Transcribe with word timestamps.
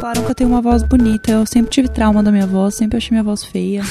Falaram 0.00 0.24
que 0.24 0.30
eu 0.30 0.34
tenho 0.34 0.50
uma 0.50 0.60
voz 0.60 0.84
bonita. 0.84 1.32
Eu 1.32 1.44
sempre 1.44 1.72
tive 1.72 1.88
trauma 1.88 2.22
da 2.22 2.30
minha 2.30 2.46
voz, 2.46 2.76
sempre 2.76 2.98
achei 2.98 3.10
minha 3.10 3.24
voz 3.24 3.42
feia. 3.42 3.82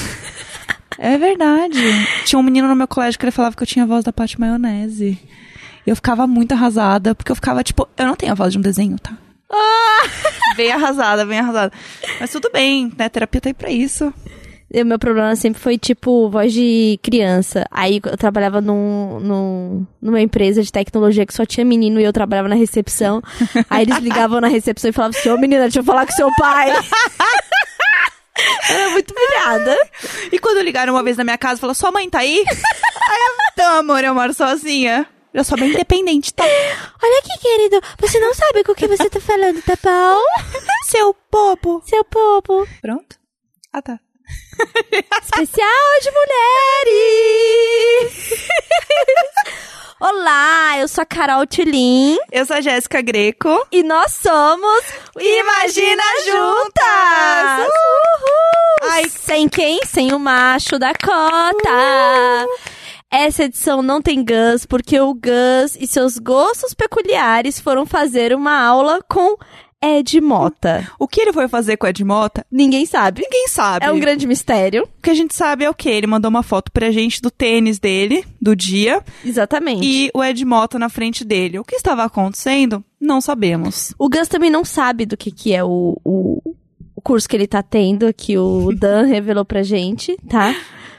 é 0.98 1.18
verdade. 1.18 1.78
Tinha 2.24 2.38
um 2.38 2.42
menino 2.42 2.66
no 2.66 2.74
meu 2.74 2.88
colégio 2.88 3.18
que 3.18 3.26
ele 3.26 3.30
falava 3.30 3.54
que 3.54 3.62
eu 3.62 3.66
tinha 3.66 3.84
a 3.84 3.88
voz 3.88 4.02
da 4.02 4.12
Paty 4.12 4.40
Maionese. 4.40 5.18
Eu 5.86 5.94
ficava 5.94 6.26
muito 6.26 6.52
arrasada, 6.52 7.14
porque 7.14 7.30
eu 7.30 7.36
ficava 7.36 7.62
tipo, 7.62 7.86
eu 7.96 8.06
não 8.06 8.16
tenho 8.16 8.32
a 8.32 8.34
voz 8.34 8.52
de 8.52 8.58
um 8.58 8.62
desenho, 8.62 8.98
tá? 8.98 9.12
bem 10.56 10.72
arrasada, 10.72 11.26
bem 11.26 11.40
arrasada. 11.40 11.72
Mas 12.18 12.30
tudo 12.30 12.50
bem, 12.50 12.90
né? 12.96 13.08
Terapia 13.08 13.40
tá 13.40 13.50
aí 13.50 13.54
pra 13.54 13.70
isso. 13.70 14.14
O 14.72 14.84
meu 14.84 15.00
problema 15.00 15.34
sempre 15.34 15.60
foi, 15.60 15.76
tipo, 15.76 16.30
voz 16.30 16.52
de 16.52 16.98
criança. 17.02 17.66
Aí 17.72 18.00
eu 18.04 18.16
trabalhava 18.16 18.60
num, 18.60 19.18
num, 19.18 19.86
numa 20.00 20.20
empresa 20.20 20.62
de 20.62 20.70
tecnologia 20.70 21.26
que 21.26 21.34
só 21.34 21.44
tinha 21.44 21.64
menino 21.64 22.00
e 22.00 22.04
eu 22.04 22.12
trabalhava 22.12 22.48
na 22.48 22.54
recepção. 22.54 23.20
Aí 23.68 23.82
eles 23.82 23.98
ligavam 23.98 24.40
na 24.40 24.46
recepção 24.46 24.90
e 24.90 24.92
falavam 24.92 25.34
ô 25.34 25.38
menina, 25.38 25.62
deixa 25.62 25.80
eu 25.80 25.84
falar 25.84 26.06
com 26.06 26.12
seu 26.12 26.30
pai. 26.36 26.70
Era 28.70 28.90
muito 28.90 29.12
humilhada. 29.12 29.76
E 30.30 30.38
quando 30.38 30.62
ligaram 30.62 30.94
uma 30.94 31.02
vez 31.02 31.16
na 31.16 31.24
minha 31.24 31.36
casa, 31.36 31.60
falou, 31.60 31.74
sua 31.74 31.90
mãe 31.90 32.08
tá 32.08 32.20
aí? 32.20 32.38
aí 32.38 32.38
eu, 32.38 33.64
não, 33.64 33.80
amor, 33.80 34.04
eu 34.04 34.14
moro 34.14 34.32
sozinha. 34.32 35.04
Eu 35.34 35.44
sou 35.44 35.58
bem 35.58 35.70
independente, 35.70 36.32
tá? 36.32 36.44
Olha 36.44 37.18
aqui, 37.20 37.38
querido, 37.40 37.80
você 37.98 38.18
não 38.18 38.34
sabe 38.34 38.64
com 38.64 38.72
o 38.72 38.74
que 38.74 38.88
você 38.88 39.08
tá 39.08 39.20
falando, 39.20 39.62
tá 39.62 39.76
bom? 39.82 40.20
Seu 40.86 41.14
popo. 41.30 41.82
Seu 41.84 42.04
popo. 42.04 42.66
Pronto? 42.80 43.16
Ah, 43.72 43.82
tá. 43.82 44.00
Especial 45.22 46.00
de 46.02 46.10
mulheres! 46.90 47.50
Olá, 50.00 50.78
eu 50.78 50.88
sou 50.88 51.02
a 51.02 51.06
Carol 51.06 51.46
Tulin. 51.46 52.18
Eu 52.30 52.44
sou 52.46 52.56
a 52.56 52.60
Jéssica 52.60 53.00
Greco. 53.02 53.66
E 53.70 53.82
nós 53.82 54.12
somos 54.12 54.84
Imagina 55.18 56.02
Juntas! 56.24 57.66
Uhul! 57.66 58.90
Ai, 58.90 59.08
sem 59.08 59.48
quem? 59.48 59.80
Sem 59.84 60.12
o 60.12 60.18
macho 60.18 60.78
da 60.78 60.92
cota! 60.94 62.46
Essa 63.10 63.44
edição 63.44 63.82
não 63.82 64.00
tem 64.00 64.24
Gus, 64.24 64.64
porque 64.66 65.00
o 65.00 65.12
Gus 65.14 65.76
e 65.78 65.86
seus 65.86 66.16
gostos 66.18 66.74
peculiares 66.74 67.58
foram 67.58 67.84
fazer 67.84 68.32
uma 68.34 68.62
aula 68.62 69.00
com 69.08 69.36
Ed 69.82 70.20
Mota. 70.20 70.90
O 70.98 71.08
que 71.08 71.20
ele 71.20 71.32
foi 71.32 71.48
fazer 71.48 71.76
com 71.76 71.86
Ed 71.86 72.04
Mota? 72.04 72.44
Ninguém 72.50 72.84
sabe. 72.84 73.22
Ninguém 73.22 73.48
sabe. 73.48 73.86
É 73.86 73.90
um 73.90 73.98
grande 73.98 74.26
mistério. 74.26 74.84
O 74.84 75.02
que 75.02 75.10
a 75.10 75.14
gente 75.14 75.34
sabe 75.34 75.64
é 75.64 75.70
o 75.70 75.74
que? 75.74 75.88
Ele 75.88 76.06
mandou 76.06 76.28
uma 76.28 76.42
foto 76.42 76.70
pra 76.70 76.90
gente 76.90 77.22
do 77.22 77.30
tênis 77.30 77.78
dele, 77.78 78.24
do 78.40 78.54
dia. 78.54 79.02
Exatamente. 79.24 79.86
E 79.86 80.10
o 80.12 80.22
Ed 80.22 80.44
Mota 80.44 80.78
na 80.78 80.90
frente 80.90 81.24
dele. 81.24 81.58
O 81.58 81.64
que 81.64 81.76
estava 81.76 82.04
acontecendo? 82.04 82.84
Não 83.00 83.20
sabemos. 83.20 83.94
O 83.98 84.08
Gus 84.08 84.28
também 84.28 84.50
não 84.50 84.64
sabe 84.64 85.06
do 85.06 85.16
que, 85.16 85.30
que 85.30 85.54
é 85.54 85.64
o, 85.64 85.96
o, 86.04 86.54
o 86.94 87.00
curso 87.00 87.26
que 87.26 87.34
ele 87.34 87.46
tá 87.46 87.62
tendo, 87.62 88.12
que 88.12 88.36
o 88.36 88.72
Dan 88.76 89.06
revelou 89.06 89.44
pra 89.44 89.62
gente, 89.62 90.16
tá? 90.28 90.54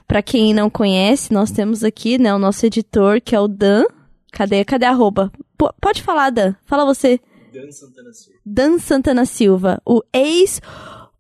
Pra 0.07 0.23
quem 0.23 0.53
não 0.53 0.69
conhece, 0.69 1.31
nós 1.31 1.51
temos 1.51 1.83
aqui, 1.83 2.17
né, 2.17 2.33
o 2.33 2.39
nosso 2.39 2.66
editor, 2.66 3.21
que 3.21 3.35
é 3.35 3.39
o 3.39 3.47
Dan. 3.47 3.85
Cadê? 4.31 4.66
Cadê 4.66 4.85
a 4.85 4.89
arroba? 4.89 5.31
P 5.57 5.66
pode 5.79 6.01
falar, 6.01 6.31
Dan. 6.31 6.55
Fala 6.66 6.83
você. 6.83 7.19
Dan 7.52 7.71
Santana 7.71 8.13
Silva. 8.13 8.39
Dan 8.45 8.80
Santana 8.80 9.25
Silva, 9.25 9.81
o 9.85 10.02
ex 10.13 10.61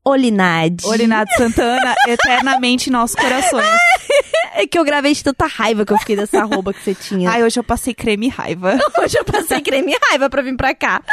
Olinade. 0.03 0.85
Olinade 0.87 1.35
Santana, 1.35 1.93
eternamente 2.07 2.89
em 2.89 2.91
nossos 2.91 3.15
corações. 3.15 3.65
É 4.53 4.65
que 4.65 4.77
eu 4.77 4.83
gravei 4.83 5.13
de 5.13 5.23
tanta 5.23 5.45
raiva 5.45 5.85
que 5.85 5.93
eu 5.93 5.97
fiquei 5.97 6.15
dessa 6.15 6.39
arroba 6.39 6.73
que 6.73 6.83
você 6.83 6.95
tinha. 6.95 7.29
Ai, 7.29 7.43
hoje 7.43 7.59
eu 7.59 7.63
passei 7.63 7.93
creme 7.93 8.27
raiva. 8.27 8.77
hoje 9.01 9.17
eu 9.17 9.23
passei 9.23 9.61
creme 9.61 9.95
raiva 10.09 10.29
pra 10.29 10.41
vir 10.41 10.55
pra 10.57 10.73
cá. 10.73 11.03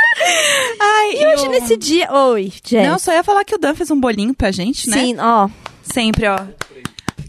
Ai, 0.81 1.13
e 1.15 1.27
hoje 1.27 1.47
eu... 1.47 1.51
nesse 1.51 1.77
dia... 1.77 2.11
Oi, 2.13 2.53
Jess. 2.65 2.89
Não, 2.89 2.99
só 2.99 3.13
ia 3.13 3.23
falar 3.23 3.45
que 3.45 3.55
o 3.55 3.59
Dan 3.59 3.75
fez 3.75 3.91
um 3.91 4.01
bolinho 4.01 4.35
pra 4.35 4.51
gente, 4.51 4.89
né? 4.89 4.99
Sim, 4.99 5.17
ó. 5.19 5.49
Sempre, 5.83 6.27
ó. 6.27 6.39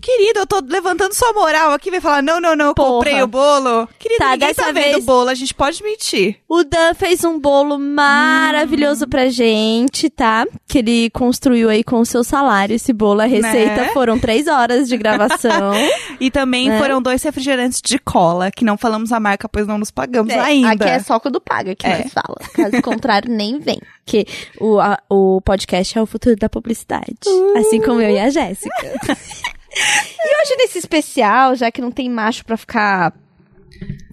Querido, 0.01 0.39
eu 0.39 0.47
tô 0.47 0.61
levantando 0.65 1.13
sua 1.13 1.33
moral 1.33 1.71
aqui, 1.71 1.91
vai 1.91 1.99
falar, 1.99 2.21
não, 2.21 2.39
não, 2.39 2.55
não, 2.55 2.73
Porra. 2.73 2.89
comprei 2.89 3.21
o 3.21 3.27
bolo. 3.27 3.87
Querido, 3.99 4.19
Tá, 4.19 4.31
ninguém 4.31 4.53
tá 4.53 4.65
vendo 4.71 4.73
vez- 4.75 4.95
o 4.97 5.01
bolo, 5.01 5.29
a 5.29 5.33
gente 5.35 5.53
pode 5.53 5.83
mentir. 5.83 6.37
O 6.47 6.63
Dan 6.63 6.93
fez 6.93 7.23
um 7.23 7.39
bolo 7.39 7.77
maravilhoso 7.77 9.05
Hum. 9.05 9.09
pra 9.09 9.27
gente, 9.29 10.09
tá? 10.09 10.45
Que 10.67 10.79
ele 10.79 11.09
construiu 11.11 11.69
aí 11.69 11.83
com 11.83 11.99
o 11.99 12.05
seu 12.05 12.23
salário 12.23 12.75
esse 12.75 12.93
bolo. 12.93 13.21
A 13.21 13.25
receita 13.25 13.81
Né? 13.83 13.89
foram 13.93 14.17
três 14.19 14.47
horas 14.47 14.87
de 14.87 14.97
gravação. 14.97 15.73
E 16.19 16.29
também 16.29 16.67
Né? 16.69 16.77
foram 16.79 17.01
dois 17.01 17.23
refrigerantes 17.23 17.81
de 17.81 17.97
cola, 17.97 18.51
que 18.51 18.65
não 18.65 18.77
falamos 18.77 19.11
a 19.13 19.19
marca, 19.21 19.47
pois 19.47 19.65
não 19.65 19.77
nos 19.77 19.89
pagamos 19.91 20.33
ainda. 20.33 20.71
Aqui 20.85 20.93
é 20.95 20.99
só 20.99 21.17
quando 21.19 21.39
paga 21.39 21.73
que 21.75 21.87
É. 21.87 21.99
nós 22.03 22.11
fala. 22.13 22.35
Caso 22.53 22.81
contrário, 22.81 23.31
nem 23.31 23.57
vem. 23.59 23.79
Porque 24.05 24.25
o, 24.59 24.79
a- 24.79 24.99
o 25.09 25.39
podcast 25.41 25.97
é 25.97 26.01
o 26.01 26.05
futuro 26.05 26.35
da 26.35 26.49
publicidade. 26.49 27.15
Assim 27.57 27.79
como 27.81 28.01
eu 28.01 28.09
e 28.09 28.19
a 28.19 28.29
Jéssica. 28.29 28.69
e 29.79 30.41
hoje 30.41 30.55
nesse 30.57 30.77
especial, 30.77 31.55
já 31.55 31.71
que 31.71 31.81
não 31.81 31.91
tem 31.91 32.09
macho 32.09 32.45
pra 32.45 32.57
ficar 32.57 33.13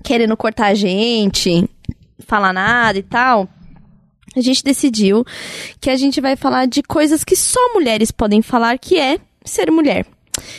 querendo 0.05 0.37
cortar 0.37 0.69
a 0.69 0.75
gente, 0.75 1.69
falar 2.21 2.53
nada 2.53 2.99
e 2.99 3.03
tal, 3.03 3.49
a 4.37 4.41
gente 4.41 4.63
decidiu 4.63 5.25
que 5.81 5.91
a 5.91 5.97
gente 5.97 6.21
vai 6.21 6.37
falar 6.37 6.67
de 6.67 6.83
coisas 6.83 7.25
que 7.25 7.35
só 7.35 7.73
mulheres 7.73 8.11
podem 8.11 8.43
falar, 8.43 8.79
que 8.79 8.99
é 8.99 9.19
ser 9.45 9.71
mulher. 9.71 10.07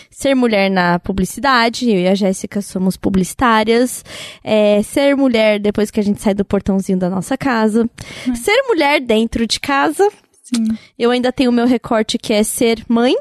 Ser 0.09 0.33
mulher 0.33 0.71
na 0.71 0.97
publicidade, 0.97 1.87
eu 1.87 1.99
e 1.99 2.07
a 2.07 2.15
Jéssica 2.15 2.61
somos 2.61 2.97
publicitárias. 2.97 4.03
É, 4.43 4.81
ser 4.81 5.15
mulher 5.15 5.59
depois 5.59 5.91
que 5.91 5.99
a 5.99 6.03
gente 6.03 6.19
sai 6.19 6.33
do 6.33 6.43
portãozinho 6.43 6.97
da 6.97 7.09
nossa 7.09 7.37
casa. 7.37 7.87
Ser 8.35 8.63
mulher 8.67 8.99
dentro 8.99 9.45
de 9.45 9.59
casa. 9.59 10.09
Sim. 10.43 10.75
Eu 10.97 11.11
ainda 11.11 11.31
tenho 11.31 11.51
o 11.51 11.53
meu 11.53 11.67
recorte 11.67 12.17
que 12.17 12.33
é 12.33 12.41
ser 12.41 12.83
mãe, 12.87 13.15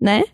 né? 0.00 0.24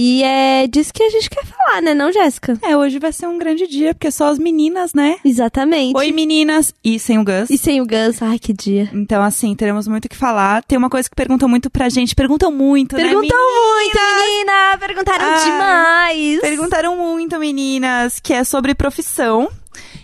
E 0.00 0.22
é 0.22 0.68
disso 0.68 0.94
que 0.94 1.02
a 1.02 1.10
gente 1.10 1.28
quer 1.28 1.44
falar, 1.44 1.82
né, 1.82 1.92
não, 1.92 2.12
Jéssica? 2.12 2.56
É, 2.62 2.76
hoje 2.76 3.00
vai 3.00 3.10
ser 3.10 3.26
um 3.26 3.36
grande 3.36 3.66
dia, 3.66 3.92
porque 3.92 4.12
só 4.12 4.28
as 4.28 4.38
meninas, 4.38 4.94
né? 4.94 5.16
Exatamente. 5.24 5.96
Oi, 5.96 6.12
meninas! 6.12 6.72
E 6.84 7.00
sem 7.00 7.18
o 7.18 7.24
Gus. 7.24 7.50
E 7.50 7.58
sem 7.58 7.80
o 7.80 7.84
Gus, 7.84 8.22
ai, 8.22 8.38
que 8.38 8.52
dia. 8.52 8.88
Então, 8.94 9.20
assim, 9.20 9.56
teremos 9.56 9.88
muito 9.88 10.04
o 10.04 10.08
que 10.08 10.14
falar. 10.14 10.62
Tem 10.62 10.78
uma 10.78 10.88
coisa 10.88 11.10
que 11.10 11.16
perguntam 11.16 11.48
muito 11.48 11.68
pra 11.68 11.88
gente. 11.88 12.14
Perguntam 12.14 12.52
muito, 12.52 12.94
Perguntam 12.94 13.36
né, 13.36 13.44
muito, 13.74 13.98
menina! 14.22 14.78
Perguntaram 14.78 15.24
Ai, 15.24 15.44
demais! 15.44 16.40
Perguntaram 16.42 16.96
muito, 16.96 17.36
meninas, 17.40 18.20
que 18.20 18.32
é 18.32 18.44
sobre 18.44 18.76
profissão. 18.76 19.50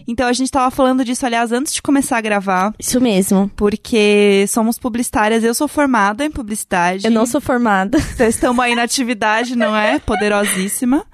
Então, 0.07 0.27
a 0.27 0.33
gente 0.33 0.51
tava 0.51 0.71
falando 0.71 1.05
disso, 1.05 1.25
aliás, 1.25 1.51
antes 1.53 1.73
de 1.73 1.81
começar 1.83 2.19
a 2.19 2.21
gravar, 2.21 2.75
Isso 2.79 3.01
mesmo. 3.01 3.51
porque 3.57 4.45
somos 4.49 4.79
publicitárias. 4.79 5.43
Eu 5.45 5.55
sou 5.55 5.67
formada 5.69 6.25
em 6.25 6.31
publicidade. 6.31 7.05
Eu 7.07 7.11
não 7.11 7.27
sou 7.27 7.41
formada. 7.41 7.99
Então, 8.15 8.27
estamos 8.29 8.63
aí 8.65 8.75
na 8.75 8.83
atividade, 8.83 9.57
não 9.57 9.75
é? 9.77 9.99
Poderosíssima. 9.99 11.05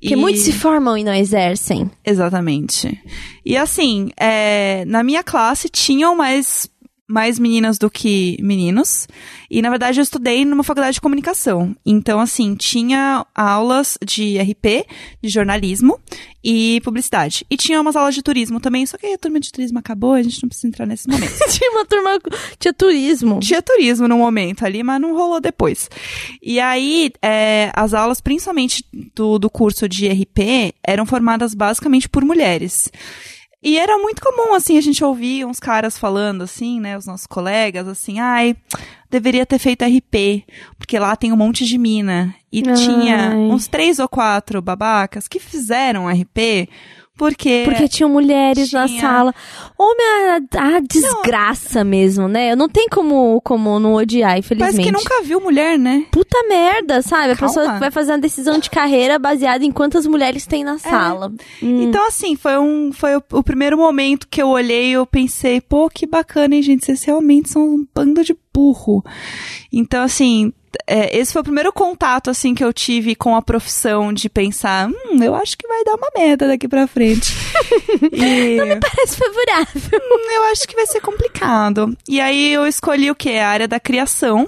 Porque 0.00 0.14
E- 0.14 0.16
muitos 0.16 0.42
se 0.42 0.52
formam 0.52 0.96
e 0.96 1.02
não 1.02 1.12
exercem. 1.12 1.90
Exatamente. 2.04 3.02
E 3.44 3.56
assim, 3.56 4.10
é, 4.16 4.84
na 4.86 5.02
minha 5.02 5.24
classe 5.24 5.68
tinham 5.68 6.14
mais, 6.14 6.70
mais 7.08 7.38
meninas 7.38 7.78
do 7.78 7.90
que 7.90 8.36
meninos. 8.42 9.08
E 9.50 9.62
na 9.62 9.70
verdade 9.70 9.98
eu 9.98 10.02
estudei 10.02 10.44
numa 10.44 10.62
faculdade 10.62 10.94
de 10.94 11.00
comunicação. 11.00 11.74
Então, 11.84 12.20
assim, 12.20 12.54
tinha 12.54 13.26
aulas 13.34 13.96
de 14.04 14.38
RP, 14.38 14.86
de 15.22 15.28
jornalismo 15.30 15.98
e 16.44 16.80
publicidade. 16.84 17.46
E 17.50 17.56
tinha 17.56 17.80
umas 17.80 17.96
aulas 17.96 18.14
de 18.14 18.22
turismo 18.22 18.60
também, 18.60 18.84
só 18.84 18.98
que 18.98 19.06
aí 19.06 19.14
a 19.14 19.18
turma 19.18 19.40
de 19.40 19.50
turismo 19.50 19.78
acabou, 19.78 20.12
a 20.12 20.22
gente 20.22 20.42
não 20.42 20.48
precisa 20.48 20.68
entrar 20.68 20.86
nesse 20.86 21.08
momento. 21.08 21.32
Tinha 21.50 21.70
uma 21.70 21.84
turma. 21.84 22.18
Tinha 22.58 22.72
turismo. 22.72 23.40
Tinha 23.40 23.62
turismo 23.62 24.06
no 24.06 24.18
momento 24.18 24.64
ali, 24.64 24.82
mas 24.82 25.00
não 25.00 25.14
rolou 25.14 25.40
depois. 25.40 25.88
E 26.42 26.60
aí, 26.60 27.10
é, 27.22 27.72
as 27.74 27.94
aulas, 27.94 28.20
principalmente 28.20 28.84
do, 29.14 29.38
do 29.38 29.50
curso 29.50 29.88
de 29.88 30.08
RP, 30.08 30.74
eram 30.86 31.06
formadas 31.06 31.54
basicamente 31.54 32.08
por 32.08 32.24
mulheres. 32.24 32.90
E 33.62 33.76
era 33.76 33.98
muito 33.98 34.22
comum, 34.22 34.54
assim, 34.54 34.78
a 34.78 34.80
gente 34.80 35.04
ouvir 35.04 35.44
uns 35.44 35.58
caras 35.58 35.98
falando, 35.98 36.42
assim, 36.42 36.78
né, 36.78 36.96
os 36.96 37.06
nossos 37.06 37.26
colegas, 37.26 37.88
assim, 37.88 38.20
ai, 38.20 38.56
deveria 39.10 39.44
ter 39.44 39.58
feito 39.58 39.84
RP, 39.84 40.44
porque 40.78 40.96
lá 40.96 41.16
tem 41.16 41.32
um 41.32 41.36
monte 41.36 41.64
de 41.64 41.76
mina. 41.76 42.34
E 42.52 42.62
Ai. 42.66 42.74
tinha 42.74 43.30
uns 43.36 43.66
três 43.66 43.98
ou 43.98 44.08
quatro 44.08 44.62
babacas 44.62 45.26
que 45.26 45.40
fizeram 45.40 46.08
RP 46.08 46.68
porque... 47.18 47.62
Porque 47.64 47.88
tinham 47.88 48.08
mulheres 48.08 48.72
na 48.72 48.86
tinha. 48.86 49.00
sala. 49.00 49.34
Homem, 49.76 50.06
a, 50.56 50.76
a 50.76 50.80
desgraça 50.80 51.82
mesmo, 51.82 52.28
né? 52.28 52.54
Não 52.54 52.68
tem 52.68 52.88
como, 52.88 53.40
como 53.42 53.78
não 53.80 53.94
odiar, 53.94 54.38
infelizmente. 54.38 54.76
Parece 54.76 54.90
que 54.90 54.96
nunca 54.96 55.22
viu 55.22 55.40
mulher, 55.40 55.76
né? 55.78 56.06
Puta 56.12 56.38
merda, 56.48 57.02
sabe? 57.02 57.32
A 57.32 57.36
Calma. 57.36 57.54
pessoa 57.54 57.78
vai 57.78 57.90
fazer 57.90 58.12
uma 58.12 58.18
decisão 58.18 58.58
de 58.58 58.70
carreira 58.70 59.18
baseada 59.18 59.64
em 59.64 59.72
quantas 59.72 60.06
mulheres 60.06 60.46
tem 60.46 60.62
na 60.62 60.78
sala. 60.78 61.32
Hum. 61.62 61.82
Então, 61.82 62.06
assim, 62.06 62.36
foi, 62.36 62.56
um, 62.56 62.92
foi 62.92 63.16
o, 63.16 63.22
o 63.32 63.42
primeiro 63.42 63.76
momento 63.76 64.28
que 64.30 64.40
eu 64.40 64.48
olhei 64.48 64.90
e 64.90 64.92
eu 64.92 65.04
pensei, 65.04 65.60
pô, 65.60 65.90
que 65.90 66.06
bacana, 66.06 66.54
hein, 66.54 66.62
gente? 66.62 66.86
Vocês 66.86 67.02
realmente 67.02 67.50
são 67.50 67.62
um 67.62 67.86
bando 67.92 68.22
de 68.24 68.36
burro. 68.54 69.04
Então, 69.72 70.02
assim, 70.02 70.52
é, 70.86 71.16
esse 71.16 71.32
foi 71.32 71.40
o 71.40 71.44
primeiro 71.44 71.72
contato, 71.72 72.30
assim, 72.30 72.54
que 72.54 72.64
eu 72.64 72.72
tive 72.72 73.14
com 73.14 73.34
a 73.34 73.42
profissão 73.42 74.12
de 74.12 74.28
pensar, 74.28 74.88
hum, 74.88 75.22
eu 75.22 75.34
acho 75.34 75.56
que 75.56 75.66
vai 75.66 75.84
dar 75.84 75.94
uma 75.94 76.08
merda 76.16 76.46
daqui 76.46 76.68
pra 76.68 76.86
frente. 76.86 77.34
e... 78.12 78.56
Não 78.56 78.66
me 78.66 78.76
parece 78.76 79.16
favorável. 79.16 80.00
Hum, 80.00 80.32
eu 80.34 80.44
acho 80.52 80.66
que 80.66 80.74
vai 80.74 80.86
ser 80.86 81.00
complicado. 81.00 81.96
E 82.08 82.20
aí 82.20 82.52
eu 82.52 82.66
escolhi 82.66 83.10
o 83.10 83.14
quê? 83.14 83.32
A 83.32 83.48
área 83.48 83.68
da 83.68 83.80
criação. 83.80 84.46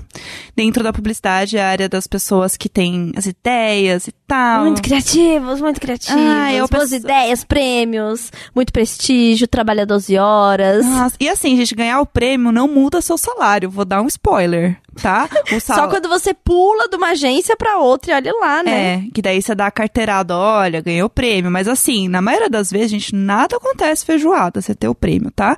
Dentro 0.56 0.82
da 0.82 0.92
publicidade, 0.92 1.58
a 1.58 1.68
área 1.68 1.88
das 1.88 2.06
pessoas 2.06 2.56
que 2.56 2.68
têm 2.68 3.12
as 3.16 3.24
ideias 3.24 4.06
e 4.08 4.12
tal. 4.26 4.64
Muito 4.64 4.82
criativos, 4.82 5.60
muito 5.60 5.80
criativos. 5.80 6.20
Ah, 6.20 6.52
eu 6.52 6.68
Boas 6.68 6.90
penso... 6.90 6.96
ideias, 6.96 7.44
prêmios, 7.44 8.30
muito 8.54 8.72
prestígio, 8.72 9.48
trabalha 9.48 9.86
12 9.86 10.18
horas. 10.18 10.84
Nossa, 10.84 11.16
e 11.18 11.28
assim, 11.28 11.56
gente, 11.56 11.74
ganhar 11.74 12.00
o 12.00 12.06
prêmio 12.06 12.52
não 12.52 12.68
muda 12.68 13.00
seu 13.00 13.16
salário. 13.16 13.70
Vou 13.70 13.84
dar 13.86 14.02
um 14.02 14.06
spoiler 14.06 14.78
tá? 15.00 15.28
Sal... 15.60 15.76
Só 15.76 15.88
quando 15.88 16.08
você 16.08 16.32
pula 16.34 16.88
de 16.88 16.96
uma 16.96 17.10
agência 17.10 17.56
para 17.56 17.78
outra 17.78 18.12
e 18.12 18.14
olha 18.14 18.32
lá, 18.40 18.62
né? 18.62 18.94
É, 18.94 19.02
que 19.12 19.22
daí 19.22 19.40
você 19.40 19.54
dá 19.54 19.66
a 19.66 19.70
carteirada, 19.70 20.36
olha, 20.36 20.80
ganhou 20.80 21.06
o 21.06 21.10
prêmio. 21.10 21.50
Mas 21.50 21.68
assim, 21.68 22.08
na 22.08 22.22
maioria 22.22 22.48
das 22.48 22.70
vezes, 22.70 22.90
gente, 22.90 23.14
nada 23.14 23.56
acontece 23.56 24.04
feijoada, 24.04 24.60
você 24.60 24.74
ter 24.74 24.88
o 24.88 24.94
prêmio, 24.94 25.30
tá? 25.30 25.56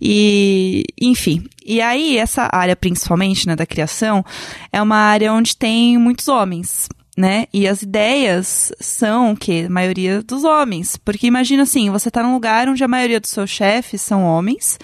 E, 0.00 0.84
enfim. 1.00 1.44
E 1.64 1.80
aí, 1.80 2.18
essa 2.18 2.48
área, 2.52 2.74
principalmente, 2.74 3.46
né, 3.46 3.54
da 3.54 3.66
criação, 3.66 4.24
é 4.72 4.82
uma 4.82 4.96
área 4.96 5.32
onde 5.32 5.56
tem 5.56 5.96
muitos 5.96 6.28
homens 6.28 6.88
né? 7.16 7.46
E 7.52 7.68
as 7.68 7.82
ideias 7.82 8.72
são 8.80 9.36
que 9.36 9.66
a 9.66 9.70
maioria 9.70 10.22
dos 10.22 10.44
homens, 10.44 10.96
porque 10.96 11.26
imagina 11.26 11.64
assim, 11.64 11.90
você 11.90 12.10
tá 12.10 12.22
num 12.22 12.32
lugar 12.32 12.68
onde 12.68 12.82
a 12.82 12.88
maioria 12.88 13.20
dos 13.20 13.30
seus 13.30 13.50
chefes 13.50 14.00
são 14.00 14.24
homens 14.24 14.78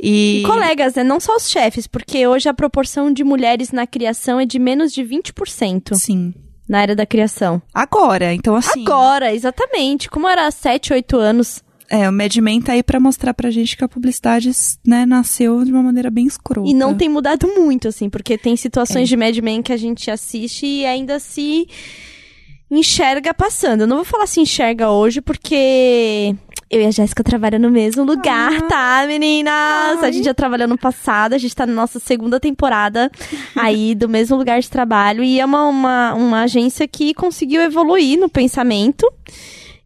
e... 0.00 0.42
e 0.42 0.46
colegas, 0.46 0.94
né? 0.94 1.02
Não 1.02 1.18
só 1.18 1.34
os 1.36 1.50
chefes, 1.50 1.86
porque 1.86 2.26
hoje 2.26 2.48
a 2.48 2.54
proporção 2.54 3.12
de 3.12 3.24
mulheres 3.24 3.72
na 3.72 3.86
criação 3.86 4.38
é 4.38 4.46
de 4.46 4.58
menos 4.58 4.92
de 4.92 5.02
20%. 5.02 5.94
Sim. 5.94 6.34
Na 6.66 6.80
área 6.80 6.96
da 6.96 7.04
criação. 7.04 7.60
Agora, 7.74 8.32
então 8.32 8.56
assim. 8.56 8.82
Agora, 8.82 9.34
exatamente. 9.34 10.08
Como 10.08 10.26
era 10.26 10.50
7, 10.50 10.94
8 10.94 11.16
anos 11.18 11.62
é, 11.90 12.08
o 12.08 12.12
Mad 12.12 12.34
Men 12.36 12.60
tá 12.60 12.72
aí 12.72 12.82
pra 12.82 12.98
mostrar 12.98 13.34
pra 13.34 13.50
gente 13.50 13.76
que 13.76 13.84
a 13.84 13.88
publicidade, 13.88 14.50
né, 14.86 15.04
nasceu 15.04 15.64
de 15.64 15.72
uma 15.72 15.82
maneira 15.82 16.10
bem 16.10 16.26
escrota. 16.26 16.68
E 16.68 16.74
não 16.74 16.94
tem 16.94 17.08
mudado 17.08 17.46
muito, 17.46 17.88
assim, 17.88 18.08
porque 18.08 18.38
tem 18.38 18.56
situações 18.56 19.02
é. 19.02 19.10
de 19.10 19.16
Mad 19.16 19.36
Men 19.38 19.62
que 19.62 19.72
a 19.72 19.76
gente 19.76 20.10
assiste 20.10 20.66
e 20.66 20.86
ainda 20.86 21.18
se 21.18 21.68
enxerga 22.70 23.34
passando. 23.34 23.82
Eu 23.82 23.86
não 23.86 23.96
vou 23.96 24.04
falar 24.04 24.26
se 24.26 24.40
enxerga 24.40 24.90
hoje, 24.90 25.20
porque 25.20 26.34
eu 26.70 26.80
e 26.80 26.86
a 26.86 26.90
Jéssica 26.90 27.22
trabalham 27.22 27.60
no 27.60 27.70
mesmo 27.70 28.02
lugar, 28.02 28.52
ah. 28.52 28.62
tá, 28.62 29.04
meninas? 29.06 30.02
Ai. 30.02 30.08
A 30.08 30.10
gente 30.10 30.24
já 30.24 30.34
trabalhou 30.34 30.66
no 30.66 30.78
passado, 30.78 31.34
a 31.34 31.38
gente 31.38 31.54
tá 31.54 31.66
na 31.66 31.72
nossa 31.72 32.00
segunda 32.00 32.40
temporada 32.40 33.10
aí 33.54 33.94
do 33.94 34.08
mesmo 34.08 34.36
lugar 34.36 34.60
de 34.60 34.68
trabalho. 34.68 35.22
E 35.22 35.38
é 35.38 35.44
uma, 35.44 35.68
uma, 35.68 36.14
uma 36.14 36.42
agência 36.42 36.88
que 36.88 37.14
conseguiu 37.14 37.60
evoluir 37.62 38.18
no 38.18 38.28
pensamento. 38.28 39.06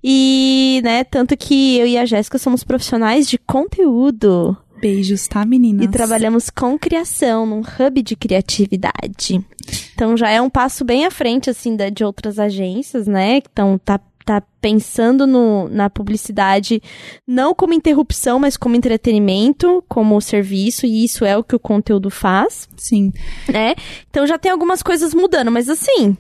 E, 0.03 0.81
né, 0.85 1.05
tanto 1.05 1.37
que 1.37 1.77
eu 1.79 1.87
e 1.87 1.99
a 1.99 2.07
Jéssica 2.07 2.39
somos 2.39 2.63
profissionais 2.63 3.29
de 3.29 3.37
conteúdo. 3.39 4.57
Beijos, 4.81 5.27
tá, 5.27 5.45
meninas? 5.45 5.85
E 5.85 5.89
trabalhamos 5.89 6.51
com 6.51 6.79
criação, 6.79 7.45
num 7.45 7.61
hub 7.61 8.03
de 8.03 8.15
criatividade. 8.15 9.45
Então 9.93 10.17
já 10.17 10.31
é 10.31 10.41
um 10.41 10.49
passo 10.49 10.85
bem 10.85 11.05
à 11.05 11.11
frente, 11.11 11.51
assim, 11.51 11.77
da, 11.77 11.89
de 11.89 12.05
outras 12.05 12.39
agências, 12.39 13.09
né? 13.09 13.41
Que 13.41 13.49
estão 13.49 13.77
tá, 13.77 13.99
tá 14.25 14.41
pensando 14.61 15.27
no, 15.27 15.69
na 15.69 15.91
publicidade 15.91 16.81
não 17.27 17.53
como 17.53 17.75
interrupção, 17.75 18.39
mas 18.39 18.57
como 18.57 18.77
entretenimento, 18.77 19.83
como 19.89 20.21
serviço, 20.21 20.87
e 20.87 21.05
isso 21.05 21.25
é 21.25 21.37
o 21.37 21.43
que 21.43 21.57
o 21.57 21.61
conteúdo 21.61 22.09
faz. 22.09 22.69
Sim. 22.77 23.13
Né? 23.49 23.75
Então 24.09 24.27
já 24.29 24.39
tem 24.39 24.53
algumas 24.53 24.81
coisas 24.81 25.13
mudando, 25.13 25.51
mas 25.51 25.69
assim 25.69 26.17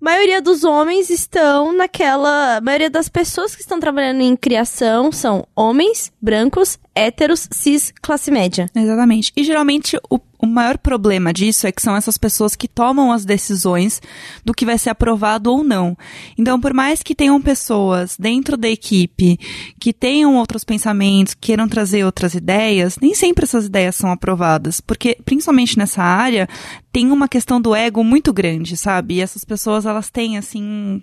maioria 0.00 0.40
dos 0.40 0.64
homens 0.64 1.10
estão 1.10 1.72
naquela. 1.72 2.56
A 2.56 2.60
maioria 2.60 2.90
das 2.90 3.08
pessoas 3.08 3.54
que 3.54 3.62
estão 3.62 3.80
trabalhando 3.80 4.20
em 4.20 4.36
criação 4.36 5.10
são 5.10 5.46
homens, 5.54 6.12
brancos, 6.20 6.78
héteros, 6.96 7.48
cis, 7.52 7.92
classe 8.02 8.30
média. 8.30 8.68
Exatamente. 8.74 9.32
E 9.36 9.44
geralmente 9.44 9.98
o 10.10 10.18
o 10.38 10.46
maior 10.46 10.78
problema 10.78 11.32
disso 11.32 11.66
é 11.66 11.72
que 11.72 11.82
são 11.82 11.96
essas 11.96 12.18
pessoas 12.18 12.54
que 12.54 12.68
tomam 12.68 13.10
as 13.10 13.24
decisões 13.24 14.02
do 14.44 14.54
que 14.54 14.66
vai 14.66 14.78
ser 14.78 14.90
aprovado 14.90 15.50
ou 15.50 15.64
não. 15.64 15.96
Então, 16.36 16.60
por 16.60 16.74
mais 16.74 17.02
que 17.02 17.14
tenham 17.14 17.40
pessoas 17.40 18.16
dentro 18.18 18.56
da 18.56 18.68
equipe 18.68 19.38
que 19.80 19.92
tenham 19.92 20.36
outros 20.36 20.64
pensamentos, 20.64 21.34
queiram 21.34 21.68
trazer 21.68 22.04
outras 22.04 22.34
ideias, 22.34 22.98
nem 23.00 23.14
sempre 23.14 23.44
essas 23.44 23.66
ideias 23.66 23.96
são 23.96 24.10
aprovadas, 24.10 24.80
porque 24.80 25.16
principalmente 25.24 25.78
nessa 25.78 26.02
área 26.02 26.48
tem 26.92 27.10
uma 27.10 27.28
questão 27.28 27.60
do 27.60 27.74
ego 27.74 28.02
muito 28.02 28.32
grande, 28.32 28.76
sabe? 28.76 29.14
E 29.14 29.20
essas 29.20 29.44
pessoas 29.44 29.84
elas 29.84 30.10
têm 30.10 30.38
assim 30.38 31.02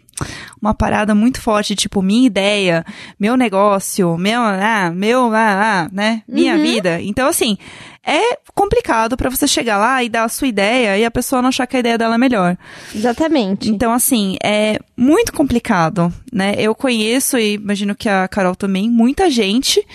uma 0.61 0.73
parada 0.73 1.13
muito 1.13 1.41
forte, 1.41 1.75
tipo 1.75 2.01
minha 2.01 2.25
ideia, 2.25 2.85
meu 3.19 3.35
negócio, 3.35 4.17
meu 4.17 4.41
ah, 4.41 4.91
meu 4.91 5.33
ah, 5.33 5.82
ah 5.82 5.82
né, 5.91 6.21
minha 6.27 6.55
uhum. 6.55 6.61
vida. 6.61 7.01
Então 7.01 7.27
assim, 7.27 7.57
é 8.05 8.37
complicado 8.53 9.15
para 9.15 9.29
você 9.29 9.47
chegar 9.47 9.77
lá 9.77 10.03
e 10.03 10.09
dar 10.09 10.25
a 10.25 10.29
sua 10.29 10.47
ideia 10.47 10.97
e 10.97 11.05
a 11.05 11.11
pessoa 11.11 11.41
não 11.41 11.49
achar 11.49 11.65
que 11.65 11.77
a 11.77 11.79
ideia 11.79 11.97
dela 11.97 12.15
é 12.15 12.17
melhor. 12.17 12.57
Exatamente. 12.93 13.69
Então, 13.69 13.93
assim, 13.93 14.35
é 14.43 14.77
muito 14.95 15.31
complicado, 15.31 16.13
né? 16.31 16.53
Eu 16.57 16.75
conheço, 16.75 17.37
e 17.37 17.53
imagino 17.53 17.95
que 17.95 18.09
a 18.09 18.27
Carol 18.27 18.55
também, 18.55 18.89
muita 18.89 19.29
gente 19.29 19.85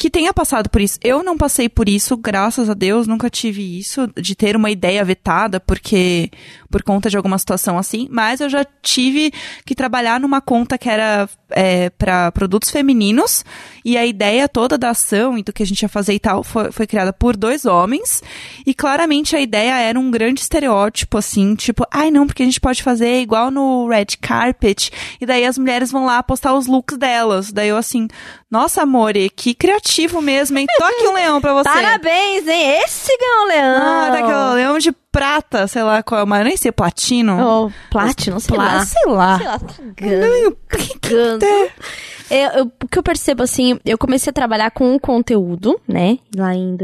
que 0.00 0.08
tenha 0.08 0.32
passado 0.32 0.70
por 0.70 0.80
isso. 0.80 0.98
Eu 1.04 1.22
não 1.22 1.36
passei 1.36 1.68
por 1.68 1.86
isso, 1.86 2.16
graças 2.16 2.70
a 2.70 2.74
Deus, 2.74 3.06
nunca 3.06 3.28
tive 3.28 3.78
isso 3.78 4.08
de 4.16 4.34
ter 4.34 4.56
uma 4.56 4.70
ideia 4.70 5.04
vetada 5.04 5.60
porque 5.60 6.30
por 6.70 6.82
conta 6.82 7.10
de 7.10 7.18
alguma 7.18 7.36
situação 7.36 7.76
assim, 7.76 8.08
mas 8.10 8.40
eu 8.40 8.48
já 8.48 8.64
tive 8.80 9.30
que 9.66 9.74
trabalhar 9.74 10.18
numa 10.18 10.40
conta 10.40 10.78
que 10.78 10.88
era 10.88 11.28
é, 11.50 11.90
para 11.90 12.32
produtos 12.32 12.70
femininos 12.70 13.44
e 13.84 13.98
a 13.98 14.06
ideia 14.06 14.48
toda 14.48 14.78
da 14.78 14.90
ação 14.90 15.36
e 15.36 15.42
do 15.42 15.52
que 15.52 15.62
a 15.62 15.66
gente 15.66 15.82
ia 15.82 15.88
fazer 15.88 16.14
e 16.14 16.20
tal 16.20 16.42
foi, 16.42 16.72
foi 16.72 16.86
criada 16.86 17.12
por 17.12 17.36
dois 17.36 17.49
homens 17.64 18.22
e 18.66 18.72
claramente 18.74 19.34
a 19.34 19.40
ideia 19.40 19.78
era 19.78 19.98
um 19.98 20.10
grande 20.10 20.40
estereótipo 20.40 21.18
assim, 21.18 21.54
tipo, 21.54 21.86
ai 21.90 22.10
não, 22.10 22.26
porque 22.26 22.42
a 22.42 22.46
gente 22.46 22.60
pode 22.60 22.82
fazer 22.82 23.20
igual 23.20 23.50
no 23.50 23.88
red 23.88 24.06
carpet 24.20 24.90
e 25.20 25.26
daí 25.26 25.44
as 25.44 25.58
mulheres 25.58 25.90
vão 25.90 26.04
lá 26.06 26.22
postar 26.22 26.54
os 26.54 26.66
looks 26.66 26.96
delas. 26.96 27.52
Daí 27.52 27.68
eu 27.68 27.76
assim, 27.76 28.08
nossa, 28.50 28.82
amore, 28.82 29.30
que 29.30 29.54
criativo 29.54 30.20
mesmo, 30.20 30.58
hein? 30.58 30.66
Toque 30.76 31.06
um 31.06 31.14
leão 31.14 31.40
pra 31.40 31.52
você. 31.52 31.68
Parabéns, 31.68 32.46
hein? 32.46 32.82
Esse 32.84 33.16
ganhou 33.16 33.44
um 33.44 33.48
leão. 33.48 33.82
Ah, 33.82 34.10
tá 34.10 34.18
aqui, 34.18 34.54
leão 34.56 34.78
de 34.78 34.92
prata, 35.12 35.66
sei 35.66 35.82
lá 35.82 36.02
qual 36.02 36.22
é, 36.22 36.24
mas 36.24 36.44
nem 36.44 36.56
sei, 36.56 36.72
platino. 36.72 37.36
Oh, 37.40 37.70
platino, 37.90 38.40
sei 38.40 38.56
lá. 38.56 38.84
Sei 38.84 39.06
lá. 39.06 39.38
Sei 39.38 39.46
lá, 39.46 39.58
tá 39.58 39.66
ganhando. 39.96 40.56
Tá 41.38 41.46
eu, 42.30 42.50
eu, 42.50 42.72
o 42.82 42.88
que 42.88 42.98
eu 42.98 43.02
percebo, 43.02 43.42
assim, 43.42 43.78
eu 43.84 43.98
comecei 43.98 44.30
a 44.30 44.34
trabalhar 44.34 44.70
com 44.70 44.94
um 44.94 44.98
conteúdo, 44.98 45.80
né? 45.86 46.18
Lá 46.36 46.54
em 46.54 46.76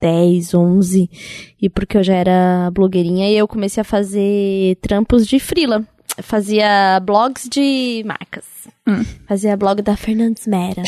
2010, 0.00 0.54
11. 0.54 1.10
E 1.60 1.68
porque 1.68 1.98
eu 1.98 2.02
já 2.02 2.14
era 2.14 2.70
blogueirinha, 2.72 3.30
e 3.30 3.36
eu 3.36 3.48
comecei 3.48 3.80
a 3.80 3.84
fazer 3.84 4.76
trampos 4.80 5.26
de 5.26 5.38
frila. 5.38 5.84
Fazia 6.20 7.00
blogs 7.00 7.48
de 7.48 8.02
marcas. 8.04 8.44
Hum. 8.86 9.04
Fazia 9.26 9.56
blog 9.56 9.82
da 9.82 9.96
Fernandes 9.96 10.46
Mera. 10.46 10.82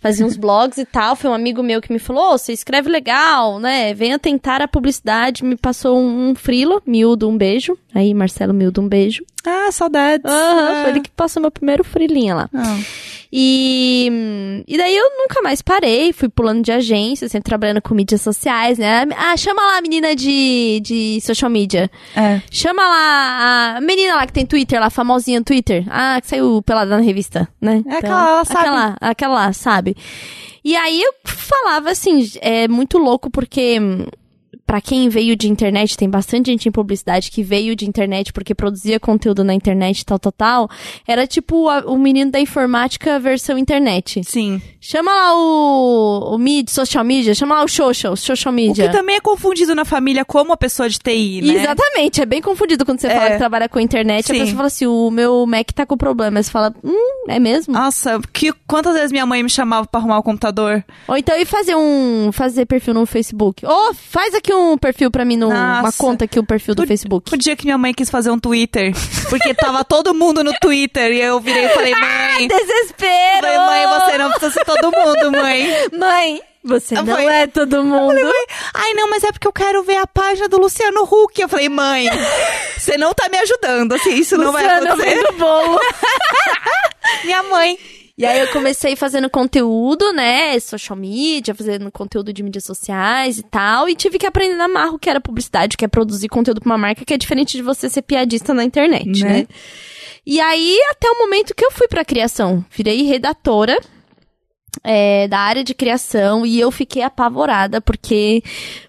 Fazia 0.00 0.24
uns 0.24 0.36
blogs 0.36 0.78
e 0.78 0.84
tal. 0.84 1.16
Foi 1.16 1.30
um 1.30 1.34
amigo 1.34 1.62
meu 1.62 1.80
que 1.80 1.92
me 1.92 1.98
falou: 1.98 2.34
oh, 2.34 2.38
você 2.38 2.52
escreve 2.52 2.88
legal, 2.88 3.58
né? 3.58 3.92
Venha 3.94 4.18
tentar 4.18 4.60
a 4.60 4.68
publicidade. 4.68 5.44
Me 5.44 5.56
passou 5.56 5.98
um, 5.98 6.30
um 6.30 6.34
frilo, 6.34 6.80
miúdo, 6.86 7.28
um 7.28 7.36
beijo. 7.36 7.76
Aí, 7.92 8.14
Marcelo 8.14 8.54
Miúdo, 8.54 8.80
um 8.80 8.88
beijo. 8.88 9.24
Ah, 9.46 9.70
saudades. 9.72 10.30
Uhum, 10.30 10.68
é. 10.68 10.82
Foi 10.82 10.90
ele 10.90 11.00
que 11.00 11.10
passou 11.10 11.40
meu 11.40 11.50
primeiro 11.50 11.84
frilinha 11.84 12.34
lá. 12.34 12.50
Oh. 12.52 13.08
E, 13.30 14.64
e 14.66 14.78
daí 14.78 14.96
eu 14.96 15.10
nunca 15.18 15.42
mais 15.42 15.60
parei, 15.60 16.12
fui 16.14 16.28
pulando 16.30 16.62
de 16.62 16.72
agência, 16.72 17.28
sempre 17.28 17.48
trabalhando 17.48 17.82
com 17.82 17.94
mídias 17.94 18.22
sociais, 18.22 18.78
né? 18.78 19.06
Ah, 19.16 19.36
chama 19.36 19.60
lá 19.60 19.78
a 19.78 19.82
menina 19.82 20.16
de, 20.16 20.80
de 20.82 21.20
social 21.20 21.50
media. 21.50 21.90
É. 22.16 22.40
Chama 22.50 22.82
lá 22.82 23.76
a 23.76 23.80
menina 23.82 24.14
lá 24.14 24.26
que 24.26 24.32
tem 24.32 24.46
Twitter, 24.46 24.80
lá, 24.80 24.88
famosinha 24.88 25.40
no 25.40 25.44
Twitter. 25.44 25.84
Ah, 25.90 26.18
que 26.20 26.26
saiu 26.26 26.62
pelada 26.62 26.96
na 26.96 27.02
revista, 27.02 27.46
né? 27.60 27.82
É 27.86 27.98
então, 27.98 27.98
aquela 27.98 28.24
lá, 28.24 28.44
sabe? 28.44 28.60
Aquela, 28.60 28.96
aquela 29.00 29.34
lá, 29.34 29.52
sabe? 29.52 29.96
E 30.64 30.74
aí 30.74 31.02
eu 31.02 31.12
falava 31.24 31.90
assim, 31.90 32.30
é 32.40 32.66
muito 32.66 32.96
louco 32.98 33.30
porque 33.30 33.78
para 34.68 34.82
quem 34.82 35.08
veio 35.08 35.34
de 35.34 35.48
internet, 35.48 35.96
tem 35.96 36.10
bastante 36.10 36.50
gente 36.50 36.68
em 36.68 36.70
publicidade 36.70 37.30
que 37.30 37.42
veio 37.42 37.74
de 37.74 37.88
internet 37.88 38.34
porque 38.34 38.54
produzia 38.54 39.00
conteúdo 39.00 39.42
na 39.42 39.54
internet, 39.54 40.04
tal, 40.04 40.18
tal, 40.18 40.30
tal. 40.30 40.70
Era 41.06 41.26
tipo 41.26 41.70
a, 41.70 41.78
o 41.86 41.96
menino 41.96 42.30
da 42.30 42.38
informática 42.38 43.18
versão 43.18 43.56
internet. 43.56 44.20
Sim. 44.24 44.60
Chama 44.78 45.10
lá 45.10 45.34
o, 45.34 46.34
o 46.34 46.38
mid, 46.38 46.68
social 46.68 47.02
media, 47.02 47.34
chama 47.34 47.54
lá 47.54 47.64
o 47.64 47.68
social, 47.68 48.14
social 48.14 48.52
media. 48.52 48.84
O 48.84 48.88
que 48.90 48.94
também 48.94 49.16
é 49.16 49.20
confundido 49.20 49.74
na 49.74 49.86
família 49.86 50.22
como 50.22 50.52
a 50.52 50.56
pessoa 50.56 50.86
de 50.86 50.98
TI, 50.98 51.40
né? 51.40 51.54
Exatamente, 51.54 52.20
é 52.20 52.26
bem 52.26 52.42
confundido 52.42 52.84
quando 52.84 53.00
você 53.00 53.06
é. 53.06 53.16
fala 53.16 53.30
que 53.30 53.38
trabalha 53.38 53.70
com 53.70 53.80
internet. 53.80 54.26
Sim. 54.26 54.36
A 54.36 54.40
pessoa 54.40 54.56
fala 54.56 54.66
assim, 54.66 54.86
o 54.86 55.10
meu 55.10 55.46
Mac 55.46 55.72
tá 55.72 55.86
com 55.86 55.96
problema. 55.96 56.42
Você 56.42 56.50
fala, 56.50 56.74
hum, 56.84 57.24
é 57.26 57.38
mesmo? 57.38 57.72
Nossa, 57.72 58.20
que, 58.34 58.52
quantas 58.66 58.92
vezes 58.92 59.12
minha 59.12 59.24
mãe 59.24 59.42
me 59.42 59.48
chamava 59.48 59.86
pra 59.86 59.98
arrumar 59.98 60.18
o 60.18 60.22
computador? 60.22 60.84
Ou 61.08 61.16
então 61.16 61.34
ir 61.38 61.46
fazer 61.46 61.74
um, 61.74 62.30
fazer 62.32 62.66
perfil 62.66 62.92
no 62.92 63.06
Facebook. 63.06 63.64
Ô, 63.64 63.70
oh, 63.70 63.94
faz 63.94 64.34
aqui 64.34 64.52
um 64.52 64.57
um 64.58 64.78
perfil 64.78 65.10
pra 65.10 65.24
mim, 65.24 65.36
no, 65.36 65.48
uma 65.48 65.92
conta 65.92 66.24
aqui, 66.24 66.38
o 66.38 66.44
perfil 66.44 66.74
do 66.74 66.86
Facebook. 66.86 67.34
O 67.34 67.36
dia 67.38 67.54
que 67.56 67.64
minha 67.64 67.78
mãe 67.78 67.92
quis 67.94 68.10
fazer 68.10 68.30
um 68.30 68.38
Twitter, 68.38 68.92
porque 69.28 69.54
tava 69.54 69.84
todo 69.84 70.14
mundo 70.14 70.42
no 70.44 70.52
Twitter, 70.60 71.12
e 71.12 71.20
eu 71.20 71.40
virei 71.40 71.66
e 71.66 71.68
falei, 71.70 71.94
mãe, 71.94 72.48
Desespero! 72.48 73.40
falei, 73.42 73.58
mãe, 73.58 73.86
você 74.00 74.18
não 74.18 74.30
precisa 74.30 74.52
ser 74.52 74.64
todo 74.64 74.90
mundo, 74.90 75.32
mãe. 75.32 75.68
Mãe, 75.98 76.42
você 76.64 76.94
não 76.96 77.06
falei- 77.06 77.28
é 77.28 77.46
todo 77.46 77.82
mundo. 77.84 78.18
Ai, 78.74 78.92
não, 78.94 79.08
mas 79.10 79.24
é 79.24 79.32
porque 79.32 79.46
eu 79.48 79.52
quero 79.52 79.82
ver 79.82 79.96
a 79.96 80.06
página 80.06 80.48
do 80.48 80.58
Luciano 80.60 81.02
Huck. 81.04 81.40
Eu 81.40 81.48
falei, 81.48 81.68
mãe, 81.68 82.08
você 82.76 82.96
não 82.98 83.14
tá 83.14 83.28
me 83.28 83.38
ajudando, 83.38 83.94
assim, 83.94 84.14
isso 84.14 84.36
não 84.36 84.52
vai 84.52 84.64
Luciano 84.64 84.86
acontecer. 84.92 85.22
do 85.26 85.32
bolo. 85.34 85.80
Minha 87.24 87.42
mãe. 87.44 87.78
E 88.18 88.26
aí 88.26 88.40
eu 88.40 88.48
comecei 88.48 88.96
fazendo 88.96 89.30
conteúdo, 89.30 90.12
né? 90.12 90.58
Social 90.58 90.96
media, 90.98 91.54
fazendo 91.54 91.90
conteúdo 91.92 92.32
de 92.32 92.42
mídias 92.42 92.64
sociais 92.64 93.38
e 93.38 93.44
tal. 93.44 93.88
E 93.88 93.94
tive 93.94 94.18
que 94.18 94.26
aprender 94.26 94.56
na 94.56 94.66
marra 94.66 94.90
o 94.90 94.98
que 94.98 95.08
era 95.08 95.20
publicidade, 95.20 95.76
que 95.76 95.84
é 95.84 95.88
produzir 95.88 96.28
conteúdo 96.28 96.60
pra 96.60 96.70
uma 96.72 96.78
marca, 96.78 97.04
que 97.04 97.14
é 97.14 97.16
diferente 97.16 97.56
de 97.56 97.62
você 97.62 97.88
ser 97.88 98.02
piadista 98.02 98.52
na 98.52 98.64
internet, 98.64 99.22
Né? 99.22 99.28
né? 99.30 99.46
E 100.26 100.40
aí, 100.40 100.76
até 100.90 101.08
o 101.08 101.18
momento 101.20 101.54
que 101.54 101.64
eu 101.64 101.70
fui 101.70 101.86
pra 101.88 102.04
criação, 102.04 102.62
virei 102.70 103.02
redatora 103.04 103.78
é, 104.84 105.26
da 105.28 105.38
área 105.38 105.64
de 105.64 105.74
criação 105.74 106.44
e 106.46 106.58
eu 106.60 106.70
fiquei 106.70 107.02
apavorada, 107.02 107.80
porque 107.80 108.42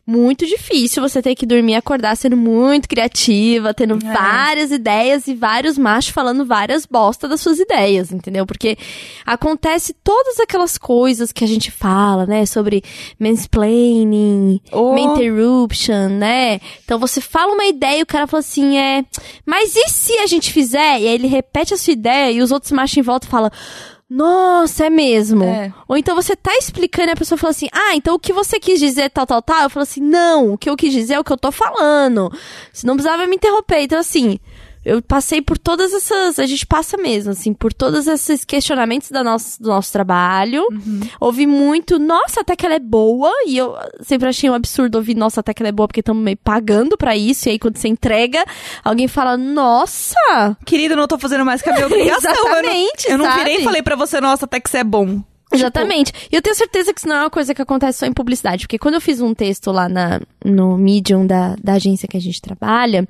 muito 0.06 0.46
difícil 0.46 1.02
você 1.02 1.22
ter 1.22 1.36
que 1.36 1.46
dormir 1.46 1.74
e 1.74 1.76
acordar 1.76 2.16
sendo 2.18 2.36
muito 2.36 2.88
criativa, 2.90 3.74
tendo 3.74 3.96
É. 4.04 4.14
várias 4.14 4.72
ideias 4.72 5.28
e 5.28 5.36
vários 5.36 5.78
machos 5.78 6.12
falando 6.12 6.46
várias 6.46 6.86
bosta 6.86 7.28
das 7.28 7.42
suas 7.42 7.60
ideias, 7.60 8.12
entendeu? 8.12 8.46
Porque 8.46 8.78
acontece 9.26 9.94
todas 10.04 10.40
aquelas 10.40 10.78
coisas 10.78 11.32
que 11.32 11.44
a 11.44 11.48
gente 11.48 11.70
fala, 11.72 12.26
né? 12.26 12.46
Sobre 12.46 12.84
mansplaining, 13.20 14.62
Oh. 14.72 14.98
interruption, 14.98 16.10
né? 16.10 16.60
Então 16.84 17.00
você 17.00 17.22
fala 17.22 17.54
uma 17.54 17.66
ideia 17.66 18.00
e 18.00 18.04
o 18.04 18.08
cara 18.08 18.28
fala 18.28 18.42
assim, 18.42 18.78
é... 18.78 19.04
Mas 19.46 19.76
e 19.76 19.90
se 19.90 20.14
a 20.20 20.28
gente 20.28 20.52
fizer? 20.52 21.00
E 21.02 21.08
aí 21.08 21.14
ele 21.14 21.28
repete 21.28 21.74
a 21.74 21.78
sua 21.78 21.94
ideia 21.94 22.32
e 22.32 22.42
os 22.42 22.52
outros 22.52 22.72
machos 22.72 22.98
em 22.98 23.02
volta 23.02 23.28
falam... 23.28 23.50
Nossa, 24.10 24.88
é 24.88 24.90
mesmo. 24.90 25.44
É. 25.44 25.72
Ou 25.88 25.96
então 25.96 26.16
você 26.16 26.36
tá 26.36 26.52
explicando 26.56 27.10
e 27.10 27.12
a 27.12 27.16
pessoa 27.16 27.38
fala 27.38 27.52
assim: 27.52 27.68
Ah, 27.72 27.96
então 27.96 28.16
o 28.16 28.20
que 28.20 28.34
você 28.34 28.60
quis 28.60 28.80
dizer 28.80 29.12
tal, 29.12 29.28
tal, 29.28 29.42
tal? 29.42 29.62
Eu 29.62 29.70
falo 29.70 29.84
assim: 29.84 30.02
Não, 30.02 30.54
o 30.54 30.58
que 30.58 30.68
eu 30.68 30.76
quis 30.76 30.92
dizer 30.92 31.14
é 31.14 31.20
o 31.20 31.24
que 31.24 31.32
eu 31.32 31.38
tô 31.38 31.52
falando. 31.52 32.32
Você 32.74 32.88
não 32.88 32.96
precisava 32.96 33.28
me 33.28 33.36
interromper. 33.36 33.82
Então, 33.82 34.00
assim, 34.00 34.40
eu 34.86 35.02
passei 35.02 35.42
por 35.42 35.58
todas 35.58 35.94
essas. 35.94 36.40
A 36.40 36.46
gente 36.46 36.66
passa 36.66 36.98
mesmo, 36.98 37.32
assim, 37.32 37.54
por 37.54 37.74
todos 37.74 38.08
esses 38.08 38.46
questionamentos 38.46 39.12
da 39.12 39.24
nosso, 39.24 39.62
do 39.62 39.70
nosso 39.70 39.92
trabalho. 39.92 40.64
Ouvi 41.20 41.46
muito, 41.46 42.00
nossa, 42.00 42.42
até 42.42 42.56
que 42.56 42.66
ela 42.66 42.76
é 42.76 42.80
boa. 42.80 43.32
E 43.46 43.58
eu 43.58 43.76
sempre 44.02 44.28
achei 44.30 44.50
um 44.50 44.54
absurdo 44.54 44.96
ouvir, 44.96 45.16
nossa, 45.16 45.40
até 45.42 45.54
que 45.54 45.62
ela 45.62 45.70
é 45.70 45.74
boa, 45.74 45.88
porque 45.88 46.00
estamos 46.00 46.24
meio 46.24 46.38
pagando 46.38 46.98
pra 46.98 47.16
isso. 47.16 47.48
E 47.48 47.52
aí, 47.52 47.60
quando 47.60 47.78
você 47.78 47.88
entrega, 47.88 48.44
alguém 48.84 49.08
fala, 49.08 49.36
nossa! 49.38 50.58
Querido, 50.66 50.96
não 50.96 51.08
tô 51.08 51.18
fazendo 51.20 51.46
mais 51.46 51.62
que 51.62 51.70
a 51.70 51.74
minha 51.74 51.86
obrigação. 51.88 52.32
Eu 52.32 52.44
não- 52.44 52.52
Exatamente, 52.60 53.10
Eu 53.12 53.18
não, 53.18 53.36
virei 53.36 53.58
e 53.58 53.64
falei 53.64 53.82
pra 53.82 53.96
você, 53.96 54.20
nossa, 54.22 54.46
até 54.46 54.60
que 54.60 54.70
você 54.70 54.78
é 54.80 54.84
bom. 54.84 55.22
Exatamente. 55.52 56.14
E 56.32 56.36
eu 56.36 56.42
tenho 56.42 56.56
certeza 56.56 56.94
que 56.94 57.00
isso 57.00 57.08
não 57.08 57.16
é 57.16 57.20
uma 57.22 57.30
coisa 57.30 57.56
que 57.56 57.62
acontece 57.62 58.00
só 58.00 58.06
em 58.06 58.14
publicidade. 58.14 58.66
Porque 58.66 58.78
quando 58.78 58.96
eu 58.96 59.02
fiz 59.02 59.20
um 59.20 59.34
texto 59.34 59.72
lá 59.72 59.90
na, 59.90 60.22
no 60.46 60.78
Medium 60.78 61.26
da, 61.26 61.56
da 61.62 61.74
agência 61.74 62.08
que 62.08 62.18
a 62.18 62.22
gente 62.22 62.42
trabalha, 62.42 63.08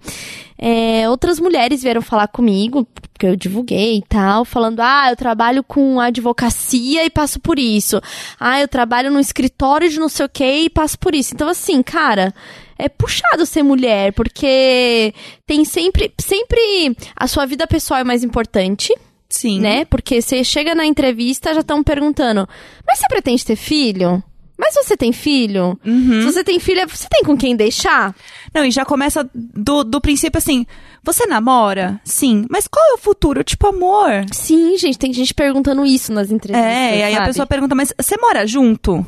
é, 0.57 1.09
outras 1.09 1.39
mulheres 1.39 1.81
vieram 1.81 2.01
falar 2.01 2.27
comigo, 2.27 2.87
porque 3.13 3.25
eu 3.25 3.35
divulguei 3.35 3.97
e 3.97 4.03
tal, 4.03 4.45
falando: 4.45 4.79
ah, 4.79 5.07
eu 5.09 5.15
trabalho 5.15 5.63
com 5.63 5.99
advocacia 5.99 7.05
e 7.05 7.09
passo 7.09 7.39
por 7.39 7.59
isso. 7.59 8.01
Ah, 8.39 8.61
eu 8.61 8.67
trabalho 8.67 9.11
no 9.11 9.19
escritório 9.19 9.89
de 9.89 9.99
não 9.99 10.09
sei 10.09 10.25
o 10.25 10.29
que 10.29 10.43
e 10.43 10.69
passo 10.69 10.97
por 10.97 11.13
isso. 11.13 11.33
Então, 11.33 11.47
assim, 11.47 11.81
cara. 11.83 12.33
É 12.81 12.87
puxado 12.87 13.45
ser 13.45 13.61
mulher, 13.61 14.13
porque 14.13 15.13
tem 15.45 15.65
sempre, 15.65 16.13
sempre 16.17 16.95
a 17.13 17.27
sua 17.27 17.45
vida 17.45 17.67
pessoal 17.67 17.99
é 17.99 18.05
mais 18.05 18.23
importante, 18.23 18.95
Sim. 19.29 19.59
né? 19.59 19.85
Porque 19.85 20.21
você 20.21 20.43
chega 20.43 20.73
na 20.73 20.85
entrevista, 20.85 21.53
já 21.53 21.61
estão 21.61 21.83
perguntando: 21.83 22.47
Mas 22.87 22.99
você 22.99 23.07
pretende 23.07 23.45
ter 23.45 23.55
filho? 23.55 24.23
Mas 24.57 24.75
você 24.75 24.97
tem 24.97 25.13
filho? 25.13 25.79
Uhum. 25.85 26.21
Se 26.21 26.33
você 26.33 26.43
tem 26.43 26.59
filho, 26.59 26.81
você 26.89 27.07
tem 27.09 27.23
com 27.23 27.37
quem 27.37 27.55
deixar? 27.55 28.13
Não, 28.53 28.65
e 28.65 28.71
já 28.71 28.83
começa 28.83 29.27
do, 29.33 29.85
do 29.85 30.01
princípio 30.01 30.37
assim, 30.37 30.65
você 31.01 31.25
namora? 31.25 32.01
Sim. 32.03 32.45
Mas 32.49 32.67
qual 32.67 32.85
é 32.91 32.93
o 32.95 32.97
futuro? 32.97 33.41
Tipo, 33.41 33.67
amor. 33.67 34.25
Sim, 34.33 34.77
gente, 34.77 34.99
tem 34.99 35.13
gente 35.13 35.33
perguntando 35.33 35.85
isso 35.85 36.11
nas 36.11 36.29
entrevistas. 36.29 36.69
É, 36.71 36.97
e 36.97 37.03
aí 37.03 37.13
a 37.13 37.17
sabe? 37.17 37.27
pessoa 37.27 37.47
pergunta, 37.47 37.73
mas 37.73 37.93
você 37.97 38.17
mora 38.17 38.45
junto? 38.45 39.05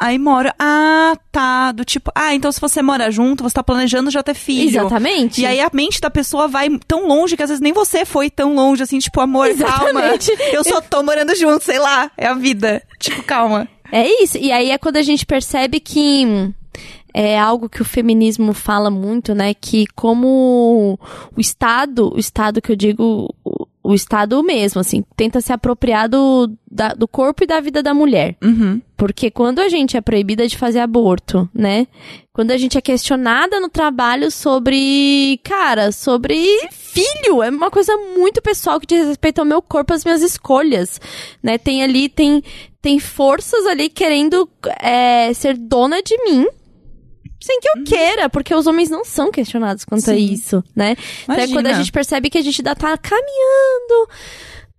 Aí 0.00 0.18
mora, 0.18 0.54
ah, 0.58 1.16
tá, 1.30 1.70
do 1.72 1.84
tipo, 1.84 2.10
ah, 2.14 2.34
então 2.34 2.50
se 2.50 2.60
você 2.60 2.82
mora 2.82 3.10
junto, 3.10 3.44
você 3.44 3.54
tá 3.54 3.62
planejando 3.62 4.10
já 4.10 4.22
ter 4.22 4.34
filho. 4.34 4.68
Exatamente. 4.68 5.40
E 5.40 5.46
aí 5.46 5.60
a 5.60 5.70
mente 5.72 6.00
da 6.00 6.10
pessoa 6.10 6.48
vai 6.48 6.68
tão 6.86 7.06
longe 7.06 7.36
que 7.36 7.42
às 7.42 7.48
vezes 7.48 7.62
nem 7.62 7.72
você 7.72 8.04
foi 8.04 8.28
tão 8.28 8.54
longe, 8.54 8.82
assim, 8.82 8.98
tipo, 8.98 9.20
amor, 9.20 9.48
Exatamente. 9.48 10.34
calma. 10.36 10.52
Eu 10.52 10.64
só 10.64 10.80
tô 10.80 11.02
morando 11.02 11.34
junto, 11.36 11.64
sei 11.64 11.78
lá, 11.78 12.10
é 12.16 12.26
a 12.26 12.34
vida. 12.34 12.82
Tipo, 12.98 13.22
calma. 13.22 13.68
É 13.92 14.06
isso. 14.22 14.36
E 14.38 14.50
aí 14.50 14.70
é 14.70 14.78
quando 14.78 14.96
a 14.96 15.02
gente 15.02 15.24
percebe 15.24 15.78
que 15.78 16.52
é 17.14 17.38
algo 17.38 17.68
que 17.68 17.80
o 17.80 17.84
feminismo 17.84 18.52
fala 18.52 18.90
muito, 18.90 19.34
né? 19.34 19.54
Que 19.54 19.86
como 19.94 20.98
o 21.36 21.40
Estado, 21.40 22.12
o 22.12 22.18
Estado 22.18 22.60
que 22.60 22.72
eu 22.72 22.76
digo, 22.76 23.32
o, 23.84 23.94
Estado 23.94 24.42
mesmo, 24.42 24.80
assim, 24.80 25.04
tenta 25.16 25.40
se 25.40 25.52
apropriar 25.52 26.08
do, 26.08 26.50
da- 26.70 26.94
do 26.94 27.06
corpo 27.06 27.44
e 27.44 27.46
da 27.46 27.60
vida 27.60 27.82
da 27.82 27.92
mulher. 27.92 28.36
Uhum. 28.42 28.80
Porque 28.96 29.30
quando 29.30 29.58
a 29.60 29.68
gente 29.68 29.96
é 29.96 30.00
proibida 30.00 30.48
de 30.48 30.56
fazer 30.56 30.78
aborto, 30.80 31.48
né? 31.52 31.86
Quando 32.32 32.50
a 32.50 32.56
gente 32.56 32.78
é 32.78 32.80
questionada 32.80 33.60
no 33.60 33.68
trabalho 33.68 34.30
sobre, 34.30 35.38
cara, 35.44 35.92
sobre 35.92 36.36
filho, 36.72 37.42
é 37.42 37.50
uma 37.50 37.70
coisa 37.70 37.96
muito 38.16 38.40
pessoal 38.40 38.80
que 38.80 38.86
diz 38.86 39.06
respeito 39.06 39.40
ao 39.40 39.44
meu 39.44 39.60
corpo, 39.60 39.92
às 39.92 40.04
minhas 40.04 40.22
escolhas, 40.22 41.00
né? 41.42 41.58
Tem 41.58 41.82
ali, 41.82 42.08
tem, 42.08 42.42
tem 42.80 42.98
forças 42.98 43.66
ali 43.66 43.88
querendo 43.88 44.48
é, 44.80 45.32
ser 45.34 45.56
dona 45.56 46.02
de 46.02 46.16
mim. 46.24 46.46
Sem 47.44 47.60
que 47.60 47.68
eu 47.68 47.84
queira, 47.84 48.30
porque 48.30 48.54
os 48.54 48.66
homens 48.66 48.88
não 48.88 49.04
são 49.04 49.30
questionados 49.30 49.84
quanto 49.84 50.10
a 50.10 50.14
Sim. 50.14 50.32
isso, 50.32 50.64
né? 50.74 50.96
Então 51.24 51.34
é 51.34 51.38
Imagina. 51.40 51.58
quando 51.58 51.66
a 51.66 51.72
gente 51.74 51.92
percebe 51.92 52.30
que 52.30 52.38
a 52.38 52.40
gente 52.40 52.62
ainda 52.62 52.74
tá 52.74 52.96
caminhando 52.96 54.08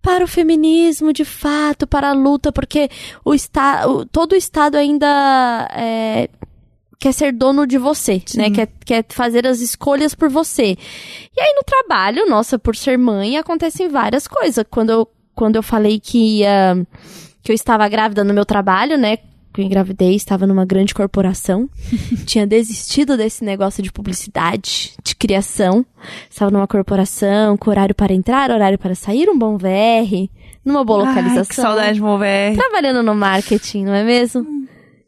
para 0.02 0.24
o 0.24 0.26
feminismo, 0.26 1.12
de 1.12 1.24
fato, 1.24 1.86
para 1.86 2.08
a 2.08 2.12
luta, 2.12 2.50
porque 2.50 2.88
o 3.24 3.32
Estado, 3.32 4.04
todo 4.06 4.32
o 4.32 4.34
Estado 4.34 4.74
ainda 4.76 5.68
é, 5.72 6.28
quer 6.98 7.12
ser 7.12 7.32
dono 7.32 7.68
de 7.68 7.78
você, 7.78 8.20
Sim. 8.26 8.38
né? 8.38 8.50
Quer, 8.50 8.68
quer 8.84 9.04
fazer 9.10 9.46
as 9.46 9.60
escolhas 9.60 10.12
por 10.12 10.28
você. 10.28 10.76
E 11.36 11.40
aí 11.40 11.54
no 11.54 11.62
trabalho, 11.62 12.28
nossa, 12.28 12.58
por 12.58 12.74
ser 12.74 12.98
mãe, 12.98 13.36
acontecem 13.36 13.88
várias 13.88 14.26
coisas. 14.26 14.64
Quando 14.68 14.90
eu, 14.90 15.08
quando 15.36 15.54
eu 15.54 15.62
falei 15.62 16.00
que 16.00 16.40
ia, 16.40 16.84
que 17.44 17.52
eu 17.52 17.54
estava 17.54 17.88
grávida 17.88 18.24
no 18.24 18.34
meu 18.34 18.44
trabalho, 18.44 18.98
né? 18.98 19.18
Que 19.56 19.62
eu 19.62 19.64
engravidei, 19.64 20.14
estava 20.14 20.46
numa 20.46 20.66
grande 20.66 20.94
corporação. 20.94 21.66
tinha 22.26 22.46
desistido 22.46 23.16
desse 23.16 23.42
negócio 23.42 23.82
de 23.82 23.90
publicidade, 23.90 24.92
de 25.02 25.16
criação. 25.16 25.84
Estava 26.28 26.50
numa 26.50 26.66
corporação, 26.66 27.56
com 27.56 27.70
horário 27.70 27.94
para 27.94 28.12
entrar, 28.12 28.50
horário 28.50 28.78
para 28.78 28.94
sair, 28.94 29.30
um 29.30 29.38
bom 29.38 29.56
VR, 29.56 30.28
numa 30.62 30.84
boa 30.84 31.04
localização. 31.06 31.40
Ai, 31.40 31.46
que 31.46 31.54
saudade 31.54 31.94
de 31.94 32.02
mover. 32.02 32.54
Trabalhando 32.54 33.02
no 33.02 33.14
marketing, 33.14 33.86
não 33.86 33.94
é 33.94 34.04
mesmo? 34.04 34.46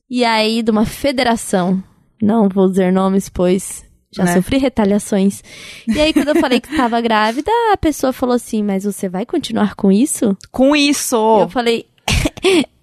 E 0.08 0.24
aí, 0.24 0.62
de 0.62 0.70
uma 0.70 0.86
federação, 0.86 1.82
não 2.22 2.48
vou 2.48 2.70
dizer 2.70 2.90
nomes, 2.90 3.28
pois 3.28 3.84
já 4.10 4.24
Né? 4.24 4.32
sofri 4.32 4.56
retaliações. 4.56 5.42
E 5.86 6.00
aí, 6.00 6.14
quando 6.14 6.28
eu 6.28 6.36
falei 6.36 6.58
que 6.58 6.70
estava 6.70 6.98
grávida, 7.02 7.50
a 7.70 7.76
pessoa 7.76 8.14
falou 8.14 8.34
assim: 8.34 8.62
Mas 8.62 8.84
você 8.84 9.10
vai 9.10 9.26
continuar 9.26 9.74
com 9.74 9.92
isso? 9.92 10.34
Com 10.50 10.74
isso. 10.74 11.16
Eu 11.40 11.50
falei. 11.50 11.84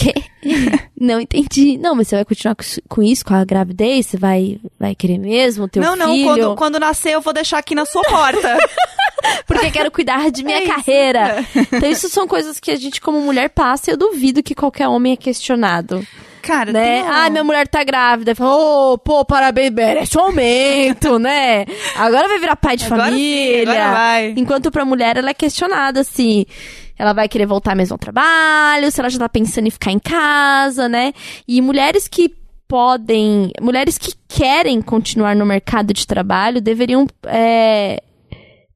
Que? 0.00 0.14
Não 0.98 1.20
entendi. 1.20 1.76
Não, 1.78 1.94
mas 1.94 2.08
você 2.08 2.16
vai 2.16 2.24
continuar 2.24 2.54
com 2.88 3.02
isso- 3.02 3.24
com 3.24 3.34
a 3.34 3.44
gravidez? 3.44 4.06
Você 4.06 4.16
vai, 4.16 4.58
vai 4.78 4.94
querer 4.94 5.18
mesmo 5.18 5.68
ter 5.68 5.80
não, 5.80 5.92
um 5.92 5.96
não, 5.96 6.12
filho? 6.12 6.24
quando, 6.26 6.56
quando 6.56 6.78
nascer 6.80 7.12
eu 7.12 7.20
vou 7.20 7.32
deixar 7.32 7.58
aqui 7.58 7.74
na 7.74 7.84
sua 7.84 8.02
porta. 8.02 8.58
Porque 9.46 9.70
quero 9.70 9.90
cuidar 9.90 10.30
de 10.30 10.42
minha 10.42 10.58
É 10.60 10.64
isso. 10.64 10.72
carreira. 10.74 11.44
Então, 11.72 11.90
isso 11.90 12.08
são 12.08 12.26
coisas 12.26 12.58
que 12.60 12.70
a 12.70 12.76
gente, 12.76 13.00
como 13.00 13.20
mulher, 13.20 13.48
passa 13.50 13.90
e 13.90 13.94
eu 13.94 13.96
duvido 13.98 14.42
que 14.42 14.54
qualquer 14.54 14.88
homem 14.88 15.12
é 15.12 15.16
questionado. 15.16 16.06
Cara, 16.42 16.72
né? 16.72 17.02
tem 17.02 17.10
Ah, 17.10 17.28
minha 17.28 17.44
mulher 17.44 17.68
tá 17.68 17.84
grávida. 17.84 18.34
Fala, 18.34 18.56
Ô, 18.92 18.98
pô, 18.98 19.24
parabéns, 19.26 19.70
merece 19.72 20.16
um 20.16 20.22
aumento, 20.22 21.18
né? 21.18 21.66
Agora 21.96 22.28
vai 22.28 22.38
virar 22.38 22.56
pai 22.56 22.76
de 22.78 22.84
Agora 22.86 23.04
sim, 23.04 23.10
família. 23.10 23.70
agora 23.72 23.90
vai. 23.92 24.34
Enquanto 24.36 24.70
pra 24.70 24.84
mulher, 24.86 25.18
ela 25.18 25.30
é 25.30 25.34
questionada 25.34 26.02
se 26.02 26.46
ela 27.00 27.14
vai 27.14 27.26
querer 27.26 27.46
voltar 27.46 27.74
mesmo 27.74 27.94
ao 27.94 27.98
trabalho, 27.98 28.92
se 28.92 29.00
ela 29.00 29.08
já 29.08 29.18
tá 29.18 29.26
pensando 29.26 29.66
em 29.66 29.70
ficar 29.70 29.90
em 29.90 29.98
casa, 29.98 30.86
né? 30.86 31.14
E 31.48 31.62
mulheres 31.62 32.06
que 32.06 32.28
podem, 32.68 33.50
mulheres 33.58 33.96
que 33.96 34.12
querem 34.28 34.82
continuar 34.82 35.34
no 35.34 35.46
mercado 35.46 35.94
de 35.94 36.06
trabalho 36.06 36.60
deveriam 36.60 37.06
é, 37.24 38.02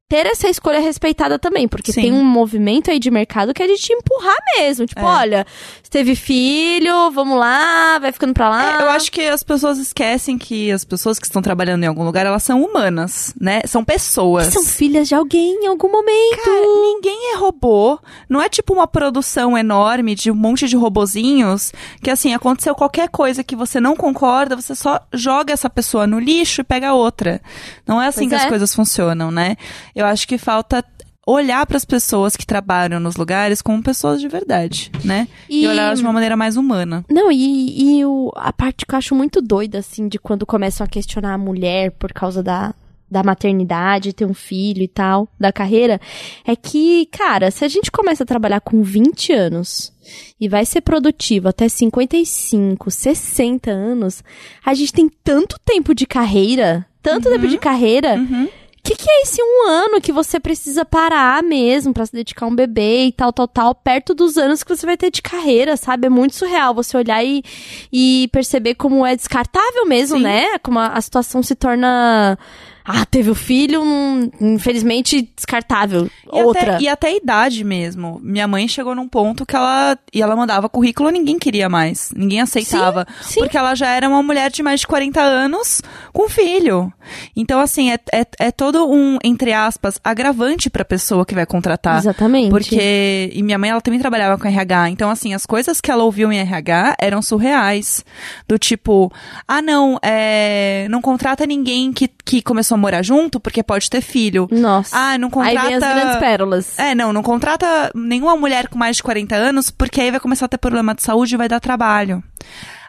ter 0.07 0.27
essa 0.27 0.47
escolha 0.47 0.79
respeitada 0.79 1.39
também, 1.39 1.67
porque 1.67 1.91
Sim. 1.91 2.01
tem 2.01 2.13
um 2.13 2.23
movimento 2.23 2.91
aí 2.91 2.99
de 2.99 3.09
mercado 3.09 3.53
que 3.55 3.63
é 3.63 3.67
de 3.67 3.75
te 3.75 3.91
empurrar 3.91 4.35
mesmo. 4.57 4.85
Tipo, 4.85 5.01
É. 5.01 5.03
olha, 5.03 5.47
você 5.81 5.89
teve 5.89 6.15
filho, 6.15 7.09
vamos 7.09 7.39
lá, 7.39 7.97
vai 7.97 8.11
ficando 8.11 8.31
pra 8.33 8.47
lá. 8.47 8.79
É, 8.79 8.83
eu 8.83 8.89
acho 8.91 9.11
que 9.11 9.21
as 9.21 9.41
pessoas 9.41 9.79
esquecem 9.79 10.37
que 10.37 10.71
as 10.71 10.83
pessoas 10.85 11.17
que 11.17 11.25
estão 11.25 11.41
trabalhando 11.41 11.83
em 11.83 11.87
algum 11.87 12.03
lugar, 12.03 12.23
elas 12.25 12.43
são 12.43 12.63
humanas, 12.63 13.33
né? 13.39 13.61
São 13.65 13.83
pessoas. 13.83 14.53
São 14.53 14.63
filhas 14.63 15.07
de 15.07 15.15
alguém 15.15 15.63
em 15.63 15.67
algum 15.67 15.91
momento. 15.91 16.43
Cara, 16.43 16.61
ninguém 16.81 17.33
é 17.33 17.37
robô. 17.37 17.97
Não 18.29 18.39
é 18.39 18.47
tipo 18.47 18.73
uma 18.73 18.85
produção 18.85 19.57
enorme 19.57 20.13
de 20.13 20.29
um 20.29 20.35
monte 20.35 20.67
de 20.67 20.75
robozinhos 20.75 21.71
que, 22.03 22.11
assim, 22.11 22.31
aconteceu 22.31 22.75
qualquer 22.75 23.09
coisa 23.09 23.43
que 23.43 23.55
você 23.55 23.79
não 23.79 23.95
concorda, 23.95 24.55
você 24.55 24.75
só 24.75 24.99
joga 25.11 25.51
essa 25.51 25.69
pessoa 25.69 26.05
no 26.05 26.19
lixo 26.19 26.61
e 26.61 26.63
pega 26.63 26.93
outra. 26.93 27.41
Não 27.87 27.99
é 27.99 28.05
assim 28.07 28.29
Pois 28.29 28.29
que 28.29 28.35
as 28.35 28.43
é. 28.43 28.49
coisas 28.49 28.75
funcionam, 28.75 29.31
né? 29.31 29.55
Eu 29.95 30.05
acho 30.05 30.27
que 30.27 30.37
falta 30.37 30.83
olhar 31.27 31.65
para 31.65 31.77
as 31.77 31.85
pessoas 31.85 32.35
que 32.35 32.45
trabalham 32.45 32.99
nos 32.99 33.15
lugares 33.15 33.59
como 33.61 33.81
pessoas 33.81 34.21
de 34.21 34.27
verdade, 34.27 34.91
né? 35.03 35.27
E, 35.49 35.63
E- 35.63 35.67
olhar 35.67 35.87
elas 35.87 35.97
de 35.99 36.05
uma 36.05 36.13
maneira 36.13 36.37
mais 36.37 36.55
humana. 36.57 37.03
Não, 37.09 37.31
e, 37.31 37.97
e 37.99 38.05
o, 38.05 38.31
a 38.35 38.53
parte 38.53 38.85
que 38.85 38.93
eu 38.93 38.97
acho 38.99 39.15
muito 39.15 39.41
doida, 39.41 39.79
assim, 39.79 40.07
de 40.07 40.19
quando 40.19 40.45
começam 40.45 40.85
a 40.85 40.87
questionar 40.87 41.33
a 41.33 41.37
mulher 41.37 41.89
por 41.91 42.13
causa 42.13 42.43
da, 42.43 42.75
da 43.09 43.23
maternidade, 43.23 44.13
ter 44.13 44.25
um 44.25 44.35
filho 44.35 44.83
e 44.83 44.87
tal, 44.87 45.27
da 45.39 45.51
carreira, 45.51 45.99
é 46.45 46.55
que, 46.55 47.07
cara, 47.07 47.49
se 47.49 47.65
a 47.65 47.67
gente 47.67 47.89
começa 47.91 48.21
a 48.21 48.27
trabalhar 48.27 48.59
com 48.61 48.83
20 48.83 49.33
anos 49.33 49.91
e 50.39 50.47
vai 50.47 50.63
ser 50.63 50.81
produtivo 50.81 51.47
até 51.47 51.67
55, 51.67 52.91
60 52.91 53.71
anos, 53.71 54.23
a 54.63 54.75
gente 54.75 54.93
tem 54.93 55.09
tanto 55.23 55.57
tempo 55.65 55.95
de 55.95 56.05
carreira, 56.05 56.85
tanto 57.01 57.29
tempo 57.29 57.47
de 57.47 57.57
carreira, 57.57 58.15
Uhum. 58.15 58.47
O 58.85 58.87
que, 58.87 58.95
que 58.95 59.09
é 59.09 59.23
esse 59.23 59.41
um 59.41 59.67
ano 59.67 59.99
que 59.99 60.11
você 60.11 60.39
precisa 60.39 60.85
parar 60.85 61.41
mesmo 61.41 61.91
pra 61.91 62.05
se 62.05 62.13
dedicar 62.13 62.45
a 62.45 62.49
um 62.49 62.55
bebê 62.55 63.05
e 63.05 63.11
tal, 63.11 63.33
tal, 63.33 63.47
tal, 63.47 63.73
perto 63.73 64.13
dos 64.13 64.37
anos 64.37 64.61
que 64.61 64.75
você 64.75 64.85
vai 64.85 64.95
ter 64.95 65.09
de 65.09 65.23
carreira, 65.23 65.75
sabe? 65.75 66.05
É 66.05 66.09
muito 66.09 66.35
surreal 66.35 66.71
você 66.71 66.95
olhar 66.95 67.25
e, 67.25 67.43
e 67.91 68.29
perceber 68.31 68.75
como 68.75 69.03
é 69.03 69.15
descartável 69.15 69.87
mesmo, 69.87 70.17
Sim. 70.17 70.23
né? 70.23 70.59
Como 70.59 70.77
a, 70.77 70.89
a 70.89 71.01
situação 71.01 71.41
se 71.41 71.55
torna. 71.55 72.37
Ah, 72.85 73.03
teve 73.03 73.31
o 73.31 73.35
filho, 73.35 73.81
hum, 73.81 74.29
infelizmente 74.39 75.27
descartável. 75.35 76.05
E 76.05 76.43
Outra. 76.43 76.75
Até, 76.75 76.83
e 76.83 76.87
até 76.87 77.07
a 77.07 77.15
idade 77.15 77.63
mesmo. 77.63 78.19
Minha 78.23 78.47
mãe 78.47 78.67
chegou 78.67 78.93
num 78.93 79.07
ponto 79.07 79.43
que 79.43 79.55
ela. 79.55 79.97
E 80.13 80.21
ela 80.21 80.35
mandava 80.35 80.69
currículo 80.69 81.09
ninguém 81.09 81.39
queria 81.39 81.67
mais. 81.67 82.13
Ninguém 82.15 82.41
aceitava. 82.41 83.07
sim. 83.21 83.39
Porque 83.39 83.57
ela 83.57 83.73
já 83.73 83.89
era 83.89 84.07
uma 84.07 84.21
mulher 84.21 84.51
de 84.51 84.61
mais 84.61 84.81
de 84.81 84.87
40 84.87 85.19
anos 85.19 85.81
com 86.13 86.29
filho. 86.29 86.93
Então, 87.35 87.59
assim, 87.59 87.91
é, 87.91 87.99
é, 88.13 88.25
é 88.39 88.51
todo 88.51 88.87
um, 88.87 89.17
entre 89.23 89.51
aspas, 89.51 89.99
agravante 90.03 90.69
pra 90.69 90.85
pessoa 90.85 91.25
que 91.25 91.33
vai 91.33 91.45
contratar. 91.45 91.97
Exatamente. 91.97 92.51
Porque. 92.51 93.31
E 93.33 93.41
minha 93.41 93.57
mãe, 93.57 93.71
ela 93.71 93.81
também 93.81 93.99
trabalhava 93.99 94.37
com 94.37 94.47
RH. 94.47 94.91
Então, 94.91 95.09
assim, 95.09 95.33
as 95.33 95.45
coisas 95.45 95.81
que 95.81 95.89
ela 95.89 96.03
ouviu 96.03 96.31
em 96.31 96.37
RH 96.37 96.97
eram 96.99 97.21
surreais. 97.21 98.05
Do 98.47 98.59
tipo, 98.59 99.11
ah, 99.47 99.61
não, 99.61 99.97
é, 100.03 100.87
não 100.89 101.01
contrata 101.01 101.47
ninguém 101.47 101.91
que, 101.91 102.07
que 102.07 102.41
começou 102.43 102.74
a 102.75 102.77
morar 102.77 103.01
junto 103.03 103.39
porque 103.39 103.63
pode 103.63 103.89
ter 103.89 104.01
filho. 104.01 104.47
Nossa. 104.51 104.95
Ah, 104.95 105.17
não 105.17 105.27
Aí 105.27 105.55
contrata. 105.55 105.67
vem 105.67 105.75
as 105.75 105.83
grandes 105.83 106.17
pérolas. 106.17 106.79
É, 106.79 106.93
não, 106.93 107.11
não 107.11 107.23
contrata 107.23 107.91
nenhuma 107.95 108.35
mulher 108.35 108.67
com 108.67 108.77
mais 108.77 108.97
de 108.97 109.03
40 109.03 109.35
anos, 109.35 109.71
porque 109.71 110.01
aí 110.01 110.11
vai 110.11 110.19
começar 110.19 110.45
a 110.45 110.49
ter 110.49 110.57
problema 110.57 110.93
de 110.93 111.01
saúde 111.03 111.33
e 111.35 111.37
vai 111.37 111.47
dar 111.47 111.59
trabalho. 111.59 112.23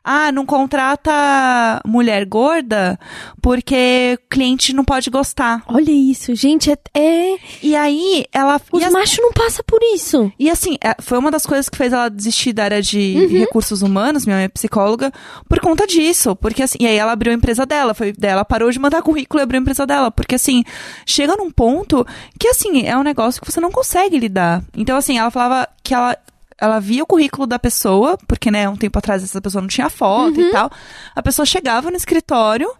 Ah, 0.09 0.31
não 0.31 0.47
contrata 0.47 1.81
mulher 1.85 2.25
gorda 2.27 2.97
porque 3.43 4.19
cliente 4.31 4.73
não 4.73 4.85
pode 4.85 5.11
gostar. 5.11 5.63
Olha 5.67 5.91
isso, 5.91 6.35
gente. 6.35 6.71
É. 6.71 6.77
é- 6.95 7.37
E 7.63 7.75
aí 7.75 8.25
ela. 8.33 8.61
os 8.71 8.83
as- 8.83 8.93
machos 8.93 9.19
não 9.21 9.33
passam 9.33 9.65
por 9.67 9.81
isso. 9.95 10.31
e 10.39 10.49
assim, 10.49 10.77
é, 10.83 10.95
foi 11.01 11.19
uma 11.19 11.31
das 11.31 11.45
coisas 11.45 11.69
que 11.69 11.77
fez 11.77 11.93
ela 11.93 12.09
desistir 12.09 12.53
da 12.53 12.65
área 12.65 12.81
de 12.83 13.17
Uhum. 13.17 13.39
recursos 13.41 13.83
humanos, 13.83 14.25
minha 14.27 14.37
mãe 14.37 14.45
é 14.45 14.49
psicóloga, 14.49 15.13
por 15.49 15.59
conta 15.61 15.87
disso. 15.87 16.37
Porque 16.37 16.63
assim, 16.63 16.79
e 16.81 16.87
aí 16.87 16.97
ela 16.97 17.13
abriu 17.13 17.33
a 17.33 17.37
empresa 17.37 17.67
dela, 17.67 17.93
foi, 17.95 18.13
daí 18.17 18.31
ela 18.31 18.45
parou 18.45 18.71
de 18.71 18.79
mandar 18.79 19.03
currículo 19.03 19.41
e 19.41 19.43
abriu 19.43 19.59
a 19.59 19.63
empresa 19.63 19.87
dela. 19.87 20.11
Porque 20.11 20.37
assim, 20.37 20.63
chega 21.05 21.37
num 21.37 21.51
ponto 21.51 22.07
que 22.39 22.49
assim, 22.49 22.87
é 22.87 22.97
um 22.97 23.03
negócio 23.03 23.41
que 23.43 23.51
você 23.51 23.61
não 23.61 23.71
consegue 23.73 24.19
lidar. 24.19 24.63
Então 24.77 24.97
assim, 24.97 25.19
ela 25.19 25.31
falava 25.31 25.69
que 25.83 25.93
ela. 25.95 26.17
Ela 26.59 26.81
via 26.81 27.03
o 27.03 27.07
currículo 27.07 27.47
da 27.47 27.59
pessoa, 27.59 28.17
porque, 28.27 28.51
né, 28.51 28.67
um 28.69 28.77
tempo 28.77 28.99
atrás 28.99 29.23
essa 29.23 29.41
pessoa 29.43 29.61
não 29.61 29.69
tinha 29.69 29.91
foto 29.91 30.41
Uhum. 30.41 30.49
e 30.49 30.51
tal. 30.53 30.71
A 31.15 31.23
pessoa 31.23 31.45
chegava 31.45 31.91
no 31.91 31.97
escritório, 31.97 32.71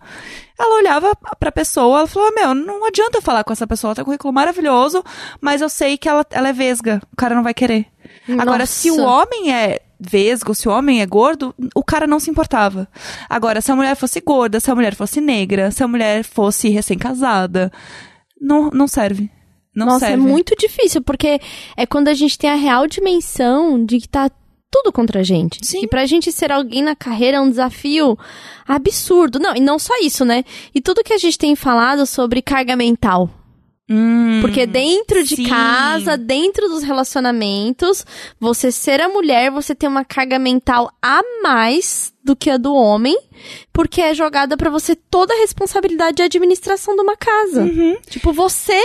ela 0.59 0.77
olhava 0.79 1.15
pra 1.39 1.53
pessoa, 1.53 1.99
ela 1.99 2.07
falou, 2.07 2.33
meu, 2.35 2.55
não 2.55 2.87
adianta 2.87 3.19
eu 3.19 3.23
falar 3.23 3.45
com 3.45 3.53
essa 3.53 3.67
pessoa, 3.67 3.91
ela 3.91 3.95
tem 3.97 4.03
um 4.03 4.07
currículo 4.07 4.33
maravilhoso, 4.33 5.05
mas 5.41 5.61
eu 5.61 5.69
sei 5.69 5.99
que 5.99 6.09
ela, 6.09 6.25
ela 6.31 6.49
é 6.49 6.53
vesga, 6.55 7.03
o 7.13 7.17
cara 7.17 7.35
não 7.35 7.43
vai 7.43 7.53
querer. 7.53 7.87
Agora, 8.39 8.61
Nossa. 8.61 8.73
se 8.73 8.91
o 8.91 9.01
homem 9.03 9.53
é 9.53 9.81
vesgo, 10.01 10.55
se 10.55 10.69
o 10.69 10.73
homem 10.73 11.03
é 11.03 11.07
gordo, 11.07 11.55
o 11.75 11.83
cara 11.85 12.07
não 12.07 12.19
se 12.21 12.31
importava. 12.31 12.89
Agora, 13.29 13.61
se 13.61 13.71
a 13.73 13.77
mulher 13.77 13.95
fosse 13.97 14.21
gorda, 14.21 14.59
se 14.61 14.71
a 14.71 14.75
mulher 14.75 14.95
fosse 14.95 15.21
negra, 15.21 15.71
se 15.71 15.83
a 15.83 15.89
mulher 15.89 16.23
fosse 16.25 16.69
recém-casada, 16.71 17.71
não, 18.41 18.71
não 18.71 18.87
serve. 18.89 19.31
Não 19.77 19.87
Nossa, 19.87 20.07
serve. 20.07 20.15
é 20.15 20.17
muito 20.17 20.57
difícil, 20.57 21.03
porque 21.03 21.39
é 21.77 21.85
quando 21.85 22.09
a 22.09 22.15
gente 22.15 22.39
tem 22.39 22.49
a 22.49 22.55
real 22.55 22.87
dimensão 22.87 23.85
de 23.85 24.01
que 24.01 24.09
tá 24.09 24.31
tudo 24.71 24.91
contra 24.91 25.21
a 25.21 25.23
gente. 25.23 25.59
Sim. 25.63 25.81
E 25.83 25.87
pra 25.87 26.07
gente 26.07 26.33
ser 26.33 26.51
alguém 26.51 26.83
na 26.83 26.97
carreira 26.97 27.37
é 27.37 27.41
um 27.41 27.51
desafio 27.51 28.19
absurdo. 28.67 29.39
Não, 29.39 29.55
e 29.55 29.61
não 29.61 29.79
só 29.79 29.93
isso, 30.03 30.25
né? 30.25 30.45
E 30.75 30.81
tudo 30.81 31.05
que 31.05 31.13
a 31.13 31.19
gente 31.19 31.39
tem 31.39 31.55
falado 31.55 32.07
sobre 32.07 32.41
carga 32.41 32.75
mental. 32.75 33.31
Hum, 33.89 34.41
Porque 34.41 34.67
dentro 34.67 35.23
de 35.23 35.37
sim. 35.37 35.49
casa, 35.49 36.17
dentro 36.17 36.69
dos 36.69 36.83
relacionamentos, 36.83 38.05
você 38.41 38.73
ser 38.73 39.01
a 39.01 39.09
mulher, 39.09 39.51
você 39.51 39.75
tem 39.77 39.89
uma 39.89 40.05
carga 40.05 40.39
mental 40.41 40.91
a 41.01 41.21
mais 41.43 42.13
do 42.25 42.35
que 42.35 42.51
a 42.51 42.57
do 42.57 42.75
homem, 42.75 43.17
porque 43.73 44.01
é 44.03 44.13
jogada 44.13 44.57
pra 44.57 44.69
você 44.71 44.97
toda 44.97 45.33
a 45.33 45.37
responsabilidade 45.39 46.17
de 46.17 46.23
administração 46.25 46.97
de 46.97 47.03
uma 47.03 47.17
casa. 47.17 47.63
Uhum. 47.63 47.97
Tipo, 48.11 48.33
você 48.33 48.83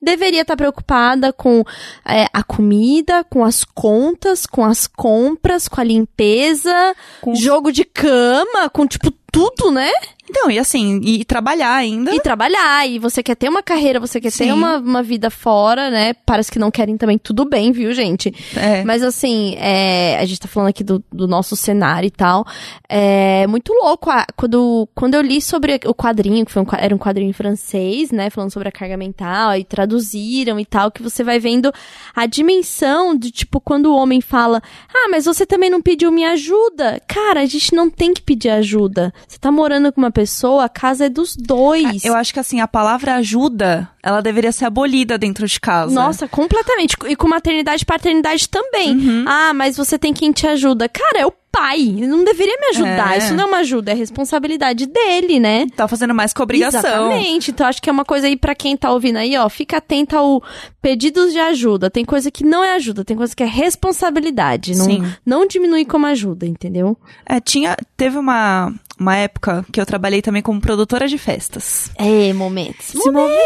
deveria 0.00 0.42
estar 0.42 0.56
preocupada 0.56 1.32
com 1.32 1.64
é, 2.06 2.26
a 2.30 2.42
comida, 2.42 3.24
com 3.24 3.42
as 3.42 3.64
contas, 3.64 4.44
com 4.44 4.62
as 4.62 4.86
compras, 4.86 5.66
com 5.66 5.80
a 5.80 5.84
limpeza, 5.84 6.94
Com- 7.22 7.34
jogo 7.34 7.72
de 7.72 7.84
cama, 7.84 8.68
com 8.70 8.86
tipo 8.86 9.10
tudo, 9.32 9.70
né? 9.70 9.90
Então, 10.34 10.50
e 10.50 10.58
assim, 10.58 10.98
e 11.04 11.26
trabalhar 11.26 11.74
ainda. 11.74 12.14
E 12.14 12.18
trabalhar, 12.18 12.88
e 12.88 12.98
você 12.98 13.22
quer 13.22 13.34
ter 13.36 13.50
uma 13.50 13.62
carreira, 13.62 14.00
você 14.00 14.18
quer 14.18 14.30
Sim. 14.30 14.44
ter 14.46 14.52
uma, 14.52 14.78
uma 14.78 15.02
vida 15.02 15.28
fora, 15.28 15.90
né? 15.90 16.14
Para 16.14 16.40
os 16.40 16.48
que 16.48 16.58
não 16.58 16.70
querem 16.70 16.96
também, 16.96 17.18
tudo 17.18 17.44
bem, 17.44 17.70
viu, 17.70 17.92
gente? 17.92 18.34
É. 18.56 18.82
Mas 18.82 19.02
assim, 19.02 19.54
é, 19.58 20.16
a 20.18 20.24
gente 20.24 20.40
tá 20.40 20.48
falando 20.48 20.70
aqui 20.70 20.82
do, 20.82 21.04
do 21.12 21.28
nosso 21.28 21.54
cenário 21.54 22.06
e 22.06 22.10
tal. 22.10 22.46
É 22.88 23.46
muito 23.46 23.74
louco. 23.74 24.08
a- 24.10 24.24
quando, 24.34 24.88
quando 24.94 25.14
eu 25.16 25.20
li 25.20 25.38
sobre 25.42 25.78
o 25.84 25.94
quadrinho, 25.94 26.46
que 26.46 26.50
foi 26.52 26.62
um, 26.62 26.66
era 26.78 26.94
um 26.94 26.98
quadrinho 26.98 27.28
em 27.28 27.34
francês, 27.34 28.10
né? 28.10 28.30
Falando 28.30 28.50
sobre 28.50 28.68
a 28.70 28.72
carga 28.72 28.96
mental, 28.96 29.54
e 29.56 29.64
traduziram 29.64 30.58
e 30.58 30.64
tal, 30.64 30.90
que 30.90 31.02
você 31.02 31.22
vai 31.22 31.38
vendo 31.38 31.70
a 32.16 32.24
dimensão 32.24 33.14
de, 33.14 33.30
tipo, 33.30 33.60
quando 33.60 33.86
o 33.86 33.94
homem 33.96 34.22
fala: 34.22 34.62
Ah, 34.94 35.08
mas 35.10 35.26
você 35.26 35.44
também 35.44 35.68
não 35.68 35.82
pediu 35.82 36.10
minha 36.10 36.30
ajuda. 36.32 37.02
Cara, 37.06 37.40
a 37.42 37.46
gente 37.46 37.74
não 37.74 37.90
tem 37.90 38.14
que 38.14 38.22
pedir 38.22 38.48
ajuda. 38.48 39.12
Você 39.28 39.38
tá 39.38 39.52
morando 39.52 39.92
com 39.92 40.00
uma 40.00 40.10
pessoa, 40.10 40.21
a 40.60 40.68
casa 40.68 41.06
é 41.06 41.08
dos 41.08 41.36
dois. 41.36 42.04
Eu 42.04 42.14
acho 42.14 42.32
que 42.32 42.40
assim, 42.40 42.60
a 42.60 42.68
palavra 42.68 43.14
ajuda, 43.16 43.88
ela 44.02 44.20
deveria 44.20 44.52
ser 44.52 44.64
abolida 44.64 45.16
dentro 45.16 45.46
de 45.46 45.60
casa. 45.60 45.94
Nossa, 45.94 46.26
completamente. 46.26 46.96
E 47.06 47.16
com 47.16 47.28
maternidade 47.28 47.82
e 47.82 47.86
paternidade 47.86 48.48
também. 48.48 48.96
Uhum. 48.96 49.24
Ah, 49.26 49.52
mas 49.54 49.76
você 49.76 49.98
tem 49.98 50.12
quem 50.12 50.32
te 50.32 50.46
ajuda. 50.46 50.88
Cara, 50.88 51.20
é 51.20 51.26
o 51.26 51.32
pai. 51.52 51.80
Ele 51.80 52.06
não 52.06 52.24
deveria 52.24 52.56
me 52.58 52.68
ajudar. 52.68 53.14
É. 53.14 53.18
Isso 53.18 53.34
não 53.34 53.44
é 53.44 53.46
uma 53.46 53.56
ajuda, 53.58 53.92
é 53.92 53.94
responsabilidade 53.94 54.86
dele, 54.86 55.38
né? 55.38 55.66
Tá 55.76 55.86
fazendo 55.86 56.14
mais 56.14 56.32
que 56.32 56.42
obrigação. 56.42 56.80
Exatamente. 56.80 57.50
Então, 57.50 57.66
acho 57.66 57.80
que 57.80 57.90
é 57.90 57.92
uma 57.92 58.06
coisa 58.06 58.26
aí 58.26 58.36
pra 58.36 58.54
quem 58.54 58.76
tá 58.76 58.90
ouvindo 58.90 59.18
aí, 59.18 59.36
ó. 59.36 59.48
Fica 59.50 59.76
atento 59.76 60.16
ao 60.16 60.42
pedidos 60.80 61.32
de 61.32 61.38
ajuda. 61.38 61.90
Tem 61.90 62.04
coisa 62.04 62.30
que 62.30 62.42
não 62.42 62.64
é 62.64 62.74
ajuda, 62.74 63.04
tem 63.04 63.16
coisa 63.16 63.36
que 63.36 63.42
é 63.42 63.46
responsabilidade. 63.46 64.74
Não, 64.74 64.86
Sim. 64.86 65.04
não 65.24 65.46
diminui 65.46 65.84
como 65.84 66.06
ajuda, 66.06 66.46
entendeu? 66.46 66.96
É, 67.26 67.38
tinha. 67.38 67.76
Teve 67.96 68.16
uma, 68.16 68.72
uma 69.02 69.16
época 69.16 69.64
que 69.72 69.80
eu 69.80 69.84
trabalhei 69.86 70.22
também 70.22 70.40
como 70.42 70.60
produtora 70.60 71.06
de 71.08 71.18
festas. 71.18 71.90
É, 71.96 72.32
momentos. 72.32 72.94
Esse 72.94 73.10
Momentos! 73.10 73.42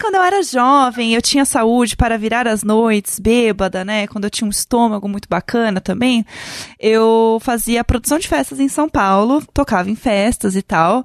Quando 0.00 0.16
eu 0.16 0.22
era 0.22 0.42
jovem, 0.42 1.14
eu 1.14 1.22
tinha 1.22 1.44
saúde 1.44 1.96
para 1.96 2.18
virar 2.18 2.46
as 2.48 2.62
noites, 2.64 3.18
bêbada, 3.18 3.84
né? 3.84 4.06
Quando 4.08 4.24
eu 4.24 4.30
tinha 4.30 4.46
um 4.46 4.50
estômago 4.50 5.08
muito 5.08 5.28
bacana 5.28 5.80
também, 5.80 6.26
eu 6.78 7.38
fazia 7.40 7.84
produção 7.84 8.18
de 8.18 8.26
festas 8.28 8.58
em 8.58 8.68
São 8.68 8.88
Paulo, 8.88 9.42
tocava 9.54 9.88
em 9.88 9.94
festas 9.94 10.56
e 10.56 10.62
tal. 10.62 11.04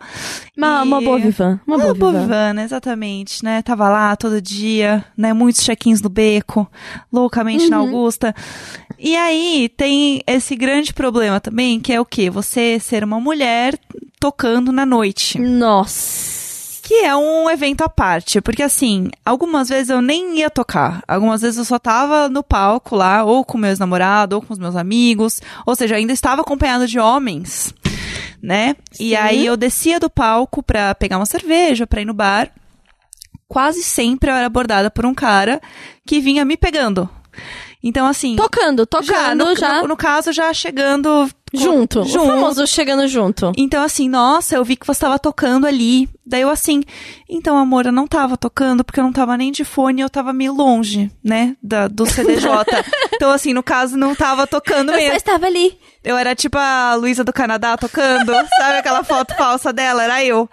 Uma, 0.57 0.79
E- 0.83 0.87
uma 0.87 1.01
boa 1.01 1.19
vivan. 1.19 1.59
Uma, 1.67 1.75
Uma 1.77 1.93
boa 1.93 2.11
vivan. 2.11 2.21
Vivana, 2.21 2.63
exatamente, 2.63 3.43
né? 3.43 3.61
Tava 3.61 3.87
lá 3.87 4.15
todo 4.15 4.41
dia, 4.41 5.05
né? 5.15 5.31
Muitos 5.31 5.63
check-ins 5.63 6.01
no 6.01 6.09
beco, 6.09 6.67
loucamente 7.13 7.69
na 7.69 7.79
Uhum. 7.81 7.87
Augusta. 7.89 8.33
E 8.99 9.15
aí 9.15 9.69
tem 9.77 10.23
esse 10.25 10.55
grande 10.55 10.91
problema 10.91 11.39
também, 11.39 11.79
que 11.79 11.93
é 11.93 12.01
o 12.01 12.05
quê? 12.05 12.31
Você 12.31 12.79
ser 12.87 13.03
uma 13.03 13.19
mulher 13.19 13.77
tocando 14.19 14.71
na 14.71 14.85
noite. 14.85 15.39
Nossa. 15.39 16.81
Que 16.81 17.03
é 17.03 17.13
um 17.15 17.49
evento 17.49 17.81
à 17.81 17.89
parte, 17.89 18.39
porque 18.39 18.63
assim, 18.63 19.09
algumas 19.25 19.67
vezes 19.67 19.89
eu 19.89 20.01
nem 20.01 20.39
ia 20.39 20.49
tocar. 20.49 21.03
Algumas 21.05 21.41
vezes 21.41 21.57
eu 21.57 21.65
só 21.65 21.77
tava 21.77 22.29
no 22.29 22.41
palco 22.41 22.95
lá, 22.95 23.25
ou 23.25 23.43
com 23.43 23.57
meu 23.57 23.69
ex-namorado, 23.69 24.37
ou 24.37 24.41
com 24.41 24.53
os 24.53 24.59
meus 24.59 24.75
amigos. 24.75 25.41
Ou 25.65 25.75
seja, 25.75 25.95
ainda 25.97 26.13
estava 26.13 26.43
acompanhado 26.43 26.87
de 26.87 26.97
homens, 26.97 27.73
né? 28.41 28.73
E 28.97 29.17
aí 29.17 29.45
eu 29.45 29.57
descia 29.57 29.99
do 29.99 30.09
palco 30.09 30.63
pra 30.63 30.95
pegar 30.95 31.17
uma 31.17 31.25
cerveja, 31.25 31.85
pra 31.85 32.01
ir 32.01 32.05
no 32.05 32.13
bar. 32.13 32.49
Quase 33.49 33.83
sempre 33.83 34.31
eu 34.31 34.35
era 34.35 34.45
abordada 34.45 34.89
por 34.89 35.05
um 35.05 35.13
cara 35.13 35.61
que 36.05 36.21
vinha 36.21 36.45
me 36.45 36.55
pegando. 36.55 37.09
Então, 37.83 38.07
assim. 38.07 38.37
Tocando, 38.37 38.85
tocando, 38.85 39.55
já, 39.55 39.75
no, 39.75 39.81
no, 39.81 39.87
no 39.89 39.97
caso, 39.97 40.31
já 40.31 40.53
chegando 40.53 41.29
junto. 41.53 42.03
junto. 42.03 42.23
O 42.23 42.27
famoso 42.27 42.67
chegando 42.67 43.07
junto. 43.07 43.51
Então, 43.57 43.83
assim, 43.83 44.09
nossa, 44.09 44.55
eu 44.55 44.63
vi 44.63 44.75
que 44.75 44.85
você 44.85 44.99
tava 45.01 45.17
tocando 45.19 45.65
ali. 45.65 46.09
Daí 46.25 46.41
eu 46.41 46.49
assim, 46.49 46.83
então, 47.29 47.57
amor, 47.57 47.85
eu 47.85 47.91
não 47.91 48.05
tava 48.05 48.35
tocando 48.35 48.83
porque 48.83 48.99
eu 48.99 49.03
não 49.03 49.13
tava 49.13 49.37
nem 49.37 49.51
de 49.51 49.63
fone, 49.63 50.01
eu 50.01 50.09
tava 50.09 50.33
meio 50.33 50.53
longe, 50.53 51.09
né, 51.23 51.55
da, 51.63 51.87
do 51.87 52.05
CDJ. 52.05 52.49
então, 53.15 53.31
assim, 53.31 53.53
no 53.53 53.63
caso, 53.63 53.95
não 53.95 54.13
tava 54.13 54.45
tocando 54.45 54.91
Eu 54.91 54.97
mesmo. 54.97 55.11
só 55.11 55.15
estava 55.17 55.45
ali. 55.45 55.77
Eu 56.03 56.17
era 56.17 56.33
tipo 56.35 56.57
a 56.57 56.95
Luísa 56.95 57.23
do 57.23 57.33
Canadá 57.33 57.75
tocando, 57.77 58.31
sabe 58.59 58.77
aquela 58.79 59.03
foto 59.03 59.35
falsa 59.35 59.73
dela? 59.73 60.03
Era 60.03 60.23
eu. 60.23 60.47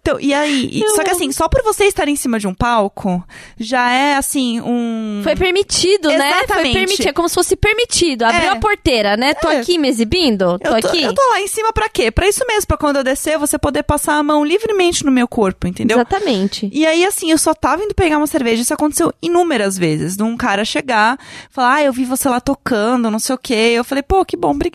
Então, 0.00 0.18
e 0.20 0.34
aí? 0.34 0.68
e- 0.72 0.88
só 0.90 1.02
que 1.04 1.10
assim, 1.10 1.30
só 1.32 1.48
por 1.48 1.62
você 1.62 1.84
estar 1.84 2.08
em 2.08 2.16
cima 2.16 2.38
de 2.38 2.46
um 2.48 2.52
palco, 2.54 3.24
já 3.58 3.90
é 3.90 4.16
assim, 4.16 4.60
um. 4.60 5.20
Foi 5.22 5.36
permitido, 5.36 6.08
né? 6.08 6.18
Foi 6.32 6.38
Exatamente. 6.44 6.72
permitido. 6.74 7.08
É 7.08 7.12
como 7.12 7.28
se 7.28 7.34
fosse 7.34 7.54
permitido. 7.56 8.24
Abriu 8.24 8.42
É. 8.44 8.48
a 8.48 8.56
porteira, 8.56 9.16
né? 9.16 9.32
Tô 9.34 9.48
É. 9.48 9.60
aqui 9.60 9.78
me 9.78 9.88
exibindo? 9.88 10.58
Tô, 10.58 10.68
Eu 10.68 10.80
tô, 10.80 10.88
aqui? 10.88 11.02
eu 11.02 11.14
tô 11.14 11.22
lá 11.30 11.40
em 11.40 11.46
cima 11.46 11.72
pra 11.72 11.88
quê? 11.88 12.10
Pra 12.10 12.28
isso 12.28 12.44
mesmo, 12.46 12.66
pra 12.66 12.76
quando 12.76 12.96
eu 12.96 13.04
descer, 13.04 13.38
você 13.38 13.56
poder 13.58 13.84
passar 13.84 14.14
a 14.16 14.22
mão 14.22 14.44
livremente 14.44 15.04
no 15.06 15.12
meu 15.12 15.28
corpo, 15.28 15.66
entendeu? 15.68 15.96
Exatamente. 15.96 16.68
E 16.72 16.84
aí, 16.84 17.04
assim, 17.04 17.30
eu 17.30 17.38
só 17.38 17.54
tava 17.54 17.82
indo 17.84 17.94
pegar 17.94 18.18
uma 18.18 18.26
cerveja. 18.26 18.62
Isso 18.62 18.74
aconteceu 18.74 19.12
inúmeras 19.22 19.78
vezes. 19.78 20.16
De 20.16 20.22
um 20.24 20.36
cara 20.36 20.64
chegar, 20.64 21.16
falar, 21.50 21.74
ah, 21.74 21.82
eu 21.84 21.92
vi 21.92 22.04
você 22.04 22.28
lá 22.28 22.40
tocando, 22.40 23.10
não 23.10 23.18
sei 23.20 23.34
o 23.34 23.38
quê. 23.38 23.72
Eu 23.74 23.84
falei, 23.84 24.02
pô, 24.02 24.24
que 24.24 24.36
bom, 24.36 24.50
obrigada. 24.50 24.71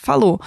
Falou. 0.00 0.40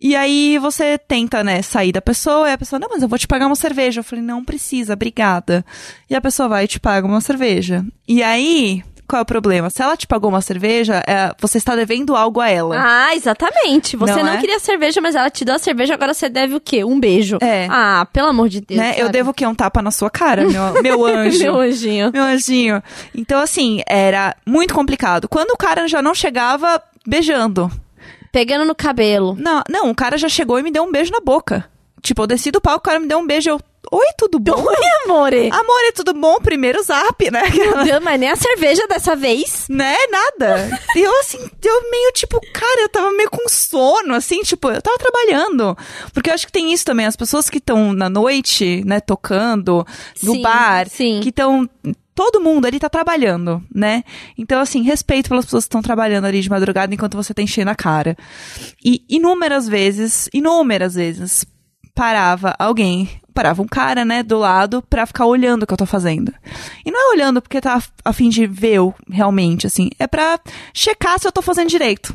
E 0.00 0.14
aí 0.14 0.58
você 0.58 0.98
tenta, 0.98 1.42
né, 1.42 1.62
sair 1.62 1.90
da 1.92 2.02
pessoa, 2.02 2.50
e 2.50 2.52
a 2.52 2.58
pessoa, 2.58 2.78
não, 2.78 2.88
mas 2.90 3.02
eu 3.02 3.08
vou 3.08 3.18
te 3.18 3.26
pagar 3.26 3.46
uma 3.46 3.56
cerveja. 3.56 4.00
Eu 4.00 4.04
falei, 4.04 4.22
não 4.22 4.44
precisa, 4.44 4.92
obrigada. 4.92 5.64
E 6.10 6.14
a 6.14 6.20
pessoa 6.20 6.48
vai 6.48 6.64
e 6.64 6.68
te 6.68 6.78
paga 6.78 7.06
uma 7.06 7.22
cerveja. 7.22 7.82
E 8.06 8.22
aí, 8.22 8.82
qual 9.08 9.20
é 9.20 9.22
o 9.22 9.24
problema? 9.24 9.70
Se 9.70 9.82
ela 9.82 9.96
te 9.96 10.06
pagou 10.06 10.28
uma 10.28 10.42
cerveja, 10.42 11.02
é, 11.06 11.32
você 11.40 11.56
está 11.56 11.74
devendo 11.74 12.14
algo 12.14 12.38
a 12.38 12.50
ela. 12.50 12.76
Ah, 12.78 13.14
exatamente. 13.14 13.96
Você 13.96 14.16
Não 14.16 14.24
não, 14.24 14.32
é? 14.34 14.40
queria 14.40 14.58
cerveja, 14.58 15.00
mas 15.00 15.14
ela 15.14 15.30
te 15.30 15.42
deu 15.42 15.54
a 15.54 15.58
cerveja, 15.58 15.94
agora 15.94 16.12
você 16.12 16.28
deve 16.28 16.54
o 16.54 16.60
quê? 16.60 16.84
Um 16.84 17.00
beijo. 17.00 17.38
É. 17.40 17.66
Ah, 17.70 18.06
pelo 18.12 18.28
amor 18.28 18.50
de 18.50 18.60
Deus. 18.60 18.78
né? 18.78 18.94
Eu 18.98 19.08
devo 19.08 19.30
o 19.30 19.34
quê? 19.34 19.46
Um 19.46 19.54
tapa 19.54 19.80
na 19.80 19.90
sua 19.90 20.10
cara, 20.10 20.46
meu, 20.46 20.74
meu 20.82 21.06
anjo. 21.06 21.38
Meu 21.38 21.58
anjinho. 21.60 22.10
Meu 22.12 22.24
anjinho. 22.24 22.82
Então, 23.14 23.40
assim, 23.40 23.80
era 23.88 24.36
muito 24.44 24.74
complicado. 24.74 25.30
Quando 25.30 25.52
o 25.52 25.56
cara 25.56 25.88
já 25.88 26.02
não 26.02 26.14
chegava 26.14 26.82
beijando. 27.06 27.70
Pegando 28.34 28.64
no 28.64 28.74
cabelo. 28.74 29.36
Não, 29.38 29.62
não, 29.70 29.90
o 29.90 29.94
cara 29.94 30.18
já 30.18 30.28
chegou 30.28 30.58
e 30.58 30.62
me 30.64 30.72
deu 30.72 30.82
um 30.82 30.90
beijo 30.90 31.12
na 31.12 31.20
boca. 31.20 31.70
Tipo, 32.02 32.22
eu 32.22 32.26
desci 32.26 32.50
do 32.50 32.60
palco, 32.60 32.80
o 32.80 32.82
cara 32.82 32.98
me 32.98 33.06
deu 33.06 33.16
um 33.18 33.24
beijo. 33.24 33.48
Eu, 33.48 33.60
oi, 33.92 34.06
tudo 34.18 34.40
bom? 34.40 34.58
Oi, 34.66 34.76
amore. 35.04 35.50
Amor, 35.52 35.80
é 35.86 35.92
tudo 35.92 36.12
bom? 36.12 36.38
Primeiro 36.40 36.82
zap, 36.82 37.30
né? 37.30 37.42
Meu 37.54 37.84
Deus, 37.84 38.02
mas 38.02 38.18
nem 38.18 38.28
a 38.28 38.34
cerveja 38.34 38.88
dessa 38.88 39.14
vez. 39.14 39.66
né? 39.70 39.94
Nada. 40.10 40.68
E 40.96 41.00
eu, 41.00 41.20
assim, 41.20 41.38
eu 41.38 41.90
meio 41.92 42.10
tipo, 42.10 42.40
cara, 42.52 42.82
eu 42.82 42.88
tava 42.88 43.12
meio 43.12 43.30
com 43.30 43.48
sono, 43.48 44.12
assim, 44.14 44.42
tipo, 44.42 44.68
eu 44.68 44.82
tava 44.82 44.98
trabalhando. 44.98 45.78
Porque 46.12 46.28
eu 46.28 46.34
acho 46.34 46.46
que 46.46 46.52
tem 46.52 46.72
isso 46.72 46.84
também, 46.84 47.06
as 47.06 47.14
pessoas 47.14 47.48
que 47.48 47.58
estão 47.58 47.92
na 47.92 48.10
noite, 48.10 48.82
né, 48.84 48.98
tocando, 48.98 49.86
no 50.20 50.32
Sim, 50.32 50.42
bar, 50.42 50.88
sim. 50.88 51.20
que 51.22 51.28
estão. 51.28 51.70
Todo 52.14 52.40
mundo 52.40 52.66
ali 52.66 52.78
tá 52.78 52.88
trabalhando, 52.88 53.62
né? 53.74 54.04
Então, 54.38 54.60
assim, 54.60 54.82
respeito 54.82 55.28
pelas 55.28 55.44
pessoas 55.44 55.64
que 55.64 55.68
estão 55.68 55.82
trabalhando 55.82 56.26
ali 56.26 56.40
de 56.40 56.48
madrugada 56.48 56.94
enquanto 56.94 57.16
você 57.16 57.34
tá 57.34 57.42
enchendo 57.42 57.70
a 57.70 57.74
cara. 57.74 58.16
E 58.84 59.04
inúmeras 59.08 59.68
vezes, 59.68 60.28
inúmeras 60.32 60.94
vezes, 60.94 61.44
parava 61.94 62.54
alguém, 62.58 63.08
parava 63.34 63.60
um 63.62 63.66
cara, 63.66 64.04
né, 64.04 64.22
do 64.22 64.38
lado 64.38 64.82
pra 64.88 65.06
ficar 65.06 65.26
olhando 65.26 65.64
o 65.64 65.66
que 65.66 65.72
eu 65.72 65.78
tô 65.78 65.86
fazendo. 65.86 66.32
E 66.84 66.90
não 66.90 67.10
é 67.10 67.14
olhando 67.14 67.42
porque 67.42 67.60
tá 67.60 67.82
a 68.04 68.12
fim 68.12 68.28
de 68.28 68.46
ver 68.46 68.74
eu 68.74 68.94
realmente, 69.10 69.66
assim, 69.66 69.90
é 69.98 70.06
pra 70.06 70.38
checar 70.72 71.18
se 71.18 71.26
eu 71.26 71.32
tô 71.32 71.42
fazendo 71.42 71.68
direito. 71.68 72.14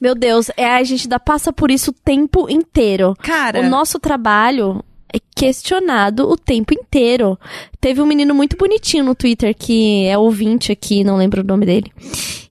Meu 0.00 0.14
Deus, 0.14 0.50
é, 0.56 0.76
a 0.76 0.84
gente 0.84 1.04
ainda 1.04 1.18
passa 1.20 1.52
por 1.52 1.70
isso 1.70 1.90
o 1.90 1.94
tempo 1.94 2.48
inteiro. 2.50 3.14
Cara, 3.22 3.60
O 3.60 3.68
nosso 3.68 3.98
trabalho 3.98 4.84
é 5.12 5.18
questionado 5.34 6.28
o 6.28 6.36
tempo 6.36 6.74
inteiro. 6.74 7.38
Teve 7.86 8.02
um 8.02 8.06
menino 8.06 8.34
muito 8.34 8.56
bonitinho 8.56 9.04
no 9.04 9.14
Twitter 9.14 9.54
que 9.56 10.06
é 10.06 10.18
ouvinte 10.18 10.72
aqui, 10.72 11.04
não 11.04 11.16
lembro 11.16 11.42
o 11.42 11.46
nome 11.46 11.64
dele. 11.64 11.92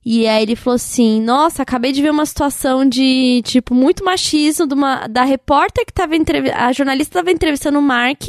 E 0.08 0.24
aí 0.28 0.44
ele 0.44 0.54
falou 0.54 0.76
assim: 0.76 1.20
Nossa, 1.20 1.64
acabei 1.64 1.90
de 1.90 2.00
ver 2.00 2.12
uma 2.12 2.24
situação 2.24 2.88
de, 2.88 3.42
tipo, 3.44 3.74
muito 3.74 4.04
machismo 4.04 4.64
de 4.64 4.72
uma, 4.72 5.08
da 5.08 5.24
repórter 5.24 5.84
que 5.84 5.92
tava 5.92 6.14
entrevistando. 6.14 6.62
A 6.62 6.72
jornalista 6.72 7.14
tava 7.18 7.32
entrevistando 7.32 7.80
o 7.80 7.82
Mark 7.82 8.22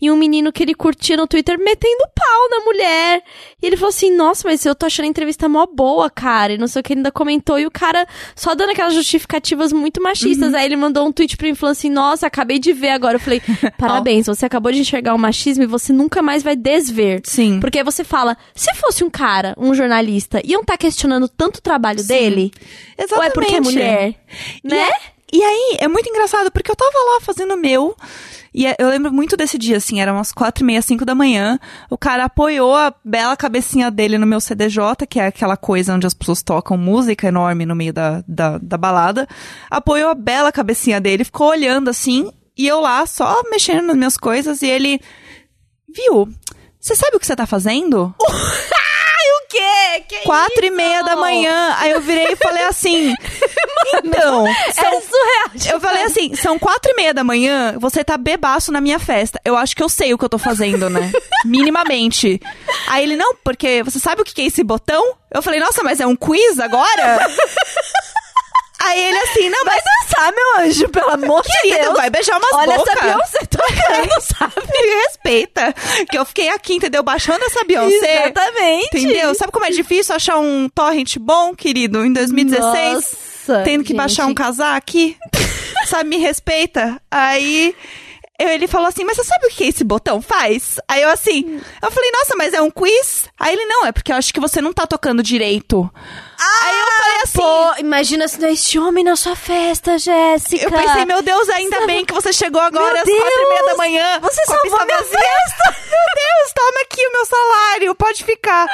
e 0.00 0.10
um 0.10 0.16
menino 0.16 0.50
que 0.50 0.62
ele 0.62 0.74
curtia 0.74 1.14
no 1.14 1.26
Twitter 1.26 1.58
metendo 1.58 2.02
pau 2.14 2.48
na 2.50 2.64
mulher. 2.64 3.22
E 3.62 3.66
ele 3.66 3.76
falou 3.76 3.90
assim: 3.90 4.10
Nossa, 4.16 4.48
mas 4.48 4.64
eu 4.64 4.74
tô 4.74 4.86
achando 4.86 5.04
a 5.04 5.08
entrevista 5.08 5.50
mó 5.50 5.66
boa, 5.66 6.08
cara. 6.08 6.54
E 6.54 6.58
não 6.58 6.66
sei 6.66 6.80
o 6.80 6.82
que 6.82 6.94
ele 6.94 7.00
ainda 7.00 7.12
comentou. 7.12 7.58
E 7.58 7.66
o 7.66 7.70
cara 7.70 8.06
só 8.34 8.54
dando 8.54 8.70
aquelas 8.70 8.94
justificativas 8.94 9.70
muito 9.70 10.02
machistas. 10.02 10.54
Aí 10.54 10.64
ele 10.64 10.76
mandou 10.76 11.06
um 11.06 11.12
tweet 11.12 11.36
pra 11.36 11.46
mim 11.46 11.54
falando 11.54 11.72
assim: 11.72 11.90
Nossa, 11.90 12.26
acabei 12.26 12.58
de 12.58 12.72
ver 12.72 12.88
agora. 12.88 13.16
Eu 13.16 13.20
falei: 13.20 13.42
Parabéns, 13.76 14.24
você 14.24 14.46
acabou 14.46 14.72
de 14.72 14.80
enxergar 14.80 15.14
o 15.14 15.18
machismo 15.18 15.62
e 15.62 15.66
você 15.66 15.92
nunca 15.92 16.22
mais 16.22 16.31
vai 16.40 16.54
desver. 16.54 17.20
sim. 17.24 17.58
Porque 17.58 17.82
você 17.82 18.04
fala, 18.04 18.36
se 18.54 18.72
fosse 18.76 19.02
um 19.02 19.10
cara, 19.10 19.56
um 19.58 19.74
jornalista, 19.74 20.40
iam 20.44 20.60
estar 20.60 20.78
questionando 20.78 21.26
tanto 21.28 21.56
o 21.56 21.60
trabalho 21.62 21.98
Sim. 21.98 22.06
dele? 22.06 22.52
Exatamente. 22.96 23.18
Ou 23.18 23.22
é 23.24 23.30
porque 23.30 23.54
é 23.56 23.60
mulher? 23.60 24.14
E 24.62 24.68
Né? 24.68 24.78
é- 24.78 25.12
E 25.34 25.42
aí, 25.42 25.78
é 25.80 25.88
muito 25.88 26.10
engraçado, 26.10 26.50
porque 26.52 26.70
eu 26.70 26.76
tava 26.76 26.90
lá 26.92 27.20
fazendo 27.22 27.54
o 27.54 27.56
meu, 27.56 27.96
e 28.52 28.66
é- 28.66 28.76
eu 28.78 28.90
lembro 28.90 29.10
muito 29.10 29.34
desse 29.34 29.56
dia, 29.56 29.78
assim, 29.78 29.98
eram 29.98 30.16
umas 30.16 30.30
quatro 30.30 30.62
e 30.62 30.66
meia, 30.66 30.82
cinco 30.82 31.06
da 31.06 31.14
manhã, 31.14 31.58
o 31.88 31.96
cara 31.96 32.24
apoiou 32.24 32.76
a 32.76 32.92
bela 33.02 33.34
cabecinha 33.34 33.90
dele 33.90 34.18
no 34.18 34.26
meu 34.26 34.42
CDJ, 34.42 35.06
que 35.08 35.18
é 35.18 35.28
aquela 35.28 35.56
coisa 35.56 35.94
onde 35.94 36.06
as 36.06 36.12
pessoas 36.12 36.42
tocam 36.42 36.76
música 36.76 37.26
enorme 37.28 37.64
no 37.64 37.74
meio 37.74 37.94
da, 37.94 38.22
da, 38.28 38.58
da 38.58 38.76
balada, 38.76 39.26
apoiou 39.70 40.10
a 40.10 40.14
bela 40.14 40.52
cabecinha 40.52 41.00
dele, 41.00 41.24
ficou 41.24 41.48
olhando 41.48 41.88
assim, 41.88 42.30
e 42.54 42.68
eu 42.68 42.78
lá 42.80 43.06
só 43.06 43.40
mexendo 43.50 43.86
nas 43.86 43.96
minhas 43.96 44.18
coisas, 44.18 44.60
e 44.60 44.66
ele, 44.66 45.00
viu, 45.94 46.28
você 46.80 46.94
sabe 46.96 47.16
o 47.16 47.20
que 47.20 47.26
você 47.26 47.36
tá 47.36 47.46
fazendo? 47.46 48.14
O 49.24 49.48
quê? 49.54 50.00
Que 50.08 50.16
Quatro 50.24 50.64
e 50.64 50.66
isso? 50.68 50.76
meia 50.76 51.02
da 51.02 51.14
manhã. 51.14 51.74
Aí 51.78 51.90
eu 51.90 52.00
virei 52.00 52.32
e 52.32 52.36
falei 52.36 52.64
assim. 52.64 53.14
então. 54.02 54.46
É 54.46 54.72
são- 54.72 55.00
surreal. 55.02 55.74
eu 55.74 55.80
falei 55.80 56.02
assim: 56.04 56.34
são 56.34 56.58
quatro 56.58 56.90
e 56.90 56.94
meia 56.94 57.12
da 57.12 57.22
manhã, 57.22 57.76
você 57.78 58.02
tá 58.02 58.16
bebaço 58.16 58.72
na 58.72 58.80
minha 58.80 58.98
festa. 58.98 59.38
Eu 59.44 59.54
acho 59.56 59.76
que 59.76 59.82
eu 59.82 59.88
sei 59.90 60.12
o 60.14 60.18
que 60.18 60.24
eu 60.24 60.28
tô 60.28 60.38
fazendo, 60.38 60.88
né? 60.88 61.12
Minimamente. 61.44 62.40
Aí 62.88 63.04
ele, 63.04 63.14
não, 63.16 63.34
porque 63.44 63.82
você 63.82 63.98
sabe 63.98 64.22
o 64.22 64.24
que 64.24 64.40
é 64.40 64.46
esse 64.46 64.64
botão? 64.64 65.16
Eu 65.30 65.42
falei, 65.42 65.60
nossa, 65.60 65.82
mas 65.82 66.00
é 66.00 66.06
um 66.06 66.16
quiz 66.16 66.58
agora? 66.58 67.18
Aí 68.84 69.00
ele 69.08 69.18
assim, 69.18 69.48
não, 69.48 69.64
mas. 69.64 69.82
dançar, 69.84 70.32
meu 70.32 70.64
anjo, 70.66 70.88
pelo 70.88 71.10
amor 71.10 71.42
de 71.42 71.70
Deus. 71.74 71.94
vai 71.94 72.10
beijar 72.10 72.38
umas 72.38 72.52
Olha 72.52 72.76
bocas. 72.76 72.94
essa 72.96 73.04
Beyoncé 73.04 73.38
tocando, 73.50 74.20
sabe? 74.20 74.66
Me 74.66 74.94
respeita. 75.04 75.74
Que 76.10 76.18
eu 76.18 76.24
fiquei 76.24 76.48
aqui, 76.48 76.74
entendeu? 76.74 77.02
Baixando 77.02 77.44
essa 77.44 77.64
Beyoncé. 77.64 78.24
Exatamente. 78.24 78.86
Entendeu? 78.96 79.34
Sabe 79.34 79.52
como 79.52 79.64
é 79.64 79.70
difícil 79.70 80.14
achar 80.14 80.38
um 80.38 80.68
torrent 80.68 81.16
bom, 81.18 81.54
querido, 81.54 82.04
em 82.04 82.12
2016? 82.12 82.94
Nossa, 82.94 83.62
Tendo 83.64 83.82
que 83.82 83.88
gente. 83.88 83.96
baixar 83.96 84.26
um 84.26 84.34
casaco 84.34 84.76
aqui? 84.76 85.16
sabe, 85.86 86.10
me 86.10 86.16
respeita. 86.18 87.00
Aí 87.10 87.74
eu- 88.38 88.48
ele 88.48 88.66
falou 88.66 88.88
assim, 88.88 89.04
mas 89.04 89.16
você 89.16 89.24
sabe 89.24 89.46
o 89.46 89.50
que 89.50 89.64
esse 89.64 89.84
botão 89.84 90.20
faz? 90.20 90.78
Aí 90.88 91.02
eu 91.02 91.10
assim, 91.10 91.60
eu 91.82 91.90
falei, 91.90 92.10
nossa, 92.10 92.34
mas 92.36 92.52
é 92.54 92.60
um 92.60 92.70
quiz? 92.70 93.28
Aí 93.38 93.52
ele, 93.54 93.64
não, 93.66 93.86
é 93.86 93.92
porque 93.92 94.12
eu 94.12 94.16
acho 94.16 94.32
que 94.32 94.40
você 94.40 94.60
não 94.60 94.72
tá 94.72 94.86
tocando 94.86 95.22
direito. 95.22 95.88
Aí 96.38 96.78
eu 96.80 96.86
falei 96.86 97.22
assim... 97.22 97.38
Pô, 97.38 97.74
imagina 97.78 98.26
se 98.26 98.40
não 98.40 98.48
é 98.48 98.52
este 98.52 98.78
homem 98.78 99.04
na 99.04 99.14
sua 99.14 99.36
festa, 99.36 99.96
Jéssica. 99.98 100.64
Eu 100.64 100.70
pensei, 100.70 101.04
meu 101.04 101.22
Deus, 101.22 101.48
ainda 101.50 101.86
bem 101.86 102.04
que 102.04 102.12
você 102.12 102.32
chegou 102.32 102.60
agora 102.60 102.92
Meu 102.92 103.02
às 103.02 103.20
quatro 103.20 103.42
e 103.42 103.48
meia 103.48 103.64
da 103.66 103.76
manhã. 103.76 104.20
Você 104.20 104.44
com 104.46 104.52
a 104.52 104.56
salvou 104.56 104.70
pista 104.70 104.84
minha 104.86 104.98
vazia. 104.98 105.18
Meu 105.92 106.14
Deus, 106.14 106.52
toma 106.54 106.80
aqui 106.82 107.06
o 107.06 107.12
meu 107.12 107.26
salário, 107.26 107.94
pode 107.94 108.24
ficar. 108.24 108.66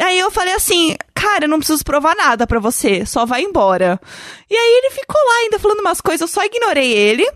Aí 0.00 0.18
eu 0.18 0.30
falei 0.30 0.52
assim, 0.54 0.96
cara, 1.18 1.44
eu 1.44 1.48
não 1.48 1.58
preciso 1.58 1.82
provar 1.82 2.14
nada 2.14 2.46
pra 2.46 2.60
você, 2.60 3.04
só 3.04 3.26
vai 3.26 3.42
embora. 3.42 4.00
E 4.48 4.54
aí 4.54 4.78
ele 4.78 4.90
ficou 4.90 5.20
lá 5.20 5.34
ainda 5.42 5.58
falando 5.58 5.80
umas 5.80 6.00
coisas, 6.00 6.20
eu 6.20 6.28
só 6.28 6.44
ignorei 6.44 6.92
ele. 6.92 7.28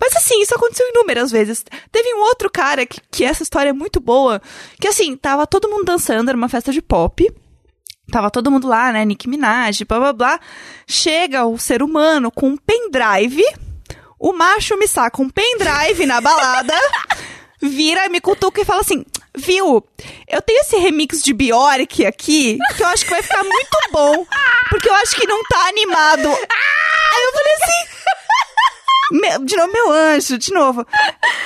Mas 0.00 0.14
assim, 0.14 0.40
isso 0.40 0.54
aconteceu 0.54 0.88
inúmeras 0.88 1.32
vezes. 1.32 1.64
Teve 1.90 2.14
um 2.14 2.20
outro 2.20 2.48
cara 2.48 2.86
que, 2.86 3.00
que 3.10 3.24
essa 3.24 3.42
história 3.42 3.70
é 3.70 3.72
muito 3.72 3.98
boa, 3.98 4.40
que 4.80 4.86
assim, 4.86 5.16
tava 5.16 5.48
todo 5.48 5.68
mundo 5.68 5.84
dançando, 5.84 6.28
era 6.28 6.38
uma 6.38 6.48
festa 6.48 6.70
de 6.70 6.80
pop. 6.80 7.28
Tava 8.10 8.30
todo 8.30 8.50
mundo 8.50 8.68
lá, 8.68 8.92
né? 8.92 9.04
Nicki 9.04 9.28
Minaj, 9.28 9.82
blá 9.84 9.98
blá 9.98 10.12
blá. 10.12 10.40
Chega 10.86 11.46
o 11.46 11.58
ser 11.58 11.82
humano 11.82 12.30
com 12.30 12.50
um 12.50 12.56
pendrive. 12.56 13.42
O 14.18 14.32
macho 14.32 14.76
me 14.76 14.86
saca 14.86 15.22
um 15.22 15.28
pendrive 15.28 16.06
na 16.06 16.20
balada. 16.20 16.74
vira, 17.60 18.08
me 18.08 18.20
cutuca 18.20 18.60
e 18.60 18.64
fala 18.64 18.80
assim: 18.80 19.04
Viu, 19.36 19.84
eu 20.28 20.42
tenho 20.42 20.60
esse 20.60 20.76
remix 20.76 21.22
de 21.22 21.32
Bjork 21.32 22.04
aqui, 22.06 22.58
que 22.76 22.82
eu 22.82 22.86
acho 22.88 23.04
que 23.04 23.10
vai 23.10 23.22
ficar 23.22 23.42
muito 23.42 23.78
bom, 23.92 24.26
porque 24.70 24.88
eu 24.88 24.94
acho 24.94 25.16
que 25.16 25.26
não 25.26 25.42
tá 25.44 25.68
animado. 25.68 26.28
Aí 26.28 27.22
eu 27.24 27.32
falei 27.32 27.52
assim. 27.62 27.94
Meu, 29.12 29.44
de 29.44 29.56
novo, 29.56 29.72
meu 29.72 29.90
anjo, 29.92 30.38
de 30.38 30.52
novo. 30.52 30.86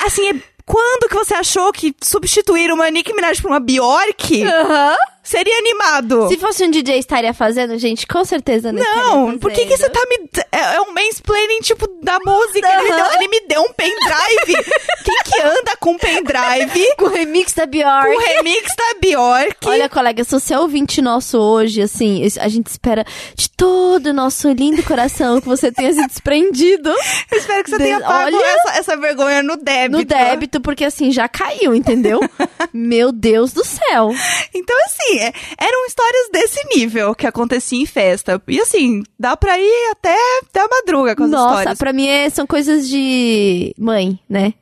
Assim, 0.07 0.31
é- 0.31 0.43
quando 0.65 1.09
que 1.09 1.15
você 1.15 1.35
achou 1.35 1.73
que 1.73 1.95
substituir 2.03 2.71
uma 2.71 2.89
Nicki 2.91 3.13
Minaj 3.15 3.41
por 3.43 3.51
uma 3.51 3.59
Bjork 3.61 4.45
Aham. 4.45 4.97
Seria 5.29 5.57
animado? 5.59 6.29
Se 6.29 6.37
fosse 6.39 6.65
um 6.65 6.71
DJ 6.71 6.99
estaria 6.99 7.33
fazendo, 7.35 7.79
gente, 7.79 8.07
com 8.07 8.25
certeza 8.25 8.73
não 8.73 8.83
Não, 8.83 9.39
por 9.39 9.53
que, 9.53 9.67
que 9.67 9.77
você 9.77 9.89
tá 9.89 10.01
me. 10.09 10.29
É, 10.53 10.77
é 10.77 10.81
um 10.81 10.93
mansplaining, 10.93 11.61
tipo, 11.61 11.87
da 12.03 12.19
música. 12.25 12.69
Ele, 12.69 12.83
me 12.83 12.97
deu, 12.97 13.07
ele 13.15 13.29
me 13.29 13.41
deu 13.47 13.63
um 13.63 13.73
pendrive. 13.73 14.65
Quem 15.05 15.17
que 15.25 15.43
anda 15.43 15.77
com 15.81 15.97
pendrive 15.97 16.95
Com 16.97 17.05
o 17.07 17.09
remix 17.09 17.53
da 17.53 17.67
Bjork. 17.67 18.07
com 18.07 18.17
o 18.17 18.19
remix 18.21 18.75
da 18.77 18.99
Bjork? 19.01 19.57
Olha, 19.67 19.89
colega, 19.89 20.25
se 20.25 20.31
você 20.31 20.55
é 20.55 20.59
ouvinte 20.59 21.01
nosso 21.01 21.39
hoje, 21.39 21.83
assim, 21.83 22.23
a 22.41 22.49
gente 22.49 22.67
espera 22.67 23.05
de 23.35 23.49
todo 23.51 24.07
o 24.09 24.13
nosso 24.13 24.51
lindo 24.51 24.83
coração 24.83 25.41
que 25.41 25.47
você 25.49 25.71
tenha 25.73 25.93
se 25.93 26.07
desprendido 26.07 26.91
Eu 27.31 27.39
espero 27.39 27.65
que 27.65 27.71
você 27.71 27.79
De- 27.79 27.85
tenha 27.85 28.01
pago 28.01 28.37
olha- 28.37 28.47
essa, 28.47 28.79
essa 28.79 28.97
vergonha 28.97 29.43
no 29.43 29.57
débito. 29.57 29.99
no 29.99 30.05
débito, 30.05 30.61
porque 30.61 30.85
assim, 30.85 31.11
já 31.11 31.29
caiu, 31.29 31.75
entendeu? 31.75 32.21
Meu 32.73 33.11
Deus 33.13 33.53
do 33.53 33.65
céu. 33.65 34.11
Então, 34.55 34.77
assim, 34.87 35.18
é- 35.19 35.33
eram 35.59 35.87
histórias 35.87 36.29
desse 36.33 36.61
nível 36.77 37.15
que 37.15 37.27
acontecia 37.27 37.81
em 37.81 37.87
festa. 37.87 38.41
E 38.49 38.61
assim, 38.61 39.03
dá 39.19 39.37
pra 39.37 39.59
ir 39.59 39.91
até, 39.93 40.17
até 40.45 40.61
a 40.61 40.69
madruga 40.69 41.15
com 41.17 41.25
as 41.25 41.31
Nossa, 41.31 41.55
histórias. 41.59 41.79
pra 41.79 41.93
mim 41.93 42.07
é- 42.07 42.31
são 42.31 42.47
coisas 42.47 42.89
de 42.89 43.75
mãe, 43.79 44.19
né? 44.29 44.55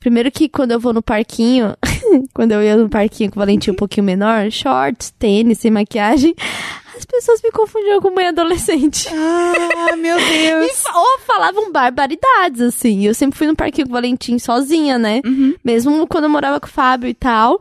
Primeiro 0.00 0.30
que 0.30 0.48
quando 0.48 0.72
eu 0.72 0.80
vou 0.80 0.92
no 0.92 1.02
parquinho, 1.02 1.76
quando 2.34 2.52
eu 2.52 2.62
ia 2.62 2.76
no 2.76 2.88
parquinho 2.88 3.30
com 3.30 3.38
o 3.38 3.40
Valentim 3.40 3.70
um 3.70 3.74
pouquinho 3.76 4.04
menor, 4.04 4.50
shorts, 4.50 5.10
tênis, 5.18 5.58
sem 5.58 5.70
maquiagem, 5.70 6.34
as 7.02 7.06
pessoas 7.06 7.40
me 7.42 7.50
confundiam 7.50 8.00
com 8.00 8.10
mãe 8.14 8.28
adolescente. 8.28 9.08
Ah, 9.12 9.96
meu 9.96 10.16
E 10.22 10.24
Deus. 10.60 10.80
fa- 10.82 10.96
ou 10.96 11.18
falavam 11.26 11.72
barbaridades, 11.72 12.60
assim. 12.60 13.04
Eu 13.04 13.12
sempre 13.14 13.36
fui 13.36 13.46
no 13.48 13.56
parquinho 13.56 13.86
com 13.88 13.92
o 13.92 13.94
Valentim 13.94 14.38
sozinha, 14.38 14.98
né? 14.98 15.20
Uhum. 15.24 15.54
Mesmo 15.64 16.06
quando 16.06 16.24
eu 16.24 16.30
morava 16.30 16.60
com 16.60 16.66
o 16.66 16.70
Fábio 16.70 17.08
e 17.08 17.14
tal. 17.14 17.60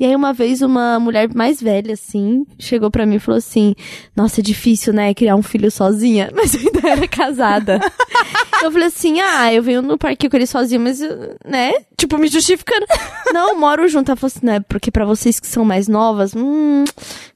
E 0.00 0.04
aí, 0.06 0.14
uma 0.16 0.32
vez, 0.32 0.62
uma 0.62 0.98
mulher 0.98 1.28
mais 1.34 1.60
velha, 1.60 1.92
assim, 1.94 2.46
chegou 2.58 2.90
pra 2.90 3.04
mim 3.04 3.16
e 3.16 3.20
falou 3.20 3.38
assim: 3.38 3.74
Nossa, 4.16 4.40
é 4.40 4.42
difícil, 4.42 4.92
né? 4.92 5.12
Criar 5.12 5.36
um 5.36 5.42
filho 5.42 5.70
sozinha. 5.70 6.30
Mas 6.34 6.54
eu 6.54 6.60
ainda 6.60 6.88
era 6.88 7.06
casada. 7.08 7.80
eu 8.62 8.70
falei 8.72 8.88
assim: 8.88 9.20
Ah, 9.20 9.52
eu 9.52 9.62
venho 9.62 9.82
no 9.82 9.98
parquinho 9.98 10.30
com 10.30 10.36
ele 10.36 10.46
sozinha, 10.46 10.80
mas, 10.80 11.00
né? 11.44 11.72
Tipo, 11.96 12.18
me 12.18 12.28
justificando. 12.28 12.86
Não, 13.32 13.58
moro 13.58 13.86
junto. 13.88 14.10
Ela 14.10 14.16
falou 14.16 14.32
assim: 14.34 14.46
Não, 14.46 14.54
é 14.54 14.60
porque 14.60 14.90
pra 14.90 15.04
vocês 15.04 15.38
que 15.40 15.46
são 15.46 15.64
mais 15.64 15.88
novas, 15.88 16.34
hum, 16.34 16.84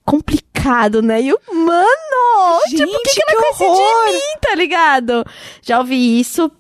complicado, 0.04 1.02
né? 1.02 1.20
E 1.22 1.28
eu, 1.28 1.40
mano, 1.52 2.60
tipo, 2.68 2.82
o 2.82 2.86
que, 3.02 3.10
Gente, 3.10 3.14
que 3.14 3.22
ela 3.32 3.42
que 3.42 3.56
conhece 3.58 3.64
horror. 3.64 4.06
de 4.06 4.12
mim, 4.12 4.20
tá 4.40 4.54
ligado? 4.54 5.24
Já 5.62 5.78
ouvi 5.78 6.20
isso. 6.20 6.50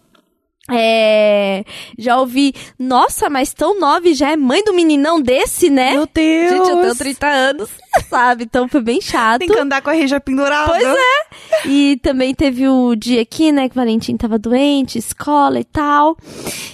É, 0.70 1.64
já 1.98 2.18
ouvi, 2.18 2.54
nossa, 2.78 3.28
mas 3.28 3.52
tão 3.52 3.80
nova 3.80 4.08
e 4.08 4.14
já 4.14 4.30
é 4.30 4.36
mãe 4.36 4.62
do 4.62 4.72
meninão 4.72 5.20
desse, 5.20 5.68
né? 5.68 5.92
Meu 5.92 6.08
Deus. 6.12 6.50
Gente, 6.50 6.70
eu 6.70 6.80
tenho 6.80 6.94
30 6.94 7.26
anos, 7.26 7.70
sabe? 8.08 8.44
Então 8.44 8.68
foi 8.68 8.80
bem 8.80 9.00
chato. 9.00 9.40
Tem 9.40 9.48
que 9.48 9.58
andar 9.58 9.82
com 9.82 9.90
a 9.90 9.92
reja 9.92 10.20
pendurada. 10.20 10.70
Pois 10.70 10.84
é. 10.84 11.68
E 11.68 11.96
também 11.96 12.32
teve 12.32 12.68
o 12.68 12.94
dia 12.94 13.22
aqui, 13.22 13.50
né, 13.50 13.68
que 13.68 13.74
o 13.74 13.80
Valentim 13.80 14.16
tava 14.16 14.38
doente, 14.38 14.98
escola 14.98 15.58
e 15.58 15.64
tal. 15.64 16.16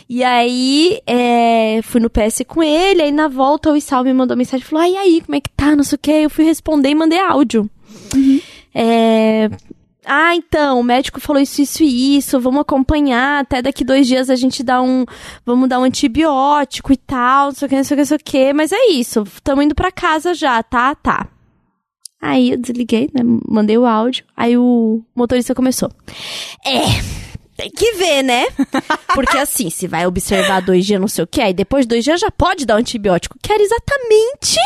E 0.06 0.22
aí, 0.22 1.00
é, 1.06 1.80
fui 1.82 2.00
no 2.00 2.10
PS 2.10 2.42
com 2.46 2.62
ele, 2.62 3.02
aí 3.02 3.12
na 3.12 3.26
volta 3.28 3.72
o 3.72 3.76
Isal 3.76 4.04
me 4.04 4.12
mandou 4.12 4.36
mensagem, 4.36 4.66
falou, 4.66 4.84
ai, 4.84 4.92
e 4.92 4.96
aí, 4.96 5.20
como 5.22 5.34
é 5.34 5.40
que 5.40 5.50
tá, 5.50 5.74
não 5.74 5.82
sei 5.82 5.96
o 5.96 5.98
quê. 5.98 6.12
Eu 6.24 6.30
fui 6.30 6.44
responder 6.44 6.90
e 6.90 6.94
mandei 6.94 7.18
áudio. 7.18 7.68
É... 8.74 9.50
Ah, 10.10 10.34
então, 10.34 10.80
o 10.80 10.82
médico 10.82 11.20
falou 11.20 11.42
isso, 11.42 11.60
isso 11.60 11.82
e 11.82 12.16
isso, 12.16 12.40
vamos 12.40 12.62
acompanhar, 12.62 13.42
até 13.42 13.60
daqui 13.60 13.84
dois 13.84 14.06
dias 14.06 14.30
a 14.30 14.36
gente 14.36 14.62
dá 14.62 14.80
um, 14.80 15.04
vamos 15.44 15.68
dar 15.68 15.78
um 15.78 15.84
antibiótico 15.84 16.94
e 16.94 16.96
tal, 16.96 17.48
não 17.48 17.54
sei 17.54 17.66
o 17.66 17.68
que, 17.68 17.76
não 17.76 17.84
sei 17.84 17.94
o 17.94 17.96
que, 17.96 18.00
não 18.00 18.06
sei 18.06 18.16
o 18.16 18.20
que, 18.24 18.52
mas 18.54 18.72
é 18.72 18.86
isso, 18.90 19.24
tamo 19.44 19.60
indo 19.60 19.74
pra 19.74 19.92
casa 19.92 20.32
já, 20.32 20.62
tá? 20.62 20.94
Tá. 20.94 21.28
Aí 22.22 22.52
eu 22.52 22.56
desliguei, 22.56 23.10
né, 23.12 23.20
mandei 23.46 23.76
o 23.76 23.84
áudio, 23.84 24.24
aí 24.34 24.56
o 24.56 25.02
motorista 25.14 25.54
começou. 25.54 25.90
É, 26.64 26.80
tem 27.58 27.70
que 27.70 27.92
ver, 27.94 28.22
né? 28.22 28.46
Porque 29.14 29.36
assim, 29.36 29.68
se 29.68 29.88
vai 29.88 30.06
observar 30.06 30.62
dois 30.62 30.86
dias, 30.86 31.00
não 31.00 31.08
sei 31.08 31.24
o 31.24 31.26
que, 31.26 31.40
aí 31.40 31.52
depois 31.52 31.84
de 31.84 31.88
dois 31.88 32.04
dias 32.04 32.20
já 32.20 32.30
pode 32.30 32.64
dar 32.64 32.76
um 32.76 32.78
antibiótico, 32.78 33.36
que 33.42 33.52
era 33.52 33.60
exatamente 33.60 34.56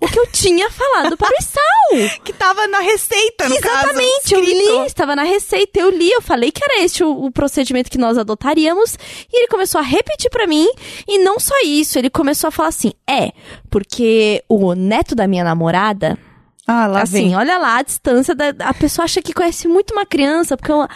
o 0.00 0.08
que 0.08 0.18
eu 0.18 0.26
tinha 0.26 0.68
falado 0.68 1.16
para 1.16 1.32
o 1.38 1.42
Sal. 1.42 2.18
Que 2.24 2.32
tava 2.32 2.66
na 2.66 2.80
receita, 2.80 3.48
no 3.48 3.54
Exatamente, 3.54 4.22
caso. 4.30 4.34
eu 4.34 4.40
li, 4.40 4.86
estava 4.86 5.14
na 5.14 5.22
receita, 5.22 5.78
eu 5.78 5.90
li, 5.90 6.10
eu 6.10 6.20
falei 6.20 6.50
que 6.50 6.62
era 6.64 6.82
este 6.82 7.04
o, 7.04 7.26
o 7.26 7.30
procedimento 7.30 7.90
que 7.90 7.98
nós 7.98 8.18
adotaríamos, 8.18 8.96
e 9.32 9.36
ele 9.38 9.46
começou 9.48 9.78
a 9.78 9.84
repetir 9.84 10.28
pra 10.30 10.46
mim, 10.46 10.68
e 11.06 11.18
não 11.20 11.38
só 11.38 11.54
isso, 11.64 11.96
ele 11.98 12.10
começou 12.10 12.48
a 12.48 12.50
falar 12.50 12.70
assim, 12.70 12.92
é, 13.08 13.30
porque 13.70 14.42
o 14.48 14.74
neto 14.74 15.14
da 15.14 15.26
minha 15.28 15.44
namorada, 15.44 16.18
Ah, 16.66 16.86
lá 16.86 17.02
assim, 17.02 17.28
vem. 17.28 17.36
olha 17.36 17.56
lá 17.58 17.76
a 17.78 17.82
distância, 17.82 18.34
da, 18.34 18.52
a 18.60 18.74
pessoa 18.74 19.04
acha 19.04 19.20
que 19.22 19.32
conhece 19.32 19.68
muito 19.68 19.92
uma 19.92 20.06
criança, 20.06 20.56
porque 20.56 20.72
o, 20.72 20.88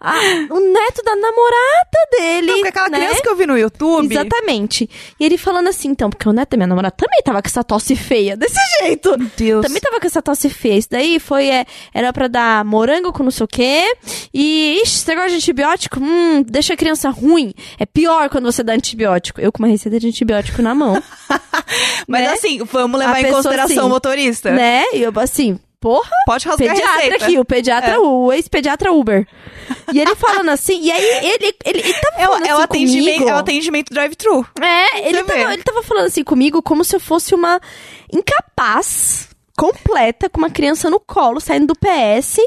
a- 0.00 0.14
o 0.50 0.60
neto 0.72 1.02
da 1.04 1.14
namorada 1.14 1.98
dele, 2.18 2.46
Não, 2.46 2.54
porque 2.54 2.68
aquela 2.68 2.88
né? 2.88 2.98
criança 2.98 3.22
que 3.22 3.28
eu 3.28 3.36
vi 3.36 3.46
no 3.46 3.58
YouTube. 3.58 4.12
Exatamente. 4.14 4.88
E 5.18 5.24
ele 5.24 5.36
falando 5.36 5.68
assim, 5.68 5.88
então, 5.88 6.08
porque 6.08 6.28
o 6.28 6.32
neto 6.32 6.50
da 6.50 6.56
minha 6.56 6.66
namorada 6.66 6.94
também 6.96 7.20
tava 7.22 7.42
com 7.42 7.48
essa 7.48 7.62
tosse 7.62 7.94
feia, 7.94 8.36
desse 8.36 8.54
jeito. 8.82 9.16
Meu 9.18 9.30
Deus. 9.36 9.66
Também 9.66 9.80
tava 9.80 10.00
com 10.00 10.06
essa 10.06 10.22
tosse 10.22 10.48
feia. 10.48 10.78
Isso 10.78 10.88
daí 10.90 11.20
foi, 11.20 11.48
é, 11.48 11.66
era 11.92 12.12
pra 12.12 12.28
dar 12.28 12.64
morango 12.64 13.12
com 13.12 13.22
não 13.22 13.30
sei 13.30 13.44
o 13.44 13.48
quê. 13.48 13.94
E, 14.32 14.80
ixi, 14.82 14.98
você 14.98 15.14
gosta 15.14 15.30
de 15.30 15.36
antibiótico? 15.36 16.00
Hum, 16.00 16.42
deixa 16.48 16.74
a 16.74 16.76
criança 16.76 17.10
ruim. 17.10 17.52
É 17.78 17.84
pior 17.84 18.28
quando 18.30 18.50
você 18.50 18.62
dá 18.62 18.72
antibiótico. 18.72 19.40
Eu 19.40 19.52
com 19.52 19.62
uma 19.62 19.68
receita 19.68 19.98
de 20.00 20.08
antibiótico 20.08 20.62
na 20.62 20.74
mão. 20.74 21.02
Mas 22.08 22.22
né? 22.22 22.32
assim, 22.32 22.64
vamos 22.64 22.98
levar 22.98 23.16
A 23.16 23.20
em 23.20 23.30
consideração 23.32 23.76
assim, 23.78 23.86
o 23.86 23.88
motorista. 23.88 24.50
né? 24.50 24.84
E 24.92 25.02
eu, 25.02 25.12
assim, 25.16 25.58
porra, 25.80 26.10
Pode 26.26 26.46
rasgar 26.46 26.68
pediatra 26.68 27.00
receita. 27.00 27.24
aqui, 27.24 27.38
o 27.38 27.44
pediatra, 27.44 27.92
É. 27.94 27.98
o 27.98 28.32
ex-pediatra 28.32 28.92
Uber. 28.92 29.26
E 29.92 30.00
ele 30.00 30.14
falando 30.14 30.50
assim, 30.50 30.80
e 30.82 30.92
aí 30.92 31.02
ele, 31.26 31.54
ele, 31.64 31.80
ele 31.80 31.94
tava 31.94 32.16
É, 32.16 32.26
falando 32.26 32.46
é 32.46 32.52
o 32.52 32.56
assim 32.56 32.62
atendimento, 32.64 33.14
comigo. 33.14 33.30
é 33.30 33.34
o 33.34 33.38
atendimento 33.38 33.92
drive-thru. 33.94 34.46
É, 34.60 35.08
ele 35.08 35.22
tava, 35.24 35.52
ele 35.54 35.62
tava 35.62 35.82
falando 35.82 36.06
assim 36.06 36.22
comigo 36.22 36.62
como 36.62 36.84
se 36.84 36.94
eu 36.94 37.00
fosse 37.00 37.34
uma 37.34 37.60
incapaz 38.12 39.28
completa 39.60 40.30
com 40.30 40.38
uma 40.38 40.48
criança 40.48 40.88
no 40.88 40.98
colo 40.98 41.38
saindo 41.38 41.66
do 41.66 41.74
PS. 41.74 42.38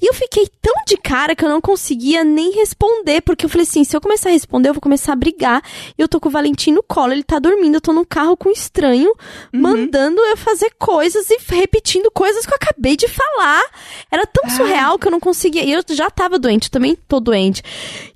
E 0.00 0.08
eu 0.08 0.14
fiquei 0.14 0.46
tão 0.62 0.74
de 0.86 0.96
cara 0.96 1.34
que 1.34 1.44
eu 1.44 1.48
não 1.48 1.60
conseguia 1.60 2.22
nem 2.22 2.52
responder, 2.52 3.20
porque 3.22 3.46
eu 3.46 3.48
falei 3.48 3.64
assim, 3.64 3.82
se 3.82 3.96
eu 3.96 4.00
começar 4.00 4.28
a 4.28 4.32
responder, 4.32 4.68
eu 4.68 4.74
vou 4.74 4.80
começar 4.80 5.14
a 5.14 5.16
brigar. 5.16 5.60
E 5.98 6.00
eu 6.00 6.06
tô 6.06 6.20
com 6.20 6.28
o 6.28 6.30
Valentim 6.30 6.70
no 6.70 6.84
colo, 6.84 7.12
ele 7.12 7.24
tá 7.24 7.40
dormindo, 7.40 7.74
eu 7.74 7.80
tô 7.80 7.92
no 7.92 8.06
carro 8.06 8.36
com 8.36 8.50
um 8.50 8.52
estranho, 8.52 9.12
mandando 9.52 10.20
eu 10.20 10.36
fazer 10.36 10.70
coisas 10.78 11.28
e 11.30 11.38
repetindo 11.48 12.12
coisas 12.12 12.46
que 12.46 12.52
eu 12.52 12.58
acabei 12.62 12.96
de 12.96 13.08
falar. 13.08 13.64
Era 14.08 14.24
tão 14.24 14.48
surreal 14.48 15.00
que 15.00 15.08
eu 15.08 15.12
não 15.12 15.18
conseguia. 15.18 15.64
E 15.64 15.72
eu 15.72 15.82
já 15.90 16.08
tava 16.10 16.38
doente, 16.38 16.70
também 16.70 16.94
tô 17.08 17.18
doente. 17.18 17.60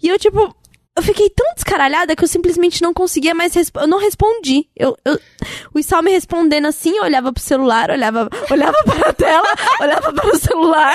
E 0.00 0.06
eu, 0.06 0.16
tipo, 0.20 0.54
eu 1.00 1.02
fiquei 1.02 1.30
tão 1.30 1.46
descaralhada 1.54 2.14
que 2.14 2.22
eu 2.22 2.28
simplesmente 2.28 2.82
não 2.82 2.92
conseguia 2.92 3.34
mais 3.34 3.54
responder. 3.54 3.84
Eu 3.84 3.88
não 3.88 3.98
respondi. 3.98 4.68
Eu, 4.76 4.96
eu, 5.02 5.18
o 5.72 5.78
Isal 5.78 6.02
me 6.02 6.10
respondendo 6.10 6.66
assim, 6.66 6.94
eu 6.96 7.04
olhava 7.04 7.32
pro 7.32 7.42
celular, 7.42 7.90
olhava, 7.90 8.28
olhava 8.50 8.76
para 8.84 9.08
a 9.08 9.12
tela, 9.14 9.48
olhava 9.80 10.12
para 10.12 10.28
o 10.28 10.38
celular. 10.38 10.94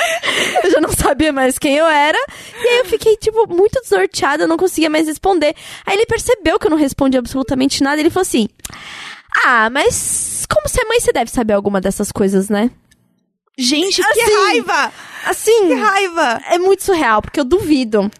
Eu 0.64 0.72
já 0.72 0.80
não 0.80 0.92
sabia 0.92 1.34
mais 1.34 1.58
quem 1.58 1.76
eu 1.76 1.88
era. 1.88 2.18
E 2.64 2.68
aí 2.68 2.78
eu 2.80 2.86
fiquei, 2.86 3.18
tipo, 3.18 3.48
muito 3.48 3.82
desnorteada, 3.82 4.44
eu 4.44 4.48
não 4.48 4.58
conseguia 4.58 4.92
mais 4.92 5.08
responder. 5.08 5.56
Aí 5.86 5.96
ele 5.96 6.06
percebeu 6.06 6.60
que 6.60 6.68
eu 6.68 6.72
não 6.72 6.78
respondi 6.78 7.18
absolutamente 7.18 7.82
nada. 7.82 8.00
Ele 8.00 8.12
falou 8.12 8.22
assim: 8.22 8.48
Ah, 9.44 9.70
mas 9.72 10.46
como 10.48 10.70
você 10.70 10.82
é 10.82 10.86
mãe, 10.86 11.00
você 11.00 11.12
deve 11.12 11.32
saber 11.32 11.54
alguma 11.54 11.82
dessas 11.82 12.12
coisas, 12.12 12.48
né? 12.48 12.70
Gente, 13.58 14.04
que 14.04 14.22
Assim, 14.22 14.34
raiva! 14.46 14.94
Assim. 15.26 15.68
Que 15.70 15.74
raiva! 15.74 16.42
É 16.52 16.60
muito 16.60 16.84
surreal, 16.84 17.22
porque 17.22 17.40
eu 17.40 17.46
duvido 17.46 18.12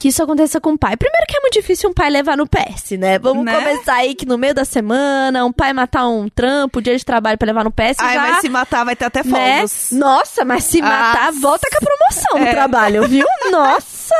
que 0.00 0.08
isso 0.08 0.22
aconteça 0.22 0.58
com 0.60 0.72
o 0.72 0.78
pai. 0.78 0.96
Primeiro 0.96 1.26
que 1.28 1.36
é 1.36 1.40
muito 1.40 1.52
difícil 1.52 1.90
um 1.90 1.92
pai 1.92 2.08
levar 2.08 2.34
no 2.36 2.46
PS, 2.48 2.92
né? 2.98 3.18
Vamos 3.18 3.44
Né? 3.44 3.54
começar 3.54 3.94
aí 3.96 4.14
que 4.14 4.24
no 4.24 4.38
meio 4.38 4.54
da 4.54 4.64
semana, 4.64 5.44
um 5.44 5.52
pai 5.52 5.72
matar 5.74 6.08
um 6.08 6.26
trampo, 6.28 6.80
dia 6.80 6.96
de 6.96 7.04
trabalho 7.04 7.36
pra 7.36 7.46
levar 7.46 7.64
no 7.64 7.70
PS 7.70 7.96
Ai, 7.98 8.14
já... 8.14 8.20
mas 8.22 8.40
se 8.40 8.48
matar 8.48 8.82
vai 8.84 8.96
ter 8.96 9.04
até 9.04 9.22
né? 9.22 9.58
fogos. 9.58 9.88
Nossa, 9.92 10.42
mas 10.44 10.64
se 10.64 10.80
matar, 10.80 11.28
Ah, 11.28 11.30
volta 11.30 11.68
com 11.70 11.76
a 11.76 11.86
promoção 11.86 12.38
no 12.40 12.46
é. 12.46 12.50
trabalho, 12.50 13.06
viu? 13.06 13.26
Nossa! 13.52 14.14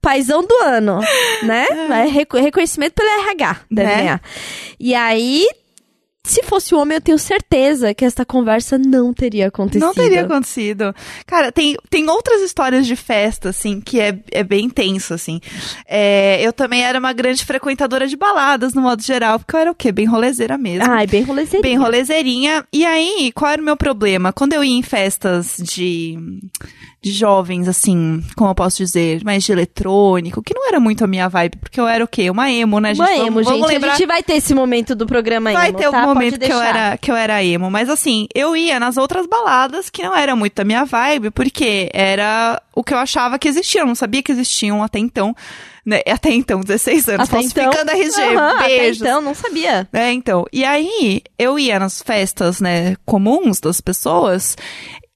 Paizão 0.00 0.42
do 0.46 0.54
ano, 0.62 1.00
né? 1.42 1.66
É 1.90 2.06
reco- 2.06 2.38
reconhecimento 2.38 2.92
pelo 2.94 3.08
RH, 3.08 3.56
deve 3.70 3.88
Né? 3.88 3.96
ganhar. 3.96 4.22
E 4.78 4.94
aí, 4.94 5.46
se 6.26 6.42
fosse 6.42 6.74
homem, 6.74 6.96
eu 6.96 7.00
tenho 7.00 7.18
certeza 7.18 7.94
que 7.94 8.04
esta 8.04 8.24
conversa 8.24 8.76
não 8.76 9.14
teria 9.14 9.46
acontecido. 9.46 9.86
Não 9.86 9.94
teria 9.94 10.22
acontecido. 10.22 10.92
Cara, 11.24 11.52
tem, 11.52 11.76
tem 11.88 12.08
outras 12.10 12.42
histórias 12.42 12.84
de 12.84 12.96
festa, 12.96 13.50
assim, 13.50 13.80
que 13.80 14.00
é, 14.00 14.18
é 14.32 14.42
bem 14.42 14.68
tenso, 14.68 15.14
assim. 15.14 15.40
É, 15.86 16.44
eu 16.44 16.52
também 16.52 16.82
era 16.82 16.98
uma 16.98 17.12
grande 17.12 17.44
frequentadora 17.44 18.08
de 18.08 18.16
baladas, 18.16 18.74
no 18.74 18.82
modo 18.82 19.02
geral, 19.02 19.38
porque 19.38 19.54
eu 19.54 19.60
era 19.60 19.70
o 19.70 19.74
quê? 19.74 19.92
Bem 19.92 20.04
rolezeira 20.04 20.58
mesmo. 20.58 20.90
Ai, 20.90 21.06
bem 21.06 21.22
rolezeirinha. 21.22 21.62
Bem 21.62 21.76
rolezeirinha. 21.76 22.64
E 22.72 22.84
aí, 22.84 23.30
qual 23.32 23.52
era 23.52 23.62
o 23.62 23.64
meu 23.64 23.76
problema? 23.76 24.32
Quando 24.32 24.52
eu 24.54 24.64
ia 24.64 24.76
em 24.76 24.82
festas 24.82 25.56
de, 25.62 26.18
de 27.02 27.12
jovens, 27.12 27.68
assim, 27.68 28.22
como 28.36 28.50
eu 28.50 28.54
posso 28.54 28.78
dizer, 28.78 29.22
mais 29.22 29.44
de 29.44 29.52
eletrônico, 29.52 30.42
que 30.42 30.54
não 30.54 30.66
era 30.66 30.80
muito 30.80 31.04
a 31.04 31.06
minha 31.06 31.28
vibe, 31.28 31.58
porque 31.58 31.78
eu 31.78 31.86
era 31.86 32.02
o 32.04 32.08
quê? 32.08 32.30
Uma 32.30 32.50
emo, 32.50 32.80
né, 32.80 32.94
gente? 32.94 33.06
Uma 33.06 33.14
emo, 33.14 33.24
vamos, 33.24 33.44
vamos 33.44 33.60
gente. 33.60 33.74
lembrar... 33.74 33.92
A 33.92 33.96
gente 33.96 34.06
vai 34.06 34.22
ter 34.22 34.34
esse 34.34 34.54
momento 34.54 34.94
do 34.94 35.06
programa 35.06 35.52
Vai 35.52 35.68
emo, 35.68 35.78
ter 35.78 35.84
tá? 35.84 35.88
algum 35.88 36.00
Pode 36.00 36.14
momento 36.14 36.38
que 36.40 36.52
eu, 36.52 36.60
era, 36.60 36.96
que 36.96 37.10
eu 37.10 37.16
era 37.16 37.44
emo. 37.44 37.70
Mas 37.70 37.88
assim, 37.88 38.26
eu 38.34 38.56
ia 38.56 38.80
nas 38.80 38.96
outras 38.96 39.26
baladas 39.26 39.88
que 39.88 40.02
não 40.02 40.16
era 40.16 40.34
muito 40.34 40.54
da 40.54 40.64
minha 40.64 40.84
vibe, 40.84 41.30
porque 41.30 41.88
era 41.92 42.60
o 42.74 42.82
que 42.82 42.92
eu 42.92 42.98
achava 42.98 43.38
que 43.38 43.48
existia. 43.48 43.82
Eu 43.82 43.86
não 43.86 43.94
sabia 43.94 44.22
que 44.22 44.32
existiam 44.32 44.82
até 44.82 44.98
então. 44.98 45.34
Né? 45.84 46.00
Até 46.04 46.30
então, 46.32 46.60
16 46.60 47.08
anos. 47.10 47.28
Até 47.28 47.40
então, 47.40 47.72
falsificando 47.72 47.90
RG. 47.92 48.34
Aham, 48.34 48.58
até 48.58 48.88
então, 48.88 49.20
não 49.20 49.34
sabia. 49.34 49.88
É, 49.92 50.10
então. 50.10 50.44
E 50.52 50.64
aí, 50.64 51.22
eu 51.38 51.56
ia 51.56 51.78
nas 51.78 52.02
festas, 52.02 52.60
né, 52.60 52.96
comuns 53.04 53.60
das 53.60 53.80
pessoas. 53.80 54.56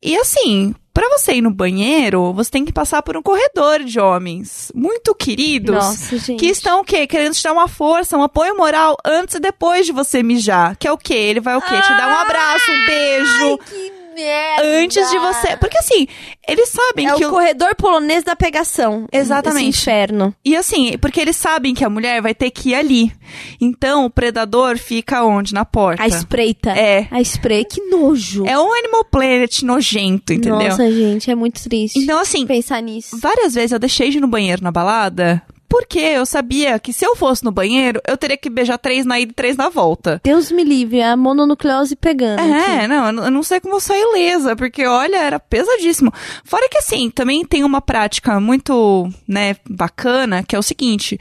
E 0.02 0.16
assim, 0.16 0.74
pra 0.94 1.08
você 1.10 1.34
ir 1.34 1.40
no 1.42 1.50
banheiro, 1.50 2.32
você 2.32 2.50
tem 2.50 2.64
que 2.64 2.72
passar 2.72 3.02
por 3.02 3.16
um 3.16 3.22
corredor 3.22 3.84
de 3.84 4.00
homens 4.00 4.72
muito 4.74 5.14
queridos. 5.14 5.74
Nossa. 5.74 6.34
Que 6.34 6.46
estão 6.46 6.80
o 6.80 6.84
quê? 6.84 7.06
Querendo 7.06 7.34
te 7.34 7.42
dar 7.42 7.52
uma 7.52 7.68
força, 7.68 8.16
um 8.16 8.22
apoio 8.22 8.56
moral 8.56 8.96
antes 9.04 9.34
e 9.34 9.40
depois 9.40 9.84
de 9.86 9.92
você 9.92 10.22
mijar. 10.22 10.76
Que 10.76 10.88
é 10.88 10.92
o 10.92 10.98
quê? 10.98 11.14
Ele 11.14 11.40
vai 11.40 11.56
o 11.56 11.60
quê? 11.60 11.80
Te 11.82 11.88
dar 11.88 12.08
um 12.08 12.18
abraço, 12.18 12.70
um 12.70 12.86
beijo. 12.86 13.58
Que 13.58 13.99
merda! 14.14 14.62
Antes 14.82 15.10
de 15.10 15.18
você. 15.18 15.56
Porque 15.56 15.78
assim, 15.78 16.06
eles 16.48 16.68
sabem 16.68 17.08
É 17.08 17.14
que. 17.14 17.24
o 17.24 17.28
o- 17.28 17.30
corredor 17.30 17.74
polonês 17.76 18.24
da 18.24 18.34
pegação. 18.36 19.06
Exatamente. 19.12 19.68
Esse 19.70 19.80
inferno. 19.80 20.34
E 20.44 20.56
assim, 20.56 20.96
porque 20.98 21.20
eles 21.20 21.36
sabem 21.36 21.74
que 21.74 21.84
a 21.84 21.90
mulher 21.90 22.20
vai 22.22 22.34
ter 22.34 22.50
que 22.50 22.70
ir 22.70 22.74
ali. 22.74 23.12
Então, 23.60 24.04
o 24.06 24.10
predador 24.10 24.76
fica 24.78 25.22
onde? 25.24 25.54
Na 25.54 25.64
porta. 25.64 26.02
A 26.02 26.06
espreita. 26.06 26.70
É. 26.70 27.06
A 27.10 27.20
spray, 27.20 27.64
que 27.64 27.80
nojo. 27.86 28.44
É 28.46 28.58
um 28.58 28.72
Animal 28.72 29.04
Planet 29.04 29.62
nojento, 29.62 30.32
entendeu? 30.32 30.68
Nossa, 30.70 30.90
gente, 30.90 31.30
é 31.30 31.34
muito 31.34 31.62
triste. 31.62 31.98
Então, 31.98 32.18
assim, 32.18 32.46
pensar 32.46 32.80
nisso. 32.82 33.18
várias 33.20 33.54
vezes 33.54 33.72
eu 33.72 33.78
deixei 33.78 34.10
de 34.10 34.18
ir 34.18 34.20
no 34.20 34.28
banheiro 34.28 34.62
na 34.62 34.70
balada. 34.72 35.42
Porque 35.70 36.00
eu 36.00 36.26
sabia 36.26 36.78
que 36.80 36.92
se 36.92 37.06
eu 37.06 37.14
fosse 37.14 37.44
no 37.44 37.52
banheiro, 37.52 38.00
eu 38.06 38.16
teria 38.16 38.36
que 38.36 38.50
beijar 38.50 38.76
três 38.76 39.06
na 39.06 39.20
ida 39.20 39.30
e 39.30 39.34
três 39.34 39.56
na 39.56 39.68
volta. 39.68 40.20
Deus 40.24 40.50
me 40.50 40.64
livre, 40.64 41.00
a 41.00 41.16
mononucleose 41.16 41.94
pegando. 41.94 42.40
aqui. 42.40 42.50
É, 42.50 42.88
não, 42.88 43.06
eu 43.06 43.12
não- 43.12 43.24
eu 43.26 43.30
não 43.30 43.42
sei 43.44 43.60
como 43.60 43.76
eu 43.76 43.80
saí 43.80 44.00
ilesa, 44.02 44.56
porque 44.56 44.84
olha, 44.84 45.16
era 45.16 45.38
pesadíssimo. 45.38 46.12
Fora 46.44 46.68
que 46.68 46.78
assim, 46.78 47.08
também 47.08 47.44
tem 47.44 47.62
uma 47.62 47.80
prática 47.80 48.40
muito, 48.40 49.08
né, 49.28 49.54
bacana, 49.68 50.42
que 50.42 50.56
é 50.56 50.58
o 50.58 50.62
seguinte: 50.62 51.16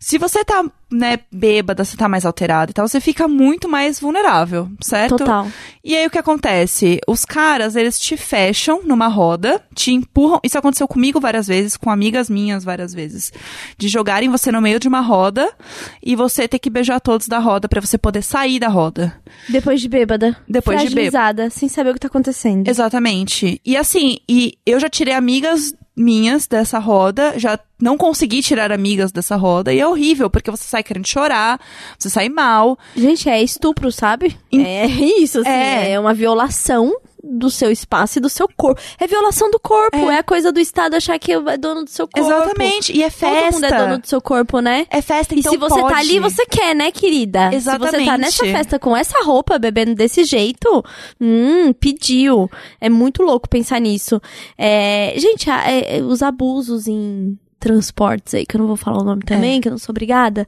se 0.00 0.16
você 0.16 0.44
tá, 0.44 0.64
né, 0.92 1.18
bêbada, 1.30 1.84
você 1.84 1.96
tá 1.96 2.08
mais 2.08 2.24
alterada 2.24 2.70
e 2.70 2.74
tal, 2.74 2.86
você 2.86 3.00
fica 3.00 3.26
muito 3.26 3.68
mais 3.68 3.98
vulnerável, 3.98 4.70
certo? 4.80 5.16
Total. 5.16 5.48
E 5.82 5.96
aí 5.96 6.06
o 6.06 6.10
que 6.10 6.18
acontece? 6.18 7.00
Os 7.08 7.24
caras, 7.24 7.74
eles 7.74 7.98
te 7.98 8.16
fecham 8.16 8.82
numa 8.84 9.08
roda, 9.08 9.60
te 9.74 9.92
empurram. 9.92 10.38
Isso 10.44 10.56
aconteceu 10.56 10.86
comigo 10.86 11.18
várias 11.18 11.48
vezes, 11.48 11.76
com 11.76 11.90
amigas 11.90 12.30
minhas 12.30 12.62
várias 12.62 12.94
vezes. 12.94 13.32
De 13.76 13.88
jogarem 13.88 14.28
você 14.28 14.52
no 14.52 14.62
meio 14.62 14.78
de 14.78 14.86
uma 14.86 15.00
roda 15.00 15.52
e 16.00 16.14
você 16.14 16.46
ter 16.46 16.60
que 16.60 16.70
beijar 16.70 17.00
todos 17.00 17.26
da 17.26 17.40
roda 17.40 17.68
pra 17.68 17.80
você 17.80 17.98
poder 17.98 18.22
sair 18.22 18.60
da 18.60 18.68
roda. 18.68 19.20
Depois 19.48 19.80
de 19.80 19.88
bêbada. 19.88 20.36
Depois 20.48 20.80
de 20.82 20.94
bêbada. 20.94 21.50
Sem 21.50 21.68
saber 21.68 21.90
o 21.90 21.94
que 21.94 22.00
tá 22.00 22.08
acontecendo. 22.08 22.68
Exatamente. 22.68 23.60
E 23.64 23.76
assim, 23.76 24.18
e 24.28 24.56
eu 24.64 24.78
já 24.78 24.88
tirei 24.88 25.14
amigas 25.14 25.74
minhas 25.98 26.46
dessa 26.46 26.78
roda, 26.78 27.38
já 27.38 27.58
não 27.80 27.96
consegui 27.98 28.40
tirar 28.42 28.70
amigas 28.72 29.10
dessa 29.12 29.36
roda, 29.36 29.72
e 29.72 29.80
é 29.80 29.86
horrível, 29.86 30.30
porque 30.30 30.50
você 30.50 30.64
sai 30.64 30.82
querendo 30.82 31.06
chorar, 31.06 31.60
você 31.98 32.08
sai 32.08 32.28
mal. 32.28 32.78
Gente, 32.96 33.28
é 33.28 33.42
estupro, 33.42 33.90
sabe? 33.92 34.36
Em- 34.50 34.62
É 34.64 34.86
isso, 34.86 35.40
assim. 35.40 35.48
É. 35.50 35.90
É. 35.92 36.00
uma 36.00 36.14
violação 36.14 36.94
do 37.22 37.50
seu 37.50 37.70
espaço 37.70 38.18
e 38.18 38.20
do 38.20 38.28
seu 38.28 38.48
corpo. 38.56 38.80
É 38.98 39.06
violação 39.06 39.50
do 39.50 39.58
corpo. 39.58 39.96
É. 39.96 40.14
É, 40.14 40.18
a 40.18 40.22
coisa 40.22 40.50
do 40.52 40.60
Estado 40.60 40.94
achar 40.94 41.18
que 41.18 41.32
é 41.32 41.56
dono 41.58 41.84
do 41.84 41.90
seu 41.90 42.06
corpo. 42.08 42.28
Exatamente. 42.28 42.92
E 42.96 43.02
é 43.02 43.10
festa. 43.10 43.42
Todo 43.44 43.52
mundo 43.54 43.64
é 43.64 43.78
dono 43.78 43.98
do 43.98 44.06
seu 44.06 44.20
corpo, 44.20 44.60
né? 44.60 44.86
É 44.90 45.02
festa, 45.02 45.34
E 45.34 45.40
então 45.40 45.52
se 45.52 45.58
você 45.58 45.80
pode. 45.80 45.92
tá 45.94 45.98
ali, 46.00 46.18
você 46.20 46.46
quer, 46.46 46.74
né, 46.74 46.90
querida? 46.90 47.50
Se 47.50 47.50
você 47.50 47.56
Exatamente. 47.56 48.06
tá 48.06 48.18
nessa 48.18 48.44
festa 48.44 48.78
com 48.78 48.96
essa 48.96 49.22
roupa, 49.24 49.58
bebendo 49.58 49.94
desse 49.94 50.24
jeito, 50.24 50.84
hum, 51.20 51.72
pediu. 51.72 52.50
É 52.80 52.88
muito 52.88 53.22
louco 53.22 53.48
pensar 53.48 53.80
nisso. 53.80 54.20
É, 54.56 55.14
gente, 55.16 55.50
é- 55.50 55.98
é, 55.98 56.02
os 56.02 56.22
abusos 56.22 56.86
em 56.86 57.38
transportes 57.60 58.34
aí, 58.34 58.46
que 58.46 58.54
eu 58.56 58.60
não 58.60 58.68
vou 58.68 58.76
falar 58.76 59.00
o 59.00 59.04
nome 59.04 59.22
também, 59.24 59.60
que 59.60 59.66
eu 59.68 59.72
não 59.72 59.78
sou 59.78 59.92
obrigada, 59.92 60.46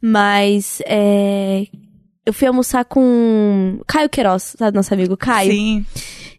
mas 0.00 0.82
é, 0.84 1.66
eu 2.24 2.32
fui 2.32 2.46
almoçar 2.46 2.84
com 2.84 3.80
Caio 3.86 4.08
Queiroz, 4.10 4.54
sabe, 4.58 4.76
nosso 4.76 4.92
amigo 4.92 5.16
Caio? 5.16 5.50
Sim. 5.52 5.86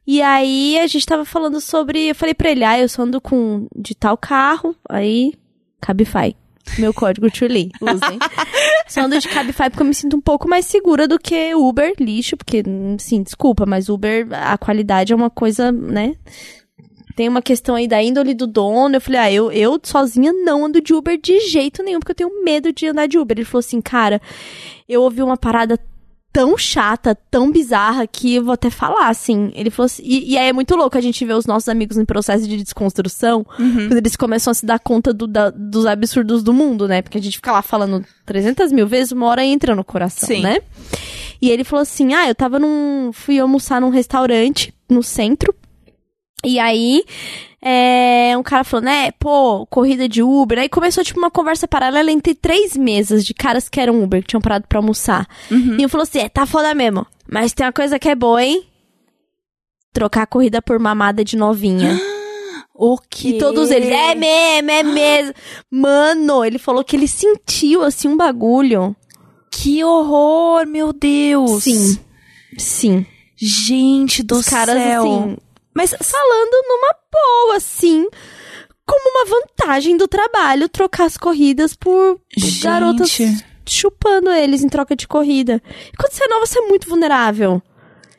E 0.05 0.21
aí 0.21 0.79
a 0.79 0.87
gente 0.87 1.05
tava 1.05 1.25
falando 1.25 1.61
sobre. 1.61 2.09
Eu 2.09 2.15
falei 2.15 2.33
pra 2.33 2.51
ele, 2.51 2.63
ah, 2.63 2.79
eu 2.79 2.89
só 2.89 3.03
ando 3.03 3.21
com 3.21 3.67
de 3.75 3.95
tal 3.95 4.17
carro, 4.17 4.75
aí 4.89 5.33
Cabify. 5.79 6.35
Meu 6.77 6.93
código 6.93 7.29
Truly, 7.29 7.71
usem. 7.81 8.19
só 8.87 9.01
ando 9.01 9.19
de 9.19 9.27
Cabify 9.27 9.69
porque 9.69 9.81
eu 9.81 9.87
me 9.87 9.93
sinto 9.93 10.15
um 10.15 10.21
pouco 10.21 10.47
mais 10.47 10.65
segura 10.65 11.07
do 11.07 11.19
que 11.19 11.53
Uber, 11.55 11.93
lixo, 11.99 12.37
porque, 12.37 12.63
sim, 12.99 13.23
desculpa, 13.23 13.65
mas 13.65 13.89
Uber, 13.89 14.27
a 14.31 14.57
qualidade 14.57 15.11
é 15.11 15.15
uma 15.15 15.29
coisa, 15.29 15.71
né? 15.71 16.15
Tem 17.15 17.27
uma 17.27 17.41
questão 17.41 17.75
aí 17.75 17.87
da 17.87 18.01
índole 18.01 18.33
do 18.33 18.47
dono. 18.47 18.95
Eu 18.95 19.01
falei, 19.01 19.19
ah, 19.19 19.31
eu, 19.31 19.51
eu 19.51 19.79
sozinha 19.83 20.31
não 20.31 20.65
ando 20.65 20.79
de 20.79 20.93
Uber 20.93 21.19
de 21.21 21.39
jeito 21.41 21.83
nenhum, 21.83 21.99
porque 21.99 22.11
eu 22.11 22.15
tenho 22.15 22.43
medo 22.43 22.71
de 22.71 22.87
andar 22.87 23.07
de 23.07 23.17
Uber. 23.17 23.37
Ele 23.37 23.45
falou 23.45 23.59
assim, 23.59 23.81
cara, 23.81 24.21
eu 24.87 25.01
ouvi 25.01 25.21
uma 25.21 25.37
parada 25.37 25.77
tão 26.33 26.57
chata, 26.57 27.13
tão 27.29 27.51
bizarra, 27.51 28.07
que 28.07 28.35
eu 28.35 28.43
vou 28.43 28.53
até 28.53 28.69
falar, 28.69 29.09
assim. 29.09 29.51
Ele 29.53 29.69
falou 29.69 29.85
assim, 29.87 30.01
e, 30.05 30.31
e 30.33 30.37
aí 30.37 30.47
é 30.49 30.53
muito 30.53 30.75
louco 30.75 30.97
a 30.97 31.01
gente 31.01 31.25
ver 31.25 31.33
os 31.33 31.45
nossos 31.45 31.67
amigos 31.67 31.97
em 31.97 32.05
processo 32.05 32.47
de 32.47 32.55
desconstrução, 32.57 33.43
quando 33.55 33.97
eles 33.97 34.15
começam 34.15 34.51
a 34.51 34.53
se 34.53 34.65
dar 34.65 34.79
conta 34.79 35.13
do- 35.13 35.27
da- 35.27 35.49
dos 35.49 35.85
absurdos 35.85 36.41
do 36.41 36.53
mundo, 36.53 36.87
né? 36.87 37.01
Porque 37.01 37.17
a 37.17 37.21
gente 37.21 37.35
fica 37.37 37.51
lá 37.51 37.61
falando 37.61 38.05
300 38.25 38.71
mil 38.71 38.87
vezes, 38.87 39.11
uma 39.11 39.25
hora 39.27 39.43
entra 39.43 39.75
no 39.75 39.83
coração, 39.83 40.27
Sim. 40.27 40.41
né? 40.41 40.59
E 41.41 41.49
ele 41.49 41.63
falou 41.63 41.81
assim, 41.81 42.13
ah, 42.13 42.27
eu 42.27 42.35
tava 42.35 42.59
num... 42.59 43.11
fui 43.11 43.39
almoçar 43.39 43.81
num 43.81 43.89
restaurante 43.89 44.73
no 44.89 45.01
centro, 45.03 45.53
e 46.43 46.60
aí, 46.60 47.04
é, 47.62 48.34
um 48.38 48.43
cara 48.43 48.63
falou, 48.63 48.84
né, 48.84 49.12
pô, 49.19 49.65
corrida 49.67 50.10
de 50.10 50.23
Uber. 50.23 50.60
Aí 50.60 50.67
começou, 50.69 51.04
tipo, 51.04 51.19
uma 51.19 51.30
conversa 51.32 51.67
paralela 51.67 52.12
entre 52.12 52.34
três 52.34 52.75
mesas 52.75 53.23
de 53.23 53.34
caras 53.34 53.69
que 53.69 53.80
eram 53.80 54.01
Uber, 54.04 54.21
que 54.21 54.30
tinham 54.30 54.41
parado 54.41 54.65
pra 54.67 54.80
almoçar. 54.80 55.27
E 55.51 55.86
um 55.86 55.89
falou 55.89 56.04
assim, 56.04 56.19
é, 56.19 56.30
tá 56.30 56.45
foda 56.45 56.73
mesmo. 56.73 57.06
Mas 57.30 57.54
tem 57.54 57.65
uma 57.65 57.71
coisa 57.71 57.99
que 57.99 58.10
é 58.10 58.15
boa, 58.15 58.43
hein? 58.43 58.63
Trocar 59.93 60.23
a 60.23 60.27
corrida 60.27 60.62
por 60.62 60.80
mamada 60.80 61.23
de 61.23 61.36
novinha. 61.38 61.99
O 62.73 62.97
que? 62.97 63.36
E 63.36 63.38
todos 63.38 63.69
eles, 63.69 63.89
é 63.89 64.15
mesmo, 64.15 64.71
é 64.71 64.82
mesmo. 64.82 65.34
Mano, 65.69 66.43
ele 66.43 66.58
falou 66.58 66.84
que 66.84 66.95
ele 66.95 67.08
sentiu, 67.08 67.84
assim, 67.84 68.08
um 68.08 68.17
bagulho. 68.17 68.95
Que 69.51 69.84
horror, 69.84 70.65
meu 70.65 70.91
Deus. 70.91 71.63
Sim. 71.63 71.99
Sim. 72.58 73.06
Gente 73.36 74.23
do 74.23 74.38
Os 74.38 74.47
caras, 74.49 74.82
céu. 74.82 75.04
assim, 75.04 75.38
Mas 75.73 75.91
falando 75.91 76.67
numa 76.67 76.95
boa, 77.12 77.57
assim, 77.57 78.07
como 78.86 79.10
uma 79.10 79.25
vantagem 79.25 79.95
do 79.95 80.07
trabalho 80.07 80.69
trocar 80.69 81.05
as 81.05 81.17
corridas 81.17 81.75
por 81.75 82.19
Gente. 82.36 82.63
garotas 82.63 83.19
chupando 83.65 84.29
eles 84.31 84.63
em 84.63 84.69
troca 84.69 84.95
de 84.95 85.07
corrida. 85.07 85.62
E 85.93 85.97
quando 85.97 86.12
você 86.12 86.23
é 86.25 86.27
nova, 86.27 86.45
você 86.45 86.60
é 86.60 86.67
muito 86.67 86.89
vulnerável. 86.89 87.62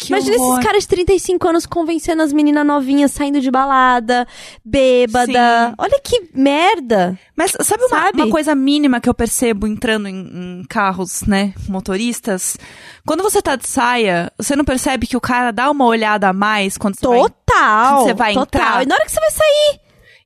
Que 0.02 0.12
Imagina 0.12 0.36
horror. 0.36 0.52
esses 0.54 0.64
caras 0.66 0.82
de 0.82 0.88
35 0.88 1.48
anos 1.48 1.66
convencendo 1.66 2.22
as 2.22 2.32
meninas 2.32 2.66
novinhas, 2.66 3.10
saindo 3.12 3.40
de 3.40 3.50
balada, 3.50 4.26
bêbada. 4.64 5.26
Sim. 5.68 5.74
Olha 5.78 6.00
que 6.02 6.28
merda. 6.34 7.18
Mas 7.36 7.52
sabe 7.62 7.84
uma, 7.84 7.88
Sabe? 8.00 8.22
uma 8.22 8.30
coisa 8.30 8.54
mínima 8.54 9.00
que 9.00 9.08
eu 9.08 9.14
percebo 9.14 9.66
entrando 9.66 10.08
em, 10.08 10.60
em 10.60 10.64
carros, 10.68 11.22
né, 11.22 11.52
motoristas? 11.68 12.56
Quando 13.06 13.22
você 13.22 13.42
tá 13.42 13.56
de 13.56 13.66
saia, 13.66 14.32
você 14.38 14.54
não 14.54 14.64
percebe 14.64 15.06
que 15.06 15.16
o 15.16 15.20
cara 15.20 15.50
dá 15.50 15.70
uma 15.70 15.84
olhada 15.86 16.28
a 16.28 16.32
mais 16.32 16.76
quando 16.78 16.94
você 16.96 17.06
vai... 17.06 17.18
Total. 17.20 17.94
Quando 17.96 18.04
você 18.06 18.14
vai 18.14 18.34
total. 18.34 18.60
entrar- 18.62 18.82
E 18.82 18.86
na 18.86 18.94
hora 18.94 19.04
que 19.04 19.10
você 19.12 19.20
vai 19.20 19.30
sair. 19.30 19.80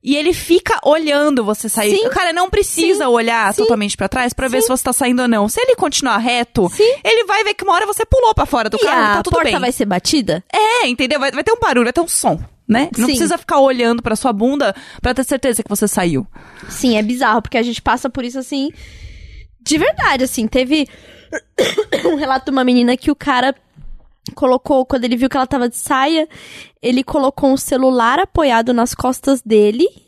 E 0.07 0.15
ele 0.15 0.31
fica 0.33 0.79
olhando 0.85 1.43
você 1.43 1.67
sair. 1.67 1.97
Sim. 1.97 2.07
O 2.07 2.09
cara 2.09 2.31
não 2.31 2.49
precisa 2.49 3.03
Sim. 3.03 3.11
olhar 3.11 3.53
Sim. 3.53 3.63
totalmente 3.63 3.97
pra 3.97 4.07
trás 4.07 4.31
pra 4.31 4.47
ver 4.47 4.61
se 4.61 4.69
você 4.69 4.81
tá 4.81 4.93
saindo 4.93 5.21
ou 5.23 5.27
não. 5.27 5.49
Se 5.49 5.59
ele 5.59 5.75
continuar 5.75 6.17
reto, 6.17 6.71
ele 7.03 7.25
vai 7.25 7.43
ver 7.43 7.53
que 7.53 7.65
uma 7.65 7.73
hora 7.73 7.85
você 7.85 8.05
pulou 8.05 8.33
pra 8.33 8.45
fora 8.45 8.69
do 8.69 8.77
E 8.77 8.79
carro, 8.79 9.03
a 9.11 9.15
tá 9.17 9.23
tudo 9.23 9.33
porta 9.33 9.51
bem. 9.51 9.59
vai 9.59 9.71
ser 9.73 9.83
batida? 9.83 10.41
É, 10.49 10.87
entendeu? 10.87 11.19
Vai, 11.19 11.29
vai 11.33 11.43
ter 11.43 11.51
um 11.51 11.59
barulho, 11.59 11.83
vai 11.83 11.91
ter 11.91 11.99
um 11.99 12.07
som, 12.07 12.39
né? 12.65 12.89
Não 12.97 13.05
precisa 13.05 13.37
ficar 13.37 13.59
olhando 13.59 14.01
pra 14.01 14.15
sua 14.15 14.31
bunda 14.31 14.73
pra 15.01 15.13
ter 15.13 15.25
certeza 15.25 15.61
que 15.61 15.69
você 15.69 15.89
saiu. 15.89 16.25
Sim, 16.69 16.97
é 16.97 17.03
bizarro, 17.03 17.41
porque 17.41 17.57
a 17.57 17.63
gente 17.63 17.81
passa 17.81 18.09
por 18.09 18.23
isso 18.23 18.39
assim. 18.39 18.71
De 19.59 19.77
verdade, 19.77 20.23
assim. 20.23 20.47
Teve 20.47 20.87
um 22.09 22.15
relato 22.15 22.45
de 22.45 22.51
uma 22.51 22.63
menina 22.63 22.95
que 22.95 23.11
o 23.11 23.15
cara 23.15 23.53
colocou, 24.31 24.85
quando 24.85 25.03
ele 25.03 25.15
viu 25.15 25.29
que 25.29 25.37
ela 25.37 25.47
tava 25.47 25.69
de 25.69 25.75
saia, 25.75 26.27
ele 26.81 27.03
colocou 27.03 27.49
um 27.51 27.57
celular 27.57 28.19
apoiado 28.19 28.73
nas 28.73 28.93
costas 28.93 29.41
dele 29.41 30.06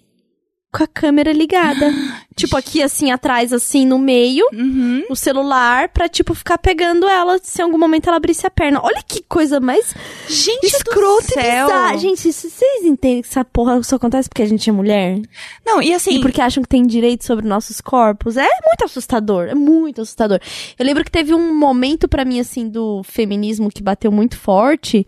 com 0.72 0.84
a 0.84 0.88
câmera 0.88 1.32
ligada. 1.32 1.91
tipo, 2.36 2.55
aqui 2.55 2.82
assim, 2.82 3.11
atrás, 3.11 3.51
assim, 3.51 3.86
no 3.86 3.97
meio, 3.99 4.45
Uhum. 4.53 5.03
o 5.09 5.15
celular 5.15 5.89
pra, 5.89 6.07
tipo, 6.07 6.34
ficar 6.34 6.57
pegando 6.57 7.07
ela 7.07 7.39
se 7.41 7.61
em 7.61 7.65
algum 7.65 7.78
momento 7.78 8.07
ela 8.07 8.17
abrisse 8.17 8.45
a 8.45 8.49
perna. 8.51 8.80
Olha 8.84 9.01
que 9.05 9.22
coisa 9.28 9.59
mais 9.59 9.93
Gente 10.28 10.65
escrota 10.67 11.26
do 11.26 11.32
e 11.32 11.34
céu. 11.41 11.67
bizarra. 11.67 11.97
Gente, 11.97 12.32
vocês 12.32 12.84
entendem 12.84 13.22
que 13.22 13.28
essa 13.28 13.43
porra 13.43 13.82
só 13.84 13.95
acontece 13.97 14.30
porque 14.30 14.43
a 14.43 14.47
gente 14.47 14.70
é 14.70 14.74
mulher? 14.74 15.20
Não, 15.65 15.82
e 15.82 15.93
assim, 15.93 16.17
E 16.17 16.22
porque 16.22 16.41
acham 16.41 16.63
que 16.63 16.70
tem 16.70 16.86
direito 16.86 17.26
sobre 17.26 17.47
nossos 17.47 17.82
corpos. 17.82 18.38
É 18.38 18.47
muito 18.65 18.86
assustador, 18.86 19.47
é 19.47 19.55
muito 19.55 20.01
assustador. 20.01 20.39
Eu 20.78 20.86
lembro 20.86 21.03
que 21.03 21.11
teve 21.11 21.34
um 21.34 21.53
momento 21.53 22.07
pra 22.07 22.24
mim, 22.24 22.39
assim, 22.39 22.70
do 22.70 23.01
feminismo 23.03 23.70
que 23.70 23.82
bateu 23.84 24.11
muito 24.11 24.38
forte, 24.38 25.05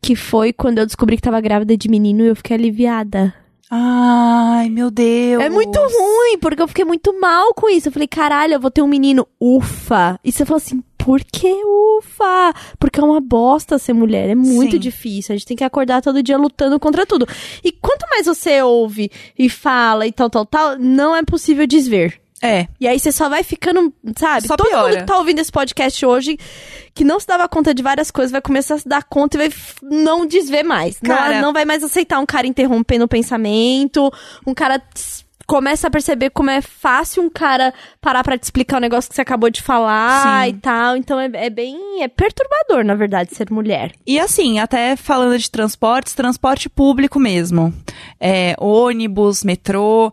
que 0.00 0.14
foi 0.16 0.52
quando 0.52 0.78
eu 0.78 0.86
descobri 0.86 1.16
que 1.16 1.22
tava 1.22 1.40
grávida 1.40 1.76
de 1.76 1.88
menino 1.88 2.24
e 2.24 2.28
eu 2.28 2.36
fiquei 2.36 2.56
aliviada. 2.56 3.34
Ai, 3.70 4.68
meu 4.68 4.90
Deus. 4.90 5.42
É 5.42 5.48
muito 5.48 5.78
ruim, 5.78 6.38
porque 6.40 6.60
eu 6.60 6.68
fiquei 6.68 6.84
muito 6.84 7.18
mal 7.20 7.54
com 7.54 7.68
isso. 7.68 7.88
Eu 7.88 7.92
falei, 7.92 8.08
caralho, 8.08 8.54
eu 8.54 8.60
vou 8.60 8.70
ter 8.70 8.82
um 8.82 8.88
menino. 8.88 9.26
Ufa! 9.40 10.18
E 10.24 10.32
você 10.32 10.44
falou 10.44 10.58
assim, 10.58 10.82
por 10.98 11.24
que 11.24 11.52
ufa? 11.98 12.52
Porque 12.78 13.00
é 13.00 13.02
uma 13.02 13.20
bosta 13.20 13.78
ser 13.78 13.92
mulher. 13.92 14.28
É 14.28 14.34
muito 14.34 14.72
Sim. 14.72 14.78
difícil. 14.78 15.32
A 15.34 15.36
gente 15.36 15.46
tem 15.46 15.56
que 15.56 15.64
acordar 15.64 16.02
todo 16.02 16.22
dia 16.22 16.36
lutando 16.36 16.78
contra 16.78 17.06
tudo. 17.06 17.26
E 17.64 17.72
quanto 17.72 18.06
mais 18.10 18.26
você 18.26 18.60
ouve 18.62 19.10
e 19.38 19.48
fala 19.48 20.06
e 20.06 20.12
tal, 20.12 20.28
tal, 20.28 20.44
tal, 20.44 20.78
não 20.78 21.16
é 21.16 21.22
possível 21.22 21.66
desver. 21.66 22.19
É. 22.42 22.66
E 22.80 22.88
aí 22.88 22.98
você 22.98 23.12
só 23.12 23.28
vai 23.28 23.42
ficando, 23.42 23.92
sabe? 24.18 24.46
Só 24.46 24.56
Todo 24.56 24.68
piora. 24.68 24.88
mundo 24.88 24.98
que 25.00 25.04
tá 25.06 25.18
ouvindo 25.18 25.38
esse 25.40 25.52
podcast 25.52 26.06
hoje, 26.06 26.38
que 26.94 27.04
não 27.04 27.20
se 27.20 27.26
dava 27.26 27.46
conta 27.48 27.74
de 27.74 27.82
várias 27.82 28.10
coisas, 28.10 28.32
vai 28.32 28.40
começar 28.40 28.76
a 28.76 28.78
se 28.78 28.88
dar 28.88 29.02
conta 29.04 29.36
e 29.36 29.48
vai 29.48 29.58
não 29.82 30.24
desver 30.26 30.62
mais. 30.62 30.98
Cara- 31.00 31.34
não, 31.36 31.42
não 31.48 31.52
vai 31.52 31.64
mais 31.66 31.84
aceitar 31.84 32.18
um 32.18 32.24
cara 32.26 32.46
interrompendo 32.46 33.04
o 33.04 33.08
pensamento, 33.08 34.10
um 34.46 34.54
cara 34.54 34.82
começa 35.50 35.88
a 35.88 35.90
perceber 35.90 36.30
como 36.30 36.48
é 36.48 36.62
fácil 36.62 37.24
um 37.24 37.28
cara 37.28 37.74
parar 38.00 38.22
pra 38.22 38.38
te 38.38 38.44
explicar 38.44 38.76
o 38.76 38.80
negócio 38.80 39.10
que 39.10 39.16
você 39.16 39.20
acabou 39.20 39.50
de 39.50 39.60
falar 39.60 40.44
Sim. 40.44 40.50
e 40.50 40.52
tal. 40.60 40.96
Então 40.96 41.18
é, 41.18 41.28
é 41.34 41.50
bem, 41.50 42.04
é 42.04 42.06
perturbador, 42.06 42.84
na 42.84 42.94
verdade, 42.94 43.34
ser 43.34 43.50
mulher. 43.50 43.90
E 44.06 44.16
assim, 44.20 44.60
até 44.60 44.94
falando 44.94 45.36
de 45.36 45.50
transportes, 45.50 46.12
transporte 46.12 46.68
público 46.68 47.18
mesmo. 47.18 47.74
É, 48.20 48.54
ônibus, 48.60 49.42
metrô. 49.42 50.12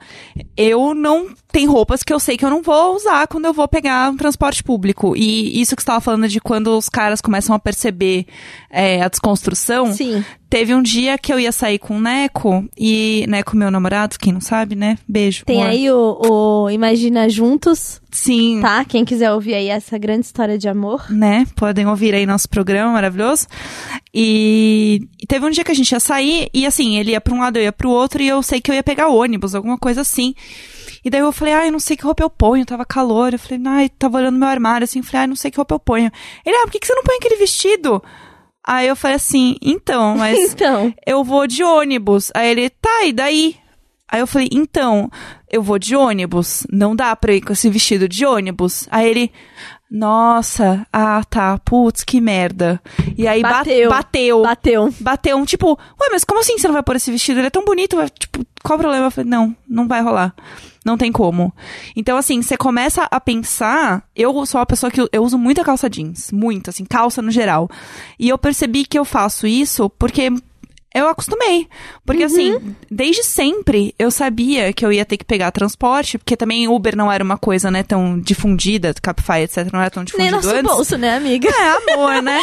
Eu 0.58 0.96
não 0.96 1.30
tem 1.52 1.68
roupas 1.68 2.04
que 2.04 2.12
eu 2.12 2.20
sei 2.20 2.36
que 2.36 2.44
eu 2.44 2.50
não 2.50 2.64
vou 2.64 2.96
usar 2.96 3.28
quando 3.28 3.46
eu 3.46 3.54
vou 3.54 3.68
pegar 3.68 4.12
um 4.12 4.18
transporte 4.18 4.64
público. 4.64 5.16
E 5.16 5.62
isso 5.62 5.76
que 5.76 5.82
você 5.82 5.86
estava 5.86 6.02
falando 6.02 6.28
de 6.28 6.42
quando 6.42 6.76
os 6.76 6.90
caras 6.90 7.22
começam 7.22 7.56
a 7.56 7.60
perceber 7.60 8.26
é, 8.72 9.02
a 9.04 9.08
desconstrução. 9.08 9.94
Sim. 9.94 10.26
Teve 10.50 10.74
um 10.74 10.82
dia 10.82 11.18
que 11.18 11.32
eu 11.34 11.40
ia 11.40 11.52
sair 11.52 11.78
com 11.78 11.98
o 11.98 12.00
Neco, 12.00 12.66
e 12.78 13.26
Neco, 13.28 13.56
meu 13.58 13.70
namorado, 13.70 14.18
quem 14.18 14.32
não 14.32 14.40
sabe, 14.40 14.76
né? 14.76 14.98
Beijo. 15.08 15.44
Tem 15.46 15.62
amor. 15.62 15.70
aí 15.70 15.92
o, 15.92 16.18
o 16.22 16.70
Imagina 16.70 17.28
Juntos, 17.28 18.02
Sim. 18.12 18.60
tá? 18.62 18.86
Quem 18.86 19.04
quiser 19.04 19.32
ouvir 19.34 19.56
aí 19.56 19.68
essa 19.68 19.98
grande 19.98 20.26
história 20.26 20.58
de 20.58 20.70
amor. 20.70 21.12
né? 21.12 21.46
Podem 21.56 21.86
ouvir 21.86 22.16
aí 22.16 22.26
nosso 22.26 22.48
programa 22.48 22.94
maravilhoso. 22.94 23.48
E, 24.14 25.02
e 25.22 25.28
teve 25.28 25.46
um 25.46 25.50
dia 25.50 25.64
que 25.64 25.72
a 25.72 25.76
gente 25.76 25.92
ia 25.92 26.00
sair, 26.00 26.50
e 26.54 26.66
assim, 26.66 26.98
ele 26.98 27.12
ia 27.12 27.20
pra 27.20 27.34
um 27.34 27.40
lado, 27.40 27.58
eu 27.58 27.64
ia 27.64 27.74
pro 27.74 27.90
outro, 27.90 28.22
e 28.22 28.28
eu 28.28 28.42
sei 28.42 28.62
que 28.62 28.72
eu 28.72 28.76
ia 28.76 28.84
pegar 28.84 29.10
ônibus, 29.10 29.54
alguma 29.54 29.78
coisa 29.78 30.02
assim. 30.02 30.34
E 31.04 31.10
daí 31.10 31.22
eu 31.22 31.32
falei, 31.32 31.54
ai, 31.54 31.72
não 31.72 31.80
sei 31.80 31.96
que 31.96 32.04
roupa 32.04 32.24
eu 32.24 32.30
ponho, 32.30 32.66
tava 32.66 32.86
calor. 32.86 33.34
Eu 33.34 33.40
falei, 33.40 33.62
ai, 33.66 33.90
tava 33.90 34.18
olhando 34.18 34.38
meu 34.38 34.48
armário 34.48 34.86
assim, 34.86 35.02
falei, 35.02 35.22
ai, 35.22 35.28
não 35.28 35.36
sei 35.36 35.52
que 35.52 35.58
roupa 35.58 35.76
eu 35.76 35.80
ponho. 35.80 36.12
Ele, 36.46 36.56
ah, 36.56 36.64
por 36.64 36.72
que, 36.72 36.80
que 36.80 36.88
você 36.88 36.96
não 36.96 37.04
põe 37.04 37.16
aquele 37.16 37.36
vestido? 37.36 38.04
Aí 38.68 38.88
eu 38.88 38.96
falei 38.98 39.16
assim, 39.16 39.56
então, 39.62 40.18
mas 40.18 40.38
Então. 40.52 40.94
eu 41.06 41.24
vou 41.24 41.48
de 41.48 41.64
ônibus. 41.64 42.30
Aí 42.36 42.50
ele, 42.50 42.70
tá, 42.70 43.06
e 43.06 43.14
daí? 43.14 43.56
Aí 44.10 44.20
eu 44.20 44.28
falei, 44.28 44.50
então, 44.52 45.10
eu 45.50 45.64
vou 45.64 45.80
de 45.80 45.96
ônibus. 45.96 46.68
Não 46.70 46.94
dá 46.96 47.16
pra 47.16 47.34
ir 47.34 47.42
com 47.42 47.54
esse 47.54 47.70
vestido 47.70 48.08
de 48.10 48.26
ônibus. 48.26 48.88
Aí 48.92 49.08
ele, 49.10 49.32
nossa, 49.90 50.86
ah, 50.92 51.24
tá, 51.30 51.58
putz, 51.60 52.04
que 52.04 52.20
merda. 52.22 52.82
E 53.18 53.28
aí 53.28 53.42
ba- 53.42 53.60
Bateu. 53.60 53.90
bateu. 53.90 54.42
Bateu. 54.44 54.94
Bateu 55.00 55.38
um 55.38 55.46
tipo, 55.46 55.70
ué, 56.00 56.08
mas 56.12 56.24
como 56.24 56.40
assim 56.40 56.58
você 56.58 56.68
não 56.68 56.74
vai 56.74 56.84
pôr 56.84 56.96
esse 56.96 57.12
vestido? 57.12 57.40
Ele 57.40 57.48
é 57.48 57.52
tão 57.52 57.64
bonito, 57.66 57.96
vai, 57.96 58.10
tipo, 58.10 58.46
qual 58.64 58.78
o 58.78 58.82
problema? 58.82 59.06
Eu 59.08 59.12
falei, 59.12 59.30
não, 59.30 59.56
não 59.68 59.88
vai 59.88 60.02
rolar. 60.02 60.34
Não 60.86 60.98
tem 60.98 61.12
como. 61.12 61.54
Então, 61.98 62.18
assim, 62.18 62.42
você 62.42 62.56
começa 62.56 63.08
a 63.12 63.20
pensar. 63.20 64.04
Eu 64.16 64.46
sou 64.46 64.60
uma 64.60 64.66
pessoa 64.66 64.90
que 64.90 65.02
eu, 65.02 65.10
eu 65.12 65.22
uso 65.22 65.38
muita 65.38 65.62
calça 65.62 65.90
jeans. 65.90 66.32
Muito, 66.32 66.70
assim, 66.70 66.86
calça 66.86 67.22
no 67.22 67.30
geral. 67.30 67.70
E 68.18 68.30
eu 68.30 68.38
percebi 68.38 68.86
que 68.86 68.98
eu 68.98 69.04
faço 69.04 69.46
isso 69.48 69.90
porque. 69.90 70.30
Eu 70.98 71.08
acostumei. 71.10 71.68
Porque, 72.06 72.24
assim, 72.24 72.76
desde 72.90 73.24
sempre 73.24 73.94
eu 74.00 74.10
sabia 74.12 74.72
que 74.74 74.86
eu 74.86 74.92
ia 74.92 75.06
ter 75.06 75.18
que 75.18 75.26
pegar 75.26 75.52
transporte, 75.52 76.18
porque 76.18 76.36
também 76.38 76.68
Uber 76.68 76.96
não 76.96 77.12
era 77.12 77.24
uma 77.24 77.38
coisa, 77.38 77.70
né, 77.70 77.84
tão 77.84 78.20
difundida, 78.20 78.94
Cabify, 79.02 79.42
etc., 79.44 79.70
não 79.72 79.80
era 79.82 79.90
tão 79.90 80.02
Nem 80.02 80.06
difundido 80.06 80.36
nosso 80.36 80.50
antes. 80.50 80.72
bolso, 80.72 80.98
né, 80.98 81.16
amiga? 81.18 81.50
É, 81.50 81.94
amor, 81.94 82.22
né? 82.22 82.40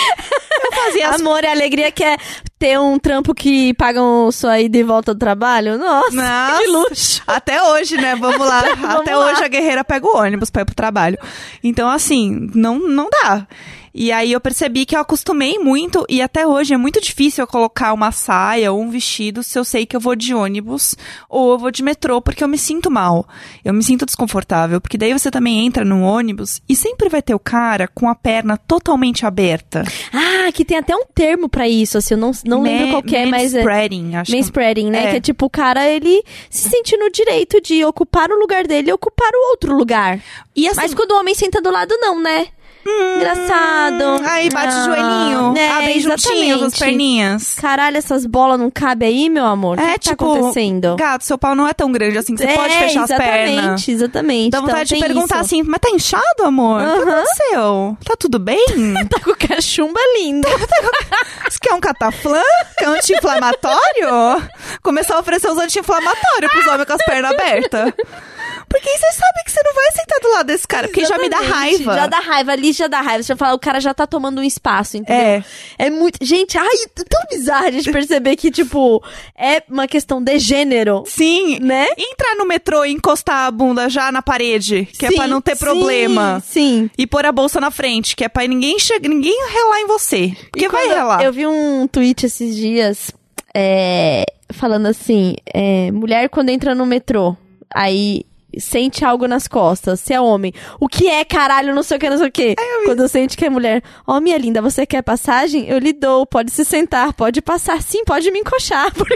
Eu 0.63 0.73
fazia 0.73 1.09
as 1.11 1.21
Amor 1.21 1.45
e 1.45 1.47
alegria 1.47 1.91
que 1.91 2.03
é 2.05 2.17
ter 2.59 2.79
um 2.79 2.99
trampo 2.99 3.35
que 3.35 3.75
pagam 3.75 4.31
sua 4.33 4.61
ida 4.61 4.77
e 4.79 4.83
volta 4.83 5.13
do 5.15 5.19
trabalho. 5.19 5.79
Nossa, 5.79 6.11
Nossa. 6.13 6.59
que 6.63 6.67
luxo. 6.69 7.23
Até 7.27 7.63
hoje, 7.63 7.97
né? 7.97 8.15
Vamos 8.17 8.47
lá. 8.47 8.63
Vamos 8.77 9.01
Até 9.01 9.15
lá. 9.17 9.27
hoje 9.33 9.45
a 9.45 9.49
guerreira 9.49 9.85
pega 9.85 10.07
o 10.07 10.17
ônibus 10.17 10.51
pra 10.51 10.63
ir 10.63 10.65
pro 10.65 10.75
trabalho. 10.75 11.19
Então, 11.63 11.89
assim, 11.89 12.51
não, 12.55 12.79
não 12.79 13.09
dá. 13.11 13.47
E 13.95 14.11
aí 14.11 14.33
eu 14.33 14.41
percebi 14.41 14.85
que 14.85 14.97
eu 14.97 15.01
acostumei 15.01 15.57
muito 15.57 16.05
e 16.09 16.21
até 16.21 16.45
hoje 16.45 16.75
é 16.75 16.77
muito 16.77 17.01
difícil 17.01 17.45
eu 17.45 17.47
colocar 17.47 17.93
uma 17.93 18.11
saia 18.11 18.73
ou 18.73 18.81
um 18.81 18.91
vestido 18.91 19.45
se 19.45 19.57
eu 19.57 19.65
sei 19.65 19.87
que 19.87 19.95
eu 19.95 20.01
vou 20.01 20.17
de 20.17 20.35
ônibus 20.35 20.97
ou 21.29 21.53
eu 21.53 21.59
vou 21.59 21.71
de 21.71 21.81
metrô, 21.81 22.21
porque 22.21 22.43
eu 22.43 22.49
me 22.49 22.59
sinto 22.59 22.91
mal. 22.91 23.25
Eu 23.65 23.73
me 23.73 23.85
sinto 23.85 24.05
desconfortável, 24.05 24.81
porque 24.81 24.99
daí 24.99 25.13
você 25.13 25.31
também 25.31 25.65
entra 25.65 25.85
no 25.85 26.03
ônibus 26.03 26.61
e 26.69 26.75
sempre 26.75 27.09
vai 27.09 27.23
ter 27.23 27.37
o 27.37 27.39
cara 27.39 27.87
com 27.87 28.09
a 28.09 28.17
perna 28.17 28.57
totalmente 28.57 29.25
aberta. 29.25 29.85
Ah, 30.13 30.51
que 30.53 30.65
tem 30.65 30.77
até 30.77 30.95
um 30.97 31.05
termo 31.15 31.49
pra 31.49 31.69
isso, 31.69 31.97
assim, 31.97 32.15
eu 32.15 32.19
não, 32.19 32.33
não 32.45 32.63
lembro 32.63 32.91
qual 32.91 33.03
que 33.03 33.15
é, 33.15 33.27
mas 33.27 33.55
é... 33.55 33.59
Manspreading, 33.59 34.17
acho 34.17 34.31
que 34.33 34.37
Manspreading, 34.37 34.91
né? 34.91 35.05
É. 35.05 35.11
Que 35.13 35.17
é 35.17 35.21
tipo, 35.21 35.47
o 35.47 35.51
cara, 35.51 35.89
ele 35.89 36.23
se 36.51 36.69
sente 36.69 36.97
no 36.97 37.11
direito 37.11 37.61
de 37.61 37.85
ocupar 37.85 38.29
o 38.31 38.39
lugar 38.39 38.67
dele 38.67 38.91
e 38.91 38.93
ocupar 38.93 39.31
o 39.33 39.51
outro 39.51 39.77
lugar. 39.77 40.21
E 40.57 40.67
assim, 40.67 40.81
Mas 40.81 40.95
quando 40.95 41.13
o 41.13 41.19
homem 41.21 41.35
senta 41.35 41.63
do 41.63 41.71
lado, 41.71 41.95
não, 42.01 42.21
né? 42.21 42.49
Engraçado. 42.87 44.23
Aí 44.25 44.49
bate 44.51 44.75
Ah, 44.75 44.81
o 44.81 44.85
joelhinho, 44.85 45.55
é, 45.57 45.71
abre 45.71 46.01
juntinhas 46.01 46.63
as 46.63 46.79
perninhas. 46.79 47.55
Caralho, 47.55 47.97
essas 47.97 48.27
bolas 48.27 48.59
não 48.59 48.71
cabem 48.71 49.09
aí, 49.09 49.31
meu 49.31 49.45
amor? 49.45 49.79
O 49.79 49.81
É, 49.81 49.93
que, 49.95 49.99
que 50.01 50.11
tipo, 50.11 50.25
tá 50.27 50.39
acontecendo? 50.39 50.97
Gato, 50.97 51.25
seu 51.25 51.39
pau 51.39 51.55
não 51.55 51.67
é 51.67 51.73
tão 51.73 51.91
grande 51.91 52.19
assim, 52.19 52.37
você 52.37 52.45
É, 52.45 52.55
pode 52.55 52.75
fechar 52.77 53.05
as 53.05 53.09
pernas. 53.11 53.51
Exatamente, 53.51 53.91
exatamente. 53.91 54.51
Dá 54.51 54.61
vontade 54.61 54.95
Então, 54.95 54.99
de 55.09 55.15
perguntar 55.15 55.35
isso. 55.37 55.45
assim, 55.45 55.63
mas 55.63 55.81
tá 55.81 55.91
inchado, 55.91 56.45
amor? 56.45 56.81
O 56.83 56.85
que 56.85 57.11
aconteceu? 57.11 57.99
Tá 58.05 58.15
tudo 58.19 58.39
bem? 58.39 58.65
Tá 59.09 59.21
com 59.21 59.35
cachumba 59.35 60.01
linda. 60.19 60.49
Você 61.49 61.59
quer 61.61 61.75
um 61.75 61.81
cataflã? 61.81 62.41
Quer 62.79 62.89
um 62.89 62.93
anti-inflamatório? 62.95 64.43
Começar 64.83 65.17
a 65.17 65.21
oferecer 65.21 65.49
os 65.51 65.59
anti-inflamatórios 65.59 66.51
pros 66.51 66.67
homens 66.67 66.85
com 66.87 66.93
as 66.95 67.05
pernas 67.05 67.31
abertas. 67.33 67.93
Porque 68.75 68.91
você 68.91 69.13
sabe 69.13 69.45
que 69.45 69.53
você 69.53 69.61
não 69.65 69.73
vai 69.73 69.93
sentar 69.93 70.21
do 70.21 70.31
lado 70.31 70.47
desse 70.49 70.67
cara, 70.67 70.89
porque 70.89 71.05
já 71.05 71.17
me 71.17 71.29
dá 71.29 71.37
Exatamente, 71.37 71.55
raiva. 71.55 71.95
Já 71.95 72.07
dá 72.09 72.19
raiva, 72.19 72.53
ali 72.53 72.73
já 72.73 72.87
dá 72.89 73.01
raiva. 73.01 73.23
Você 73.23 73.35
vai 73.35 73.39
falar, 73.39 73.55
o 73.55 73.59
cara 73.61 73.79
já 73.79 73.95
tá 73.95 74.05
tomando 74.05 74.41
um 74.41 74.43
espaço, 74.43 74.97
entendeu? 74.97 75.25
É. 75.25 75.45
É 75.79 75.91
muito. 75.91 76.19
Gente, 76.21 76.59
ai, 76.59 76.67
é 76.67 77.05
tão 77.05 77.21
bizarro 77.31 77.67
a 77.67 77.71
gente 77.71 77.93
perceber 77.93 78.35
que, 78.35 78.51
tipo, 78.51 79.01
é 79.39 79.63
uma 79.71 79.87
questão 79.87 80.21
de 80.21 80.41
gênero. 80.41 81.05
Sim. 81.07 81.61
Né? 81.61 81.87
Entrar 81.97 82.35
no 82.35 82.45
metrô 82.45 82.85
e 82.85 82.91
encostar 82.91 83.47
a 83.47 83.51
bunda 83.53 83.89
já 83.89 84.11
na 84.11 84.23
parede, 84.23 84.89
que 84.99 85.07
é 85.07 85.11
Sim, 85.11 85.17
pra 85.17 85.29
não 85.29 85.41
ter 85.41 85.57
sim, 85.57 85.65
problema. 85.65 86.43
Sim. 86.45 86.91
E 86.99 87.07
pôr 87.07 87.25
a 87.25 87.31
bolsa 87.31 87.61
na 87.61 87.71
frente, 87.71 88.17
que 88.17 88.25
é 88.25 88.29
pra 88.29 88.45
ninguém 88.45 88.77
chegar, 88.81 89.09
ninguém 89.09 89.39
relar 89.53 89.81
em 89.83 89.87
você. 89.87 90.33
Porque 90.51 90.69
vai 90.69 90.89
relar. 90.89 91.23
Eu 91.23 91.33
vi 91.33 91.47
um 91.47 91.87
tweet 91.87 92.27
esses 92.27 92.57
dias 92.57 93.13
é, 93.55 94.25
falando 94.53 94.87
assim: 94.87 95.37
é, 95.47 95.93
mulher 95.93 96.29
quando 96.29 96.49
entra 96.49 96.75
no 96.75 96.85
metrô, 96.85 97.37
aí 97.73 98.25
sente 98.61 99.05
algo 99.05 99.27
nas 99.27 99.47
costas, 99.49 100.01
se 100.01 100.13
é 100.13 100.21
homem. 100.21 100.53
O 100.81 100.89
que 100.89 101.09
é 101.09 101.25
caralho, 101.25 101.75
não 101.75 101.83
sei 101.83 101.97
o 101.97 102.01
que, 102.01 102.11
não 102.11 102.19
sei 102.19 102.29
o 102.29 102.33
que. 102.33 102.55
Quando 102.85 103.07
sente 103.09 103.37
que 103.37 103.45
é 103.45 103.51
mulher, 103.51 103.83
ó, 104.07 104.21
minha 104.21 104.37
linda, 104.39 104.61
você 104.63 104.87
quer 104.87 105.03
passagem? 105.03 105.67
Eu 105.69 105.79
lhe 105.79 105.93
dou, 105.93 106.27
pode 106.27 106.51
se 106.51 106.65
sentar, 106.65 107.13
pode 107.13 107.41
passar, 107.43 107.81
sim, 107.83 108.05
pode 108.05 108.31
me 108.31 108.39
encoxar. 108.41 108.93
Porque 108.95 109.15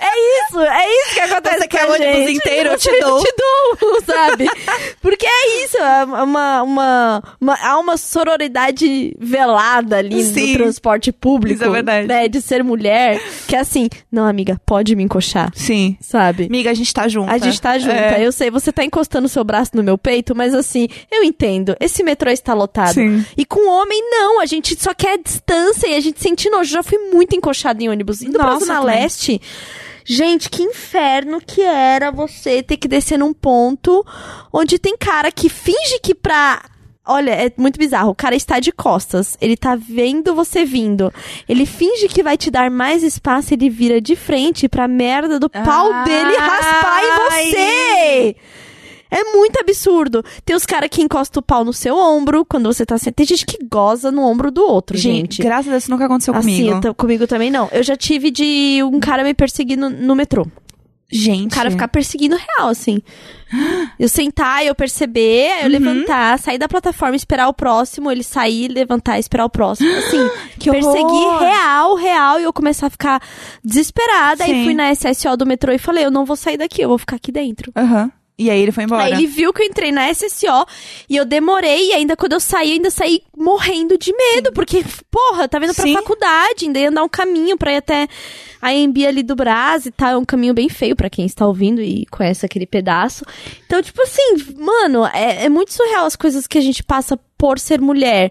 é 0.00 0.48
isso, 0.48 0.60
é 0.60 0.86
isso 0.88 1.14
que 1.14 1.20
acontece 1.20 1.58
Você 1.58 1.68
com 1.68 1.76
quer 1.76 1.82
a 1.82 1.88
o 1.88 1.92
ônibus 1.94 2.14
gente. 2.16 2.32
inteiro, 2.36 2.68
eu 2.70 2.78
te 2.78 2.88
Eu 2.88 3.00
dou. 3.00 3.20
te 3.22 3.34
dou, 3.36 4.00
sabe? 4.06 4.46
Porque 5.00 5.26
é 5.26 5.64
isso, 5.64 5.76
é 5.78 6.04
uma, 6.04 6.62
uma, 6.62 7.22
uma- 7.40 7.58
há 7.62 7.78
uma 7.78 7.96
sororidade 7.96 9.14
velada 9.18 9.96
ali 9.98 10.22
Sim. 10.22 10.52
no 10.52 10.58
transporte 10.58 11.12
público. 11.12 11.54
Isso 11.62 11.64
é 11.64 11.70
verdade. 11.70 12.06
Né, 12.06 12.28
de 12.28 12.40
ser 12.40 12.62
mulher, 12.64 13.20
que 13.46 13.54
é 13.56 13.60
assim, 13.60 13.88
não, 14.10 14.26
amiga, 14.26 14.60
pode 14.64 14.94
me 14.94 15.02
encoxar, 15.02 15.50
Sim. 15.54 15.96
sabe? 16.00 16.46
Amiga, 16.46 16.70
a 16.70 16.74
gente 16.74 16.92
tá 16.92 17.08
junto. 17.08 17.30
A 17.30 17.38
gente 17.38 17.60
tá 17.60 17.78
junto. 17.78 17.90
É. 17.92 18.24
Eu 18.24 18.32
sei, 18.32 18.50
você 18.50 18.59
tá 18.72 18.84
encostando 18.84 19.28
seu 19.28 19.44
braço 19.44 19.72
no 19.74 19.82
meu 19.82 19.96
peito, 19.96 20.34
mas 20.34 20.54
assim, 20.54 20.88
eu 21.10 21.22
entendo. 21.24 21.76
Esse 21.80 22.02
metrô 22.02 22.30
está 22.30 22.52
lotado. 22.52 22.94
Sim. 22.94 23.24
E 23.36 23.44
com 23.44 23.68
homem, 23.68 24.00
não. 24.10 24.40
A 24.40 24.46
gente 24.46 24.80
só 24.80 24.92
quer 24.92 25.18
distância 25.18 25.86
e 25.86 25.94
a 25.94 26.00
gente 26.00 26.20
sente 26.20 26.50
nojo. 26.50 26.70
Já 26.70 26.82
fui 26.82 26.98
muito 27.12 27.34
encoxada 27.34 27.82
em 27.82 27.88
ônibus. 27.88 28.22
Indo 28.22 28.38
pra 28.38 28.52
Nossa, 28.52 28.66
Zona 28.66 28.80
também. 28.80 29.00
Leste. 29.02 29.40
Gente, 30.04 30.50
que 30.50 30.62
inferno 30.62 31.40
que 31.40 31.62
era 31.62 32.10
você 32.10 32.62
ter 32.62 32.76
que 32.76 32.88
descer 32.88 33.18
num 33.18 33.32
ponto 33.32 34.04
onde 34.52 34.78
tem 34.78 34.96
cara 34.96 35.30
que 35.30 35.48
finge 35.48 35.98
que 36.02 36.14
pra. 36.14 36.64
Olha, 37.12 37.30
é 37.32 37.52
muito 37.56 37.78
bizarro. 37.78 38.10
O 38.10 38.14
cara 38.14 38.34
está 38.34 38.60
de 38.60 38.70
costas. 38.72 39.36
Ele 39.40 39.56
tá 39.56 39.74
vendo 39.76 40.34
você 40.34 40.64
vindo. 40.64 41.12
Ele 41.48 41.66
finge 41.66 42.08
que 42.08 42.22
vai 42.22 42.36
te 42.36 42.50
dar 42.50 42.70
mais 42.70 43.02
espaço. 43.02 43.52
Ele 43.54 43.68
vira 43.68 44.00
de 44.00 44.14
frente 44.16 44.68
pra 44.68 44.86
merda 44.86 45.38
do 45.38 45.48
pau 45.50 45.92
Ai. 45.92 46.04
dele 46.04 46.36
raspar 46.36 47.00
em 47.02 47.50
você. 47.50 48.36
É 49.12 49.24
muito 49.34 49.58
absurdo. 49.58 50.24
Tem 50.44 50.54
os 50.54 50.64
caras 50.64 50.88
que 50.88 51.02
encostam 51.02 51.40
o 51.40 51.42
pau 51.42 51.64
no 51.64 51.72
seu 51.72 51.96
ombro 51.96 52.44
quando 52.44 52.72
você 52.72 52.86
tá 52.86 52.96
sentado. 52.96 53.14
Tem 53.16 53.26
gente 53.26 53.44
que 53.44 53.58
goza 53.68 54.12
no 54.12 54.22
ombro 54.22 54.52
do 54.52 54.62
outro, 54.64 54.96
gente. 54.96 55.34
Gente, 55.36 55.42
graças 55.42 55.66
a 55.66 55.70
Deus 55.72 55.82
isso 55.82 55.90
nunca 55.90 56.04
aconteceu 56.06 56.32
Assim, 56.32 56.64
comigo. 56.66 56.80
tô- 56.80 56.94
comigo 56.94 57.26
também 57.26 57.50
não. 57.50 57.68
Eu 57.72 57.82
já 57.82 57.96
tive 57.96 58.30
de 58.30 58.80
um 58.84 59.00
cara 59.00 59.24
me 59.24 59.34
perseguindo 59.34 59.90
no 59.90 60.14
metrô. 60.14 60.46
Gente. 61.10 61.52
O 61.52 61.54
cara 61.56 61.70
ficar 61.70 61.88
perseguindo 61.88 62.36
real, 62.36 62.68
assim. 62.68 63.02
Eu 63.98 64.08
sentar, 64.08 64.64
eu 64.64 64.74
perceber, 64.76 65.50
eu 65.60 65.64
Uhum. 65.64 65.68
levantar, 65.72 66.38
sair 66.38 66.56
da 66.56 66.68
plataforma, 66.68 67.16
esperar 67.16 67.48
o 67.48 67.52
próximo, 67.52 68.10
ele 68.10 68.22
sair, 68.22 68.68
levantar, 68.68 69.18
esperar 69.18 69.44
o 69.44 69.50
próximo. 69.50 69.90
Assim, 69.96 70.18
Que 70.58 70.70
perseguir 70.70 71.02
horror! 71.02 71.40
real, 71.40 71.94
real, 71.96 72.40
e 72.40 72.44
eu 72.44 72.52
começar 72.52 72.86
a 72.86 72.90
ficar 72.90 73.20
desesperada. 73.64 74.44
Aí 74.44 74.52
Sim. 74.52 74.64
fui 74.64 74.74
na 74.74 74.90
SSO 74.94 75.36
do 75.36 75.44
metrô 75.46 75.72
e 75.72 75.78
falei, 75.78 76.04
eu 76.04 76.10
não 76.10 76.24
vou 76.24 76.36
sair 76.36 76.56
daqui, 76.56 76.80
eu 76.82 76.88
vou 76.88 76.98
ficar 76.98 77.16
aqui 77.16 77.32
dentro. 77.32 77.72
Aham. 77.76 78.10
E 78.40 78.50
aí 78.50 78.62
ele 78.62 78.72
foi 78.72 78.84
embora. 78.84 79.04
Aí 79.04 79.12
ele 79.12 79.26
viu 79.26 79.52
que 79.52 79.62
eu 79.62 79.66
entrei 79.66 79.92
na 79.92 80.10
SSO 80.10 80.66
e 81.10 81.14
eu 81.14 81.26
demorei, 81.26 81.90
e 81.90 81.92
ainda 81.92 82.16
quando 82.16 82.32
eu 82.32 82.40
saí, 82.40 82.70
eu 82.70 82.74
ainda 82.76 82.90
saí 82.90 83.20
morrendo 83.36 83.98
de 83.98 84.14
medo, 84.16 84.50
porque, 84.50 84.82
porra, 85.10 85.46
tá 85.46 85.58
vindo 85.58 85.74
pra 85.74 85.84
Sim. 85.84 85.92
faculdade, 85.92 86.64
ainda 86.64 86.78
ia 86.78 86.88
andar 86.88 87.02
um 87.02 87.08
caminho 87.08 87.58
pra 87.58 87.74
ir 87.74 87.76
até 87.76 88.08
a 88.62 88.72
EMB 88.72 89.06
ali 89.06 89.22
do 89.22 89.36
Brás 89.36 89.84
e 89.84 89.90
tal. 89.90 90.12
É 90.12 90.16
um 90.16 90.24
caminho 90.24 90.54
bem 90.54 90.70
feio 90.70 90.96
pra 90.96 91.10
quem 91.10 91.26
está 91.26 91.46
ouvindo 91.46 91.82
e 91.82 92.06
conhece 92.06 92.46
aquele 92.46 92.66
pedaço. 92.66 93.26
Então, 93.66 93.82
tipo 93.82 94.00
assim, 94.00 94.36
mano, 94.56 95.04
é, 95.06 95.44
é 95.44 95.48
muito 95.50 95.74
surreal 95.74 96.06
as 96.06 96.16
coisas 96.16 96.46
que 96.46 96.56
a 96.56 96.62
gente 96.62 96.82
passa 96.82 97.18
por 97.36 97.58
ser 97.58 97.78
mulher. 97.78 98.30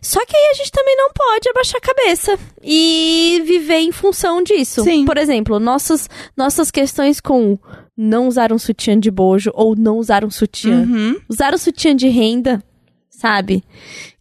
Só 0.00 0.24
que 0.24 0.36
aí 0.36 0.50
a 0.50 0.54
gente 0.54 0.72
também 0.72 0.96
não 0.96 1.10
pode 1.12 1.48
abaixar 1.48 1.76
a 1.76 1.86
cabeça 1.86 2.38
e 2.62 3.42
viver 3.46 3.78
em 3.78 3.92
função 3.92 4.42
disso. 4.42 4.82
Sim. 4.82 5.04
Por 5.04 5.16
exemplo, 5.18 5.60
nossas, 5.60 6.08
nossas 6.36 6.70
questões 6.70 7.20
com 7.20 7.58
não 8.02 8.26
usar 8.28 8.52
um 8.52 8.58
sutiã 8.58 8.98
de 8.98 9.10
bojo 9.10 9.50
ou 9.54 9.76
não 9.76 9.96
usar 9.98 10.24
um 10.24 10.30
sutiã. 10.30 10.80
Uhum. 10.80 11.20
Usar 11.28 11.54
um 11.54 11.58
sutiã 11.58 11.94
de 11.94 12.08
renda, 12.08 12.62
sabe? 13.10 13.62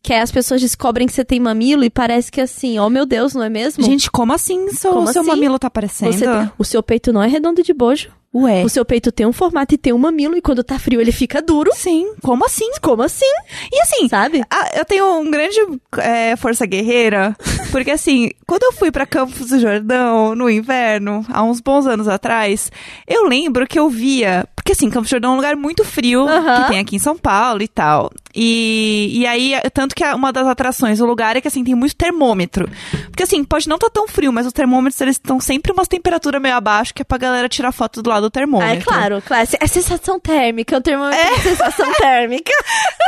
Que 0.03 0.13
as 0.13 0.31
pessoas 0.31 0.61
descobrem 0.61 1.07
que 1.07 1.13
você 1.13 1.25
tem 1.25 1.39
mamilo 1.39 1.83
e 1.83 1.89
parece 1.89 2.31
que 2.31 2.41
assim, 2.41 2.79
oh 2.79 2.89
meu 2.89 3.05
Deus, 3.05 3.33
não 3.33 3.43
é 3.43 3.49
mesmo? 3.49 3.83
Gente, 3.83 4.09
como 4.09 4.33
assim 4.33 4.69
seu, 4.69 4.93
Como 4.93 5.07
seu 5.11 5.21
assim? 5.21 5.29
mamilo 5.29 5.59
tá 5.59 5.67
aparecendo? 5.67 6.13
Você 6.13 6.25
o 6.57 6.63
seu 6.63 6.81
peito 6.81 7.11
não 7.11 7.21
é 7.21 7.27
redondo 7.27 7.61
de 7.63 7.73
bojo. 7.73 8.09
Ué. 8.33 8.63
O 8.63 8.69
seu 8.69 8.85
peito 8.85 9.11
tem 9.11 9.25
um 9.25 9.33
formato 9.33 9.75
e 9.75 9.77
tem 9.77 9.91
um 9.91 9.97
mamilo 9.97 10.37
e 10.37 10.41
quando 10.41 10.63
tá 10.63 10.79
frio 10.79 11.01
ele 11.01 11.11
fica 11.11 11.41
duro. 11.41 11.69
Sim, 11.73 12.13
como 12.21 12.45
assim? 12.45 12.71
Como 12.81 13.03
assim? 13.03 13.25
E 13.71 13.81
assim, 13.81 14.07
Sabe? 14.07 14.41
ah, 14.49 14.69
eu 14.73 14.85
tenho 14.85 15.05
um 15.19 15.29
grande 15.29 15.57
é, 15.97 16.35
força 16.37 16.65
guerreira, 16.65 17.35
porque 17.71 17.91
assim, 17.91 18.29
quando 18.45 18.63
eu 18.63 18.73
fui 18.73 18.91
pra 18.91 19.05
Campos 19.05 19.49
do 19.49 19.59
Jordão 19.59 20.35
no 20.35 20.49
inverno, 20.49 21.25
há 21.29 21.41
uns 21.43 21.59
bons 21.59 21.87
anos 21.87 22.07
atrás, 22.07 22.71
eu 23.07 23.23
lembro 23.23 23.65
que 23.65 23.79
eu 23.79 23.89
via, 23.89 24.47
porque 24.55 24.73
assim, 24.73 24.89
Campos 24.89 25.09
do 25.09 25.11
Jordão 25.11 25.31
é 25.31 25.33
um 25.33 25.37
lugar 25.37 25.55
muito 25.55 25.83
frio, 25.83 26.27
Aham. 26.27 26.63
que 26.63 26.69
tem 26.69 26.79
aqui 26.79 26.95
em 26.95 26.99
São 26.99 27.17
Paulo 27.17 27.61
e 27.63 27.67
tal. 27.67 28.11
E, 28.33 29.09
e 29.13 29.27
aí, 29.27 29.53
tanto 29.73 29.93
que 29.93 30.03
uma 30.05 30.31
das 30.31 30.47
atrações 30.47 30.99
do 30.99 31.05
lugar 31.05 31.35
é 31.35 31.41
que 31.41 31.47
assim, 31.47 31.63
tem 31.63 31.75
muito 31.75 31.95
termômetro. 31.95 32.69
Porque 33.07 33.23
assim, 33.23 33.43
pode 33.43 33.67
não 33.67 33.75
estar 33.75 33.89
tão 33.89 34.07
frio, 34.07 34.31
mas 34.31 34.45
os 34.45 34.53
termômetros 34.53 34.99
eles 35.01 35.15
estão 35.15 35.39
sempre 35.39 35.71
umas 35.71 35.87
temperaturas 35.87 36.41
meio 36.41 36.55
abaixo, 36.55 36.93
que 36.93 37.01
é 37.01 37.05
pra 37.05 37.17
galera 37.17 37.49
tirar 37.49 37.71
foto 37.71 38.01
do 38.01 38.09
lado 38.09 38.23
do 38.23 38.31
termômetro. 38.31 38.71
Ah, 38.71 38.75
é 38.75 38.81
claro, 38.81 39.21
claro. 39.25 39.47
É 39.59 39.67
sensação 39.67 40.19
térmica, 40.19 40.77
o 40.77 40.81
termômetro 40.81 41.19
é 41.19 41.39
sensação 41.39 41.91
térmica. 41.93 42.51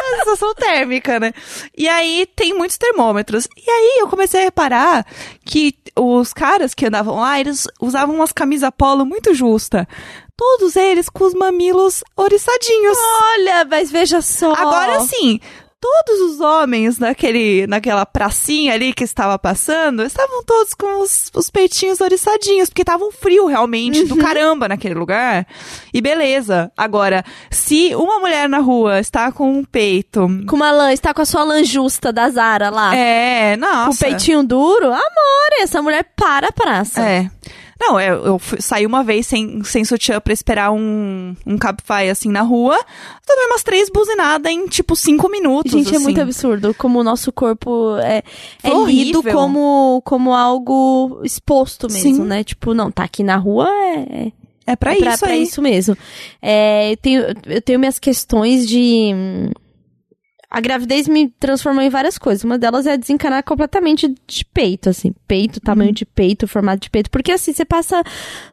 a 0.04 0.18
sensação 0.20 0.54
térmica, 0.56 1.20
né? 1.20 1.34
E 1.78 1.88
aí 1.88 2.28
tem 2.36 2.54
muitos 2.54 2.78
termômetros. 2.78 3.48
E 3.56 3.70
aí 3.70 3.98
eu 4.00 4.08
comecei 4.08 4.42
a 4.42 4.52
reparar 4.54 5.06
que 5.44 5.76
os 5.98 6.32
caras 6.32 6.74
que 6.74 6.86
andavam 6.86 7.16
lá, 7.16 7.40
eles 7.40 7.68
usavam 7.82 8.16
umas 8.16 8.32
camisas 8.32 8.70
polo 8.78 9.06
muito 9.06 9.34
justa. 9.34 9.88
Todos 10.38 10.76
eles 10.76 11.10
com 11.10 11.26
os 11.26 11.34
mamilos 11.34 12.04
oriçadinhos. 12.16 12.98
Olha, 13.34 13.66
mas 13.66 13.92
veja 13.92 14.22
só. 14.22 14.54
Agora 14.54 15.02
sim, 15.02 15.40
todos 15.84 16.22
os 16.22 16.40
homens 16.40 16.98
naquele, 16.98 17.68
naquela 17.68 18.06
pracinha 18.06 18.74
ali 18.74 18.94
que 18.94 19.04
estava 19.04 19.38
passando, 19.38 20.02
estavam 20.04 20.42
todos 20.46 20.74
com 20.74 21.02
os, 21.02 21.30
os 21.36 21.50
peitinhos 21.50 22.00
oriçadinhos, 22.00 22.70
porque 22.70 22.86
tava 22.86 23.04
um 23.04 23.12
frio 23.12 23.48
realmente 23.48 24.06
do 24.06 24.16
caramba 24.16 24.70
naquele 24.70 24.94
lugar. 24.94 25.46
E 25.94 26.00
beleza. 26.00 26.72
Agora, 26.78 27.26
se 27.52 27.94
uma 27.96 28.18
mulher 28.20 28.48
na 28.48 28.60
rua 28.60 29.02
está 29.02 29.30
com 29.30 29.52
um 29.52 29.66
peito 29.66 30.26
Com 30.48 30.56
uma 30.56 30.72
lã, 30.72 30.94
está 30.94 31.14
com 31.14 31.22
a 31.22 31.26
sua 31.26 31.44
lã 31.44 31.62
justa 31.66 32.14
da 32.14 32.30
Zara 32.30 32.70
lá. 32.70 32.96
é, 32.96 33.58
nossa. 33.58 33.88
Com 33.88 33.94
o 33.94 33.98
peitinho 33.98 34.42
duro, 34.42 34.86
amor, 34.86 35.50
essa 35.60 35.82
mulher 35.82 36.06
para 36.16 36.48
a 36.48 36.52
praça. 36.54 37.02
É. 37.02 37.30
Não, 37.86 38.00
eu, 38.00 38.26
eu 38.26 38.40
fui- 38.40 38.62
saí 38.62 38.86
uma 38.86 39.04
vez 39.04 39.28
sem, 39.28 39.62
sem 39.64 39.84
sutiã 39.84 40.22
pra 40.22 40.32
esperar 40.34 40.72
um, 40.72 41.36
um 41.46 41.58
Cabify, 41.58 42.10
assim, 42.10 42.30
na 42.30 42.42
rua. 42.42 42.78
Tomei 43.28 43.46
umas 43.48 43.62
três 43.64 43.90
buzinadas 43.90 44.52
em, 44.52 44.68
tipo, 44.68 44.96
cinco 44.96 45.28
minutos, 45.30 45.72
Gente, 45.72 45.88
é 45.92 45.96
assim. 45.96 46.04
muito 46.04 46.22
absurdo 46.22 46.74
como 46.78 47.00
o 47.00 47.04
nosso 47.04 47.32
corpo 47.32 47.98
é, 47.98 48.24
é 48.64 48.70
Foi 48.70 48.92
lido 48.92 49.20
horrível. 49.20 49.34
como, 49.34 50.02
como 50.06 50.34
algo 50.34 51.20
exposto 51.24 51.88
mesmo, 51.92 52.16
Sim. 52.16 52.24
né? 52.24 52.44
Tipo, 52.44 52.74
não, 52.74 52.90
tá 52.90 53.04
aqui 53.04 53.22
na 53.24 53.36
rua 53.36 53.68
é, 53.70 54.32
É 54.66 54.76
pra 54.78 54.94
é 54.94 54.98
pra, 55.00 55.10
isso 55.14 55.20
pra 55.20 55.30
aí. 55.34 55.44
isso 55.44 55.62
mesmo. 55.62 55.98
É, 56.42 56.92
eu, 56.94 56.98
tenho, 56.98 57.24
eu 57.48 57.62
tenho 57.62 57.80
minhas 57.80 58.00
questões 58.00 58.66
de. 58.68 59.12
A 60.56 60.62
gravidez 60.62 61.08
me 61.08 61.30
transformou 61.40 61.82
em 61.82 61.90
várias 61.90 62.16
coisas. 62.20 62.44
Uma 62.44 62.60
delas 62.60 62.86
é 62.86 62.96
desencanar 62.96 63.44
completamente 63.44 64.14
de 64.28 64.46
peito, 64.46 64.88
assim. 64.88 65.12
Peito, 65.28 65.60
tamanho 65.60 65.88
Uhum. 65.90 65.94
de 65.96 66.06
peito, 66.06 66.48
formato 66.48 66.82
de 66.84 66.92
peito. 66.92 67.10
Porque 67.10 67.32
assim, 67.32 67.52
você 67.52 67.66
passa 67.66 68.04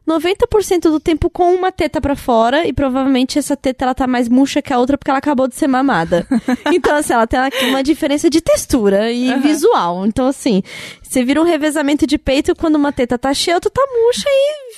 90% 0.07 0.89
do 0.89 0.99
tempo 0.99 1.29
com 1.29 1.53
uma 1.53 1.71
teta 1.71 2.01
pra 2.01 2.15
fora 2.15 2.65
e 2.67 2.73
provavelmente 2.73 3.37
essa 3.37 3.55
teta 3.55 3.85
ela 3.85 3.93
tá 3.93 4.07
mais 4.07 4.27
murcha 4.27 4.61
que 4.63 4.73
a 4.73 4.79
outra 4.79 4.97
porque 4.97 5.11
ela 5.11 5.19
acabou 5.19 5.47
de 5.47 5.53
ser 5.55 5.67
mamada. 5.67 6.25
então, 6.73 6.95
assim, 6.95 7.13
ela 7.13 7.27
tem 7.27 7.39
uma- 7.69 7.83
diferença 7.83 8.29
de 8.29 8.41
textura 8.41 9.11
e 9.11 9.29
Aham. 9.29 9.39
visual. 9.41 10.05
Então, 10.05 10.27
assim, 10.27 10.61
você 11.01 11.23
vira 11.23 11.39
um 11.41 11.45
revezamento 11.45 12.07
de 12.07 12.17
peito 12.17 12.55
quando 12.55 12.75
uma 12.75 12.91
teta 12.91 13.17
tá 13.17 13.33
cheia, 13.33 13.55
outra 13.57 13.69
tá 13.71 13.81
murcha 13.91 14.27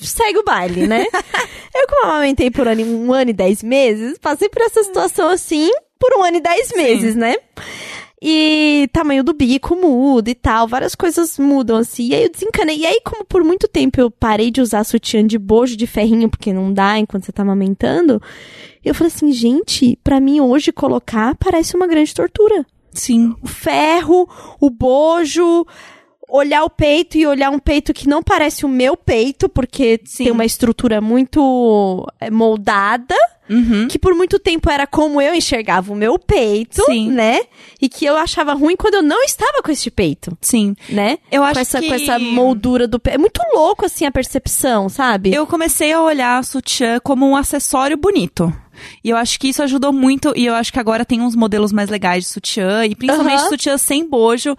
e 0.01 0.05
segue 0.05 0.39
o 0.39 0.43
baile, 0.43 0.87
né? 0.87 1.05
Eu, 1.75 1.87
como 1.87 2.05
amamentei 2.11 2.51
por 2.51 2.67
um 2.67 3.11
ano 3.13 3.29
e 3.31 3.33
dez 3.33 3.63
meses, 3.63 4.17
passei 4.17 4.47
por 4.49 4.61
essa 4.61 4.83
situação 4.83 5.29
assim 5.29 5.69
por 6.03 6.19
um 6.19 6.23
ano 6.25 6.35
e 6.35 6.41
dez 6.41 6.69
meses, 6.75 7.15
né? 7.15 7.37
E 8.21 8.89
tamanho 8.91 9.23
do 9.23 9.33
bico 9.33 9.73
muda 9.73 10.29
e 10.29 10.35
tal, 10.35 10.67
várias 10.67 10.95
coisas 10.95 11.39
mudam 11.39 11.77
assim. 11.77 12.09
E 12.09 12.15
aí 12.15 12.23
eu 12.23 12.29
desencanei. 12.29 12.79
E 12.79 12.85
aí, 12.85 12.99
como 13.05 13.23
por 13.23 13.41
muito 13.41 13.69
tempo 13.69 14.01
eu 14.01 14.11
parei 14.11 14.51
de 14.51 14.59
usar 14.59 14.83
sutiã 14.83 15.25
de 15.25 15.37
bojo 15.37 15.77
de 15.77 15.87
ferrinho, 15.87 16.29
porque 16.29 16.51
não 16.51 16.73
dá 16.73 16.99
enquanto 16.99 17.23
você 17.23 17.31
tá 17.31 17.41
amamentando, 17.43 18.21
eu 18.83 18.93
falei 18.93 19.13
assim, 19.15 19.31
gente, 19.31 19.97
pra 20.03 20.19
mim 20.19 20.41
hoje 20.41 20.73
colocar 20.73 21.35
parece 21.35 21.73
uma 21.73 21.87
grande 21.87 22.13
tortura 22.13 22.65
Sim. 22.91 23.33
o 23.41 23.47
ferro, 23.47 24.27
o 24.59 24.69
bojo, 24.69 25.65
olhar 26.27 26.65
o 26.65 26.69
peito 26.69 27.17
e 27.17 27.25
olhar 27.25 27.49
um 27.49 27.59
peito 27.59 27.93
que 27.93 28.09
não 28.09 28.21
parece 28.21 28.65
o 28.65 28.69
meu 28.69 28.97
peito, 28.97 29.47
porque 29.47 30.01
Sim. 30.03 30.25
tem 30.25 30.33
uma 30.33 30.43
estrutura 30.43 30.99
muito 30.99 32.05
é, 32.19 32.29
moldada, 32.29 33.15
Uhum. 33.49 33.87
que 33.89 33.99
por 33.99 34.15
muito 34.15 34.39
tempo 34.39 34.69
era 34.69 34.87
como 34.87 35.21
eu 35.21 35.35
enxergava 35.35 35.91
o 35.91 35.95
meu 35.95 36.17
peito, 36.17 36.83
Sim. 36.85 37.11
né? 37.11 37.41
E 37.81 37.89
que 37.89 38.05
eu 38.05 38.15
achava 38.15 38.53
ruim 38.53 38.75
quando 38.75 38.95
eu 38.95 39.01
não 39.01 39.21
estava 39.23 39.61
com 39.61 39.71
este 39.71 39.91
peito, 39.91 40.37
Sim. 40.39 40.75
né? 40.89 41.17
Eu 41.31 41.43
acho 41.43 41.55
com 41.55 41.59
essa, 41.59 41.81
que... 41.81 41.87
com 41.87 41.93
essa 41.93 42.17
moldura 42.19 42.87
do 42.87 42.99
peito. 42.99 43.15
É 43.15 43.17
muito 43.17 43.41
louco, 43.53 43.85
assim, 43.85 44.05
a 44.05 44.11
percepção, 44.11 44.87
sabe? 44.87 45.33
Eu 45.33 45.45
comecei 45.45 45.91
a 45.91 46.01
olhar 46.01 46.37
a 46.37 46.43
sutiã 46.43 46.99
como 47.03 47.27
um 47.27 47.35
acessório 47.35 47.97
bonito. 47.97 48.51
E 49.03 49.09
eu 49.09 49.17
acho 49.17 49.39
que 49.39 49.49
isso 49.49 49.61
ajudou 49.63 49.93
muito. 49.93 50.33
E 50.35 50.45
eu 50.45 50.55
acho 50.55 50.71
que 50.73 50.79
agora 50.79 51.05
tem 51.05 51.21
uns 51.21 51.35
modelos 51.35 51.71
mais 51.71 51.89
legais 51.89 52.23
de 52.23 52.29
sutiã. 52.29 52.85
E 52.85 52.95
principalmente 52.95 53.41
Aham. 53.41 53.49
sutiã 53.49 53.77
sem 53.77 54.07
bojo. 54.07 54.55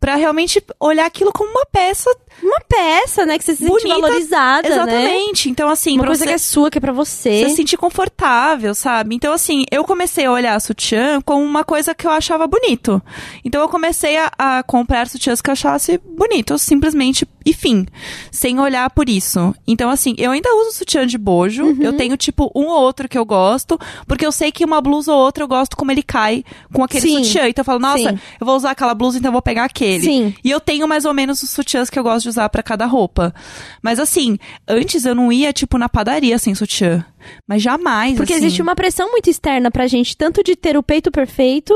Pra 0.00 0.14
realmente 0.14 0.62
olhar 0.78 1.06
aquilo 1.06 1.32
como 1.32 1.50
uma 1.50 1.66
peça 1.66 2.08
Uma 2.40 2.60
peça, 2.60 3.26
né? 3.26 3.36
Que 3.36 3.44
você 3.44 3.56
se 3.56 3.66
sente 3.66 3.70
Bonita, 3.82 4.00
valorizada, 4.00 4.68
né? 4.68 4.74
Exatamente. 4.74 5.50
Então, 5.50 5.68
assim, 5.68 5.94
Uma 5.96 6.06
coisa 6.06 6.20
você, 6.20 6.28
que 6.28 6.34
é 6.34 6.38
sua, 6.38 6.70
que 6.70 6.78
é 6.78 6.80
pra 6.80 6.92
você. 6.92 7.40
você 7.40 7.48
se 7.50 7.56
sentir 7.56 7.76
confortável, 7.76 8.74
sabe? 8.76 9.16
Então, 9.16 9.32
assim, 9.32 9.64
eu 9.72 9.82
comecei 9.82 10.26
a 10.26 10.30
olhar 10.30 10.60
sutiã 10.60 11.20
como 11.20 11.42
uma 11.42 11.64
coisa 11.64 11.94
que 11.96 12.06
eu 12.06 12.12
achava 12.12 12.46
bonito. 12.46 13.02
Então, 13.44 13.60
eu 13.60 13.68
comecei 13.68 14.16
a, 14.16 14.30
a 14.38 14.62
comprar 14.62 15.08
sutiãs 15.08 15.40
que 15.40 15.50
eu 15.50 15.52
achasse 15.52 15.98
bonitos, 15.98 16.62
simplesmente, 16.62 17.26
e 17.44 17.52
fim. 17.52 17.84
Sem 18.30 18.60
olhar 18.60 18.88
por 18.90 19.08
isso. 19.08 19.52
Então, 19.66 19.90
assim, 19.90 20.14
eu 20.16 20.30
ainda 20.30 20.54
uso 20.54 20.72
sutiã 20.72 21.06
de 21.06 21.18
bojo. 21.18 21.64
Uhum. 21.64 21.78
Eu 21.80 21.96
tenho, 21.96 22.16
tipo, 22.16 22.52
um 22.54 22.66
ou 22.66 22.80
outro 22.82 23.08
que 23.08 23.18
eu 23.18 23.24
gosto, 23.24 23.78
porque 24.06 24.24
eu 24.24 24.30
sei 24.30 24.52
que 24.52 24.64
uma 24.64 24.80
blusa 24.80 25.12
ou 25.12 25.18
outra 25.18 25.42
eu 25.42 25.48
gosto 25.48 25.76
como 25.76 25.90
ele 25.90 26.04
cai 26.04 26.44
com 26.72 26.84
aquele 26.84 27.08
Sim. 27.08 27.24
sutiã. 27.24 27.48
Então, 27.48 27.62
eu 27.62 27.66
falo, 27.66 27.80
nossa, 27.80 28.10
Sim. 28.10 28.18
eu 28.40 28.46
vou 28.46 28.54
usar 28.54 28.70
aquela 28.70 28.94
blusa, 28.94 29.18
então 29.18 29.30
eu 29.30 29.32
vou 29.32 29.42
pegar 29.42 29.64
aquele. 29.64 29.87
Sim. 30.00 30.34
E 30.44 30.50
eu 30.50 30.60
tenho 30.60 30.86
mais 30.86 31.04
ou 31.04 31.14
menos 31.14 31.42
os 31.42 31.50
sutiãs 31.50 31.88
que 31.88 31.98
eu 31.98 32.02
gosto 32.02 32.24
de 32.24 32.28
usar 32.28 32.48
pra 32.48 32.62
cada 32.62 32.86
roupa. 32.86 33.34
Mas 33.82 33.98
assim, 33.98 34.38
antes 34.66 35.04
eu 35.04 35.14
não 35.14 35.32
ia, 35.32 35.52
tipo, 35.52 35.78
na 35.78 35.88
padaria 35.88 36.38
sem 36.38 36.54
sutiã. 36.54 37.04
Mas 37.46 37.62
jamais, 37.62 38.16
Porque 38.16 38.32
assim. 38.32 38.44
existe 38.44 38.62
uma 38.62 38.76
pressão 38.76 39.10
muito 39.10 39.28
externa 39.28 39.70
pra 39.70 39.86
gente, 39.86 40.16
tanto 40.16 40.42
de 40.42 40.54
ter 40.56 40.76
o 40.76 40.82
peito 40.82 41.10
perfeito, 41.10 41.74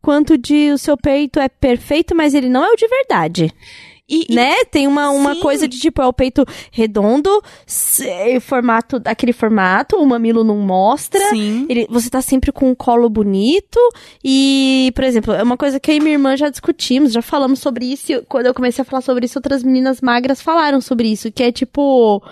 quanto 0.00 0.36
de 0.38 0.70
o 0.72 0.78
seu 0.78 0.96
peito 0.96 1.38
é 1.38 1.48
perfeito, 1.48 2.14
mas 2.14 2.34
ele 2.34 2.48
não 2.48 2.64
é 2.64 2.70
o 2.70 2.76
de 2.76 2.86
verdade. 2.86 3.54
E, 4.08 4.26
e- 4.30 4.34
né? 4.34 4.54
Tem 4.70 4.86
uma, 4.86 5.10
uma 5.10 5.34
Sim. 5.34 5.40
coisa 5.40 5.66
de 5.68 5.78
tipo, 5.78 6.02
é 6.02 6.06
o 6.06 6.12
peito 6.12 6.44
redondo, 6.70 7.30
formato, 8.40 9.00
aquele 9.04 9.32
formato, 9.32 9.96
o 9.96 10.06
mamilo 10.06 10.44
não 10.44 10.58
mostra. 10.58 11.20
Sim. 11.30 11.66
Ele, 11.68 11.86
você 11.88 12.10
tá 12.10 12.20
sempre 12.20 12.52
com 12.52 12.70
um 12.70 12.74
colo 12.74 13.08
bonito. 13.08 13.78
E, 14.22 14.92
por 14.94 15.04
exemplo, 15.04 15.32
é 15.32 15.42
uma 15.42 15.56
coisa 15.56 15.80
que 15.80 15.90
eu 15.90 15.96
e 15.96 16.00
minha 16.00 16.14
irmã 16.14 16.36
já 16.36 16.48
discutimos, 16.48 17.12
já 17.12 17.22
falamos 17.22 17.58
sobre 17.60 17.86
isso. 17.86 18.12
e 18.12 18.22
Quando 18.22 18.46
eu 18.46 18.54
comecei 18.54 18.82
a 18.82 18.84
falar 18.84 19.00
sobre 19.00 19.26
isso, 19.26 19.38
outras 19.38 19.62
meninas 19.62 20.00
magras 20.00 20.40
falaram 20.42 20.80
sobre 20.80 21.08
isso. 21.08 21.30
Que 21.32 21.42
é 21.44 21.52
tipo. 21.52 22.22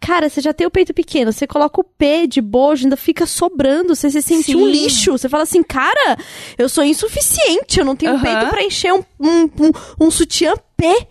Cara, 0.00 0.28
você 0.28 0.40
já 0.40 0.52
tem 0.52 0.66
o 0.66 0.70
peito 0.70 0.94
pequeno, 0.94 1.32
você 1.32 1.46
coloca 1.46 1.80
o 1.80 1.84
P 1.84 2.26
de 2.26 2.40
bojo, 2.40 2.84
ainda 2.84 2.96
fica 2.96 3.26
sobrando, 3.26 3.94
você 3.94 4.10
se 4.10 4.22
sente 4.22 4.56
um 4.56 4.66
Sim. 4.66 4.70
lixo. 4.70 5.12
Você 5.12 5.28
fala 5.28 5.42
assim, 5.42 5.62
cara, 5.62 6.16
eu 6.56 6.68
sou 6.68 6.84
insuficiente, 6.84 7.80
eu 7.80 7.84
não 7.84 7.96
tenho 7.96 8.12
Aham. 8.12 8.22
peito 8.22 8.46
pra 8.48 8.62
encher 8.62 8.92
um, 8.94 9.02
um, 9.18 9.42
um, 9.42 10.06
um 10.06 10.10
sutiã 10.10 10.54
P. 10.76 11.06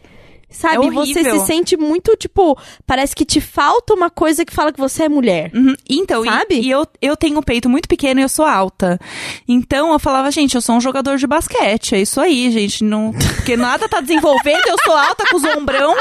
Sabe? 0.50 0.88
É 0.88 0.92
você 0.92 1.24
se 1.40 1.46
sente 1.46 1.76
muito, 1.76 2.16
tipo, 2.16 2.58
parece 2.86 3.14
que 3.14 3.26
te 3.26 3.42
falta 3.42 3.94
uma 3.94 4.10
coisa 4.10 4.46
que 4.46 4.54
fala 4.54 4.72
que 4.72 4.80
você 4.80 5.04
é 5.04 5.10
mulher. 5.10 5.52
Uhum. 5.54 5.74
Então, 5.90 6.24
e- 6.26 6.30
Sabe? 6.30 6.56
E, 6.62 6.70
eu, 6.70 6.86
eu 7.02 7.18
tenho 7.18 7.38
um 7.38 7.44
peito 7.44 7.70
muito 7.70 7.88
pequeno 7.88 8.20
e 8.22 8.24
eu 8.24 8.30
sou 8.30 8.46
alta. 8.46 8.98
Então 9.48 9.92
eu 9.92 10.00
falava, 10.00 10.32
gente, 10.32 10.56
eu 10.56 10.62
sou 10.62 10.76
um 10.76 10.82
jogador 10.82 11.18
de 11.18 11.28
basquete. 11.28 11.96
É 11.96 12.02
isso 12.02 12.20
aí, 12.22 12.50
gente. 12.50 12.84
Não, 12.84 13.12
porque 13.12 13.58
nada 13.58 13.90
tá 13.90 14.00
desenvolvendo, 14.00 14.66
eu 14.68 14.78
sou 14.86 14.96
alta 14.96 15.26
com 15.30 15.36
os 15.38 15.44
ombrão. 15.44 15.96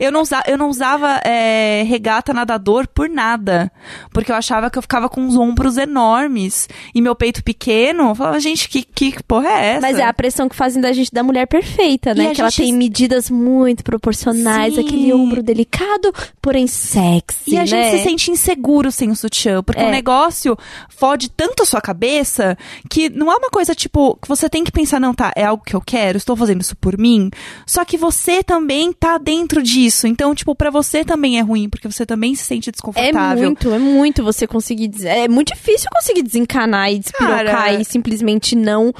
Eu 0.00 0.10
não, 0.12 0.22
usa, 0.22 0.40
eu 0.46 0.56
não 0.56 0.68
usava 0.70 1.20
é, 1.24 1.82
regata 1.86 2.32
nadador 2.32 2.86
por 2.88 3.08
nada. 3.08 3.70
Porque 4.12 4.30
eu 4.30 4.36
achava 4.36 4.70
que 4.70 4.78
eu 4.78 4.82
ficava 4.82 5.08
com 5.08 5.26
os 5.26 5.36
ombros 5.36 5.76
enormes. 5.76 6.68
E 6.94 7.02
meu 7.02 7.14
peito 7.16 7.42
pequeno. 7.42 8.10
Eu 8.10 8.14
falava, 8.14 8.38
gente, 8.40 8.68
que, 8.68 8.82
que 8.82 9.22
porra 9.24 9.48
é 9.48 9.66
essa? 9.72 9.80
Mas 9.80 9.98
é 9.98 10.04
a 10.04 10.12
pressão 10.14 10.48
que 10.48 10.56
fazem 10.56 10.80
da 10.80 10.92
gente 10.92 11.12
da 11.12 11.22
mulher 11.22 11.46
perfeita, 11.46 12.12
E 12.12 12.14
né? 12.14 12.34
Que 12.34 12.40
ela 12.40 12.50
gente- 12.50 12.62
tem 12.66 12.72
medidas 12.72 13.28
muito 13.28 13.79
proporcionais, 13.82 14.74
Sim. 14.74 14.80
aquele 14.80 15.12
ombro 15.12 15.42
delicado, 15.42 16.12
porém 16.40 16.66
sexy, 16.66 17.50
E 17.52 17.56
a 17.56 17.60
né? 17.60 17.66
gente 17.66 17.90
se 17.98 18.02
sente 18.04 18.30
inseguro 18.30 18.90
sem 18.90 19.10
o 19.10 19.16
sutiã, 19.16 19.62
porque 19.62 19.80
É. 19.82 19.86
o 19.88 19.90
negócio 19.90 20.56
fode 20.88 21.28
tanto 21.30 21.62
a 21.62 21.66
sua 21.66 21.80
cabeça 21.80 22.56
que 22.88 23.08
não 23.08 23.30
é 23.30 23.36
uma 23.36 23.50
coisa 23.50 23.74
tipo 23.74 24.16
que 24.20 24.28
você 24.28 24.48
tem 24.48 24.64
que 24.64 24.72
pensar, 24.72 25.00
não, 25.00 25.14
tá, 25.14 25.32
é 25.36 25.44
algo 25.44 25.62
que 25.64 25.74
eu 25.74 25.80
quero, 25.80 26.16
estou 26.18 26.36
fazendo 26.36 26.60
isso 26.60 26.76
por 26.76 26.96
mim. 26.98 27.30
Só 27.66 27.84
que 27.84 27.96
você 27.96 28.42
também 28.42 28.92
tá 28.92 29.18
dentro 29.18 29.62
disso. 29.62 30.06
Então, 30.06 30.34
tipo, 30.34 30.54
pra 30.54 30.70
você 30.70 31.04
também 31.04 31.38
é 31.38 31.42
ruim, 31.42 31.68
porque 31.68 31.90
você 31.90 32.04
também 32.06 32.34
se 32.34 32.44
sente 32.44 32.68
É 32.68 32.72
desconfortável. 32.72 33.44
muito, 33.44 33.70
é 33.72 33.78
muito 33.78 34.22
você 34.24 34.46
conseguir. 34.46 34.90
É 35.04 35.28
muito 35.28 35.52
difícil 35.54 35.88
conseguir 35.92 36.22
desencanar 36.22 36.92
e 36.92 36.98
despirocar 36.98 37.44
Cara. 37.44 37.80
e 37.80 37.84
simplesmente 37.84 38.54
não 38.56 38.92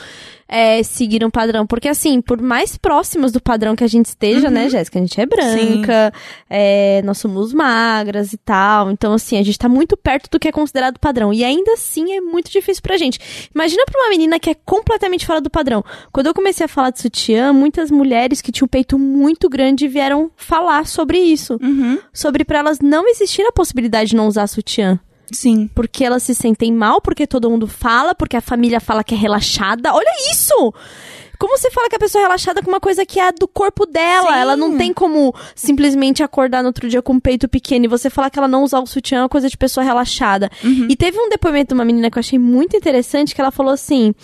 é, 0.50 0.82
seguir 0.82 1.24
um 1.24 1.30
padrão. 1.30 1.64
Porque, 1.66 1.88
assim, 1.88 2.20
por 2.20 2.42
mais 2.42 2.76
próximos 2.76 3.30
do 3.30 3.40
padrão 3.40 3.76
que 3.76 3.84
a 3.84 3.86
gente 3.86 4.06
esteja, 4.06 4.48
Uhum. 4.48 4.52
né, 4.54 4.68
Jéssica? 4.68 4.98
A 4.98 5.02
gente 5.02 5.20
é 5.20 5.24
branca, 5.26 6.12
é, 6.48 7.00
nós 7.04 7.18
somos 7.18 7.54
magras 7.54 8.32
e 8.32 8.36
tal. 8.36 8.90
Então, 8.90 9.12
assim, 9.12 9.38
a 9.38 9.42
gente 9.42 9.58
tá 9.58 9.68
muito 9.68 9.96
perto 9.96 10.28
do 10.30 10.40
que 10.40 10.48
é 10.48 10.52
considerado 10.52 10.98
padrão. 10.98 11.32
E 11.32 11.44
ainda 11.44 11.72
assim 11.74 12.12
é 12.14 12.20
muito 12.20 12.50
difícil 12.50 12.82
pra 12.82 12.96
gente. 12.96 13.18
Imagina 13.54 13.84
pra 13.86 14.00
uma 14.00 14.10
menina 14.10 14.38
que 14.40 14.50
é 14.50 14.54
completamente 14.54 15.24
fora 15.24 15.40
do 15.40 15.48
padrão. 15.48 15.84
Quando 16.12 16.26
eu 16.26 16.34
comecei 16.34 16.64
a 16.64 16.68
falar 16.68 16.90
de 16.90 17.00
sutiã, 17.00 17.52
muitas 17.52 17.90
mulheres 17.90 18.40
que 18.40 18.50
tinham 18.50 18.66
um 18.66 18.68
peito 18.68 18.98
muito 18.98 19.48
grande 19.48 19.86
vieram 19.86 20.30
falar 20.36 20.86
sobre 20.86 21.18
isso 21.18 21.58
Uhum. 21.62 21.98
sobre 22.12 22.44
pra 22.44 22.58
elas 22.58 22.80
não 22.80 23.08
existir 23.08 23.42
a 23.42 23.52
possibilidade 23.52 24.10
de 24.10 24.16
não 24.16 24.26
usar 24.26 24.46
sutiã. 24.46 24.98
Sim. 25.32 25.68
Porque 25.74 26.04
elas 26.04 26.22
se 26.22 26.34
sentem 26.34 26.72
mal, 26.72 27.00
porque 27.00 27.26
todo 27.26 27.50
mundo 27.50 27.66
fala, 27.66 28.14
porque 28.14 28.36
a 28.36 28.40
família 28.40 28.80
fala 28.80 29.04
que 29.04 29.14
é 29.14 29.18
relaxada. 29.18 29.92
Olha 29.94 30.12
isso! 30.30 30.74
Como 31.40 31.56
você 31.56 31.70
fala 31.70 31.88
que 31.88 31.96
a 31.96 31.98
pessoa 31.98 32.20
é 32.20 32.24
relaxada 32.24 32.60
com 32.60 32.68
uma 32.70 32.78
coisa 32.80 33.06
que 33.06 33.18
é 33.18 33.32
do 33.32 33.48
corpo 33.48 33.86
dela? 33.86 34.34
Sim. 34.34 34.38
Ela 34.38 34.56
não 34.56 34.76
tem 34.76 34.92
como 34.92 35.34
simplesmente 35.54 36.22
acordar 36.22 36.62
no 36.62 36.66
outro 36.68 36.86
dia 36.86 37.00
com 37.00 37.14
o 37.14 37.20
peito 37.20 37.48
pequeno 37.48 37.86
e 37.86 37.88
você 37.88 38.10
falar 38.10 38.28
que 38.28 38.38
ela 38.38 38.46
não 38.46 38.62
usar 38.62 38.78
o 38.80 38.86
sutiã 38.86 39.20
é 39.20 39.22
uma 39.22 39.28
coisa 39.28 39.48
de 39.48 39.56
pessoa 39.56 39.82
relaxada. 39.82 40.50
E 40.62 40.94
teve 40.94 41.18
um 41.18 41.30
depoimento 41.30 41.68
de 41.68 41.74
uma 41.74 41.84
menina 41.84 42.10
que 42.10 42.18
eu 42.18 42.20
achei 42.20 42.38
muito 42.38 42.76
interessante, 42.76 43.34
que 43.34 43.40
ela 43.40 43.50
falou 43.50 43.72
assim: 43.72 44.14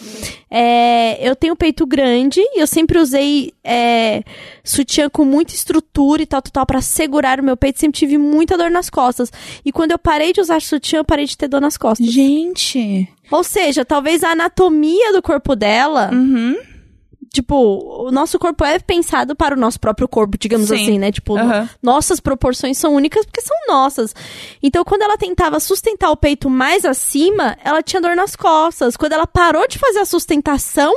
é, 0.50 1.26
eu 1.26 1.34
tenho 1.34 1.56
peito 1.56 1.86
grande 1.86 2.40
e 2.40 2.60
eu 2.60 2.66
sempre 2.66 2.98
usei 2.98 3.54
é, 3.64 4.22
sutiã 4.62 5.08
com 5.08 5.24
muita 5.24 5.54
estrutura 5.54 6.22
e 6.22 6.26
tal, 6.26 6.42
tal, 6.42 6.52
tal, 6.52 6.66
pra 6.66 6.82
segurar 6.82 7.40
o 7.40 7.42
meu 7.42 7.56
peito. 7.56 7.80
Sempre 7.80 7.98
tive 7.98 8.18
muita 8.18 8.58
dor 8.58 8.70
nas 8.70 8.90
costas. 8.90 9.32
E 9.64 9.72
quando 9.72 9.92
eu 9.92 9.98
parei 9.98 10.34
de 10.34 10.42
usar 10.42 10.60
sutiã, 10.60 10.98
eu 10.98 11.04
parei 11.04 11.24
de 11.24 11.34
ter 11.34 11.48
dor 11.48 11.62
nas 11.62 11.78
costas. 11.78 12.06
Gente. 12.06 13.08
Ou 13.30 13.42
seja, 13.42 13.86
talvez 13.86 14.22
a 14.22 14.32
anatomia 14.32 15.12
do 15.14 15.22
corpo 15.22 15.56
dela, 15.56 16.10
Uhum. 16.12 16.56
Tipo, 17.36 17.54
o 18.06 18.10
nosso 18.10 18.38
corpo 18.38 18.64
é 18.64 18.78
pensado 18.78 19.36
para 19.36 19.54
o 19.54 19.58
nosso 19.58 19.78
próprio 19.78 20.08
corpo, 20.08 20.38
digamos 20.38 20.68
Sim. 20.68 20.74
assim, 20.74 20.98
né? 20.98 21.12
Tipo, 21.12 21.36
Aham. 21.36 21.68
nossas 21.82 22.18
proporções 22.18 22.78
são 22.78 22.94
únicas 22.94 23.26
porque 23.26 23.42
são 23.42 23.56
nossas. 23.68 24.14
Então, 24.62 24.82
quando 24.84 25.02
ela 25.02 25.18
tentava 25.18 25.60
sustentar 25.60 26.10
o 26.10 26.16
peito 26.16 26.48
mais 26.48 26.84
acima, 26.84 27.56
ela 27.62 27.82
tinha 27.82 28.00
dor 28.00 28.16
nas 28.16 28.34
costas. 28.34 28.96
Quando 28.96 29.12
ela 29.12 29.26
parou 29.26 29.68
de 29.68 29.78
fazer 29.78 29.98
a 29.98 30.04
sustentação, 30.06 30.94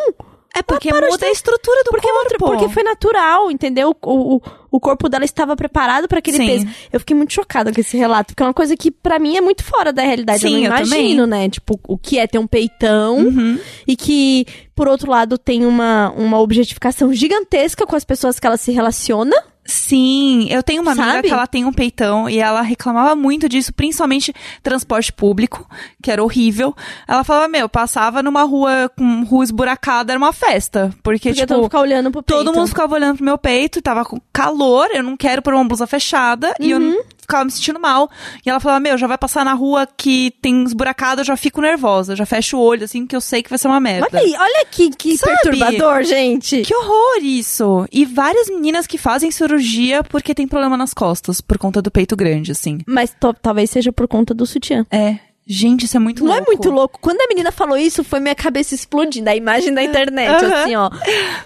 É 0.55 0.63
porque 0.63 0.91
de 0.91 0.99
muda 0.99 1.17
ter- 1.19 1.27
a 1.27 1.31
estrutura 1.31 1.83
do 1.83 1.91
porque, 1.91 2.07
corpo. 2.11 2.37
porque 2.39 2.69
foi 2.69 2.81
natural, 2.83 3.51
entendeu? 3.51 3.95
O, 4.01 4.35
o, 4.37 4.41
o 4.71 4.79
corpo 4.79 5.07
dela 5.07 5.23
estava 5.23 5.55
preparado 5.55 6.07
para 6.07 6.19
aquele 6.19 6.37
Sim. 6.37 6.45
peso. 6.47 6.67
Eu 6.91 6.99
fiquei 6.99 7.15
muito 7.15 7.33
chocada 7.33 7.71
com 7.71 7.79
esse 7.79 7.95
relato, 7.95 8.33
porque 8.33 8.41
é 8.43 8.45
uma 8.47 8.53
coisa 8.53 8.75
que 8.75 8.89
pra 8.89 9.19
mim 9.19 9.37
é 9.37 9.41
muito 9.41 9.63
fora 9.63 9.93
da 9.93 10.01
realidade. 10.01 10.43
eu 10.43 10.49
Sim, 10.49 10.67
não 10.67 10.75
eu 10.75 10.85
imagino, 10.85 11.27
né? 11.27 11.49
Tipo, 11.49 11.79
o 11.87 11.97
que 11.97 12.17
é 12.17 12.25
ter 12.27 12.39
um 12.39 12.47
peitão 12.47 13.17
Uhum. 13.19 13.59
e 13.87 13.95
que, 13.95 14.45
por 14.75 14.87
outro 14.87 15.09
lado, 15.11 15.37
tem 15.37 15.65
uma, 15.65 16.11
uma 16.17 16.39
objetificação 16.39 17.13
gigantesca 17.13 17.85
com 17.85 17.95
as 17.95 18.03
pessoas 18.03 18.39
que 18.39 18.47
ela 18.47 18.57
se 18.57 18.71
relaciona. 18.71 19.35
Sim, 19.69 20.47
eu 20.49 20.63
tenho 20.63 20.81
uma 20.81 20.91
amiga 20.91 21.07
Sabe? 21.13 21.27
que 21.27 21.33
ela 21.33 21.47
tem 21.47 21.63
um 21.65 21.71
peitão 21.71 22.29
e 22.29 22.39
ela 22.39 22.61
reclamava 22.61 23.15
muito 23.15 23.47
disso, 23.47 23.71
principalmente 23.73 24.33
transporte 24.63 25.13
público, 25.13 25.69
que 26.01 26.11
era 26.11 26.23
horrível. 26.23 26.75
Ela 27.07 27.23
falava, 27.23 27.47
meu, 27.47 27.61
eu 27.61 27.69
passava 27.69 28.23
numa 28.23 28.43
rua 28.43 28.91
com 28.97 29.23
rua 29.23 29.43
esburacada, 29.43 30.11
era 30.13 30.17
uma 30.17 30.33
festa. 30.33 30.93
Porque, 31.03 31.29
Porque 31.29 31.33
tipo, 31.33 31.47
todo 31.47 31.57
mundo 31.57 31.65
fica 31.65 31.79
olhando 31.79 32.11
pro 32.11 32.23
peito. 32.23 32.43
todo 32.43 32.55
mundo 32.55 32.67
ficava 32.67 32.95
olhando 32.95 33.15
pro 33.17 33.25
meu 33.25 33.37
peito, 33.37 33.81
tava 33.81 34.03
com 34.03 34.19
calor, 34.33 34.87
eu 34.93 35.03
não 35.03 35.15
quero 35.15 35.41
pôr 35.41 35.53
uma 35.53 35.63
blusa 35.65 35.85
fechada 35.87 36.53
e 36.59 36.71
eu 36.71 36.79
Uhum. 36.79 37.01
Ficava 37.29 37.45
me 37.45 37.51
sentindo 37.51 37.79
mal. 37.79 38.09
E 38.43 38.49
ela 38.49 38.59
falava, 38.59 38.79
meu, 38.79 38.97
já 38.97 39.05
vai 39.05 39.17
passar 39.17 39.45
na 39.45 39.53
rua 39.53 39.87
que 39.87 40.31
tem 40.41 40.63
esburacada, 40.63 41.21
eu 41.21 41.25
já 41.25 41.37
fico 41.37 41.61
nervosa, 41.61 42.15
já 42.15 42.25
fecho 42.25 42.57
o 42.57 42.61
olho, 42.61 42.83
assim, 42.83 43.05
que 43.05 43.15
eu 43.15 43.21
sei 43.21 43.43
que 43.43 43.49
vai 43.49 43.59
ser 43.59 43.67
uma 43.67 43.79
merda. 43.79 44.07
Olha 44.11 44.21
aí, 44.21 44.35
olha 44.37 44.65
que, 44.65 44.89
que 44.89 45.17
Sabe? 45.17 45.33
perturbador, 45.33 46.03
gente. 46.03 46.63
Que 46.63 46.75
horror 46.75 47.19
isso! 47.21 47.87
E 47.91 48.05
várias 48.05 48.49
meninas 48.49 48.87
que 48.87 48.97
fazem 48.97 49.29
cirurgia 49.29 50.03
porque 50.03 50.33
tem 50.33 50.47
problema 50.47 50.75
nas 50.75 50.93
costas, 50.93 51.39
por 51.39 51.57
conta 51.57 51.81
do 51.81 51.91
peito 51.91 52.15
grande, 52.15 52.51
assim. 52.51 52.79
Mas 52.87 53.15
talvez 53.41 53.69
seja 53.69 53.91
por 53.91 54.07
conta 54.07 54.33
do 54.33 54.45
sutiã. 54.45 54.85
É. 54.89 55.28
Gente, 55.51 55.85
isso 55.85 55.97
é 55.97 55.99
muito 55.99 56.23
Não 56.23 56.31
louco. 56.31 56.43
é 56.43 56.45
muito 56.45 56.69
louco? 56.69 56.99
Quando 57.01 57.19
a 57.21 57.27
menina 57.27 57.51
falou 57.51 57.75
isso, 57.75 58.03
foi 58.03 58.19
minha 58.19 58.35
cabeça 58.35 58.75
explodindo, 58.75 59.27
a 59.31 59.35
imagem 59.35 59.73
da 59.73 59.81
internet, 59.83 60.45
Aham. 60.45 60.53
assim, 60.61 60.75
ó. 60.75 60.91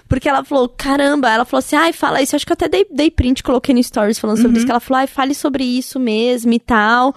Porque 0.06 0.28
ela 0.28 0.44
falou, 0.44 0.68
caramba, 0.68 1.30
ela 1.30 1.46
falou 1.46 1.60
assim, 1.60 1.74
ai, 1.74 1.90
fala 1.94 2.20
isso. 2.20 2.36
Acho 2.36 2.44
que 2.44 2.52
eu 2.52 2.54
até 2.54 2.68
dei, 2.68 2.86
dei 2.90 3.10
print, 3.10 3.42
coloquei 3.42 3.74
no 3.74 3.82
stories 3.82 4.18
falando 4.18 4.36
sobre 4.36 4.50
Uhum. 4.50 4.56
isso, 4.58 4.66
que 4.66 4.70
ela 4.72 4.80
falou, 4.80 5.00
ai, 5.00 5.06
fale 5.06 5.34
sobre 5.34 5.64
isso 5.64 5.98
mesmo 5.98 6.52
e 6.52 6.58
tal. 6.60 7.14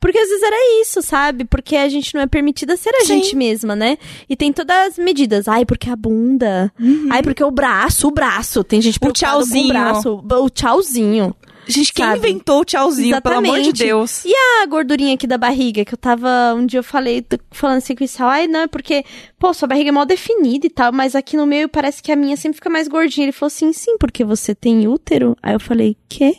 Porque 0.00 0.18
às 0.18 0.28
vezes 0.28 0.42
era 0.42 0.80
isso, 0.82 1.00
sabe? 1.02 1.44
Porque 1.46 1.76
a 1.76 1.88
gente 1.88 2.14
não 2.14 2.20
é 2.22 2.26
permitida 2.26 2.76
ser 2.76 2.90
a 2.94 3.00
Sim. 3.00 3.06
gente 3.22 3.36
mesma, 3.36 3.74
né? 3.76 3.96
E 4.28 4.34
tem 4.36 4.52
todas 4.52 4.76
as 4.92 4.98
medidas. 4.98 5.48
Ai, 5.48 5.64
porque 5.64 5.88
a 5.88 5.96
bunda. 5.96 6.70
Ai, 7.10 7.22
porque 7.22 7.42
o 7.42 7.50
braço, 7.50 8.08
o 8.08 8.10
braço. 8.10 8.62
Tem 8.64 8.82
gente 8.82 8.98
preocupada 9.00 9.32
com 9.32 9.38
Uhum. 9.38 9.44
tchauzinho. 9.46 9.64
o 9.64 9.68
braço. 9.68 10.24
O 10.44 10.50
tchauzinho. 10.50 11.36
Gente, 11.66 11.92
quem 11.92 12.04
Sabe? 12.04 12.18
inventou 12.18 12.60
o 12.60 12.64
tchauzinho, 12.64 13.20
pelo 13.22 13.36
amor 13.36 13.54
de 13.54 13.60
Exatamente. 13.60 13.84
Deus? 13.84 14.24
E 14.24 14.34
a 14.34 14.66
gordurinha 14.66 15.14
aqui 15.14 15.26
da 15.26 15.38
barriga, 15.38 15.84
que 15.84 15.94
eu 15.94 15.98
tava. 15.98 16.54
Um 16.54 16.66
dia 16.66 16.78
eu 16.80 16.84
falei, 16.84 17.22
tô 17.22 17.38
falando 17.50 17.78
assim 17.78 17.94
com 17.94 18.02
o 18.02 18.04
Isal, 18.04 18.28
ai, 18.28 18.46
não, 18.46 18.60
é 18.60 18.66
porque, 18.66 19.04
pô, 19.38 19.52
sua 19.54 19.68
barriga 19.68 19.88
é 19.88 19.92
mal 19.92 20.06
definida 20.06 20.66
e 20.66 20.70
tal, 20.70 20.92
mas 20.92 21.14
aqui 21.14 21.36
no 21.36 21.46
meio 21.46 21.68
parece 21.68 22.02
que 22.02 22.12
a 22.12 22.16
minha 22.16 22.36
sempre 22.36 22.56
fica 22.56 22.70
mais 22.70 22.88
gordinha. 22.88 23.26
Ele 23.26 23.32
falou 23.32 23.48
assim, 23.48 23.72
sim, 23.72 23.96
porque 23.98 24.24
você 24.24 24.54
tem 24.54 24.86
útero. 24.86 25.36
Aí 25.42 25.54
eu 25.54 25.60
falei, 25.60 25.96
quê? 26.08 26.36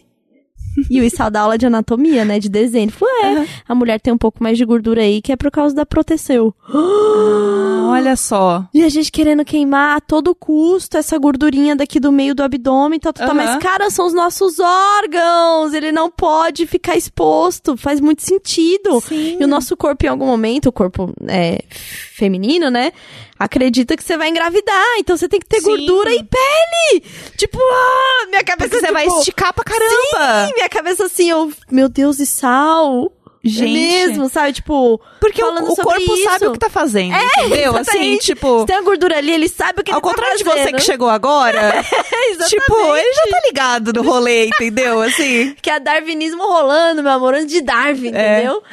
E 0.89 0.99
o 0.99 1.03
Isal 1.03 1.31
dá 1.31 1.41
aula 1.41 1.57
de 1.57 1.65
anatomia, 1.65 2.25
né? 2.25 2.39
De 2.39 2.49
desenho. 2.49 2.85
Ele 2.85 2.91
falou, 2.91 3.13
é, 3.23 3.47
a 3.67 3.75
mulher 3.75 3.99
tem 3.99 4.13
um 4.13 4.17
pouco 4.17 4.43
mais 4.43 4.57
de 4.57 4.65
gordura 4.65 5.01
aí, 5.01 5.21
que 5.21 5.31
é 5.31 5.35
por 5.35 5.49
causa 5.51 5.75
da 5.75 5.85
proteção. 5.85 6.53
Ah, 6.69 7.89
olha 7.91 8.15
só. 8.15 8.65
E 8.73 8.83
a 8.83 8.89
gente 8.89 9.11
querendo 9.11 9.45
queimar 9.45 9.97
a 9.97 10.01
todo 10.01 10.35
custo 10.35 10.97
essa 10.97 11.17
gordurinha 11.17 11.75
daqui 11.75 11.99
do 11.99 12.11
meio 12.11 12.35
do 12.35 12.43
abdômen, 12.43 12.99
tal, 12.99 13.13
tal, 13.13 13.27
tal. 13.27 13.35
Aham. 13.35 13.45
mas 13.45 13.63
cara, 13.63 13.89
são 13.89 14.05
os 14.05 14.13
nossos 14.13 14.59
órgãos, 14.59 15.73
ele 15.73 15.91
não 15.91 16.09
pode 16.09 16.65
ficar 16.67 16.95
exposto, 16.95 17.77
faz 17.77 17.99
muito 17.99 18.21
sentido. 18.21 18.99
Sim. 19.01 19.37
E 19.39 19.43
o 19.43 19.47
nosso 19.47 19.75
corpo, 19.77 20.05
em 20.05 20.09
algum 20.09 20.25
momento, 20.25 20.67
o 20.67 20.71
corpo 20.71 21.13
é, 21.27 21.63
feminino, 22.13 22.69
né, 22.69 22.91
acredita 23.37 23.95
que 23.97 24.03
você 24.03 24.17
vai 24.17 24.29
engravidar, 24.29 24.85
então 24.97 25.15
você 25.17 25.27
tem 25.27 25.39
que 25.39 25.45
ter 25.45 25.59
Sim. 25.59 25.67
gordura 25.67 26.13
e 26.13 26.23
pele! 26.23 27.03
Tipo, 27.37 27.57
ah, 27.59 28.27
minha 28.29 28.43
cabeça, 28.43 28.69
Porque 28.69 28.85
você 28.85 28.91
vai 28.91 29.05
tipo, 29.05 29.19
esticar 29.19 29.53
pra 29.53 29.63
caramba. 29.63 30.47
Sim, 30.47 30.53
minha 30.55 30.69
cabeça 30.69 31.05
assim, 31.05 31.29
eu, 31.29 31.51
meu 31.71 31.89
Deus, 31.89 32.19
e 32.19 32.25
sal... 32.25 33.11
Gente. 33.47 33.69
É 33.69 34.07
mesmo, 34.07 34.27
sabe? 34.27 34.53
Tipo, 34.53 34.99
Porque 35.19 35.43
o, 35.43 35.47
o 35.47 35.75
corpo 35.75 36.17
sabe 36.23 36.35
isso. 36.37 36.49
o 36.49 36.53
que 36.53 36.57
tá 36.57 36.67
fazendo, 36.67 37.15
entendeu? 37.37 37.77
Assim, 37.77 38.17
tipo... 38.17 38.61
Se 38.61 38.65
tem 38.65 38.75
a 38.75 38.81
gordura 38.81 39.19
ali, 39.19 39.31
ele 39.31 39.47
sabe 39.47 39.81
o 39.81 39.83
que 39.83 39.91
Ao 39.91 39.97
ele 39.99 40.01
tá 40.03 40.09
contrário 40.09 40.37
de 40.39 40.43
você 40.43 40.73
que 40.73 40.81
chegou 40.81 41.07
agora, 41.07 41.75
Exatamente. 42.31 42.49
tipo, 42.49 42.95
ele 42.95 43.13
já 43.13 43.21
tá 43.29 43.41
ligado 43.45 43.93
no 43.93 44.01
rolê, 44.01 44.47
entendeu? 44.47 44.99
Assim. 44.99 45.53
Que 45.61 45.69
é 45.69 45.79
darwinismo 45.79 46.41
rolando, 46.41 47.03
meu 47.03 47.11
amor, 47.11 47.35
antes 47.35 47.53
de 47.53 47.61
Darwin, 47.61 48.15
É. 48.15 48.37
entendeu? 48.39 48.63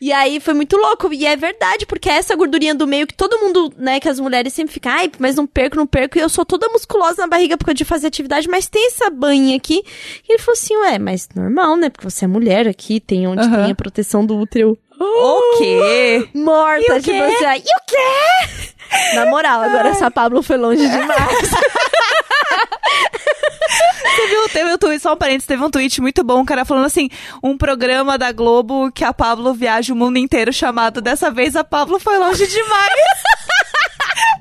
E 0.00 0.12
aí 0.12 0.40
foi 0.40 0.54
muito 0.54 0.76
louco. 0.76 1.12
E 1.12 1.24
é 1.26 1.36
verdade, 1.36 1.86
porque 1.86 2.08
é 2.08 2.14
essa 2.14 2.34
gordurinha 2.36 2.74
do 2.74 2.86
meio 2.86 3.06
que 3.06 3.14
todo 3.14 3.38
mundo, 3.38 3.72
né, 3.76 4.00
que 4.00 4.08
as 4.08 4.20
mulheres 4.20 4.52
sempre 4.52 4.72
ficam, 4.74 4.92
ai, 4.92 5.10
mas 5.18 5.36
não 5.36 5.46
perco, 5.46 5.76
não 5.76 5.86
perco. 5.86 6.18
E 6.18 6.20
eu 6.20 6.28
sou 6.28 6.44
toda 6.44 6.68
musculosa 6.68 7.22
na 7.22 7.28
barriga 7.28 7.56
por 7.56 7.66
causa 7.66 7.74
de 7.76 7.84
fazer 7.84 8.06
atividade, 8.08 8.48
mas 8.48 8.66
tem 8.68 8.86
essa 8.88 9.08
banha 9.10 9.56
aqui. 9.56 9.82
E 10.28 10.32
ele 10.32 10.38
falou 10.38 10.54
assim, 10.58 10.76
ué, 10.76 10.98
mas 10.98 11.28
normal, 11.34 11.76
né? 11.76 11.90
Porque 11.90 12.08
você 12.08 12.24
é 12.24 12.28
mulher 12.28 12.66
aqui, 12.68 13.00
tem 13.00 13.26
onde 13.26 13.48
tem 13.48 13.70
a 13.70 13.74
proteção 13.74 14.24
do 14.24 14.36
útero. 14.36 14.78
O 14.98 15.58
quê? 15.58 16.28
Morta, 16.34 16.98
E 16.98 17.02
tipo 17.02 17.22
assim, 17.22 17.44
ai, 17.44 17.58
e 17.58 17.62
o 17.62 17.84
quê? 17.86 19.14
Na 19.16 19.26
moral, 19.26 19.60
agora 19.62 19.88
essa 19.88 20.10
Pablo 20.10 20.42
foi 20.42 20.56
longe 20.56 20.86
demais. 20.88 21.50
Você 24.14 24.26
viu, 24.28 24.48
teve 24.48 24.72
um 24.72 24.78
tweet, 24.78 25.02
só 25.02 25.14
um 25.14 25.16
parênteses, 25.16 25.46
teve 25.46 25.64
um 25.64 25.70
tweet 25.70 26.00
muito 26.00 26.22
bom, 26.22 26.40
um 26.40 26.44
cara 26.44 26.64
falando 26.64 26.84
assim, 26.84 27.08
um 27.42 27.56
programa 27.56 28.16
da 28.16 28.30
Globo 28.30 28.92
que 28.92 29.04
a 29.04 29.12
Pablo 29.12 29.52
viaja 29.54 29.92
o 29.92 29.96
mundo 29.96 30.18
inteiro 30.18 30.52
chamado 30.52 31.00
Dessa 31.00 31.30
vez 31.30 31.56
a 31.56 31.64
Pablo 31.64 31.98
foi 31.98 32.18
longe 32.18 32.46
demais. 32.46 32.92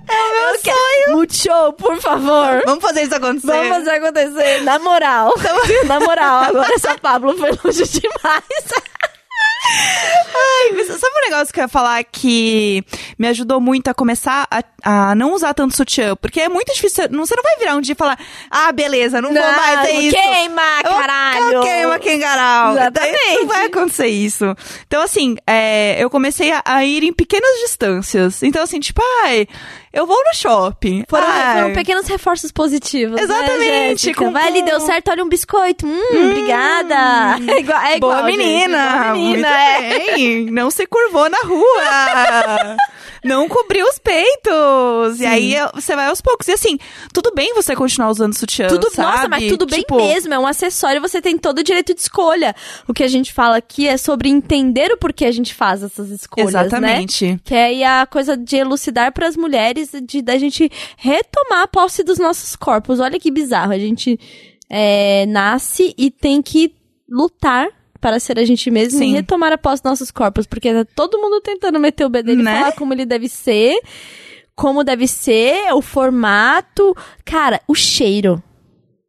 é 0.09 0.13
o 0.13 0.51
meu 0.51 0.59
sonho. 0.59 1.17
Multishow, 1.17 1.73
por 1.73 1.99
favor. 1.99 2.61
Vamos 2.65 2.83
fazer 2.83 3.03
isso 3.03 3.15
acontecer. 3.15 3.47
Vamos 3.47 3.69
fazer 3.69 3.91
acontecer, 3.91 4.61
na 4.63 4.79
moral. 4.79 5.33
Na 5.85 5.99
moral, 5.99 6.43
agora 6.43 6.73
essa 6.73 6.97
Pablo 6.97 7.35
foi 7.37 7.51
longe 7.63 7.83
demais. 7.87 8.43
Ai, 9.65 10.71
mas 10.75 10.87
sabe 10.87 11.13
um 11.17 11.29
negócio 11.29 11.53
que 11.53 11.59
eu 11.59 11.63
ia 11.63 11.67
falar 11.67 12.03
que 12.03 12.83
me 13.17 13.27
ajudou 13.27 13.61
muito 13.61 13.87
a 13.87 13.93
começar 13.93 14.47
a, 14.51 14.63
a 15.11 15.15
não 15.15 15.33
usar 15.33 15.53
tanto 15.53 15.75
sutiã? 15.75 16.15
Porque 16.15 16.41
é 16.41 16.49
muito 16.49 16.73
difícil. 16.73 17.05
Não, 17.09 17.25
você 17.25 17.35
não 17.35 17.43
vai 17.43 17.55
virar 17.57 17.75
um 17.75 17.81
dia 17.81 17.93
e 17.93 17.95
falar, 17.95 18.17
ah, 18.51 18.71
beleza, 18.71 19.21
não, 19.21 19.33
vou 19.33 19.41
mais, 19.41 19.87
é 19.87 19.91
isso. 19.99 20.15
Queima, 20.15 20.61
Eu- 20.83 20.91
caralho. 20.91 21.53
Eu 21.53 21.61
queima 21.61 21.99
Kengarau. 21.99 22.73
Exatamente. 22.77 23.35
Não 23.39 23.47
vai 23.47 23.65
acontecer 23.67 24.07
isso. 24.07 24.45
Então, 24.87 25.01
assim, 25.01 25.35
é, 25.47 25.95
eu 26.03 26.09
comecei 26.09 26.51
a, 26.51 26.61
a 26.65 26.85
ir 26.85 27.03
em 27.03 27.13
pequenas 27.13 27.59
distâncias. 27.61 28.43
Então, 28.43 28.63
assim, 28.63 28.79
tipo, 28.79 29.01
ai, 29.23 29.47
eu 29.93 30.05
vou 30.07 30.17
no 30.25 30.33
shopping. 30.33 31.03
Foram, 31.07 31.27
ai, 31.27 31.61
foram 31.61 31.73
pequenos 31.73 32.07
reforços 32.07 32.51
positivos. 32.51 33.21
Exatamente, 33.21 34.07
Né, 34.07 34.13
com- 34.13 34.31
Vai 34.31 34.47
ali, 34.47 34.61
deu 34.63 34.79
certo, 34.79 35.09
olha 35.11 35.23
um 35.23 35.29
biscoito. 35.29 35.85
Hum, 35.87 36.29
obrigada. 36.31 37.37
É 37.47 37.59
igual, 37.59 37.81
é 37.81 37.97
igual, 37.97 38.11
Boa 38.17 38.23
menina, 38.23 39.03
boa 39.03 39.13
menina, 39.13 39.15
muito 39.15 39.45
é. 39.45 39.99
bem. 40.15 40.45
Não 40.51 40.71
se 40.71 40.85
curvou 40.87 41.29
na 41.29 41.37
rua. 41.45 42.75
Não 43.23 43.47
cobriu 43.47 43.85
os 43.87 43.97
peitos. 43.99 45.21
E 45.21 45.25
aí 45.25 45.55
você 45.73 45.95
vai 45.95 46.07
aos 46.07 46.19
poucos. 46.19 46.45
E 46.49 46.51
assim, 46.51 46.77
tudo 47.13 47.31
bem 47.33 47.53
você 47.53 47.73
continuar 47.73 48.09
usando 48.09 48.37
sutiã, 48.37 48.67
Tudo, 48.67 48.89
sabe? 48.91 49.07
nossa, 49.15 49.29
mas 49.29 49.47
tudo 49.47 49.65
bem 49.65 49.79
Tipo, 49.79 49.95
mesmo, 49.95 50.33
é 50.33 50.39
um 50.39 50.45
acessório, 50.45 50.99
você 50.99 51.21
tem 51.21 51.37
todo 51.37 51.59
o 51.59 51.63
direito 51.63 51.93
de 51.93 52.01
escolha. 52.01 52.53
O 52.85 52.93
que 52.93 53.01
a 53.01 53.07
gente 53.07 53.31
fala 53.31 53.55
aqui 53.55 53.87
é 53.87 53.95
sobre 53.95 54.27
entender 54.27 54.91
o 54.91 54.97
porquê 54.97 55.23
a 55.25 55.31
gente 55.31 55.53
faz 55.53 55.81
essas 55.83 56.09
escolhas, 56.09 56.51
né? 56.53 56.59
Exatamente. 56.61 57.39
Que 57.45 57.55
é 57.55 57.63
aí 57.65 57.83
a 57.85 58.05
coisa 58.05 58.35
de 58.35 58.57
elucidar 58.57 59.13
para 59.13 59.25
as 59.27 59.37
mulheres, 59.37 59.82
de 60.01 60.21
da 60.21 60.37
gente 60.37 60.69
retomar 60.97 61.63
a 61.63 61.67
posse 61.67 62.03
dos 62.03 62.17
nossos 62.17 62.55
corpos. 62.55 62.99
Olha 62.99 63.19
que 63.19 63.31
bizarro, 63.31 63.71
a 63.71 63.79
gente 63.79 64.19
é, 64.69 65.25
nasce 65.27 65.93
e 65.97 66.09
tem 66.09 66.41
que 66.41 66.73
lutar 67.09 67.67
para 67.99 68.19
ser 68.19 68.37
a 68.37 68.43
gente 68.43 68.69
mesmo 68.69 68.99
Sim. 68.99 69.11
e 69.11 69.13
retomar 69.13 69.53
a 69.53 69.57
posse 69.57 69.81
dos 69.81 69.91
nossos 69.91 70.11
corpos, 70.11 70.45
porque 70.45 70.73
tá 70.73 70.85
todo 70.95 71.17
mundo 71.19 71.39
tentando 71.39 71.79
meter 71.79 72.05
o 72.05 72.09
bedelho 72.09 72.41
e 72.41 72.43
Né? 72.43 72.59
falar 72.59 72.71
como 72.73 72.93
ele 72.93 73.05
deve 73.05 73.29
ser, 73.29 73.79
como 74.55 74.83
deve 74.83 75.07
ser, 75.07 75.73
o 75.73 75.81
formato, 75.81 76.95
cara, 77.23 77.61
o 77.67 77.73
cheiro. 77.73 78.43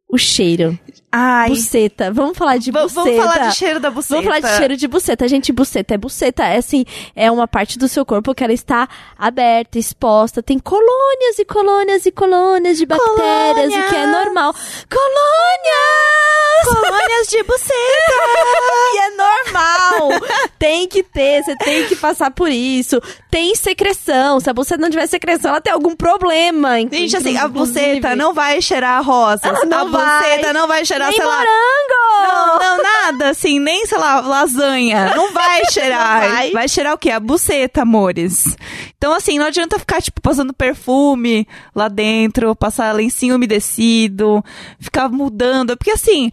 O 0.07 0.17
cheiro. 0.17 0.77
Ai, 1.11 1.49
Buceta. 1.49 2.11
Vamos 2.11 2.37
falar 2.37 2.57
de 2.57 2.71
v- 2.71 2.79
buceta. 2.81 3.01
vamos 3.03 3.15
falar 3.17 3.47
de 3.49 3.55
cheiro 3.55 3.79
da 3.79 3.89
buceta. 3.89 4.15
Vamos 4.21 4.25
falar 4.25 4.39
de 4.51 4.57
cheiro 4.57 4.77
de 4.77 4.87
buceta. 4.87 5.27
Gente, 5.27 5.51
buceta 5.53 5.93
é 5.93 5.97
buceta. 5.97 6.43
É 6.43 6.57
assim, 6.57 6.85
é 7.15 7.31
uma 7.31 7.47
parte 7.47 7.79
do 7.79 7.87
seu 7.87 8.05
corpo 8.05 8.35
que 8.35 8.43
ela 8.43 8.51
está 8.53 8.87
aberta, 9.17 9.79
exposta. 9.79 10.43
Tem 10.43 10.59
colônias 10.59 11.39
e 11.39 11.45
colônias 11.45 12.05
e 12.05 12.11
colônias 12.11 12.77
de 12.77 12.85
bactérias, 12.85 13.67
o 13.67 13.69
que 13.71 13.75
é 13.77 13.83
Colônias. 13.89 14.11
normal. 14.25 14.53
Colônias! 14.89 16.65
Colônias 16.65 17.27
de 17.29 17.43
buceta. 17.43 17.73
E 18.95 18.97
é 18.97 19.09
normal. 19.11 20.21
tem 20.57 20.87
que 20.87 21.03
ter, 21.03 21.43
você 21.43 21.55
tem 21.57 21.85
que 21.87 21.95
passar 21.97 22.31
por 22.31 22.49
isso. 22.49 23.01
Tem 23.29 23.53
secreção. 23.55 24.39
Se 24.39 24.49
a 24.49 24.53
buceta 24.53 24.81
não 24.81 24.89
tiver 24.89 25.05
secreção, 25.07 25.51
ela 25.51 25.59
tem 25.61 25.73
algum 25.73 25.95
problema. 25.95 26.79
Gente, 26.79 27.17
assim, 27.17 27.37
a 27.37 27.47
buceta 27.47 28.15
não 28.15 28.33
vai 28.33 28.61
cheirar 28.61 29.03
rosas. 29.03 29.43
Ela 29.43 29.65
não 29.65 29.79
a 29.79 29.85
vai. 29.97 30.29
buceta 30.29 30.53
não 30.53 30.67
vai 30.67 30.85
cheirar, 30.85 31.09
Nem 31.09 31.17
sei 31.17 31.25
lá. 31.25 31.37
morango! 31.37 32.05
Não, 32.27 32.59
não, 32.59 32.83
nada, 32.83 33.29
assim, 33.29 33.59
nem, 33.59 33.85
sei 33.85 33.97
lá, 33.97 34.19
lasanha. 34.21 35.13
Não 35.15 35.31
vai 35.33 35.61
cheirar. 35.71 36.21
Não 36.45 36.51
vai. 36.51 36.67
cheirar 36.67 36.93
o 36.93 36.97
quê? 36.97 37.11
A 37.11 37.19
buceta, 37.19 37.81
amores. 37.83 38.57
Então, 38.97 39.13
assim, 39.13 39.37
não 39.37 39.45
adianta 39.45 39.77
ficar, 39.77 40.01
tipo, 40.01 40.21
passando 40.21 40.53
perfume 40.53 41.47
lá 41.75 41.87
dentro, 41.87 42.55
passar 42.55 42.93
lencinho 42.93 43.35
umedecido, 43.35 44.43
ficar 44.79 45.09
mudando. 45.09 45.77
Porque, 45.77 45.91
assim, 45.91 46.31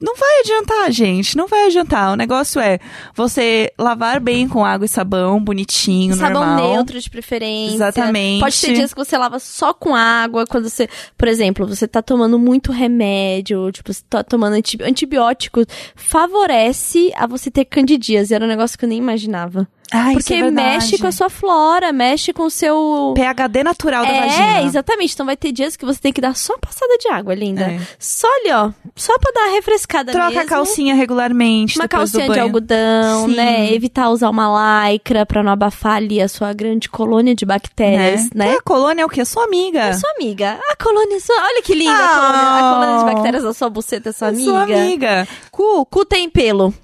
não 0.00 0.14
vai 0.16 0.40
adiantar, 0.40 0.92
gente. 0.92 1.36
Não 1.36 1.46
vai 1.48 1.66
adiantar. 1.66 2.12
O 2.12 2.16
negócio 2.16 2.60
é 2.60 2.78
você 3.14 3.72
lavar 3.78 4.20
bem 4.20 4.48
com 4.48 4.64
água 4.64 4.84
e 4.86 4.88
sabão, 4.88 5.42
bonitinho, 5.42 6.14
Sabão 6.14 6.44
normal. 6.46 6.72
neutro 6.74 7.00
de 7.00 7.10
preferência. 7.10 7.74
Exatamente. 7.74 8.40
Pode 8.40 8.60
ter 8.60 8.74
dias 8.74 8.94
que 8.94 9.04
você 9.04 9.18
lava 9.18 9.38
só 9.38 9.74
com 9.74 9.94
água, 9.96 10.46
quando 10.46 10.68
você, 10.68 10.88
por 11.16 11.26
exemplo, 11.26 11.66
você 11.66 11.88
tá 11.88 12.00
tomando 12.00 12.38
muito 12.38 12.70
remédio, 12.70 13.70
tipo, 13.72 13.92
você 13.92 14.02
tá 14.08 14.22
tomando 14.22 14.54
anti- 14.54 14.82
antibióticos, 14.82 15.66
favorece 15.96 17.12
a 17.16 17.26
você 17.26 17.50
ter 17.50 17.64
candidíase. 17.64 18.34
Era 18.34 18.44
um 18.44 18.48
negócio 18.48 18.78
que 18.78 18.84
eu 18.84 18.88
nem 18.88 18.98
imaginava. 18.98 19.66
Ai, 19.92 20.14
isso 20.14 20.28
Porque 20.28 20.34
é 20.34 20.50
mexe 20.50 20.98
com 20.98 21.06
a 21.06 21.12
sua 21.12 21.30
flora, 21.30 21.92
mexe 21.92 22.32
com 22.32 22.42
o 22.44 22.50
seu 22.50 23.14
PHD 23.16 23.62
natural 23.64 24.04
da 24.04 24.12
é, 24.12 24.20
vagina. 24.20 24.62
exatamente. 24.62 25.14
Então 25.14 25.24
vai 25.24 25.36
ter 25.36 25.50
dias 25.50 25.76
que 25.76 25.84
você 25.84 25.98
tem 26.00 26.12
que 26.12 26.20
dar 26.20 26.36
só 26.36 26.52
uma 26.54 26.58
passada 26.58 26.96
de 26.98 27.08
água, 27.08 27.34
linda. 27.34 27.62
É. 27.62 27.80
Só 27.98 28.26
ali, 28.40 28.52
ó. 28.52 28.70
Só 28.94 29.18
pra 29.18 29.32
dar 29.34 29.42
uma 29.48 29.54
refrescada 29.54 30.12
Troca 30.12 30.28
mesmo. 30.28 30.42
a 30.42 30.44
calcinha 30.44 30.94
regularmente 30.94 31.78
Uma 31.78 31.88
calcinha 31.88 32.28
de 32.28 32.38
algodão, 32.38 33.26
Sim. 33.28 33.34
né? 33.36 33.72
Evitar 33.72 34.10
usar 34.10 34.28
uma 34.30 34.88
lycra 34.90 35.24
pra 35.24 35.42
não 35.42 35.52
abafar 35.52 35.96
ali 35.96 36.20
a 36.20 36.28
sua 36.28 36.52
grande 36.52 36.88
colônia 36.88 37.34
de 37.34 37.46
bactérias, 37.46 38.28
né? 38.34 38.56
A 38.56 38.60
colônia 38.62 39.02
é 39.02 39.06
o 39.06 39.08
quê? 39.08 39.24
Sua 39.24 39.44
amiga. 39.44 39.80
É 39.80 39.92
sua 39.94 40.10
amiga. 40.18 40.58
A 40.70 40.76
colônia 40.82 41.16
é 41.16 41.20
sua... 41.20 41.34
Olha 41.36 41.62
que 41.62 41.74
linda 41.74 41.92
a, 41.92 42.04
Ah. 42.04 42.18
colônia, 42.18 42.48
a 42.48 42.74
colônia 42.74 42.98
de 42.98 43.14
bactérias 43.14 43.42
da 43.42 43.52
sua 43.54 43.70
buceta 43.70 44.10
é 44.10 44.12
sua 44.12 44.28
amiga. 44.28 44.44
Sua 44.50 44.62
amiga. 44.62 45.28
Cu, 45.50 45.86
cu 45.86 46.04
tem 46.04 46.28
pelo, 46.28 46.74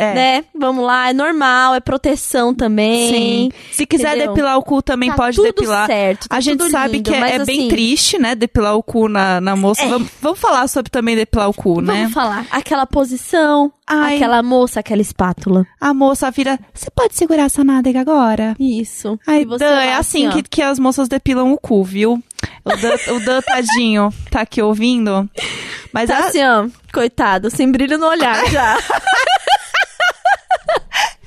É. 0.00 0.14
né? 0.14 0.44
Vamos 0.58 0.84
lá, 0.84 1.10
é 1.10 1.12
normal, 1.12 1.74
é 1.74 1.80
proteção 1.80 2.54
também. 2.54 3.10
Sim. 3.10 3.52
Se 3.72 3.84
quiser 3.86 4.16
Entendeu? 4.16 4.28
depilar 4.32 4.56
o 4.56 4.62
cu, 4.62 4.80
também 4.80 5.10
Tá 5.10 5.16
pode 5.16 5.36
tudo 5.36 5.44
depilar. 5.46 5.86
certo, 5.86 6.28
tá 6.28 6.36
a 6.36 6.40
gente 6.40 6.58
tudo 6.58 6.70
sabe 6.70 6.94
lindo, 6.96 7.10
que 7.10 7.16
é, 7.16 7.34
é 7.34 7.44
bem 7.44 7.58
assim- 7.58 7.68
triste, 7.68 8.18
né? 8.18 8.34
Depilar 8.34 8.74
o 8.76 8.82
cu 8.82 9.08
na, 9.08 9.40
na 9.40 9.54
moça. 9.54 9.86
Vamos, 9.86 10.08
vamos 10.22 10.38
falar 10.38 10.66
sobre 10.68 10.90
também 10.90 11.14
depilar 11.14 11.48
o 11.48 11.54
cu, 11.54 11.80
né? 11.82 11.94
Vamos 11.94 12.12
falar. 12.14 12.46
Aquela 12.50 12.86
posição, 12.86 13.70
Ai. 13.86 14.16
aquela 14.16 14.42
moça, 14.42 14.80
aquela 14.80 15.02
espátula. 15.02 15.66
A 15.80 15.92
moça 15.92 16.30
vira. 16.30 16.58
Você 16.72 16.90
pode 16.90 17.14
segurar 17.14 17.42
essa 17.44 17.62
nádega 17.62 18.00
agora? 18.00 18.56
Isso. 18.58 19.18
Você 19.26 19.58
Dan, 19.64 19.80
é 19.82 19.94
assim 19.94 20.28
ó. 20.28 20.32
que, 20.32 20.42
que 20.44 20.62
as 20.62 20.78
moças 20.78 21.08
depilam 21.08 21.52
o 21.52 21.58
cu, 21.58 21.84
viu? 21.84 22.22
O 22.64 22.70
Dan, 22.76 22.94
o 23.16 23.20
Dan 23.20 23.40
tadinho, 23.42 24.10
tá 24.30 24.40
aqui 24.42 24.62
ouvindo. 24.62 25.28
Mas 25.92 26.08
Tá 26.08 26.16
a- 26.18 26.26
assim, 26.28 26.42
ó, 26.42 26.66
coitado, 26.92 27.50
sem 27.50 27.70
brilho 27.70 27.98
no 27.98 28.06
olhar 28.06 28.46
já. 28.50 28.78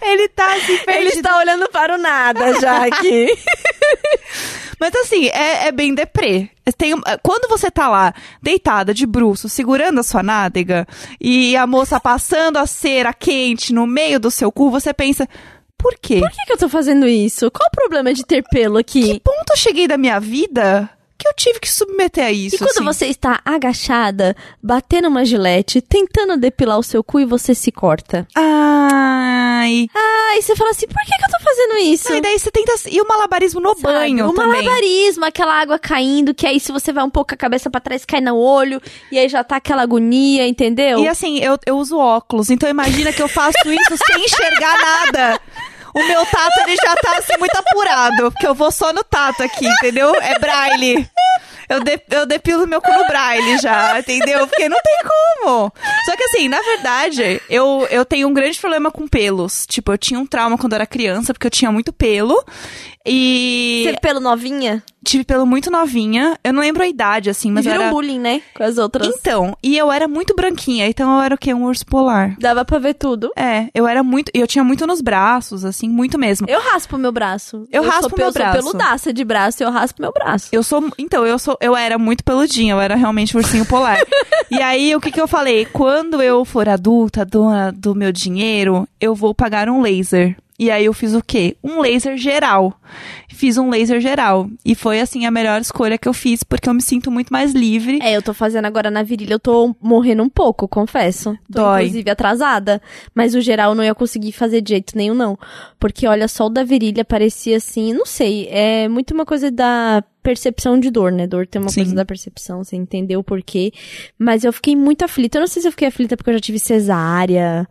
ele 0.06 0.28
tá 0.30 0.54
assim, 0.56 0.74
Ele 0.74 0.84
perdido. 0.86 1.14
está 1.16 1.38
olhando 1.38 1.70
para 1.70 1.96
o 1.96 1.98
nada 1.98 2.60
já 2.60 2.86
aqui. 2.86 3.28
Mas 4.80 4.94
assim, 4.96 5.28
é, 5.28 5.68
é 5.68 5.72
bem 5.72 5.94
deprê. 5.94 6.50
Tem, 6.78 6.94
um- 6.94 7.02
quando 7.22 7.48
você 7.50 7.72
tá 7.72 7.88
lá, 7.88 8.14
deitada, 8.42 8.94
de 8.94 9.06
bruço, 9.06 9.48
segurando 9.48 10.00
a 10.00 10.04
sua 10.04 10.22
nádega, 10.24 10.86
e 11.22 11.56
a 11.56 11.66
moça 11.66 12.00
passando 12.00 12.58
a 12.58 12.66
cera 12.66 13.14
quente 13.14 13.74
no 13.74 13.86
meio 13.88 14.20
do 14.20 14.30
seu 14.32 14.52
cu, 14.52 14.70
você 14.70 14.94
pensa, 14.94 15.28
por 15.78 15.96
quê? 16.02 16.20
Por 16.20 16.30
que, 16.32 16.46
que 16.48 16.54
eu 16.54 16.58
tô 16.58 16.70
fazendo 16.70 17.08
isso? 17.08 17.50
Qual 17.52 17.68
o 17.68 17.72
problema 17.76 18.14
de 18.14 18.26
ter 18.26 18.44
pelo 18.50 18.78
aqui? 18.78 19.14
Que 19.14 19.20
ponto 19.22 19.52
eu 19.52 19.58
cheguei 19.58 19.88
da 19.88 19.98
minha 19.98 20.20
vida 20.20 20.90
que 21.24 21.28
eu 21.30 21.34
tive 21.34 21.60
que 21.62 21.70
submeter 21.72 22.26
a 22.26 22.32
isso? 22.32 22.56
E 22.56 22.60
quando 22.60 22.72
assim? 22.72 22.84
você 22.84 23.06
está 23.08 23.40
agachada, 23.46 24.36
batendo 24.62 25.08
uma 25.08 25.24
gilete, 25.24 25.80
tentando 25.82 26.36
depilar 26.36 26.78
o 26.78 26.84
seu 26.84 27.02
cu 27.02 27.22
e 27.22 27.26
você 27.26 27.56
se 27.56 27.72
corta. 27.72 28.28
Ai. 28.36 29.88
Aí 29.96 30.42
você 30.42 30.56
fala 30.56 30.72
assim, 30.72 30.88
por 30.88 31.02
que, 31.06 31.18
que 31.18 31.24
eu 31.26 31.30
tô 31.30 31.44
fazendo 31.44 31.78
isso? 31.78 32.10
Não, 32.10 32.18
e 32.18 32.22
daí 32.22 32.38
você 32.38 32.52
tenta. 32.52 32.74
E 32.90 33.00
o 33.00 33.08
malabarismo 33.08 33.62
no 33.62 33.70
Sabe? 33.70 33.82
banho 33.84 34.28
o 34.28 34.34
também. 34.34 34.64
malabarismo, 34.64 35.24
aquela 35.24 35.62
água 35.62 35.80
caindo, 35.80 36.34
que 36.34 36.46
aí 36.46 36.60
se 36.60 36.72
você 36.72 36.92
vai 36.92 37.04
um 37.04 37.10
pouco 37.10 37.34
a 37.34 37.38
cabeça 37.38 37.70
pra 37.70 37.80
trás, 37.80 38.04
cai 38.04 38.20
no 38.20 38.36
olho, 38.36 38.82
e 39.12 39.18
aí 39.18 39.30
já 39.30 39.44
tá 39.44 39.56
aquela 39.58 39.84
agonia, 39.84 40.46
entendeu? 40.46 41.00
E 41.00 41.08
assim, 41.08 41.40
eu, 41.40 41.58
eu 41.66 41.78
uso 41.78 41.98
óculos, 41.98 42.50
então 42.50 42.68
imagina 42.70 43.14
que 43.14 43.22
eu 43.22 43.28
faço 43.30 43.58
isso 43.66 43.96
sem 44.06 44.26
enxergar 44.26 44.78
nada. 44.82 45.40
O 45.94 46.04
meu 46.08 46.26
tato, 46.26 46.60
ele 46.62 46.76
já 46.76 46.96
tá 46.96 47.18
assim 47.18 47.38
muito 47.38 47.56
apurado, 47.56 48.32
porque 48.32 48.48
eu 48.48 48.56
vou 48.56 48.72
só 48.72 48.92
no 48.92 49.04
tato 49.04 49.44
aqui, 49.44 49.68
entendeu? 49.68 50.14
É 50.22 50.40
braille. 50.40 51.08
Eu, 51.70 51.80
de, 51.80 52.02
eu 52.12 52.26
depilo 52.26 52.68
meu 52.68 52.82
cu 52.82 52.92
no 52.92 53.08
braille 53.08 53.58
já, 53.60 53.98
entendeu? 54.00 54.46
Porque 54.48 54.68
não 54.68 54.78
tem 54.84 54.98
como. 55.04 55.72
Só 56.06 56.16
que 56.16 56.24
assim, 56.24 56.50
na 56.50 56.62
verdade, 56.62 57.42
eu, 57.50 57.88
eu 57.90 58.04
tenho 58.06 58.28
um 58.28 58.34
grande 58.34 58.60
problema 58.60 58.92
com 58.92 59.08
pelos. 59.08 59.66
Tipo, 59.66 59.94
eu 59.94 59.98
tinha 59.98 60.20
um 60.20 60.26
trauma 60.26 60.58
quando 60.58 60.74
eu 60.74 60.78
era 60.78 60.86
criança, 60.86 61.34
porque 61.34 61.48
eu 61.48 61.52
tinha 61.52 61.72
muito 61.72 61.94
pelo. 61.94 62.44
E 63.06 63.86
Você 63.86 63.98
pelo 64.00 64.20
novinha? 64.20 64.84
Tive 65.04 65.24
pelo 65.24 65.46
muito 65.46 65.70
novinha. 65.70 66.38
Eu 66.44 66.54
não 66.54 66.62
lembro 66.62 66.84
a 66.84 66.88
idade, 66.88 67.30
assim, 67.30 67.52
mas 67.52 67.66
Mas 67.66 67.66
eu 67.66 67.72
vira 67.74 67.84
era... 67.86 67.92
um 67.92 67.96
bullying, 67.96 68.20
né? 68.20 68.42
Com 68.54 68.64
as 68.64 68.78
outras. 68.78 69.08
Então, 69.08 69.56
e 69.62 69.78
eu 69.78 69.92
era 69.92 70.08
muito 70.08 70.36
branquinha, 70.36 70.88
então 70.88 71.18
eu 71.18 71.22
era 71.22 71.36
o 71.36 71.38
quê? 71.38 71.54
Um 71.54 71.66
urso 71.66 71.86
polar. 71.86 72.36
Dava 72.40 72.64
pra 72.66 72.80
ver 72.80 72.94
tudo. 72.94 73.32
É, 73.36 73.68
eu 73.74 73.88
era 73.88 74.04
muito. 74.04 74.32
E 74.34 74.40
eu 74.40 74.48
tinha 74.48 74.64
muito 74.64 74.88
nos 74.88 75.02
braços, 75.02 75.66
assim, 75.66 75.90
muito 75.90 76.18
mesmo. 76.18 76.48
Eu 76.50 76.62
raspo 76.62 76.98
meu 76.98 77.12
braço. 77.12 77.68
Eu 77.72 77.84
raspo 77.84 78.10
sou, 78.10 78.18
meu 78.18 78.28
eu 78.28 78.34
braço. 78.34 78.62
sou 78.62 78.72
peludaça 78.72 79.14
de 79.14 79.24
braço, 79.24 79.64
eu 79.64 79.72
raspo 79.72 80.02
meu 80.02 80.12
braço. 80.12 80.50
Eu 80.52 80.64
sou. 80.64 80.84
Então, 80.98 81.26
eu 81.26 81.38
sou. 81.38 81.58
Eu 81.62 81.76
era 81.76 81.98
muito 81.98 82.24
peludinha, 82.24 82.74
eu 82.74 82.80
era 82.80 82.96
realmente 82.96 83.36
um 83.36 83.40
ursinho 83.40 83.66
polar. 83.66 84.00
e 84.50 84.62
aí, 84.62 84.96
o 84.96 85.02
que 85.02 85.12
que 85.12 85.22
eu 85.22 85.28
falei? 85.28 85.66
Quando 85.66 86.22
eu 86.22 86.46
for 86.46 86.68
adulta, 86.70 87.26
dona 87.26 87.72
do 87.72 87.94
meu 87.96 88.12
dinheiro, 88.12 88.88
eu 89.00 89.14
vou 89.16 89.34
pagar 89.34 89.70
um 89.70 89.82
laser. 89.82 90.36
E 90.58 90.70
aí 90.70 90.86
eu 90.86 90.94
fiz 90.94 91.14
o 91.14 91.22
quê? 91.22 91.58
Um 91.64 91.80
laser 91.80 92.16
geral. 92.18 92.74
Fiz 93.28 93.58
um 93.58 93.70
laser 93.70 94.00
geral. 94.00 94.50
E 94.64 94.76
foi, 94.76 95.00
assim, 95.00 95.26
a 95.26 95.32
melhor 95.32 95.60
escolha 95.60 95.98
que 95.98 96.08
eu 96.08 96.14
fiz, 96.14 96.44
porque 96.44 96.70
eu 96.70 96.74
me 96.74 96.82
sinto 96.82 97.10
muito 97.10 97.34
mais 97.34 97.54
livre. 97.54 98.00
É, 98.02 98.16
eu 98.16 98.22
tô 98.22 98.34
fazendo 98.34 98.66
agora 98.66 98.92
na 98.92 99.02
virilha, 99.02 99.34
eu 99.34 99.40
tô 99.40 99.76
morrendo 99.82 100.22
um 100.22 100.30
pouco, 100.30 100.68
confesso. 100.68 101.34
Tô, 101.52 101.62
Dói. 101.62 101.82
inclusive, 101.84 102.12
atrasada. 102.12 102.82
Mas 103.16 103.34
o 103.34 103.42
geral 103.42 103.72
eu 103.72 103.76
não 103.76 103.84
ia 103.84 103.96
conseguir 103.96 104.32
fazer 104.32 104.62
de 104.62 104.70
jeito 104.70 104.96
nenhum, 104.96 105.16
não. 105.16 105.38
Porque, 105.80 106.06
olha, 106.08 106.28
só 106.28 106.46
o 106.46 106.50
da 106.50 106.64
virilha 106.64 107.04
parecia 107.04 107.58
assim, 107.58 107.92
não 107.92 108.06
sei, 108.06 108.48
é 108.50 108.88
muito 108.88 109.14
uma 109.14 109.26
coisa 109.26 109.50
da 109.50 110.04
percepção 110.24 110.80
de 110.80 110.90
dor, 110.90 111.12
né? 111.12 111.28
Dor 111.28 111.46
tem 111.46 111.62
uma 111.62 111.70
Sim. 111.70 111.82
coisa 111.82 111.96
da 111.96 112.06
percepção, 112.06 112.64
você 112.64 112.76
entendeu 112.76 113.20
o 113.20 113.24
porquê. 113.24 113.72
Mas 114.18 114.44
eu 114.44 114.54
fiquei 114.54 114.76
muito 114.76 115.04
aflita. 115.06 115.38
Eu 115.38 115.42
não 115.42 115.48
sei 115.48 115.62
se 115.62 115.68
eu 115.68 115.72
fiquei 115.72 115.90
aflita 115.90 116.16
porque 116.18 116.30
eu 116.30 116.34
já 116.36 116.40
tive 116.40 116.58
cesárea. 116.58 117.68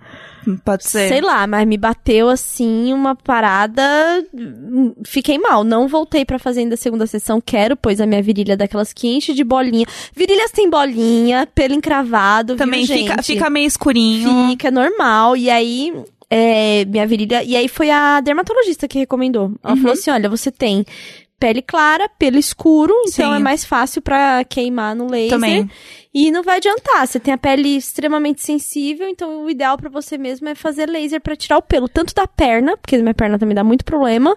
Pode 0.65 0.85
ser. 0.85 1.09
Sei 1.09 1.21
lá, 1.21 1.47
mas 1.47 1.67
me 1.67 1.77
bateu 1.79 2.29
assim 2.29 2.93
uma 2.93 3.15
parada. 3.15 3.83
Fiquei 5.07 5.39
mal. 5.39 5.65
Não 5.65 5.89
voltei 5.89 6.25
pra 6.25 6.39
fazer 6.39 6.61
ainda 6.61 6.75
a 6.75 6.79
segunda 6.79 7.07
sessão. 7.07 7.41
Quero, 7.41 7.77
pois 7.77 8.01
a 8.01 8.07
minha 8.07 8.23
virilha 8.23 8.53
é 8.55 8.57
daquelas 8.57 8.93
que 8.93 9.09
enche 9.09 9.33
de 9.35 9.45
bolinha. 9.45 9.87
Virilhas 10.15 10.51
tem 10.51 10.69
bolinha, 10.69 11.47
pelo 11.55 11.75
encravado. 11.75 12.57
Também 12.57 12.85
viu, 12.85 12.97
fica, 12.99 13.23
fica 13.23 13.51
meio 13.51 13.67
escurinho. 13.67 14.49
Fica 14.51 14.71
normal. 14.71 15.37
E 15.37 15.49
aí, 15.49 15.93
é, 16.29 16.85
minha 16.87 17.07
virilha. 17.07 17.43
E 17.45 17.55
aí 17.57 17.69
foi 17.69 17.91
a 17.91 18.21
dermatologista 18.21 18.89
que 18.89 18.99
recomendou. 18.99 19.53
Ela 19.63 19.75
Uhum. 19.75 19.81
falou 19.81 19.93
assim: 19.93 20.11
olha, 20.11 20.29
você 20.29 20.51
tem 20.51 20.85
pele 21.43 21.61
clara, 21.61 22.09
pelo 22.17 22.39
escuro, 22.39 22.95
então 23.09 23.31
Sim. 23.33 23.37
é 23.37 23.39
mais 23.41 23.65
fácil 23.65 24.01
pra 24.01 24.45
queimar 24.45 24.95
no 24.95 25.11
laser. 25.11 25.31
Também. 25.31 25.69
E 26.15 26.31
não 26.31 26.43
vai 26.43 26.59
adiantar, 26.59 27.07
você 27.07 27.19
tem 27.19 27.33
a 27.33 27.39
pele 27.39 27.75
extremamente 27.75 28.43
sensível, 28.43 29.09
então 29.09 29.45
o 29.45 29.51
ideal 29.51 29.79
pra 29.79 29.89
você 29.89 30.19
mesmo 30.19 30.47
é 30.47 30.55
fazer 30.55 30.87
laser 30.87 31.23
pra 31.23 31.35
tirar 31.35 31.57
o 31.57 31.63
pelo, 31.63 31.89
tanto 31.89 32.15
da 32.15 32.27
perna, 32.27 32.77
porque 32.77 32.99
minha 32.99 33.15
perna 33.15 33.39
também 33.39 33.55
dá 33.55 33.65
muito 33.65 33.83
problema, 33.83 34.37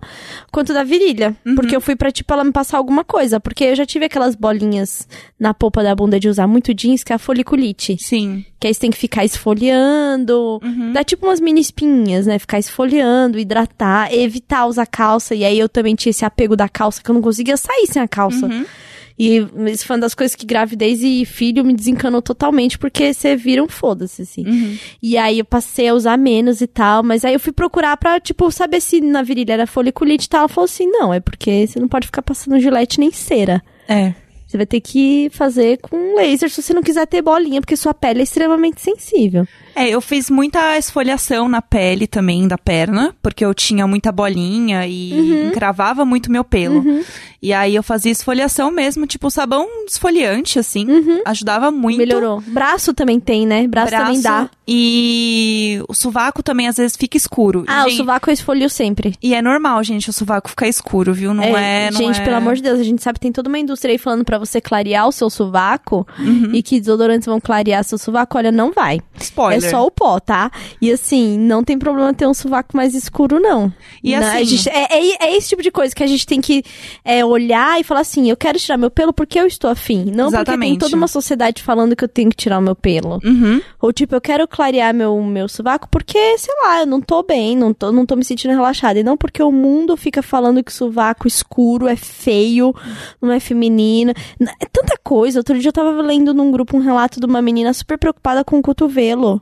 quanto 0.54 0.74
da 0.74 0.86
virilha. 0.86 1.36
Uhum. 1.46 1.56
Porque 1.56 1.76
eu 1.76 1.82
fui 1.82 1.96
pra, 1.98 2.12
tipo, 2.14 2.32
ela 2.32 2.46
me 2.46 2.54
passar 2.54 2.78
alguma 2.78 3.04
coisa, 3.04 3.42
porque 3.42 3.66
eu 3.66 3.76
já 3.76 3.86
tive 3.86 4.06
aquelas 4.06 4.36
bolinhas 4.36 5.06
na 5.38 5.54
polpa 5.54 5.84
da 5.84 5.94
bunda 5.94 6.18
de 6.18 6.30
usar 6.30 6.48
muito 6.48 6.74
jeans, 6.74 7.04
que 7.04 7.12
é 7.12 7.16
a 7.18 7.20
foliculite. 7.20 7.98
Sim. 8.00 8.46
Que 8.58 8.68
aí 8.68 8.74
você 8.74 8.80
tem 8.80 8.92
que 8.92 8.98
ficar 8.98 9.26
esfoliando, 9.26 10.60
Uhum. 10.64 10.94
dá 10.94 11.04
tipo 11.04 11.26
umas 11.28 11.40
mini 11.42 11.60
espinhas, 11.60 12.26
né? 12.26 12.40
Ficar 12.40 12.58
esfoliando, 12.58 13.38
hidratar, 13.38 14.14
evitar 14.14 14.66
usar 14.66 14.86
calça. 14.86 15.36
E 15.36 15.44
aí 15.44 15.60
eu 15.60 15.68
também 15.68 15.94
tinha 15.96 16.12
esse 16.12 16.24
apego 16.24 16.56
da 16.56 16.70
calça, 16.70 17.02
que 17.04 17.10
eu 17.10 17.14
não 17.16 17.22
conseguia 17.22 17.58
sair 17.58 17.86
sem 17.88 18.02
a 18.02 18.08
calça. 18.08 18.46
Uhum. 18.46 18.66
E 19.18 19.38
isso 19.72 19.86
foi 19.86 19.96
uma 19.96 20.02
das 20.02 20.14
coisas 20.14 20.36
que 20.36 20.46
gravidez 20.46 21.02
e 21.02 21.24
filho 21.26 21.64
me 21.64 21.74
desencanou 21.74 22.22
totalmente, 22.22 22.78
porque 22.78 23.14
você 23.14 23.36
vira 23.36 23.64
um 23.64 23.68
foda-se, 23.68 24.24
assim. 24.24 24.46
Uhum. 24.46 24.78
E 25.02 25.18
aí 25.18 25.40
eu 25.40 25.46
passei 25.46 25.88
a 25.88 25.94
usar 25.94 26.18
menos 26.18 26.60
e 26.60 26.68
tal, 26.68 27.02
mas 27.02 27.24
aí 27.24 27.34
eu 27.34 27.40
fui 27.40 27.54
procurar 27.54 27.96
pra, 27.96 28.20
tipo, 28.20 28.52
saber 28.52 28.82
se 28.82 29.00
na 29.00 29.22
virilha 29.22 29.54
era 29.54 29.68
foliculite 29.68 30.26
e 30.26 30.30
tal. 30.30 30.42
Ela 30.42 30.50
falou 30.50 30.66
assim, 30.66 30.88
não, 30.88 31.14
é 31.14 31.20
porque 31.20 31.66
você 31.66 31.80
não 31.80 31.88
pode 31.88 32.08
ficar 32.08 32.22
passando 32.22 32.60
gilete 32.60 33.00
nem 33.00 33.12
cera. 33.12 33.64
É. 33.88 34.14
Você 34.46 34.58
vai 34.58 34.66
ter 34.66 34.82
que 34.82 35.30
fazer 35.32 35.78
com 35.78 36.16
laser 36.16 36.50
se 36.50 36.62
você 36.62 36.74
não 36.74 36.84
quiser 36.84 37.08
ter 37.08 37.22
bolinha, 37.22 37.62
porque 37.62 37.76
sua 37.76 37.94
pele 37.94 38.20
é 38.20 38.24
extremamente 38.24 38.82
sensível. 38.82 39.48
É, 39.76 39.90
eu 39.90 40.00
fiz 40.00 40.30
muita 40.30 40.78
esfoliação 40.78 41.48
na 41.50 41.62
pele 41.62 42.08
também 42.08 42.48
da 42.48 42.58
perna, 42.58 43.14
porque 43.22 43.44
eu 43.44 43.54
tinha 43.54 43.86
muita 43.86 44.12
bolinha 44.12 44.88
e 44.88 45.12
Uhum. 45.14 45.48
encravava 45.50 46.06
muito 46.06 46.32
meu 46.32 46.44
pelo. 46.44 46.84
E 47.42 47.54
aí 47.54 47.76
eu 47.76 47.84
fazia 47.84 48.12
esfoliação 48.12 48.72
mesmo, 48.72 49.06
tipo 49.06 49.30
sabão 49.30 49.68
esfoliante, 49.88 50.58
assim. 50.58 50.88
Ajudava 51.26 51.70
muito. 51.72 52.00
Uhum. 52.00 52.06
Melhorou. 52.08 52.42
Braço 52.48 52.94
também 52.94 53.20
tem, 53.20 53.46
né? 53.46 53.68
Braço, 53.68 53.92
também 53.92 54.22
dá. 54.22 54.50
E 54.68 55.80
o 55.88 55.94
sovaco 55.94 56.42
também 56.42 56.68
às 56.68 56.78
vezes 56.78 56.98
fica 56.98 57.18
escuro. 57.18 57.64
Ah, 57.68 57.84
Gente, 57.84 57.94
o 57.94 57.98
sovaco 57.98 58.30
eu 58.30 58.34
esfolio 58.34 58.70
sempre. 58.70 59.16
E 59.22 59.36
é 59.36 59.42
normal, 59.42 59.84
gente, 59.84 60.10
o 60.10 60.14
sovaco 60.14 60.50
ficar 60.50 60.68
escuro, 60.68 61.14
viu? 61.14 61.34
Não 61.34 61.44
é. 61.44 61.92
não 61.92 61.98
gente, 62.00 62.20
é- 62.22 62.24
pelo 62.24 62.38
amor 62.38 62.56
de 62.56 62.62
Deus, 62.64 62.80
a 62.80 62.84
gente 62.84 63.04
sabe 63.04 63.20
que 63.20 63.24
tem 63.24 63.32
toda 63.32 63.50
uma 63.50 63.60
indústria 63.60 63.92
aí 63.92 63.98
falando 63.98 64.24
pra 64.26 64.38
você 64.40 64.60
clarear 64.60 65.08
o 65.08 65.12
seu 65.12 65.30
sovaco 65.30 66.08
Uhum. 66.20 66.50
e 66.54 66.64
que 66.64 66.80
desodorantes 66.80 67.26
vão 67.28 67.40
clarear 67.40 67.84
seu 67.84 67.98
sovaco. 67.98 68.38
Olha, 68.38 68.52
não 68.52 68.72
vai. 68.72 69.00
Spoiler. 69.20 69.64
É 69.64 69.65
só 69.70 69.86
o 69.86 69.92
pó, 69.92 70.20
tá? 70.20 70.52
E 70.82 70.92
assim, 70.92 71.38
não 71.38 71.64
tem 71.64 71.78
problema 71.78 72.14
ter 72.14 72.28
um 72.28 72.34
sovaco 72.34 72.76
mais 72.76 72.94
escuro, 72.94 73.40
não. 73.40 73.72
E 74.04 74.12
Né? 74.12 74.18
assim- 74.18 74.46
gente- 74.46 74.70
é, 74.70 74.88
é- 74.92 75.26
é 75.28 75.38
esse 75.38 75.50
tipo 75.50 75.62
de 75.62 75.72
coisa 75.72 75.94
que 75.96 76.04
a 76.04 76.08
gente 76.08 76.26
tem 76.26 76.40
que 76.42 76.64
é, 77.04 77.24
olhar 77.26 77.80
e 77.80 77.84
falar 77.84 78.02
assim: 78.02 78.30
eu 78.30 78.38
quero 78.38 78.58
tirar 78.60 78.78
meu 78.78 78.90
pelo 78.92 79.14
porque 79.14 79.40
eu 79.40 79.48
estou 79.48 79.70
afim. 79.70 80.06
Não 80.06 80.06
porque 80.06 80.16
tem 80.16 80.28
Exatamente. 80.30 80.80
toda 80.80 80.96
uma 80.96 81.08
sociedade 81.08 81.64
falando 81.64 81.96
que 81.96 82.04
eu 82.04 82.08
tenho 82.10 82.30
que 82.30 82.36
tirar 82.36 82.60
o 82.60 82.62
meu 82.62 82.76
pelo. 82.76 83.20
Uhum. 83.24 83.62
Ou 83.82 83.92
tipo, 83.94 84.16
eu 84.16 84.22
quero 84.22 84.48
clarear 84.48 84.94
meu, 84.94 85.22
meu 85.24 85.48
sovaco 85.48 85.88
porque, 85.90 86.38
sei 86.38 86.54
lá, 86.64 86.82
eu 86.82 86.86
não 86.86 87.02
tô 87.02 87.24
bem, 87.24 87.56
não 87.56 87.74
tô, 87.74 87.92
não 87.92 88.06
tô 88.06 88.16
me 88.16 88.24
sentindo 88.24 88.52
relaxada. 88.52 89.00
E 89.00 89.04
não 89.04 89.18
porque 89.18 89.42
o 89.42 89.52
mundo 89.52 89.96
fica 89.98 90.22
falando 90.22 90.64
que 90.64 90.72
sovaco 90.74 91.28
escuro 91.28 91.88
é 91.88 91.96
feio, 91.96 92.74
não 93.22 93.32
é 93.32 93.40
feminino. 93.40 94.12
É 94.62 94.66
tanta 94.72 94.96
coisa. 95.04 95.40
Outro 95.40 95.58
dia 95.60 95.70
eu 95.70 95.74
tava 95.74 96.02
lendo 96.02 96.34
num 96.34 96.52
grupo 96.52 96.78
um 96.78 96.82
relato 96.82 97.20
de 97.20 97.26
uma 97.26 97.42
menina 97.42 97.74
super 97.74 97.98
preocupada 97.98 98.44
com 98.44 98.60
o 98.60 98.62
cotovelo. 98.62 99.42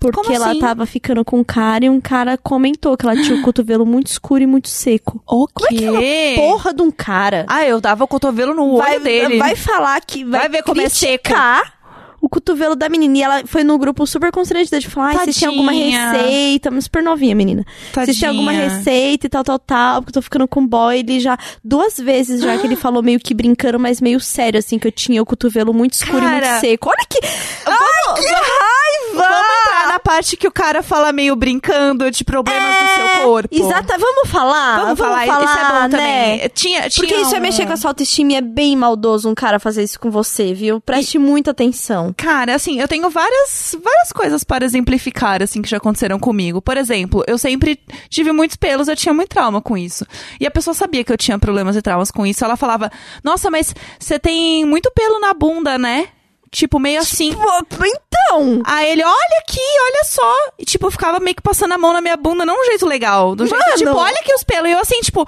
Porque 0.00 0.20
Como 0.20 0.32
ela 0.32 0.50
assim? 0.50 0.60
tava 0.60 0.86
ficando 0.86 1.24
com 1.24 1.40
um 1.40 1.44
cara 1.44 1.84
e 1.84 1.90
um 1.90 2.00
cara 2.00 2.38
comentou 2.38 2.96
que 2.96 3.04
ela 3.04 3.16
tinha 3.20 3.36
o 3.36 3.42
cotovelo 3.42 3.84
muito 3.84 4.06
escuro 4.06 4.42
e 4.42 4.46
muito 4.46 4.68
seco. 4.68 5.20
O 5.26 5.48
Como 5.52 5.66
é 5.66 5.68
que 5.70 5.84
é 5.84 5.90
quê? 5.98 6.34
uma 6.38 6.48
porra 6.48 6.72
de 6.72 6.82
um 6.82 6.90
cara 6.90 7.44
Ah, 7.48 7.64
eu 7.66 7.80
dava 7.80 8.04
o 8.04 8.08
cotovelo 8.08 8.54
no 8.54 8.64
olho 8.74 8.78
vai, 8.78 9.00
dele. 9.00 9.38
vai 9.38 9.56
falar 9.56 10.00
que 10.00 10.24
vai, 10.24 10.40
Vai 10.42 10.48
ver 10.50 10.62
como 10.62 10.80
é 10.80 10.88
seco. 10.88 11.32
o 12.20 12.28
cotovelo 12.28 12.74
da 12.76 12.88
menina. 12.88 13.16
E 13.18 13.22
ela 13.22 13.42
foi 13.46 13.62
no 13.64 13.76
grupo 13.78 14.04
super 14.06 14.30
constrangida 14.32 14.78
de 14.80 14.88
falar, 14.88 15.08
ai, 15.08 15.18
vocês 15.24 15.36
têm 15.38 15.48
alguma 15.48 15.72
receita? 15.72 16.70
Mas 16.70 16.84
super 16.84 17.02
novinha, 17.02 17.34
menina. 17.34 17.64
Vocês 17.92 18.18
têm 18.18 18.28
alguma 18.28 18.52
receita 18.52 19.26
e 19.26 19.28
tal, 19.28 19.42
tal, 19.44 19.58
tal, 19.58 20.02
porque 20.02 20.10
eu 20.10 20.14
tô 20.14 20.22
ficando 20.22 20.46
com 20.48 20.64
boy. 20.66 20.98
Ele 20.98 21.18
já, 21.20 21.36
duas 21.64 21.96
vezes 21.96 22.40
já 22.40 22.56
que 22.58 22.66
ele 22.66 22.74
falou 22.76 23.02
meio 23.02 23.18
que 23.20 23.34
brincando, 23.34 23.78
mas 23.80 24.00
meio 24.00 24.20
sério, 24.20 24.58
assim, 24.60 24.78
que 24.78 24.86
eu 24.88 24.92
tinha 24.92 25.20
o 25.22 25.26
cotovelo 25.26 25.72
muito 25.74 25.94
escuro 25.94 26.18
e 26.18 26.20
Cara, 26.20 26.48
muito 26.50 26.60
seco. 26.60 26.88
Olha 26.88 27.06
que... 27.08 27.18
Ai, 27.66 28.14
que 28.16 28.28
raiva! 28.32 29.28
Vamos 29.28 29.47
a 29.98 30.00
parte 30.00 30.36
que 30.36 30.46
o 30.46 30.52
cara 30.52 30.82
fala 30.82 31.12
meio 31.12 31.34
brincando 31.36 32.10
de 32.10 32.24
problemas 32.24 32.74
do 32.74 32.88
seu 32.94 33.22
corpo. 33.24 33.48
Exata, 33.54 33.98
vamos 33.98 34.30
falar? 34.30 34.80
Vamos, 34.80 34.98
falar, 34.98 35.26
isso 35.26 35.58
é 35.58 35.64
bom 35.64 35.80
né? 35.80 35.88
também. 35.88 36.48
Tinha, 36.54 36.88
tinha 36.88 37.06
Porque 37.06 37.14
isso 37.14 37.34
é 37.34 37.40
mexer 37.40 37.66
com 37.66 37.72
a 37.72 37.76
sua 37.76 37.90
autoestima 37.90 38.32
e 38.32 38.36
é 38.36 38.40
bem 38.40 38.76
maldoso 38.76 39.28
um 39.28 39.34
cara 39.34 39.58
fazer 39.58 39.82
isso 39.82 39.98
com 39.98 40.10
você, 40.10 40.54
viu? 40.54 40.80
Preste 40.80 41.18
muita 41.18 41.50
atenção. 41.50 42.14
Cara, 42.16 42.54
assim, 42.54 42.80
eu 42.80 42.88
tenho 42.88 43.10
várias, 43.10 43.76
várias 43.82 44.12
coisas 44.12 44.44
para 44.44 44.64
exemplificar, 44.64 45.42
assim, 45.42 45.60
que 45.60 45.68
já 45.68 45.76
aconteceram 45.76 46.18
comigo. 46.18 46.62
Por 46.62 46.76
exemplo, 46.76 47.24
eu 47.26 47.36
sempre 47.36 47.78
tive 48.08 48.32
muitos 48.32 48.56
pelos, 48.56 48.88
eu 48.88 48.96
tinha 48.96 49.12
muito 49.12 49.30
trauma 49.30 49.60
com 49.60 49.76
isso. 49.76 50.06
E 50.40 50.46
a 50.46 50.50
pessoa 50.50 50.74
sabia 50.74 51.02
que 51.04 51.12
eu 51.12 51.18
tinha 51.18 51.38
problemas 51.38 51.76
e 51.76 51.82
traumas 51.82 52.10
com 52.10 52.24
isso. 52.24 52.44
Ela 52.44 52.56
falava, 52.56 52.90
nossa, 53.22 53.50
mas 53.50 53.74
você 53.98 54.18
tem 54.18 54.64
muito 54.64 54.90
pelo 54.94 55.20
na 55.20 55.34
bunda, 55.34 55.76
né? 55.76 56.08
Tipo, 56.50 56.78
meio 56.78 57.00
assim. 57.00 57.34
Pô, 57.34 57.84
então! 57.84 58.62
Aí 58.64 58.90
ele, 58.90 59.04
olha 59.04 59.38
aqui, 59.40 59.60
olha 59.60 60.04
só. 60.04 60.34
E, 60.58 60.64
tipo, 60.64 60.90
ficava 60.90 61.18
meio 61.20 61.36
que 61.36 61.42
passando 61.42 61.72
a 61.72 61.78
mão 61.78 61.92
na 61.92 62.00
minha 62.00 62.16
bunda, 62.16 62.44
não 62.44 62.54
de 62.54 62.60
um 62.60 62.64
jeito 62.66 62.86
legal. 62.86 63.34
Do 63.34 63.46
jeito, 63.46 63.58
Mano! 63.58 63.76
tipo, 63.76 63.96
olha 63.96 64.16
aqui 64.20 64.34
os 64.34 64.44
pelos. 64.44 64.68
E 64.68 64.72
eu 64.72 64.78
assim, 64.78 65.00
tipo, 65.00 65.26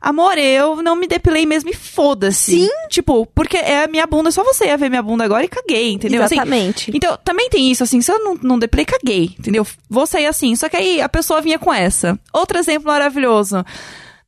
amor, 0.00 0.38
eu 0.38 0.82
não 0.82 0.96
me 0.96 1.06
depilei 1.06 1.46
mesmo 1.46 1.70
e 1.70 1.74
foda-se. 1.74 2.60
Sim. 2.60 2.68
Tipo, 2.88 3.26
porque 3.34 3.56
é 3.56 3.84
a 3.84 3.88
minha 3.88 4.06
bunda, 4.06 4.30
só 4.30 4.44
você 4.44 4.66
ia 4.66 4.76
ver 4.76 4.88
minha 4.88 5.02
bunda 5.02 5.24
agora 5.24 5.44
e 5.44 5.48
caguei, 5.48 5.92
entendeu? 5.92 6.22
Assim, 6.22 6.36
Exatamente. 6.36 6.90
então, 6.94 7.18
também 7.24 7.48
tem 7.48 7.70
isso, 7.70 7.82
assim, 7.82 8.00
se 8.00 8.10
eu 8.12 8.18
não, 8.18 8.34
não 8.42 8.58
depilei, 8.58 8.84
caguei, 8.84 9.34
entendeu? 9.38 9.66
Vou 9.88 10.06
sair 10.06 10.26
assim. 10.26 10.54
Só 10.54 10.68
que 10.68 10.76
aí 10.76 11.00
a 11.00 11.08
pessoa 11.08 11.40
vinha 11.40 11.58
com 11.58 11.72
essa. 11.72 12.18
Outro 12.32 12.58
exemplo 12.58 12.88
maravilhoso. 12.88 13.64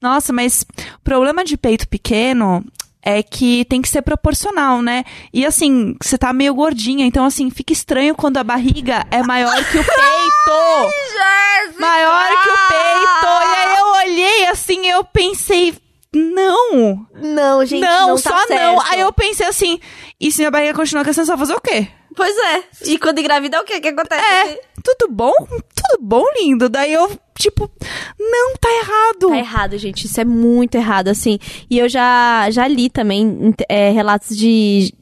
Nossa, 0.01 0.33
mas 0.33 0.65
o 0.97 1.01
problema 1.05 1.45
de 1.45 1.57
peito 1.57 1.87
pequeno 1.87 2.65
é 3.03 3.23
que 3.23 3.65
tem 3.65 3.81
que 3.81 3.89
ser 3.89 4.03
proporcional, 4.03 4.83
né? 4.83 5.05
E 5.33 5.45
assim, 5.47 5.97
você 6.01 6.19
tá 6.19 6.33
meio 6.33 6.55
gordinha, 6.55 7.07
então 7.07 7.25
assim, 7.25 7.51
fica 7.51 7.73
estranho 7.73 8.15
quando 8.15 8.37
a 8.37 8.45
barriga 8.45 9.07
é 9.11 9.23
maior 9.23 9.55
que 9.57 9.79
o 9.79 9.85
peito! 9.85 11.79
maior 11.79 12.29
que 12.43 12.49
o 12.49 12.57
peito! 12.69 13.27
E 13.27 13.57
aí 13.57 13.79
eu 13.79 13.87
olhei 14.13 14.47
assim, 14.49 14.87
eu 14.87 15.05
pensei, 15.05 15.75
não! 16.15 17.07
Não, 17.15 17.65
gente, 17.65 17.81
não, 17.81 18.09
não, 18.09 18.19
só 18.19 18.31
tá 18.31 18.55
não. 18.55 18.81
Aí 18.87 19.01
eu 19.01 19.13
pensei 19.13 19.47
assim, 19.47 19.81
e 20.21 20.31
se 20.31 20.39
minha 20.39 20.51
barriga 20.51 20.75
continuar 20.75 21.05
crescendo, 21.05 21.27
só 21.27 21.39
fazer 21.39 21.55
o 21.55 21.61
quê? 21.61 21.89
Pois 22.17 22.37
é. 22.37 22.65
E 22.87 22.99
quando 22.99 23.21
engravidar, 23.21 23.63
o 23.63 23.65
que 23.65 23.81
que 23.81 23.89
acontece? 23.89 24.23
É, 24.23 24.61
tudo 24.83 25.13
bom? 25.13 25.33
Tudo 25.49 26.03
bom, 26.03 26.25
lindo? 26.39 26.69
Daí 26.69 26.93
eu, 26.93 27.09
tipo, 27.41 27.71
não, 28.19 28.55
tá 28.57 28.69
errado. 28.69 29.29
Tá 29.31 29.39
errado, 29.39 29.79
gente. 29.79 30.07
Isso 30.07 30.21
é 30.21 30.25
muito 30.25 30.75
errado, 30.75 31.09
assim. 31.09 31.39
E 31.69 31.79
eu 31.79 31.89
já, 31.89 32.51
já 32.51 32.69
li 32.69 32.89
também 32.91 33.55
é, 33.69 33.91
relatos 33.91 34.37
de. 34.37 34.93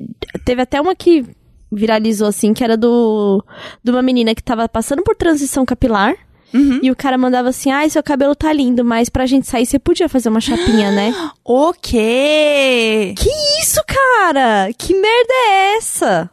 Teve 0.45 0.63
até 0.63 0.81
uma 0.81 0.95
que 0.95 1.27
viralizou, 1.71 2.29
assim, 2.29 2.55
que 2.55 2.65
era 2.65 2.77
do. 2.77 3.45
De 3.83 3.91
uma 3.91 4.03
menina 4.03 4.35
que 4.35 4.43
tava 4.43 4.69
passando 4.69 5.03
por 5.03 5.17
transição 5.17 5.67
capilar. 5.67 6.15
Uhum. 6.55 6.81
E 6.83 6.91
o 6.91 6.97
cara 6.97 7.19
mandava 7.19 7.49
assim: 7.51 7.71
ai, 7.71 7.91
seu 7.91 8.03
cabelo 8.03 8.35
tá 8.35 8.53
lindo, 8.53 8.85
mas 8.85 9.09
pra 9.09 9.27
gente 9.27 9.47
sair 9.47 9.67
você 9.67 9.79
podia 9.79 10.09
fazer 10.09 10.29
uma 10.29 10.41
chapinha, 10.41 10.91
né? 10.91 11.15
O 11.45 11.73
quê? 11.73 13.15
que 13.17 13.31
isso, 13.61 13.81
cara? 13.87 14.71
Que 14.77 14.93
merda 14.95 15.33
é 15.33 15.77
essa? 15.77 16.31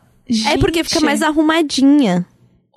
É 0.48 0.58
porque 0.58 0.84
fica 0.84 0.96
Gente. 0.96 1.06
mais 1.06 1.22
arrumadinha. 1.22 2.26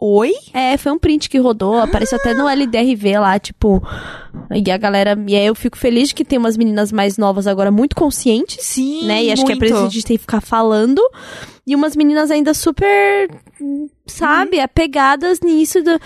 Oi? 0.00 0.32
É, 0.54 0.76
foi 0.76 0.92
um 0.92 0.98
print 0.98 1.28
que 1.28 1.38
rodou, 1.38 1.76
apareceu 1.76 2.18
até 2.18 2.32
no 2.32 2.48
LDRV 2.48 3.18
lá, 3.18 3.36
tipo. 3.36 3.82
E 4.54 4.70
a 4.70 4.76
galera. 4.76 5.18
E 5.26 5.34
aí 5.34 5.46
eu 5.46 5.56
fico 5.56 5.76
feliz 5.76 6.10
de 6.10 6.14
que 6.14 6.24
tem 6.24 6.38
umas 6.38 6.56
meninas 6.56 6.92
mais 6.92 7.18
novas 7.18 7.48
agora 7.48 7.72
muito 7.72 7.96
conscientes, 7.96 8.64
Sim, 8.64 9.06
né? 9.06 9.24
E 9.24 9.32
acho 9.32 9.44
que 9.44 9.50
é 9.50 9.54
isso 9.56 9.64
que 9.64 9.72
a 9.72 9.88
gente 9.88 10.04
tem 10.04 10.16
que 10.16 10.20
ficar 10.20 10.40
falando. 10.40 11.02
E 11.66 11.74
umas 11.74 11.96
meninas 11.96 12.30
ainda 12.30 12.54
super. 12.54 13.28
Sabe, 14.06 14.60
apegadas 14.60 15.40
nisso 15.40 15.82
do, 15.82 16.00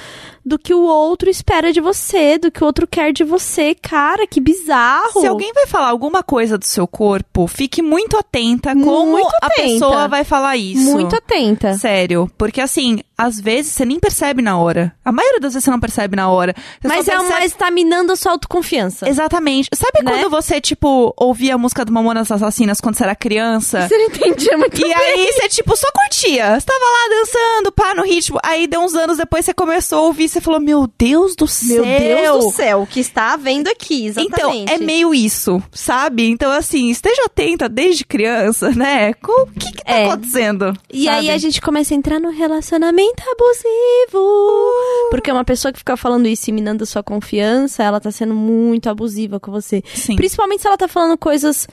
do 0.45 0.59
que 0.59 0.75
o 0.75 0.83
outro 0.83 1.31
espera 1.31 1.73
de 1.73 1.81
você, 1.81 2.37
do 2.39 2.51
que 2.51 2.63
o 2.63 2.67
outro 2.67 2.87
quer 2.87 3.13
de 3.13 3.25
você. 3.25 3.75
Cara, 3.75 4.27
que 4.27 4.41
bizarro. 4.41 5.21
Se 5.21 5.27
alguém 5.27 5.53
vai 5.53 5.67
falar 5.67 5.89
alguma 5.89 6.23
coisa 6.23 6.59
do 6.59 6.65
seu 6.65 6.87
corpo, 6.87 7.47
fique 7.47 7.81
muito 7.83 8.17
atenta 8.17 8.75
Muito 8.75 8.87
como 8.89 9.19
a 9.19 9.47
atenta. 9.47 9.63
pessoa 9.63 10.09
vai 10.09 10.25
falar 10.25 10.57
isso. 10.57 10.91
Muito 10.93 11.15
atenta. 11.17 11.75
Sério, 11.75 12.31
porque 12.37 12.61
assim, 12.61 13.01
às 13.17 13.41
vezes 13.41 13.73
você 13.73 13.85
nem 13.85 14.01
percebe 14.01 14.43
na 14.43 14.59
hora. 14.59 14.95
A 15.05 15.13
maioria 15.13 15.41
das 15.41 15.53
vezes 15.55 15.65
você 15.65 15.71
não 15.71 15.81
percebe 15.81 16.17
na 16.17 16.29
hora. 16.31 16.55
Você 16.81 16.89
Mas 16.89 17.05
só 17.07 17.13
é 17.13 17.17
percebe- 17.17 17.35
uma 17.39 17.45
está 17.45 17.71
minando 17.71 18.13
a 18.13 18.17
sua 18.17 18.33
autoconfiança. 18.33 19.09
Exatamente. 19.09 19.69
Sabe 19.75 20.03
Né? 20.05 20.11
quando 20.11 20.31
você, 20.31 20.61
tipo, 20.61 21.15
ouvia 21.17 21.55
a 21.55 21.59
música 21.59 21.85
do 21.85 21.93
Mamonas 21.93 22.31
Assassinas 22.31 22.81
quando 22.81 22.97
você 22.97 23.05
era 23.05 23.15
criança? 23.15 23.87
Você 23.89 23.97
não 23.97 24.07
entendia 24.07 24.59
muito 24.59 24.79
E 24.81 24.83
bem. 24.85 24.95
aí 24.95 25.33
você, 25.33 25.49
tipo, 25.49 25.77
só 25.77 25.87
curtia. 25.95 26.59
Você 26.59 26.67
tava 26.67 26.85
lá 26.85 27.09
dançando, 27.21 27.73
pá, 27.73 27.95
no 27.95 28.03
ritmo. 28.03 28.39
Aí 28.43 28.67
deu 28.67 28.81
uns 28.81 28.95
anos 28.95 29.19
depois 29.19 29.45
você 29.45 29.55
começou 29.55 29.99
a 29.99 30.03
ouvir 30.03 30.29
você 30.33 30.41
falou, 30.41 30.61
meu 30.61 30.89
Deus 30.99 31.35
do 31.37 31.45
Meu 31.45 31.49
céu. 31.85 31.85
Deus 31.85 32.45
do 32.45 32.51
céu, 32.53 32.83
o 32.83 32.87
que 32.87 33.01
está 33.01 33.35
havendo 33.35 33.69
aqui, 33.69 34.07
exatamente. 34.07 34.63
Então, 34.63 34.75
é 34.75 34.79
meio 34.79 35.15
isso, 35.15 35.63
sabe? 35.71 36.29
Então, 36.29 36.51
assim, 36.51 36.91
esteja 36.91 37.23
atenta 37.27 37.69
desde 37.69 38.05
criança, 38.05 38.71
né? 38.71 39.13
Com 39.15 39.43
o 39.43 39.47
que 39.47 39.73
que 39.73 39.85
tá 39.85 39.93
É. 39.93 40.07
acontecendo? 40.07 40.73
E 40.93 41.05
sabe? 41.05 41.17
aí 41.19 41.31
a 41.31 41.39
gente 41.39 41.61
começa 41.61 41.95
a 41.95 41.97
entrar 41.97 42.19
no 42.19 42.31
relacionamento 42.31 43.23
abusivo. 43.31 44.73
Porque 45.11 45.31
uma 45.31 45.45
pessoa 45.45 45.73
que 45.73 45.79
fica 45.79 45.97
falando 45.97 46.27
isso 46.27 46.49
e 46.51 46.53
minando 46.53 46.87
sua 46.87 47.03
confiança, 47.03 47.83
ela 47.83 48.01
tá 48.01 48.11
sendo 48.11 48.35
muito 48.35 48.89
abusiva 48.89 49.39
com 49.39 49.51
você. 49.53 49.83
Sim. 49.95 50.17
Principalmente 50.17 50.63
se 50.63 50.67
ela 50.67 50.77
tá 50.77 50.89
falando 50.89 51.17
coisas 51.19 51.67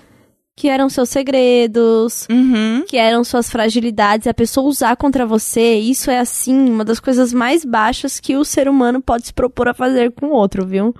que 0.59 0.67
eram 0.67 0.89
seus 0.89 1.07
segredos, 1.07 2.27
Uhum. 2.29 2.83
que 2.85 2.97
eram 2.97 3.23
suas 3.23 3.49
fragilidades, 3.49 4.27
a 4.27 4.33
pessoa 4.33 4.67
usar 4.67 4.97
contra 4.97 5.25
você, 5.25 5.75
isso 5.75 6.11
é 6.11 6.19
assim, 6.19 6.69
uma 6.69 6.83
das 6.83 6.99
coisas 6.99 7.31
mais 7.31 7.63
baixas 7.63 8.19
que 8.19 8.35
o 8.35 8.43
ser 8.43 8.67
humano 8.67 9.01
pode 9.01 9.27
se 9.27 9.33
propor 9.33 9.69
a 9.69 9.73
fazer 9.73 10.11
com 10.11 10.25
o 10.25 10.31
outro, 10.33 10.65
viu? 10.67 10.93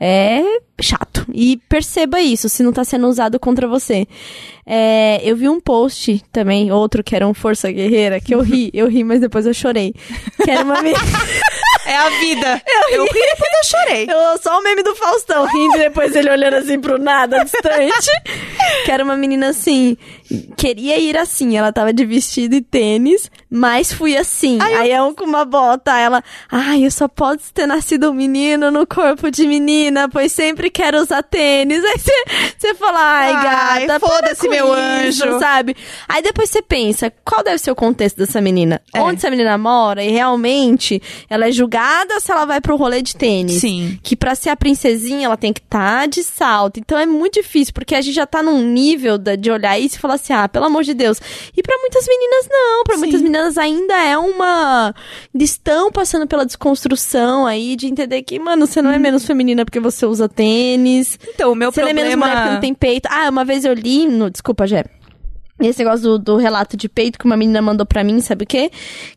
É 0.00 0.42
chato. 0.80 1.26
E 1.32 1.56
perceba 1.68 2.20
isso, 2.20 2.48
se 2.48 2.62
não 2.62 2.72
tá 2.72 2.84
sendo 2.84 3.08
usado 3.08 3.38
contra 3.38 3.66
você. 3.66 4.06
É, 4.66 5.20
eu 5.24 5.36
vi 5.36 5.48
um 5.48 5.60
post 5.60 6.22
também, 6.30 6.70
outro 6.70 7.02
que 7.02 7.16
era 7.16 7.26
um 7.26 7.34
Força 7.34 7.70
Guerreira, 7.70 8.20
que 8.20 8.32
eu 8.34 8.40
ri, 8.40 8.70
eu 8.72 8.88
ri, 8.88 9.02
mas 9.02 9.20
depois 9.20 9.44
eu 9.46 9.54
chorei. 9.54 9.92
Que 10.44 10.50
era 10.50 10.62
uma. 10.64 10.76
É 11.88 11.96
a 11.96 12.10
vida. 12.10 12.62
Eu, 12.92 13.04
ri 13.04 13.18
e 13.18 13.30
depois 13.30 13.50
eu 13.50 13.64
chorei. 13.64 14.06
Eu, 14.10 14.38
só 14.42 14.58
o 14.58 14.62
meme 14.62 14.82
do 14.82 14.94
Faustão 14.94 15.46
rindo 15.46 15.76
e 15.76 15.78
depois 15.80 16.14
ele 16.14 16.30
olhando 16.30 16.56
assim 16.56 16.78
pro 16.78 16.98
nada, 16.98 17.42
distante. 17.44 18.10
que 18.84 18.92
era 18.92 19.02
uma 19.02 19.16
menina 19.16 19.48
assim, 19.48 19.96
queria 20.56 20.98
ir 20.98 21.16
assim, 21.16 21.56
ela 21.56 21.72
tava 21.72 21.92
de 21.92 22.04
vestido 22.04 22.54
e 22.54 22.60
tênis, 22.60 23.30
mas 23.50 23.92
fui 23.92 24.16
assim. 24.16 24.58
Aí 24.60 24.90
é 24.90 25.02
um 25.02 25.14
com 25.14 25.24
uma 25.24 25.44
bota, 25.44 25.96
ela, 25.98 26.22
ai, 26.50 26.84
eu 26.84 26.90
só 26.90 27.08
posso 27.08 27.52
ter 27.54 27.66
nascido 27.66 28.10
um 28.10 28.14
menino 28.14 28.70
no 28.70 28.86
corpo 28.86 29.30
de 29.30 29.46
menina, 29.46 30.08
pois 30.08 30.32
sempre 30.32 30.70
quero 30.70 30.98
usar 31.00 31.22
tênis. 31.22 31.82
Aí 31.84 31.98
você- 32.58 32.74
fala, 32.74 32.98
ai, 33.00 33.32
Ai, 33.32 33.86
gata, 33.86 34.00
foda-se, 34.06 34.48
meu 34.48 34.66
isso, 35.08 35.24
anjo. 35.24 35.38
sabe? 35.40 35.74
Aí 36.08 36.22
depois 36.22 36.48
você 36.50 36.60
pensa, 36.62 37.12
qual 37.24 37.42
deve 37.42 37.58
ser 37.58 37.70
o 37.70 37.74
contexto 37.74 38.16
dessa 38.18 38.40
menina? 38.40 38.80
É. 38.94 39.00
Onde 39.00 39.16
essa 39.16 39.30
menina 39.30 39.56
mora? 39.58 40.02
E 40.04 40.10
realmente, 40.10 41.00
ela 41.28 41.48
é 41.48 41.52
julgada 41.52 42.20
se 42.20 42.30
ela 42.30 42.44
vai 42.44 42.60
pro 42.60 42.76
rolê 42.76 43.00
de 43.02 43.16
tênis 43.16 43.60
Sim. 43.60 43.98
que 44.02 44.14
pra 44.14 44.34
ser 44.34 44.50
a 44.50 44.56
princesinha 44.56 45.26
ela 45.26 45.36
tem 45.36 45.52
que 45.52 45.60
estar 45.60 46.06
de 46.06 46.22
salto. 46.22 46.78
Então 46.78 46.98
é 46.98 47.06
muito 47.06 47.34
difícil, 47.34 47.72
porque 47.74 47.94
a 47.94 48.00
gente 48.00 48.14
já 48.14 48.26
tá 48.26 48.42
num 48.42 48.62
nível 48.62 49.16
da- 49.18 49.34
de 49.36 49.50
olhar 49.50 49.78
isso 49.78 49.96
e 49.96 49.98
falar 49.98 50.17
assim: 50.20 50.32
"Ah, 50.32 50.48
pelo 50.48 50.66
amor 50.66 50.82
de 50.84 50.94
Deus". 50.94 51.20
E 51.56 51.62
pra 51.62 51.76
muitas 51.78 52.04
meninas 52.06 52.48
não, 52.50 52.84
Pra 52.84 52.94
Sim. 52.94 53.00
muitas 53.00 53.20
meninas 53.22 53.58
ainda 53.58 53.94
é 54.02 54.16
uma 54.18 54.94
estão 55.34 55.90
passando 55.90 56.26
pela 56.26 56.44
desconstrução 56.46 57.46
aí 57.46 57.76
de 57.76 57.86
entender 57.86 58.22
que, 58.22 58.38
mano, 58.38 58.66
você 58.66 58.80
não 58.82 58.90
é 58.90 58.98
menos 58.98 59.24
feminina 59.24 59.64
porque 59.64 59.80
você 59.80 60.04
usa 60.06 60.28
tênis. 60.28 61.18
Então, 61.28 61.52
o 61.52 61.54
meu 61.54 61.70
Você 61.72 61.80
não 61.82 61.88
é 61.88 61.92
menos 61.92 62.10
problema... 62.10 62.26
mulher 62.26 62.42
porque 62.42 62.54
não 62.54 62.60
tem 62.60 62.74
peito. 62.74 63.06
Ah, 63.10 63.28
uma 63.30 63.44
vez 63.44 63.64
eu 63.64 63.72
li, 63.72 64.06
no, 64.06 64.30
desculpa, 64.30 64.66
Jé. 64.66 64.84
Esse 65.60 65.80
negócio 65.82 66.02
do, 66.04 66.18
do 66.18 66.36
relato 66.36 66.76
de 66.76 66.88
peito 66.88 67.18
que 67.18 67.24
uma 67.24 67.36
menina 67.36 67.60
mandou 67.60 67.84
pra 67.84 68.04
mim, 68.04 68.20
sabe 68.20 68.44
o 68.44 68.46
quê? 68.46 68.70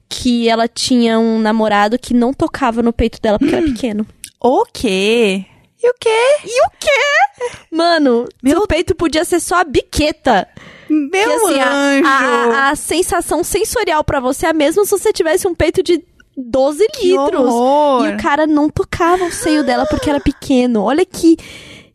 Que 0.09 0.49
ela 0.49 0.67
tinha 0.67 1.19
um 1.19 1.39
namorado 1.39 1.99
que 1.99 2.13
não 2.15 2.33
tocava 2.33 2.81
no 2.81 2.91
peito 2.91 3.21
dela 3.21 3.37
porque 3.37 3.53
era 3.55 3.61
pequeno. 3.71 4.07
O 4.43 4.65
quê? 4.73 5.45
E 5.83 5.89
o 5.89 5.93
quê? 5.99 6.09
E 6.45 6.65
o 6.65 6.69
quê? 6.79 7.55
Mano, 7.71 8.25
Meu- 8.41 8.65
peito 8.67 8.95
podia 8.95 9.23
ser 9.23 9.39
só 9.39 9.61
a 9.61 9.63
biqueta. 9.63 10.47
Meu 10.91 11.09
que 11.09 11.45
assim, 11.45 11.59
a- 11.59 11.71
anjo! 11.71 12.07
A, 12.07 12.69
a 12.71 12.75
sensação 12.75 13.43
sensorial 13.43 14.03
pra 14.03 14.19
você 14.19 14.45
é 14.45 14.49
a 14.49 14.53
mesma 14.53 14.83
se 14.85 14.91
você 14.91 15.11
tivesse 15.13 15.47
um 15.47 15.55
peito 15.55 15.81
de 15.81 16.03
12 16.35 16.87
Que 16.89 17.07
litros. 17.09 17.39
horror. 17.53 18.05
E 18.07 18.13
o 18.13 18.17
cara 18.17 18.45
não 18.47 18.69
tocava 18.69 19.23
o 19.25 19.31
seio 19.31 19.63
dela 19.63 19.85
porque 19.85 20.09
era 20.09 20.19
pequeno. 20.19 20.83
Olha 20.83 21.05
que. 21.05 21.37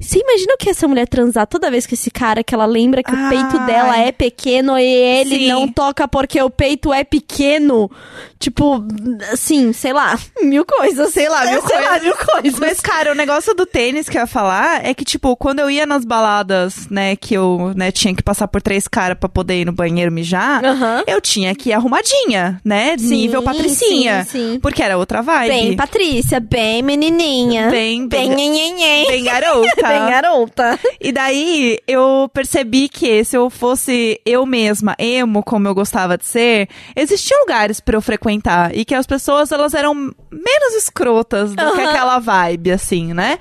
Você 0.01 0.19
imagina 0.19 0.55
o 0.55 0.57
que 0.59 0.69
é 0.69 0.73
essa 0.73 0.87
mulher 0.87 1.07
transar 1.09 1.47
toda 1.47 1.71
vez 1.71 1.87
com 1.87 1.95
esse 1.95 2.11
cara 2.11 2.45
que 2.45 2.55
ela 2.55 2.67
lembra 2.67 3.03
que 3.03 3.11
o 3.13 3.29
peito 3.29 3.59
Ai. 3.59 3.67
dela 3.67 3.99
é 3.99 4.13
pequeno 4.13 4.79
e 4.79 4.85
ele 4.85 5.39
Sim. 5.39 5.49
não 5.49 5.69
toca 5.69 6.07
porque 6.07 6.41
o 6.43 6.51
peito 6.51 6.93
é 6.93 7.03
pequeno? 7.05 7.91
Tipo, 8.39 8.85
assim, 9.33 9.73
sei 9.73 9.93
lá, 9.95 10.19
mil 10.43 10.65
coisas. 10.67 11.13
Sei 11.13 11.29
lá, 11.29 11.47
mil 11.47 11.63
sei 11.67 11.81
lá, 11.81 11.89
coisas. 11.89 12.03
mil 12.03 12.15
coisas. 12.17 12.61
Mas, 12.61 12.81
cara, 12.81 13.13
o 13.13 13.15
negócio 13.15 13.55
do 13.55 13.65
tênis 13.65 14.09
que 14.09 14.19
eu 14.19 14.21
ia 14.23 14.27
falar 14.27 14.85
é 14.85 14.93
que, 14.93 15.05
tipo, 15.05 15.35
quando 15.37 15.61
eu 15.61 15.71
ia 15.71 15.87
nas 15.87 16.05
baladas, 16.05 16.87
né, 16.91 17.17
que 17.17 17.33
eu, 17.35 17.73
né, 17.75 17.91
tinha 17.91 18.15
que 18.15 18.23
passar 18.23 18.47
por 18.49 18.61
três 18.61 18.87
caras 18.87 19.17
pra 19.19 19.29
poder 19.29 19.63
ir 19.63 19.65
no 19.65 19.73
banheiro 19.73 20.13
mijar, 20.13 20.63
Aham. 20.65 21.03
eu 21.07 21.21
tinha 21.21 21.55
que 21.55 21.71
ir 21.71 21.73
arrumadinha, 21.73 22.61
né? 22.63 22.97
Sim, 22.99 23.09
nível 23.23 23.43
patricinha. 23.43 24.25
sim, 24.25 24.53
sim. 24.53 24.61
Porque 24.61 24.83
era 24.83 24.99
outra 24.99 25.23
vibe. 25.23 25.49
Bem 25.49 25.77
Patrícia, 25.77 26.39
bem 26.39 26.83
menininha. 26.83 27.71
Bem, 27.71 28.07
bem, 28.07 28.35
bem, 28.35 29.07
bem 29.07 29.25
garota. 29.25 29.86
Bem 29.89 30.11
garota. 30.11 30.79
E 31.01 31.13
daí 31.13 31.79
eu 31.87 32.31
percebi 32.33 32.89
que 32.89 33.25
se 33.25 33.37
eu 33.37 33.49
fosse 33.51 34.21
eu 34.25 34.45
mesma, 34.47 34.95
emo, 34.99 35.43
como 35.43 35.69
eu 35.69 35.75
gostava 35.75 36.17
de 36.17 36.25
ser, 36.27 36.69
existiam 36.95 37.41
lugares 37.41 37.81
pra 37.81 37.97
eu 37.97 38.03
frequentar 38.03 38.77
e 38.77 38.85
que 38.85 38.95
as 38.95 39.07
pessoas 39.07 39.53
elas 39.53 39.75
eram 39.75 39.95
menos 39.95 40.75
escrotas 40.77 41.51
do 41.51 41.57
que 41.57 41.81
Aham. 41.81 41.91
aquela 41.91 42.19
vibe, 42.19 42.73
assim, 42.73 43.13
né? 43.13 43.39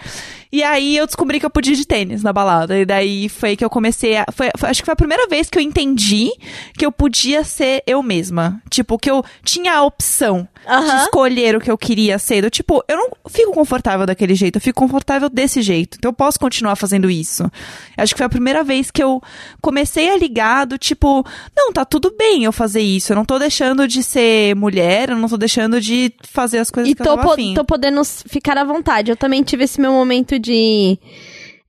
E 0.55 0.63
aí 0.63 0.95
eu 0.97 1.05
descobri 1.05 1.39
que 1.39 1.45
eu 1.45 1.49
podia 1.49 1.73
ir 1.73 1.77
de 1.77 1.85
tênis 1.85 2.23
na 2.23 2.31
balada. 2.31 2.77
E 2.77 2.85
daí 2.85 3.27
foi 3.29 3.55
que 3.55 3.65
eu 3.65 3.69
comecei 3.69 4.17
a. 4.17 4.25
Foi, 4.31 4.49
foi- 4.57 4.69
acho 4.69 4.81
que 4.81 4.85
foi 4.85 4.93
a 4.93 4.95
primeira 4.95 5.27
vez 5.27 5.49
que 5.49 5.57
eu 5.57 5.61
entendi 5.61 6.29
que 6.77 6.85
eu 6.85 6.91
podia 6.91 7.43
ser 7.43 7.83
eu 7.85 8.01
mesma. 8.01 8.61
Tipo, 8.69 8.97
que 8.97 9.09
eu 9.11 9.23
tinha 9.43 9.73
a 9.73 9.83
opção 9.83 10.47
de 10.65 11.03
escolher 11.03 11.55
o 11.55 11.59
que 11.59 11.69
eu 11.69 11.77
queria 11.77 12.17
ser. 12.17 12.41
Do 12.41 12.49
tipo, 12.49 12.83
eu 12.87 12.97
não 12.97 13.09
fico 13.29 13.51
confortável 13.51 14.05
daquele 14.05 14.33
jeito, 14.33 14.55
eu 14.57 14.61
fico 14.61 14.79
confortável 14.81 15.29
desse 15.29 15.61
jeito. 15.61 15.97
Então 15.97 16.09
eu 16.09 16.13
posso 16.13 16.39
continuar 16.39 16.75
fazendo 16.75 17.09
isso. 17.09 17.49
Acho 17.97 18.13
que 18.13 18.17
foi 18.17 18.25
a 18.25 18.29
primeira 18.29 18.63
vez 18.63 18.89
que 18.89 19.03
eu 19.03 19.21
comecei 19.61 20.09
a 20.09 20.17
ligar 20.17 20.65
do 20.65 20.77
tipo, 20.77 21.23
não, 21.55 21.71
tá 21.71 21.85
tudo 21.85 22.13
bem 22.17 22.43
eu 22.45 22.51
fazer 22.51 22.81
isso. 22.81 23.11
Eu 23.11 23.15
não 23.15 23.25
tô 23.25 23.37
deixando 23.37 23.87
de 23.87 24.01
ser 24.01 24.55
mulher, 24.55 25.09
eu 25.09 25.17
não 25.17 25.27
tô 25.29 25.37
deixando 25.37 25.79
de 25.81 26.11
fazer 26.31 26.59
as 26.59 26.71
coisas 26.71 26.91
E 26.91 26.95
que 26.95 27.03
tô, 27.03 27.11
eu 27.11 27.15
tava 27.17 27.33
afim. 27.33 27.53
tô 27.53 27.63
podendo 27.63 28.01
ficar 28.03 28.57
à 28.57 28.63
vontade. 28.63 29.11
Eu 29.11 29.17
também 29.17 29.43
tive 29.43 29.63
esse 29.65 29.79
meu 29.79 29.91
momento 29.91 30.39
de 30.39 30.44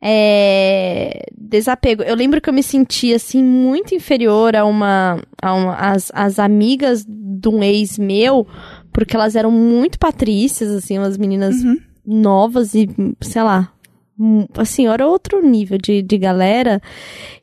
é, 0.01 1.25
desapego. 1.37 2.03
Eu 2.03 2.15
lembro 2.15 2.41
que 2.41 2.49
eu 2.49 2.55
me 2.55 2.63
sentia 2.63 3.17
assim 3.17 3.43
muito 3.43 3.95
inferior 3.95 4.55
a 4.55 4.65
uma, 4.65 5.21
a 5.43 5.55
uma 5.55 5.75
as, 5.75 6.11
as 6.15 6.39
amigas 6.39 7.05
de 7.07 7.49
um 7.49 7.63
ex 7.63 7.99
meu, 7.99 8.47
porque 8.93 9.17
elas 9.17 9.37
eram 9.37 9.51
muito 9.51 9.99
patrícias, 9.99 10.71
assim, 10.71 10.99
umas 10.99 11.17
meninas 11.17 11.57
Uhum. 11.57 11.77
novas 12.07 12.75
e, 12.75 12.89
sei 13.21 13.43
lá, 13.43 13.73
hum, 14.19 14.47
assim, 14.57 14.87
era 14.87 15.07
outro 15.07 15.43
nível 15.47 15.77
de, 15.79 16.03
de 16.03 16.19
galera. 16.19 16.81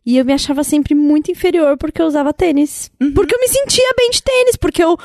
E 0.06 0.18
eu 0.18 0.26
me 0.26 0.34
achava 0.34 0.64
sempre 0.64 0.96
muito 0.96 1.32
inferior 1.32 1.78
porque 1.78 2.02
eu 2.02 2.06
usava 2.06 2.34
tênis. 2.34 2.92
Porque 3.14 3.36
eu 3.36 3.40
me 3.40 3.48
sentia 3.48 3.94
bem 3.98 4.10
de 4.10 4.22
tênis, 4.24 4.56
porque 4.56 4.84
eu. 4.84 4.98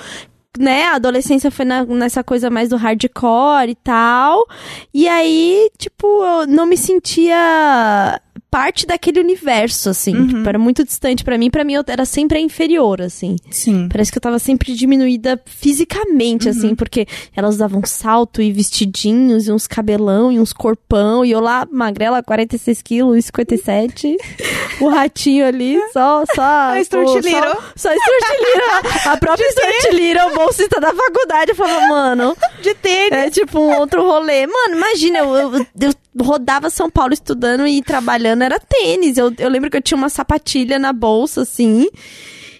Né, 0.58 0.86
a 0.86 0.96
adolescência 0.96 1.52
foi 1.52 1.64
na- 1.64 1.84
nessa 1.84 2.24
coisa 2.24 2.50
mais 2.50 2.68
do 2.68 2.76
hardcore 2.76 3.70
e 3.70 3.74
tal. 3.76 4.44
E 4.92 5.06
aí, 5.06 5.70
tipo, 5.78 6.06
eu 6.24 6.46
não 6.48 6.66
me 6.66 6.76
sentia 6.76 8.20
parte 8.50 8.86
daquele 8.86 9.20
universo, 9.20 9.90
assim. 9.90 10.26
Tipo, 10.26 10.48
era 10.48 10.58
muito 10.58 10.84
distante 10.84 11.22
pra 11.24 11.36
mim. 11.36 11.50
Pra 11.50 11.64
mim, 11.64 11.74
eu 11.74 11.84
era 11.86 12.04
sempre 12.04 12.38
a 12.38 12.40
inferior, 12.40 13.00
assim. 13.00 13.36
Sim. 13.50 13.88
Parece 13.90 14.10
que 14.10 14.18
eu 14.18 14.22
tava 14.22 14.38
sempre 14.38 14.74
diminuída 14.74 15.40
fisicamente, 15.46 16.48
assim, 16.48 16.74
porque 16.74 17.06
elas 17.34 17.56
usavam 17.56 17.82
salto 17.84 18.40
e 18.40 18.52
vestidinhos, 18.52 19.48
e 19.48 19.52
uns 19.52 19.66
cabelão, 19.66 20.32
e 20.32 20.40
uns 20.40 20.52
corpão, 20.52 21.24
e 21.24 21.30
eu 21.30 21.40
lá, 21.40 21.66
magrela, 21.70 22.22
46 22.22 22.82
quilos, 22.82 23.24
57. 23.26 24.16
o 24.80 24.88
ratinho 24.88 25.46
ali, 25.46 25.78
só, 25.92 26.24
só... 26.34 26.42
A 26.42 26.78
Little. 26.78 27.62
Só, 27.76 27.90
só. 27.90 29.10
A 29.10 29.16
própria 29.16 29.50
Stuart 29.50 29.92
Little, 29.92 30.30
bolsista 30.34 30.80
da 30.80 30.92
faculdade, 30.94 31.54
falava, 31.54 31.86
mano... 31.88 32.36
De 32.62 32.74
tênis. 32.74 33.12
É 33.12 33.30
tipo 33.30 33.58
um 33.58 33.78
outro 33.78 34.02
rolê. 34.02 34.46
Mano, 34.46 34.76
imagina, 34.76 35.18
eu, 35.18 35.36
eu, 35.36 35.66
eu 35.80 35.94
rodava 36.20 36.70
São 36.70 36.90
Paulo 36.90 37.12
estudando 37.12 37.66
e 37.66 37.82
trabalhando, 37.82 38.42
era 38.42 38.58
tênis. 38.60 39.16
Eu, 39.16 39.32
eu 39.38 39.48
lembro 39.48 39.70
que 39.70 39.76
eu 39.76 39.82
tinha 39.82 39.98
uma 39.98 40.08
sapatilha 40.08 40.78
na 40.78 40.92
bolsa, 40.92 41.42
assim. 41.42 41.88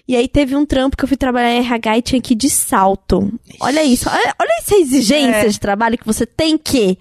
E 0.07 0.15
aí 0.15 0.27
teve 0.27 0.55
um 0.55 0.65
trampo 0.65 0.97
que 0.97 1.03
eu 1.03 1.07
fui 1.07 1.17
trabalhar 1.17 1.51
em 1.53 1.59
RH 1.59 1.97
e 1.97 2.01
tinha 2.01 2.21
que 2.21 2.33
ir 2.33 2.37
de 2.37 2.49
salto. 2.49 3.31
Olha 3.59 3.83
isso, 3.83 4.09
olha, 4.09 4.33
olha 4.41 4.49
essa 4.59 4.75
exigência 4.75 5.45
É. 5.45 5.47
de 5.47 5.59
trabalho 5.59 5.97
que 5.99 6.05
você 6.05 6.25
tem 6.25 6.57
que 6.57 6.97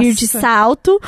ir 0.00 0.14
de 0.14 0.22
Nossa. 0.24 0.40
salto. 0.40 0.98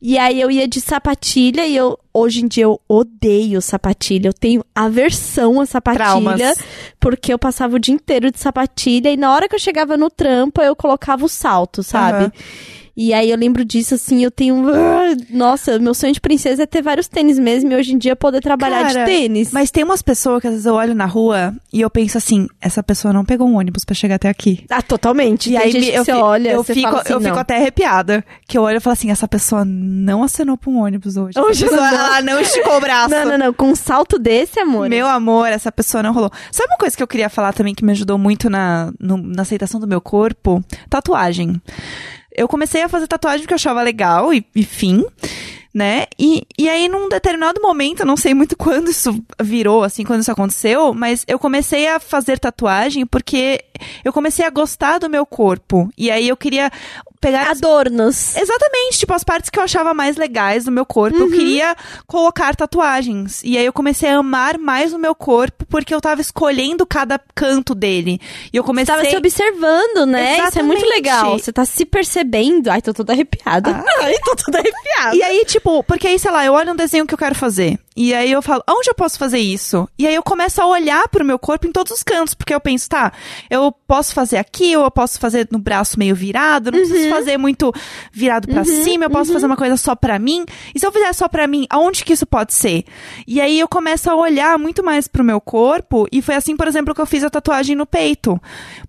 E 0.00 0.18
aí 0.18 0.38
eu 0.40 0.50
ia 0.50 0.68
de 0.68 0.80
sapatilha 0.82 1.66
e 1.66 1.74
eu 1.74 1.98
hoje 2.12 2.44
em 2.44 2.46
dia 2.46 2.64
eu 2.64 2.78
odeio 2.86 3.60
sapatilha. 3.62 4.28
Eu 4.28 4.34
tenho 4.34 4.62
aversão 4.74 5.60
a 5.60 5.66
sapatilha 5.66 6.04
Traumas. 6.04 6.58
porque 7.00 7.32
eu 7.32 7.38
passava 7.38 7.74
o 7.74 7.78
dia 7.78 7.94
inteiro 7.94 8.30
de 8.30 8.38
sapatilha 8.38 9.10
e 9.10 9.16
na 9.16 9.32
hora 9.34 9.48
que 9.48 9.54
eu 9.54 9.58
chegava 9.58 9.96
no 9.96 10.10
trampo 10.10 10.60
eu 10.62 10.76
colocava 10.76 11.24
o 11.24 11.28
salto, 11.28 11.82
sabe? 11.82 12.24
Aham. 12.26 12.32
E 12.96 13.12
aí 13.12 13.28
eu 13.30 13.36
lembro 13.36 13.64
disso 13.64 13.94
assim, 13.96 14.22
eu 14.22 14.30
tenho, 14.30 14.68
ah, 14.72 15.16
nossa, 15.30 15.78
meu 15.80 15.92
sonho 15.94 16.12
de 16.12 16.20
princesa 16.20 16.62
é 16.62 16.66
ter 16.66 16.80
vários 16.80 17.08
tênis 17.08 17.38
mesmo 17.40 17.72
e 17.72 17.74
hoje 17.74 17.92
em 17.92 17.98
dia 17.98 18.14
poder 18.14 18.40
trabalhar 18.40 18.86
Cara, 18.86 19.00
de 19.00 19.10
tênis. 19.10 19.50
Mas 19.52 19.70
tem 19.72 19.82
umas 19.82 20.00
pessoas 20.00 20.40
que 20.40 20.46
às 20.46 20.52
vezes 20.52 20.66
eu 20.66 20.74
olho 20.74 20.94
na 20.94 21.04
rua 21.06 21.52
e 21.72 21.80
eu 21.80 21.90
penso 21.90 22.16
assim, 22.18 22.46
essa 22.60 22.84
pessoa 22.84 23.12
não 23.12 23.24
pegou 23.24 23.48
um 23.48 23.56
ônibus 23.56 23.84
pra 23.84 23.96
chegar 23.96 24.14
até 24.14 24.28
aqui. 24.28 24.64
Ah, 24.70 24.80
totalmente. 24.80 25.48
E 25.50 25.54
Tem 25.56 25.62
aí 25.62 25.72
gente 25.72 25.88
eu, 25.90 26.04
você 26.04 26.12
olha, 26.12 26.50
eu 26.52 26.62
você 26.62 26.72
fico, 26.74 26.88
fala 26.88 27.02
assim, 27.02 27.12
eu 27.14 27.20
fico 27.20 27.32
não. 27.34 27.40
até 27.40 27.56
arrepiada. 27.56 28.24
Que 28.46 28.56
eu 28.56 28.62
olho 28.62 28.76
e 28.76 28.80
falo 28.80 28.92
assim, 28.92 29.10
essa 29.10 29.26
pessoa 29.26 29.64
não 29.64 30.22
acenou 30.22 30.56
pra 30.56 30.70
um 30.70 30.78
ônibus 30.80 31.16
hoje. 31.16 31.36
Hoje 31.36 31.64
pessoa, 31.64 31.90
não. 31.90 31.98
ela 31.98 32.22
não 32.22 32.40
esticou 32.40 32.76
o 32.76 32.80
braço. 32.80 33.10
Não, 33.10 33.24
não, 33.26 33.38
não, 33.38 33.52
com 33.52 33.70
um 33.70 33.74
salto 33.74 34.20
desse, 34.20 34.60
amor. 34.60 34.88
Meu 34.88 35.08
amor, 35.08 35.48
essa 35.48 35.72
pessoa 35.72 36.00
não 36.00 36.12
rolou. 36.12 36.30
Sabe 36.52 36.70
uma 36.70 36.78
coisa 36.78 36.96
que 36.96 37.02
eu 37.02 37.08
queria 37.08 37.28
falar 37.28 37.52
também 37.52 37.74
que 37.74 37.84
me 37.84 37.90
ajudou 37.90 38.16
muito 38.18 38.48
na, 38.48 38.92
no- 39.00 39.16
na 39.16 39.42
aceitação 39.42 39.80
do 39.80 39.88
meu 39.88 40.00
corpo? 40.00 40.62
Tatuagem. 40.88 41.60
Eu 42.34 42.48
comecei 42.48 42.82
a 42.82 42.88
fazer 42.88 43.06
tatuagem 43.06 43.40
porque 43.42 43.54
eu 43.54 43.56
achava 43.56 43.82
legal 43.82 44.32
e, 44.32 44.44
e 44.54 44.64
fim, 44.64 45.04
né? 45.72 46.06
E, 46.18 46.46
e 46.58 46.68
aí, 46.68 46.88
num 46.88 47.08
determinado 47.08 47.60
momento, 47.60 48.04
não 48.04 48.16
sei 48.16 48.34
muito 48.34 48.56
quando 48.58 48.90
isso 48.90 49.22
virou, 49.42 49.82
assim, 49.82 50.04
quando 50.04 50.20
isso 50.20 50.32
aconteceu, 50.32 50.94
mas 50.94 51.24
eu 51.26 51.38
comecei 51.38 51.88
a 51.88 51.98
fazer 51.98 52.38
tatuagem 52.38 53.04
porque 53.06 53.64
eu 54.04 54.12
comecei 54.12 54.44
a 54.44 54.50
gostar 54.50 54.98
do 54.98 55.10
meu 55.10 55.26
corpo. 55.26 55.90
E 55.96 56.10
aí 56.10 56.28
eu 56.28 56.36
queria 56.36 56.70
pegar 57.24 57.50
Adornos. 57.50 58.36
Exatamente, 58.36 58.98
tipo, 58.98 59.14
as 59.14 59.24
partes 59.24 59.48
que 59.48 59.58
eu 59.58 59.62
achava 59.62 59.94
mais 59.94 60.16
legais 60.16 60.64
do 60.64 60.70
meu 60.70 60.84
corpo, 60.84 61.16
eu 61.16 61.30
queria 61.30 61.74
colocar 62.06 62.54
tatuagens. 62.54 63.42
E 63.42 63.56
aí 63.56 63.64
eu 63.64 63.72
comecei 63.72 64.10
a 64.10 64.18
amar 64.18 64.58
mais 64.58 64.92
o 64.92 64.98
meu 64.98 65.14
corpo, 65.14 65.64
porque 65.66 65.94
eu 65.94 66.00
tava 66.00 66.20
escolhendo 66.20 66.86
cada 66.86 67.18
canto 67.34 67.74
dele. 67.74 68.20
E 68.52 68.56
eu 68.56 68.62
Você 68.62 68.66
comecei... 68.66 68.94
tava 68.94 69.08
se 69.08 69.16
observando, 69.16 70.06
né? 70.06 70.38
Isso 70.48 70.58
é 70.58 70.62
muito 70.62 70.78
Exatamente. 70.78 70.94
legal. 70.94 71.38
Você 71.38 71.52
tá 71.52 71.64
se 71.64 71.84
percebendo. 71.86 72.68
Ai, 72.70 72.82
tô 72.82 72.92
toda 72.92 73.12
arrepiada. 73.12 73.82
Ai, 74.00 74.14
tô 74.24 74.36
toda 74.36 74.58
arrepiada. 74.58 74.84
E 75.14 75.22
aí, 75.22 75.44
tipo, 75.44 75.82
porque 75.84 76.06
aí, 76.08 76.18
sei 76.18 76.30
lá, 76.30 76.44
eu 76.44 76.52
olho 76.52 76.72
um 76.72 76.76
desenho 76.76 77.06
que 77.06 77.14
eu 77.14 77.18
quero 77.18 77.34
fazer. 77.34 77.78
E 77.96 78.12
aí 78.12 78.32
eu 78.32 78.42
falo, 78.42 78.62
onde 78.68 78.90
eu 78.90 78.94
posso 78.94 79.18
fazer 79.18 79.38
isso? 79.38 79.88
E 79.96 80.06
aí 80.06 80.14
eu 80.14 80.22
começo 80.22 80.60
a 80.60 80.66
olhar 80.66 81.06
pro 81.08 81.24
meu 81.24 81.38
corpo 81.38 81.66
em 81.66 81.72
todos 81.72 81.92
os 81.92 82.02
cantos, 82.02 82.34
porque 82.34 82.52
eu 82.52 82.60
penso, 82.60 82.88
tá, 82.88 83.12
eu 83.48 83.70
posso 83.70 84.12
fazer 84.12 84.36
aqui, 84.38 84.76
ou 84.76 84.84
eu 84.84 84.90
posso 84.90 85.20
fazer 85.20 85.46
no 85.50 85.58
braço 85.58 85.98
meio 85.98 86.14
virado, 86.14 86.72
não 86.72 86.78
preciso 86.80 87.08
fazer 87.08 87.38
muito 87.38 87.72
virado 88.12 88.48
pra 88.48 88.64
cima, 88.64 89.04
eu 89.04 89.10
posso 89.10 89.32
fazer 89.32 89.46
uma 89.46 89.56
coisa 89.56 89.76
só 89.76 89.94
pra 89.94 90.18
mim. 90.18 90.44
E 90.74 90.80
se 90.80 90.86
eu 90.86 90.90
fizer 90.90 91.12
só 91.12 91.28
pra 91.28 91.46
mim, 91.46 91.66
aonde 91.70 92.04
que 92.04 92.12
isso 92.12 92.26
pode 92.26 92.52
ser? 92.52 92.84
E 93.26 93.40
aí 93.40 93.60
eu 93.60 93.68
começo 93.68 94.10
a 94.10 94.16
olhar 94.16 94.58
muito 94.58 94.82
mais 94.82 95.06
pro 95.06 95.22
meu 95.22 95.40
corpo, 95.40 96.08
e 96.10 96.20
foi 96.20 96.34
assim, 96.34 96.56
por 96.56 96.66
exemplo, 96.66 96.94
que 96.94 97.00
eu 97.00 97.06
fiz 97.06 97.22
a 97.22 97.30
tatuagem 97.30 97.76
no 97.76 97.86
peito. 97.86 98.40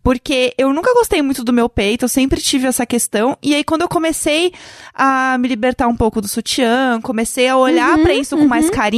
Porque 0.03 0.53
eu 0.57 0.73
nunca 0.73 0.93
gostei 0.93 1.21
muito 1.21 1.43
do 1.43 1.53
meu 1.53 1.69
peito, 1.69 2.05
eu 2.05 2.09
sempre 2.09 2.41
tive 2.41 2.65
essa 2.67 2.85
questão, 2.85 3.37
e 3.41 3.53
aí 3.53 3.63
quando 3.63 3.81
eu 3.81 3.89
comecei 3.89 4.51
a 4.93 5.37
me 5.37 5.47
libertar 5.47 5.87
um 5.87 5.95
pouco 5.95 6.21
do 6.21 6.27
sutiã, 6.27 6.99
comecei 7.01 7.47
a 7.47 7.57
olhar 7.57 7.99
pra 7.99 8.13
isso 8.13 8.35
com 8.35 8.47
mais 8.47 8.69
carinho, 8.69 8.94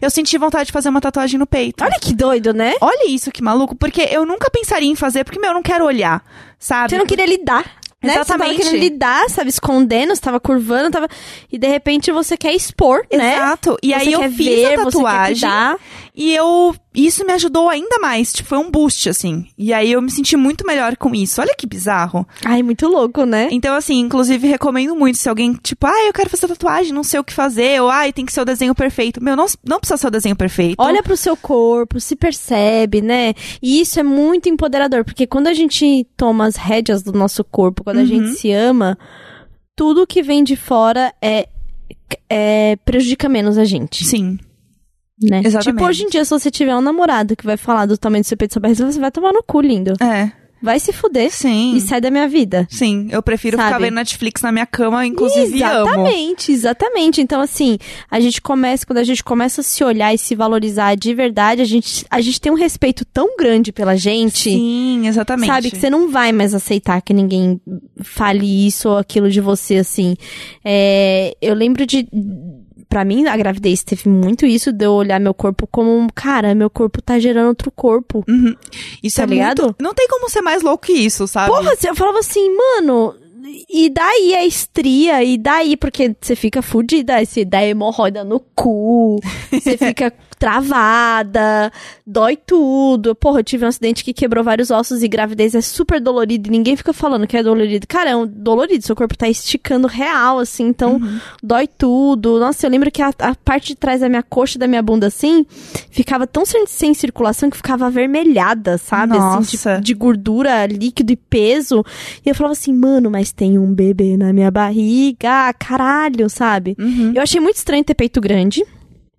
eu 0.00 0.10
senti 0.10 0.36
vontade 0.38 0.66
de 0.66 0.72
fazer 0.72 0.88
uma 0.88 1.00
tatuagem 1.00 1.38
no 1.38 1.46
peito. 1.46 1.82
Olha 1.82 1.98
que 2.00 2.14
doido, 2.14 2.52
né? 2.52 2.74
Olha 2.80 3.08
isso 3.08 3.30
que 3.30 3.42
maluco, 3.42 3.74
porque 3.74 4.02
eu 4.10 4.24
nunca 4.26 4.50
pensaria 4.50 4.90
em 4.90 4.96
fazer, 4.96 5.24
porque 5.24 5.38
meu, 5.38 5.50
eu 5.50 5.54
não 5.54 5.62
quero 5.62 5.84
olhar, 5.84 6.24
sabe? 6.58 6.90
Você 6.90 6.98
não 6.98 7.06
queria 7.06 7.26
lidar. 7.26 7.82
Né? 8.02 8.14
Exatamente. 8.14 8.26
Você 8.26 8.62
tava 8.62 8.70
querendo 8.70 8.80
lidar, 8.82 9.30
sabe? 9.30 9.48
Escondendo, 9.48 10.14
você 10.14 10.20
tava 10.20 10.40
curvando, 10.40 10.90
tava... 10.90 11.08
E 11.50 11.56
de 11.56 11.68
repente 11.68 12.10
você 12.10 12.36
quer 12.36 12.52
expor, 12.52 13.06
né? 13.12 13.36
Exato. 13.36 13.78
E 13.80 13.90
Você 13.90 13.94
aí 13.94 14.12
eu 14.12 14.22
fiz 14.22 14.36
ver, 14.36 14.64
a 14.64 14.68
você 14.70 14.76
quer 14.76 14.84
tatuagem 14.84 15.34
cuidar. 15.34 15.76
E 16.14 16.34
eu 16.34 16.74
isso 16.94 17.24
me 17.24 17.32
ajudou 17.32 17.70
ainda 17.70 17.98
mais, 17.98 18.32
tipo, 18.32 18.48
foi 18.50 18.58
um 18.58 18.70
boost 18.70 19.08
assim. 19.08 19.46
E 19.56 19.72
aí 19.72 19.92
eu 19.92 20.02
me 20.02 20.10
senti 20.10 20.36
muito 20.36 20.66
melhor 20.66 20.94
com 20.96 21.14
isso. 21.14 21.40
Olha 21.40 21.54
que 21.56 21.66
bizarro. 21.66 22.26
Ai, 22.44 22.62
muito 22.62 22.86
louco, 22.86 23.24
né? 23.24 23.48
Então 23.50 23.74
assim, 23.74 23.98
inclusive 23.98 24.46
recomendo 24.46 24.94
muito 24.94 25.16
se 25.16 25.28
alguém 25.28 25.54
tipo, 25.54 25.86
ah, 25.86 26.06
eu 26.06 26.12
quero 26.12 26.28
fazer 26.28 26.48
tatuagem, 26.48 26.92
não 26.92 27.02
sei 27.02 27.18
o 27.18 27.24
que 27.24 27.32
fazer, 27.32 27.80
ou 27.80 27.88
ah, 27.88 28.10
tem 28.12 28.26
que 28.26 28.32
ser 28.32 28.42
o 28.42 28.44
desenho 28.44 28.74
perfeito. 28.74 29.22
Meu, 29.22 29.34
não 29.34 29.46
não 29.64 29.78
precisa 29.78 29.96
ser 29.96 30.06
o 30.06 30.10
desenho 30.10 30.36
perfeito. 30.36 30.76
Olha 30.78 31.02
pro 31.02 31.16
seu 31.16 31.36
corpo, 31.36 31.98
se 31.98 32.14
percebe, 32.14 33.00
né? 33.00 33.32
E 33.62 33.80
isso 33.80 33.98
é 33.98 34.02
muito 34.02 34.48
empoderador, 34.48 35.04
porque 35.04 35.26
quando 35.26 35.46
a 35.46 35.54
gente 35.54 36.06
toma 36.16 36.46
as 36.46 36.56
rédeas 36.56 37.02
do 37.02 37.12
nosso 37.12 37.42
corpo, 37.42 37.84
quando 37.84 37.98
a 37.98 38.04
gente 38.04 38.34
se 38.34 38.52
ama, 38.52 38.98
tudo 39.74 40.06
que 40.06 40.22
vem 40.22 40.44
de 40.44 40.56
fora 40.56 41.12
é 41.22 41.48
é, 42.28 42.76
prejudica 42.84 43.28
menos 43.28 43.56
a 43.56 43.64
gente. 43.64 44.04
Sim. 44.04 44.38
Né? 45.22 45.42
Exatamente. 45.44 45.78
Tipo, 45.78 45.88
hoje 45.88 46.04
em 46.04 46.08
dia, 46.08 46.24
se 46.24 46.30
você 46.30 46.50
tiver 46.50 46.74
um 46.76 46.80
namorado 46.80 47.36
que 47.36 47.44
vai 47.44 47.56
falar 47.56 47.86
do 47.86 47.96
tamanho 47.96 48.22
do 48.22 48.26
seu 48.26 48.36
peito 48.36 48.58
você 48.60 49.00
vai 49.00 49.10
tomar 49.10 49.32
no 49.32 49.42
cu, 49.42 49.60
lindo. 49.60 49.92
É. 50.02 50.32
Vai 50.62 50.78
se 50.78 50.92
fuder 50.92 51.28
Sim. 51.32 51.74
e 51.74 51.80
sai 51.80 52.00
da 52.00 52.08
minha 52.08 52.28
vida. 52.28 52.68
Sim, 52.70 53.08
eu 53.10 53.20
prefiro 53.20 53.56
ficar 53.56 53.70
Sabe? 53.70 53.84
vendo 53.86 53.94
Netflix 53.94 54.42
na 54.42 54.52
minha 54.52 54.64
cama, 54.64 55.04
inclusive 55.04 55.60
amo. 55.60 55.88
Exatamente, 55.88 56.52
exatamente. 56.52 57.20
Então, 57.20 57.40
assim, 57.40 57.78
a 58.08 58.20
gente 58.20 58.40
começa, 58.40 58.86
quando 58.86 58.98
a 58.98 59.04
gente 59.04 59.24
começa 59.24 59.60
a 59.60 59.64
se 59.64 59.82
olhar 59.82 60.14
e 60.14 60.18
se 60.18 60.36
valorizar 60.36 60.94
de 60.94 61.12
verdade, 61.12 61.62
a 61.62 61.64
gente, 61.64 62.06
a 62.08 62.20
gente 62.20 62.40
tem 62.40 62.52
um 62.52 62.54
respeito 62.54 63.04
tão 63.04 63.36
grande 63.36 63.72
pela 63.72 63.96
gente. 63.96 64.50
Sim, 64.50 65.08
exatamente. 65.08 65.48
Sabe, 65.48 65.70
que 65.72 65.78
você 65.78 65.90
não 65.90 66.08
vai 66.08 66.30
mais 66.30 66.54
aceitar 66.54 67.02
que 67.02 67.12
ninguém 67.12 67.60
fale 68.00 68.66
isso 68.68 68.88
ou 68.88 68.98
aquilo 68.98 69.28
de 69.28 69.40
você, 69.40 69.78
assim. 69.78 70.16
É, 70.64 71.36
eu 71.42 71.54
lembro 71.54 71.84
de. 71.84 72.06
Pra 72.92 73.06
mim, 73.06 73.26
a 73.26 73.34
gravidez 73.38 73.82
teve 73.82 74.06
muito 74.06 74.44
isso 74.44 74.70
de 74.70 74.84
eu 74.84 74.92
olhar 74.92 75.18
meu 75.18 75.32
corpo 75.32 75.66
como, 75.66 75.96
um, 75.96 76.08
cara, 76.14 76.54
meu 76.54 76.68
corpo 76.68 77.00
tá 77.00 77.18
gerando 77.18 77.48
outro 77.48 77.70
corpo. 77.70 78.22
Uhum. 78.28 78.54
Isso 79.02 79.16
Tá 79.16 79.22
é 79.22 79.26
ligado? 79.26 79.62
muito... 79.62 79.76
Não 79.82 79.94
tem 79.94 80.06
como 80.08 80.28
ser 80.28 80.42
mais 80.42 80.62
louco 80.62 80.84
que 80.84 80.92
isso, 80.92 81.26
sabe? 81.26 81.50
Porra, 81.50 81.72
eu 81.82 81.94
falava 81.96 82.18
assim, 82.18 82.54
mano, 82.54 83.14
e 83.66 83.88
daí 83.88 84.34
a 84.34 84.44
estria, 84.44 85.24
e 85.24 85.38
daí, 85.38 85.74
porque 85.74 86.14
você 86.20 86.36
fica 86.36 86.60
fudida, 86.60 87.24
você 87.24 87.46
dá 87.46 87.64
hemorroida 87.64 88.24
no 88.24 88.38
cu, 88.54 89.18
você 89.50 89.78
fica 89.78 90.12
travada, 90.42 91.70
dói 92.04 92.36
tudo. 92.36 93.14
Porra, 93.14 93.38
eu 93.38 93.44
tive 93.44 93.64
um 93.64 93.68
acidente 93.68 94.02
que 94.02 94.12
quebrou 94.12 94.42
vários 94.42 94.72
ossos 94.72 95.00
e 95.00 95.06
gravidez 95.06 95.54
é 95.54 95.60
super 95.60 96.00
dolorido 96.00 96.48
e 96.48 96.50
ninguém 96.50 96.74
fica 96.74 96.92
falando 96.92 97.28
que 97.28 97.36
é 97.36 97.44
dolorido. 97.44 97.86
Cara, 97.86 98.10
é 98.10 98.16
um 98.16 98.26
dolorido, 98.26 98.84
seu 98.84 98.96
corpo 98.96 99.16
tá 99.16 99.28
esticando 99.28 99.86
real, 99.86 100.40
assim, 100.40 100.66
então 100.66 101.00
dói 101.40 101.68
tudo. 101.68 102.40
Nossa, 102.40 102.66
eu 102.66 102.70
lembro 102.72 102.90
que 102.90 103.00
a, 103.00 103.12
a 103.20 103.36
parte 103.36 103.68
de 103.68 103.76
trás 103.76 104.00
da 104.00 104.08
minha 104.08 104.22
coxa 104.24 104.56
e 104.56 104.58
da 104.58 104.66
minha 104.66 104.82
bunda, 104.82 105.06
assim, 105.06 105.46
ficava 105.92 106.26
tão 106.26 106.44
sem, 106.44 106.66
sem 106.66 106.92
circulação 106.92 107.48
que 107.48 107.56
ficava 107.56 107.86
avermelhada, 107.86 108.78
sabe? 108.78 109.16
Assim, 109.16 109.56
Nossa. 109.56 109.76
de, 109.76 109.84
de 109.84 109.94
gordura, 109.94 110.66
líquido 110.66 111.12
e 111.12 111.16
peso. 111.16 111.84
E 112.26 112.28
eu 112.28 112.34
falava 112.34 112.54
assim, 112.54 112.72
mano, 112.72 113.08
mas 113.08 113.30
tem 113.30 113.60
um 113.60 113.72
bebê 113.72 114.16
na 114.16 114.32
minha 114.32 114.50
barriga, 114.50 115.52
caralho, 115.52 116.28
sabe? 116.28 116.74
Uhum. 116.80 117.12
Eu 117.14 117.22
achei 117.22 117.40
muito 117.40 117.58
estranho 117.58 117.84
ter 117.84 117.94
peito 117.94 118.20
grande. 118.20 118.64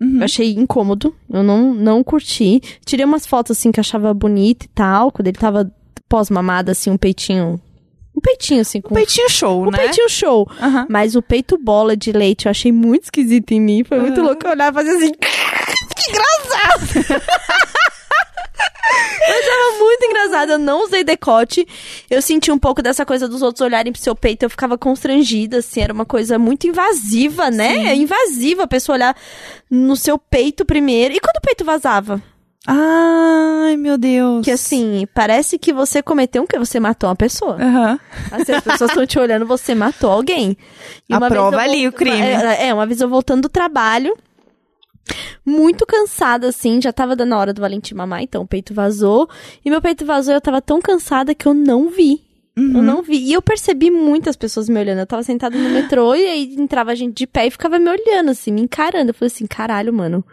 Uhum. 0.03 0.17
Eu 0.17 0.23
achei 0.25 0.53
incômodo. 0.53 1.15
Eu 1.29 1.43
não, 1.43 1.73
não 1.73 2.03
curti. 2.03 2.61
Tirei 2.85 3.05
umas 3.05 3.25
fotos, 3.25 3.57
assim, 3.57 3.71
que 3.71 3.79
eu 3.79 3.81
achava 3.81 4.13
bonita 4.13 4.65
e 4.65 4.69
tal. 4.69 5.11
Quando 5.11 5.27
ele 5.27 5.37
tava 5.37 5.71
pós-mamada, 6.09 6.73
assim, 6.73 6.89
um 6.89 6.97
peitinho. 6.97 7.59
Um 8.15 8.21
peitinho, 8.21 8.61
assim, 8.61 8.81
com. 8.81 8.93
Peitinho 8.93 9.29
show, 9.29 9.63
um 9.63 9.71
né? 9.71 9.77
peitinho 9.79 10.09
show. 10.09 10.47
Aham. 10.61 10.85
Mas 10.89 11.15
o 11.15 11.21
peito 11.21 11.57
bola 11.57 11.95
de 11.97 12.11
leite 12.11 12.45
eu 12.45 12.51
achei 12.51 12.71
muito 12.71 13.05
esquisito 13.05 13.51
em 13.53 13.61
mim. 13.61 13.83
Foi 13.83 13.99
muito 13.99 14.19
Aham. 14.19 14.27
louco 14.27 14.45
eu 14.45 14.51
olhar 14.51 14.71
e 14.71 14.73
fazer 14.73 14.89
assim. 14.91 15.11
Que 15.95 16.09
engraçado! 16.09 17.23
eu 19.27 19.39
achava 19.39 19.79
muito 19.79 20.05
engraçado. 20.05 20.51
Eu 20.51 20.59
não 20.59 20.83
usei 20.83 21.03
decote. 21.03 21.67
Eu 22.09 22.21
senti 22.21 22.51
um 22.51 22.59
pouco 22.59 22.81
dessa 22.81 23.05
coisa 23.05 23.27
dos 23.27 23.41
outros 23.41 23.61
olharem 23.61 23.91
pro 23.91 24.01
seu 24.01 24.15
peito. 24.15 24.43
Eu 24.43 24.49
ficava 24.49 24.77
constrangida, 24.77 25.57
assim. 25.57 25.81
Era 25.81 25.93
uma 25.93 26.05
coisa 26.05 26.37
muito 26.37 26.67
invasiva, 26.67 27.49
né? 27.49 27.73
Sim. 27.73 27.87
É 27.87 27.95
invasiva 27.95 28.63
a 28.63 28.67
pessoa 28.67 28.95
olhar 28.95 29.15
no 29.69 29.95
seu 29.95 30.17
peito 30.17 30.65
primeiro. 30.65 31.13
E 31.13 31.19
quando 31.19 31.37
o 31.37 31.41
peito 31.41 31.65
vazava? 31.65 32.21
Ai, 32.65 33.75
meu 33.75 33.97
Deus. 33.97 34.45
Que 34.45 34.51
assim, 34.51 35.05
parece 35.13 35.59
que 35.59 35.73
você 35.73 36.01
cometeu 36.01 36.43
um 36.43 36.47
que 36.47 36.57
você 36.57 36.79
matou 36.79 37.09
uma 37.09 37.15
pessoa. 37.15 37.57
Aham. 37.61 37.99
Assim, 38.31 38.53
as 38.53 38.63
pessoas 38.63 38.89
estão 38.91 39.05
te 39.05 39.19
olhando, 39.19 39.45
você 39.45 39.75
matou 39.75 40.09
alguém. 40.09 40.57
A 41.11 41.19
vez 41.19 41.31
prova 41.31 41.57
ali, 41.59 41.87
o 41.87 41.91
crime. 41.91 42.21
É, 42.21 42.67
é, 42.67 42.73
uma 42.73 42.85
vez 42.85 43.01
eu 43.01 43.09
voltando 43.09 43.43
do 43.43 43.49
trabalho, 43.49 44.17
muito 45.45 45.85
cansada, 45.85 46.47
assim, 46.47 46.81
já 46.81 46.93
tava 46.93 47.15
dando 47.15 47.33
a 47.33 47.37
hora 47.37 47.53
do 47.53 47.61
Valentim 47.61 47.93
mamar, 47.95 48.21
então 48.21 48.43
o 48.43 48.47
peito 48.47 48.73
vazou. 48.73 49.29
E 49.63 49.69
meu 49.69 49.81
peito 49.81 50.05
vazou 50.05 50.33
e 50.33 50.37
eu 50.37 50.41
tava 50.41 50.61
tão 50.61 50.81
cansada 50.81 51.35
que 51.35 51.45
eu 51.45 51.53
não 51.53 51.89
vi. 51.89 52.21
Uhum. 52.57 52.77
Eu 52.77 52.83
não 52.83 53.01
vi. 53.01 53.17
E 53.17 53.33
eu 53.33 53.41
percebi 53.41 53.89
muitas 53.89 54.35
pessoas 54.35 54.69
me 54.69 54.79
olhando. 54.79 54.99
Eu 54.99 55.07
tava 55.07 55.23
sentada 55.23 55.57
no 55.57 55.69
metrô 55.69 56.15
e 56.15 56.25
aí 56.25 56.55
entrava 56.57 56.95
gente 56.95 57.15
de 57.15 57.27
pé 57.27 57.47
e 57.47 57.51
ficava 57.51 57.79
me 57.79 57.89
olhando, 57.89 58.29
assim, 58.29 58.51
me 58.51 58.61
encarando. 58.61 59.09
Eu 59.09 59.13
falei 59.13 59.31
assim, 59.33 59.47
caralho, 59.47 59.91
mano. 59.91 60.23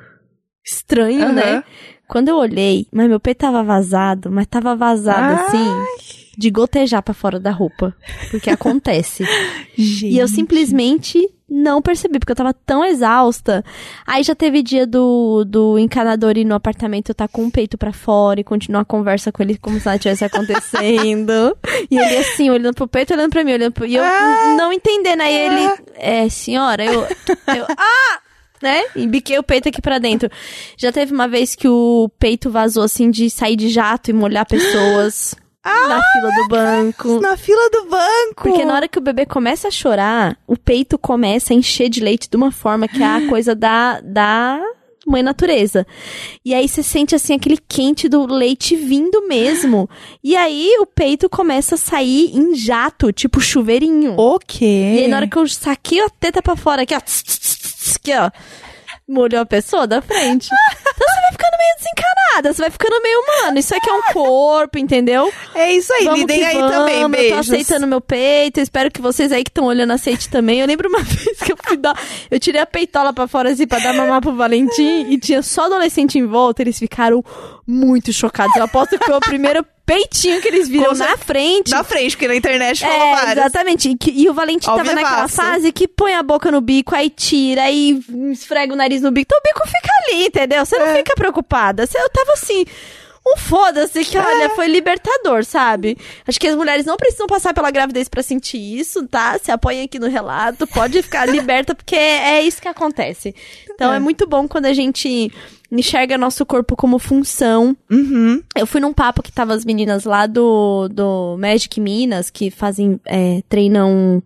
Estranho, 0.65 1.25
Aham. 1.25 1.33
né? 1.33 1.65
Quando 2.07 2.29
eu 2.29 2.37
olhei, 2.37 2.87
mas 2.93 3.09
meu 3.09 3.21
peito 3.21 3.39
tava 3.39 3.63
vazado, 3.63 4.31
mas 4.31 4.47
tava 4.47 4.75
vazado 4.77 5.35
Ai. 5.35 5.47
assim, 5.47 5.67
de 6.37 6.51
gotejar 6.51 7.03
pra 7.03 7.15
fora 7.15 7.41
da 7.41 7.51
roupa. 7.51 7.95
Porque 8.31 8.51
acontece. 8.51 9.25
Gente. 9.79 10.15
E 10.15 10.19
eu 10.19 10.29
simplesmente 10.29 11.27
não 11.51 11.83
percebi, 11.83 12.21
porque 12.21 12.31
eu 12.31 12.37
tava 12.37 12.55
tão 12.55 12.85
exausta. 12.85 13.65
Aí 14.07 14.23
já 14.23 14.35
teve 14.35 14.63
dia 14.63 14.87
do, 14.87 15.45
do 15.45 15.79
encanador 15.79 16.39
ir 16.39 16.45
no 16.45 16.55
apartamento, 16.55 17.11
eu 17.11 17.15
tá 17.15 17.27
com 17.27 17.47
o 17.47 17.51
peito 17.51 17.77
pra 17.77 17.93
fora 17.93 18.41
e 18.41 18.45
continuar 18.45 18.83
a 18.83 18.85
conversa 18.85 19.33
com 19.33 19.43
ele 19.43 19.59
como 19.59 19.81
se 19.81 19.87
nada 19.87 19.99
tivesse 19.99 20.25
acontecendo. 20.25 21.57
e 21.91 21.99
ele 21.99 22.17
assim, 22.19 22.49
olhando 22.51 22.75
pro 22.75 22.87
peito, 22.87 23.13
olhando 23.13 23.31
pra 23.31 23.43
mim, 23.43 23.53
olhando 23.53 23.73
pro... 23.73 23.87
E 23.87 23.97
eu 23.97 24.05
Ah. 24.05 24.55
não 24.57 24.73
entendendo. 24.73 25.21
Aí 25.23 25.35
ele, 25.35 25.71
é, 25.97 26.29
senhora, 26.29 26.85
eu... 26.85 27.03
eu 27.03 27.67
ah! 27.77 28.21
Né? 28.63 28.83
E 28.95 29.07
biquei 29.07 29.39
o 29.39 29.43
peito 29.43 29.71
aqui 29.71 29.81
pra 29.81 29.99
dentro. 29.99 30.31
Já 30.77 30.93
teve 30.93 31.15
uma 31.15 31.27
vez 31.27 31.55
que 31.55 31.67
o 31.67 32.11
peito 32.19 32.51
vazou, 32.51 32.83
assim, 32.83 33.11
de 33.11 33.31
sair 33.31 33.57
de 33.57 33.71
jato 33.71 34.11
e 34.11 34.13
molhar 34.13 34.47
pessoas 34.47 35.35
na 35.65 36.03
fila 36.13 36.31
do 36.35 36.49
banco. 36.49 37.21
Na 37.21 37.37
fila 37.37 37.71
do 37.71 37.85
banco. 37.87 38.43
Porque 38.49 38.65
na 38.65 38.75
hora 38.75 38.89
que 38.89 38.99
o 38.99 39.03
bebê 39.03 39.27
começa 39.27 39.69
a 39.69 39.71
chorar, 39.71 40.39
o 40.47 40.57
peito 40.57 40.99
começa 40.99 41.53
a 41.53 41.57
encher 41.57 41.89
de 41.89 42.01
leite 42.01 42.29
de 42.31 42.37
uma 42.37 42.51
forma 42.51 42.89
que 42.89 43.03
é 43.03 43.07
a 43.07 43.27
coisa 43.29 43.55
da, 43.55 44.01
da 44.01 44.61
mãe 45.07 45.23
natureza. 45.23 45.87
E 46.45 46.55
aí 46.55 46.69
você 46.69 46.83
sente 46.83 47.15
assim 47.15 47.35
aquele 47.35 47.59
quente 47.69 48.09
do 48.09 48.27
leite 48.27 48.77
vindo 48.77 49.27
mesmo. 49.27 49.89
E 50.23 50.37
aí 50.37 50.77
o 50.79 50.87
peito 50.87 51.29
começa 51.31 51.75
a 51.75 51.79
sair 51.79 52.37
em 52.37 52.55
jato, 52.55 53.11
tipo 53.11 53.41
chuveirinho. 53.41 54.15
O 54.19 54.39
quê? 54.39 54.95
E 54.97 54.99
aí 55.01 55.09
na 55.09 55.17
hora 55.17 55.27
que 55.27 55.37
eu 55.37 55.49
saquei 55.49 55.99
a 56.01 56.11
teta 56.11 56.43
pra 56.43 56.55
fora, 56.57 56.83
aqui 56.83 56.95
ó, 56.95 57.01
tss, 57.01 57.23
tss, 57.25 57.59
tss, 57.59 57.97
aqui 57.97 58.13
ó, 58.15 58.31
molhou 59.11 59.41
a 59.41 59.47
pessoa 59.47 59.87
da 59.87 60.01
frente. 60.01 60.49
Então 61.01 61.09
você 61.09 61.21
vai 61.21 61.33
ficando 61.33 61.57
meio 61.59 61.75
desencanada, 61.79 62.53
você 62.53 62.63
vai 62.63 62.71
ficando 62.71 63.03
meio, 63.03 63.23
mano, 63.27 63.59
isso 63.59 63.75
aqui 63.75 63.89
é 63.89 63.93
um 63.93 64.03
corpo, 64.13 64.79
entendeu? 64.79 65.33
É 65.55 65.73
isso 65.73 65.93
aí, 65.95 66.05
Vamos 66.05 66.21
lidem 66.21 66.45
aí 66.45 66.57
vamos, 66.57 66.71
também, 66.71 67.01
Eu 67.03 67.09
beijos. 67.09 67.47
tô 67.49 67.55
aceitando 67.55 67.87
meu 67.87 68.01
peito. 68.01 68.61
eu 68.61 68.63
Espero 68.63 68.91
que 68.91 69.01
vocês 69.01 69.33
aí 69.33 69.43
que 69.43 69.51
estão 69.51 69.65
olhando 69.65 69.93
aceite 69.93 70.29
também. 70.29 70.61
Eu 70.61 70.67
lembro 70.67 70.89
uma 70.89 71.01
vez 71.03 71.39
que 71.39 71.53
eu 71.53 71.57
fui 71.63 71.77
dar. 71.77 71.99
Eu 72.31 72.39
tirei 72.39 72.61
a 72.61 72.67
peitola 72.67 73.13
pra 73.13 73.27
fora 73.27 73.51
assim 73.51 73.67
pra 73.67 73.79
dar 73.79 73.93
mamar 73.95 74.21
pro 74.21 74.35
Valentim 74.35 75.07
e 75.11 75.19
tinha 75.19 75.43
só 75.43 75.65
adolescente 75.65 76.19
em 76.19 76.27
volta. 76.27 76.63
Eles 76.63 76.79
ficaram 76.79 77.25
muito 77.67 78.13
chocados. 78.13 78.55
Eu 78.57 78.65
aposto 78.65 78.99
que 78.99 79.05
foi 79.05 79.15
o 79.17 79.21
primeiro 79.21 79.65
peitinho 79.95 80.41
que 80.41 80.49
eles 80.49 80.69
viram 80.69 80.91
Com 80.91 80.95
na 80.99 81.17
frente. 81.17 81.71
Na 81.71 81.83
frente, 81.85 82.13
porque 82.17 82.29
na 82.29 82.37
internet 82.37 82.81
falou 82.81 82.97
É, 82.97 83.15
vários. 83.15 83.37
exatamente. 83.47 83.89
E, 84.07 84.23
e 84.23 84.29
o 84.29 84.35
Valentim 84.35 84.69
Ao 84.71 84.77
tava 84.77 84.93
naquela 84.93 85.29
fase 85.29 85.73
que 85.73 85.89
põe 85.89 86.15
a 86.15 86.23
boca 86.23 86.51
no 86.51 86.61
bico, 86.61 86.95
aí 86.95 87.11
tira, 87.11 87.63
aí 87.63 88.01
esfrega 88.33 88.73
o 88.73 88.77
nariz 88.77 89.03
no 89.03 89.11
bico. 89.11 89.27
Então 89.35 89.39
o 89.39 89.43
bico 89.43 89.67
fica 89.69 89.91
ali, 90.07 90.27
entendeu? 90.27 90.65
Você 90.65 90.79
não 90.79 90.87
É. 90.87 90.97
fica 90.99 91.15
preocupada. 91.15 91.83
Eu 91.83 92.11
tava 92.11 92.33
assim. 92.33 92.65
Um 93.27 93.37
foda-se 93.37 94.03
que, 94.05 94.17
olha, 94.17 94.45
É. 94.45 94.49
foi 94.51 94.67
libertador, 94.67 95.45
sabe? 95.45 95.97
Acho 96.27 96.41
que 96.41 96.47
as 96.47 96.57
mulheres 96.57 96.87
não 96.87 96.97
precisam 96.97 97.27
passar 97.27 97.53
pela 97.53 97.71
gravidez 97.71 98.09
pra 98.09 98.23
sentir 98.23 98.59
isso, 98.59 99.07
tá? 99.07 99.39
Se 99.39 99.51
apoiem 99.51 99.83
aqui 99.85 99.99
no 99.99 100.09
relato, 100.09 100.67
pode 100.67 101.03
ficar 101.03 101.27
liberta, 101.29 101.75
porque 101.75 101.95
é, 101.95 102.39
é 102.39 102.43
isso 102.43 102.61
que 102.63 102.69
acontece. 102.69 103.35
Então 103.71 103.93
é. 103.93 103.97
É. 103.97 104.01
muito 104.01 104.27
bom 104.27 104.49
quando 104.49 104.67
a 104.67 104.73
gente 104.73 105.31
enxerga 105.71 106.17
nosso 106.19 106.45
corpo 106.47 106.75
como 106.75 106.99
função, 106.99 107.77
Uhum. 107.91 108.43
eu 108.57 108.67
fui 108.67 108.81
num 108.81 108.93
papo 108.93 109.23
que 109.23 109.31
tava 109.31 109.53
as 109.55 109.65
meninas 109.65 110.05
lá 110.05 110.27
do, 110.27 110.89
do 110.89 111.37
Magic 111.39 111.79
Minas, 111.81 112.31
que 112.31 112.51
fazem, 112.51 112.99
é, 113.07 113.43
treinam 113.49 114.23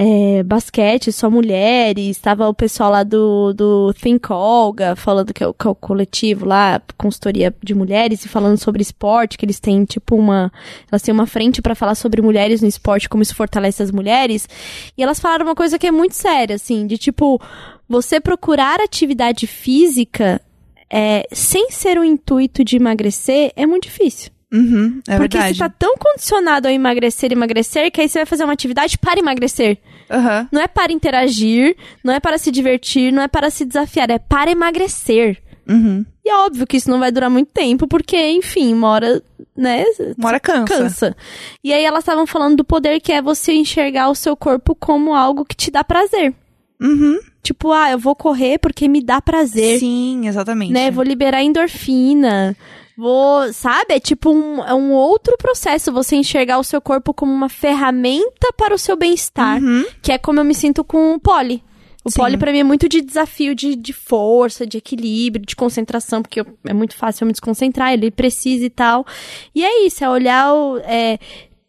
é, 0.00 0.44
basquete, 0.44 1.10
só 1.10 1.28
mulheres. 1.28 2.18
Tava 2.18 2.48
o 2.48 2.54
pessoal 2.54 2.92
lá 2.92 3.02
do, 3.02 3.52
do 3.52 3.92
Think 3.92 4.32
Olga, 4.32 4.94
falando 4.94 5.34
que 5.34 5.42
é, 5.42 5.46
o, 5.48 5.52
que 5.52 5.66
é 5.66 5.70
o 5.70 5.74
coletivo 5.74 6.46
lá, 6.46 6.80
consultoria 6.96 7.52
de 7.60 7.74
mulheres, 7.74 8.24
e 8.24 8.28
falando 8.28 8.56
sobre 8.58 8.80
esporte, 8.80 9.36
que 9.36 9.44
eles 9.44 9.58
têm 9.58 9.84
tipo 9.84 10.14
uma. 10.14 10.52
Elas 10.88 11.02
têm 11.02 11.12
uma 11.12 11.26
frente 11.26 11.60
pra 11.60 11.74
falar 11.74 11.96
sobre 11.96 12.22
mulheres 12.22 12.62
no 12.62 12.68
esporte, 12.68 13.08
como 13.08 13.24
isso 13.24 13.34
fortalece 13.34 13.82
as 13.82 13.90
mulheres. 13.90 14.48
E 14.96 15.02
elas 15.02 15.18
falaram 15.18 15.44
uma 15.44 15.56
coisa 15.56 15.80
que 15.80 15.86
é 15.88 15.90
muito 15.90 16.14
séria, 16.14 16.54
assim, 16.54 16.86
de 16.86 16.96
tipo, 16.96 17.40
você 17.88 18.20
procurar 18.20 18.80
atividade 18.80 19.48
física 19.48 20.40
é, 20.88 21.26
sem 21.32 21.72
ser 21.72 21.98
o 21.98 22.04
intuito 22.04 22.62
de 22.62 22.76
emagrecer 22.76 23.52
é 23.56 23.66
muito 23.66 23.84
difícil. 23.84 24.30
Uhum. 24.52 25.00
É 25.06 25.16
porque 25.18 25.36
verdade. 25.36 25.58
você 25.58 25.64
tá 25.64 25.68
tão 25.68 25.94
condicionado 25.98 26.68
a 26.68 26.72
emagrecer, 26.72 27.32
emagrecer, 27.32 27.90
que 27.90 28.00
aí 28.00 28.08
você 28.08 28.20
vai 28.20 28.26
fazer 28.26 28.44
uma 28.44 28.52
atividade 28.52 28.96
para 28.98 29.18
emagrecer. 29.20 29.78
Aham. 30.10 30.48
Não 30.50 30.62
é 30.62 30.66
para 30.66 30.90
interagir, 30.92 31.76
não 32.02 32.14
é 32.14 32.20
para 32.20 32.38
se 32.38 32.50
divertir, 32.50 33.12
não 33.12 33.22
é 33.22 33.28
para 33.28 33.50
se 33.50 33.64
desafiar, 33.64 34.10
é 34.10 34.18
para 34.18 34.50
emagrecer. 34.50 35.38
Uhum. 35.68 36.02
E 36.24 36.30
é 36.30 36.34
óbvio 36.36 36.66
que 36.66 36.78
isso 36.78 36.90
não 36.90 36.98
vai 36.98 37.12
durar 37.12 37.28
muito 37.28 37.50
tempo, 37.52 37.86
porque, 37.86 38.16
enfim, 38.30 38.72
uma 38.72 38.88
hora, 38.88 39.22
né, 39.54 39.84
Uma 40.16 40.28
hora 40.28 40.40
cansa. 40.40 40.66
cansa. 40.78 41.16
E 41.62 41.72
aí 41.74 41.84
elas 41.84 42.00
estavam 42.00 42.26
falando 42.26 42.56
do 42.56 42.64
poder 42.64 43.00
que 43.00 43.12
é 43.12 43.20
você 43.20 43.52
enxergar 43.52 44.08
o 44.08 44.14
seu 44.14 44.34
corpo 44.34 44.74
como 44.74 45.14
algo 45.14 45.44
que 45.44 45.54
te 45.54 45.70
dá 45.70 45.84
prazer. 45.84 46.34
Uhum. 46.80 47.18
tipo, 47.42 47.72
ah, 47.72 47.90
eu 47.90 47.98
vou 47.98 48.14
correr 48.14 48.58
porque 48.58 48.86
me 48.88 49.02
dá 49.02 49.20
prazer, 49.20 49.78
Sim, 49.80 50.26
exatamente. 50.28 50.72
né? 50.72 50.90
Vou 50.90 51.02
liberar 51.02 51.42
endorfina. 51.42 52.56
Vou, 52.98 53.52
sabe? 53.52 53.94
É 53.94 54.00
tipo 54.00 54.28
um, 54.32 54.60
é 54.64 54.74
um 54.74 54.90
outro 54.90 55.36
processo 55.38 55.92
você 55.92 56.16
enxergar 56.16 56.58
o 56.58 56.64
seu 56.64 56.80
corpo 56.80 57.14
como 57.14 57.32
uma 57.32 57.48
ferramenta 57.48 58.52
para 58.56 58.74
o 58.74 58.78
seu 58.78 58.96
bem-estar, 58.96 59.62
Uhum. 59.62 59.84
que 60.02 60.10
é 60.10 60.18
como 60.18 60.40
eu 60.40 60.44
me 60.44 60.52
sinto 60.52 60.82
com 60.82 61.14
o 61.14 61.20
pole. 61.20 61.62
O 62.04 62.10
Sim. 62.10 62.20
pole 62.20 62.36
pra 62.36 62.50
mim 62.50 62.58
é 62.60 62.64
muito 62.64 62.88
de 62.88 63.00
desafio, 63.00 63.54
de, 63.54 63.76
de 63.76 63.92
força, 63.92 64.66
de 64.66 64.78
equilíbrio, 64.78 65.44
de 65.46 65.54
concentração, 65.54 66.22
porque 66.22 66.40
eu- 66.40 66.46
é 66.66 66.72
muito 66.74 66.96
fácil 66.96 67.22
eu 67.22 67.26
me 67.26 67.32
desconcentrar, 67.32 67.92
ele 67.92 68.10
precisa 68.10 68.64
e 68.64 68.70
tal. 68.70 69.06
E 69.54 69.64
é 69.64 69.84
isso, 69.86 70.02
é 70.02 70.08
olhar, 70.10 70.52
o, 70.52 70.78
é, 70.78 71.18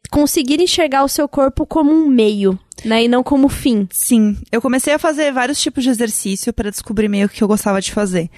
conseguir 0.10 0.60
enxergar 0.60 1.04
o 1.04 1.10
seu 1.10 1.28
corpo 1.28 1.66
como 1.66 1.92
um 1.92 2.08
meio, 2.08 2.58
né? 2.84 3.04
E 3.04 3.08
não 3.08 3.24
como 3.24 3.50
fim. 3.50 3.88
Sim, 3.92 4.38
eu 4.52 4.62
comecei 4.62 4.94
a 4.94 5.00
fazer 5.00 5.32
vários 5.32 5.62
tipos 5.62 5.84
de 5.84 5.90
exercício 5.90 6.52
para 6.54 6.72
descobrir 6.72 7.08
meio 7.08 7.30
que 7.30 7.44
eu 7.44 7.48
gostava 7.48 7.82
de 7.82 7.92
fazer. 7.92 8.30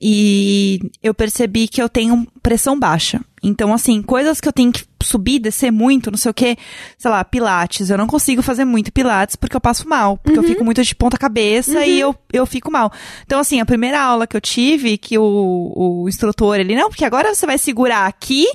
E 0.00 0.80
eu 1.02 1.14
percebi 1.14 1.68
que 1.68 1.82
eu 1.82 1.88
tenho 1.88 2.26
pressão 2.42 2.78
baixa. 2.78 3.20
Então, 3.42 3.72
assim, 3.72 4.02
coisas 4.02 4.40
que 4.40 4.48
eu 4.48 4.52
tenho 4.52 4.72
que 4.72 4.84
subir, 5.02 5.38
descer 5.38 5.70
muito, 5.70 6.10
não 6.10 6.18
sei 6.18 6.30
o 6.30 6.34
que, 6.34 6.56
sei 6.96 7.10
lá, 7.10 7.24
pilates. 7.24 7.90
Eu 7.90 7.98
não 7.98 8.06
consigo 8.06 8.42
fazer 8.42 8.64
muito 8.64 8.92
pilates 8.92 9.36
porque 9.36 9.56
eu 9.56 9.60
passo 9.60 9.88
mal. 9.88 10.16
Porque 10.18 10.38
eu 10.38 10.42
fico 10.42 10.64
muito 10.64 10.82
de 10.82 10.94
ponta 10.94 11.16
cabeça 11.16 11.84
e 11.84 12.00
eu, 12.00 12.14
eu 12.32 12.44
fico 12.46 12.70
mal. 12.70 12.90
Então, 13.24 13.38
assim, 13.40 13.60
a 13.60 13.66
primeira 13.66 14.00
aula 14.00 14.26
que 14.26 14.36
eu 14.36 14.40
tive, 14.40 14.98
que 14.98 15.16
o, 15.18 15.72
o 16.04 16.08
instrutor, 16.08 16.56
ele, 16.58 16.74
não, 16.74 16.88
porque 16.88 17.04
agora 17.04 17.34
você 17.34 17.46
vai 17.46 17.58
segurar 17.58 18.06
aqui 18.06 18.46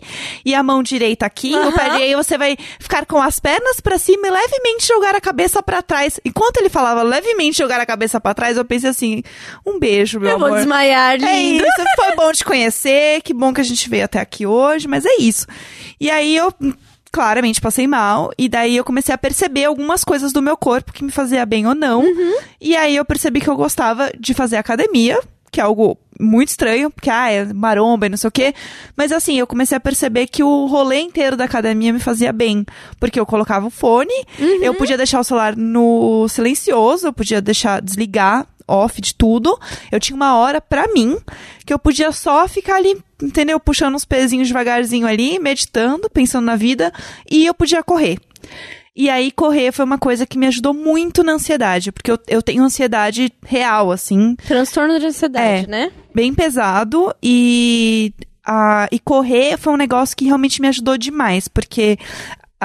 e 0.46 0.54
a 0.54 0.62
mão 0.62 0.84
direita 0.84 1.26
aqui, 1.26 1.54
o 1.56 1.72
pé 1.72 1.84
Aham. 1.88 1.92
direito, 1.94 2.18
você 2.18 2.38
vai 2.38 2.58
ficar 2.80 3.06
com 3.06 3.22
as 3.22 3.40
pernas 3.40 3.80
pra 3.80 3.98
cima 3.98 4.28
e 4.28 4.32
levemente 4.32 4.88
jogar 4.88 5.16
a 5.16 5.22
cabeça 5.22 5.62
pra 5.64 5.82
trás. 5.82 6.20
Enquanto 6.26 6.58
ele 6.58 6.70
falava 6.70 7.02
levemente 7.04 7.58
jogar 7.58 7.80
a 7.80 7.86
cabeça 7.86 8.20
pra 8.20 8.34
trás, 8.34 8.58
eu 8.58 8.66
pensei 8.66 8.90
assim, 8.90 9.24
um 9.66 9.80
beijo, 9.80 10.20
meu 10.20 10.30
eu 10.32 10.36
amor. 10.36 10.50
vou 10.50 10.58
desmaiar, 10.58 11.14
É 11.14 11.18
lindo. 11.18 11.64
isso, 11.64 11.84
foi 11.96 12.16
bom 12.16 12.32
te 12.32 12.44
conhecer, 12.44 13.22
que 13.22 13.34
bom 13.34 13.54
que 13.54 13.62
a 13.62 13.64
gente 13.64 13.90
veio 13.90 14.06
até 14.06 14.20
aqui 14.20 14.46
hoje, 14.46 14.88
mas 14.88 15.06
é 15.06 15.16
isso. 15.20 15.46
E 16.04 16.12
aí 16.12 16.36
eu 16.36 16.54
claramente 17.14 17.62
passei 17.62 17.88
mal, 17.88 18.30
e 18.38 18.50
daí 18.50 18.76
eu 18.76 18.84
comecei 18.84 19.16
a 19.16 19.18
perceber 19.18 19.64
algumas 19.64 20.04
coisas 20.04 20.34
do 20.34 20.42
meu 20.42 20.58
corpo 20.58 20.92
que 20.92 21.02
me 21.02 21.12
fazia 21.12 21.46
bem 21.46 21.66
ou 21.66 21.74
não. 21.74 22.04
E 22.60 22.76
aí 22.76 22.98
eu 22.98 23.06
percebi 23.06 23.40
que 23.40 23.50
eu 23.50 23.56
gostava 23.56 24.12
de 24.20 24.34
fazer 24.34 24.58
academia, 24.58 25.18
que 25.50 25.62
é 25.62 25.64
algo 25.64 25.98
muito 26.20 26.50
estranho, 26.50 26.92
porque 26.92 27.10
ah, 27.10 27.32
é 27.32 27.46
maromba 27.54 28.06
e 28.06 28.10
não 28.10 28.18
sei 28.18 28.28
o 28.28 28.32
quê. 28.32 28.54
Mas 28.98 29.14
assim, 29.14 29.40
eu 29.40 29.48
comecei 29.48 29.78
a 29.78 29.80
perceber 29.80 30.28
que 30.28 30.44
o 30.44 30.66
rolê 30.66 31.00
inteiro 31.00 31.38
da 31.38 31.46
academia 31.46 31.94
me 31.94 32.00
fazia 32.00 32.34
bem. 32.34 32.66
Porque 33.00 33.18
eu 33.18 33.26
colocava 33.26 33.68
o 33.68 33.70
fone, 33.70 34.26
eu 34.62 34.74
podia 34.74 34.98
deixar 34.98 35.22
o 35.22 35.24
celular 35.24 35.56
no 35.56 36.28
silencioso, 36.28 37.08
eu 37.08 37.14
podia 37.14 37.42
deixar 37.42 37.82
desligar 37.82 38.46
off 38.68 39.00
de 39.00 39.14
tudo. 39.16 39.58
Eu 39.90 40.02
tinha 40.02 40.16
uma 40.16 40.36
hora 40.36 40.60
pra 40.60 40.88
mim 40.92 41.18
que 41.66 41.74
eu 41.74 41.80
podia 41.80 42.12
só 42.12 42.48
ficar 42.48 42.76
ali, 42.76 42.98
entendeu? 43.24 43.60
Puxando 43.60 43.96
uns 43.96 44.06
pezinhos 44.06 44.48
devagarzinho 44.48 45.08
ali, 45.08 45.40
meditando, 45.40 46.10
pensando 46.10 46.46
na 46.46 46.56
vida, 46.56 46.92
e 47.30 47.46
eu 47.46 47.54
podia 47.54 47.82
correr. 47.84 48.20
E 48.96 49.10
aí, 49.10 49.32
correr 49.32 49.72
foi 49.72 49.84
uma 49.86 49.98
coisa 49.98 50.24
que 50.26 50.38
me 50.38 50.46
ajudou 50.46 50.72
muito 50.74 51.24
na 51.24 51.32
ansiedade, 51.34 51.92
porque 51.92 52.12
eu, 52.12 52.20
eu 52.28 52.44
tenho 52.44 52.64
ansiedade 52.64 53.32
real, 53.44 53.92
assim, 53.92 54.36
Transtorno 54.48 55.00
de 55.00 55.08
ansiedade, 55.08 55.66
É. 55.66 55.68
né? 55.68 55.92
bem 56.14 56.32
pesado 56.32 57.12
e, 57.24 58.14
ah, 58.46 58.88
e 58.92 59.00
correr 59.00 59.58
foi 59.58 59.74
um 59.74 59.78
negócio 59.78 60.16
que 60.16 60.26
realmente 60.26 60.62
me 60.62 60.68
ajudou 60.68 60.96
demais, 60.96 61.48
porque, 61.48 61.98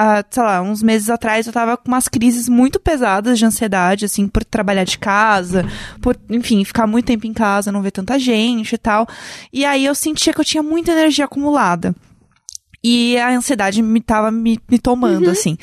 ah, 0.01 0.23
sei 0.29 0.43
lá, 0.43 0.61
uns 0.61 0.81
meses 0.81 1.09
atrás 1.09 1.45
eu 1.45 1.51
tava 1.51 1.75
com 1.75 1.89
umas 1.89 2.07
crises 2.07 2.47
muito 2.47 2.79
pesadas 2.79 3.37
de 3.37 3.45
ansiedade, 3.45 4.05
assim, 4.05 4.29
por 4.29 4.45
trabalhar 4.45 4.85
de 4.85 4.97
casa, 4.97 5.65
por, 6.01 6.17
enfim, 6.29 6.63
ficar 6.63 6.87
muito 6.87 7.07
tempo 7.07 7.27
em 7.27 7.33
casa, 7.33 7.69
não 7.69 7.81
ver 7.81 7.91
tanta 7.91 8.17
gente 8.17 8.75
e 8.75 8.77
tal. 8.77 9.05
E 9.51 9.65
aí 9.65 9.83
eu 9.83 9.93
sentia 9.93 10.33
que 10.33 10.39
eu 10.39 10.45
tinha 10.45 10.63
muita 10.63 10.93
energia 10.93 11.25
acumulada. 11.25 11.93
E 12.81 13.17
a 13.17 13.31
ansiedade 13.31 13.81
me 13.81 13.99
tava 13.99 14.31
me, 14.31 14.57
me 14.71 14.79
tomando, 14.79 15.29
assim. 15.29 15.57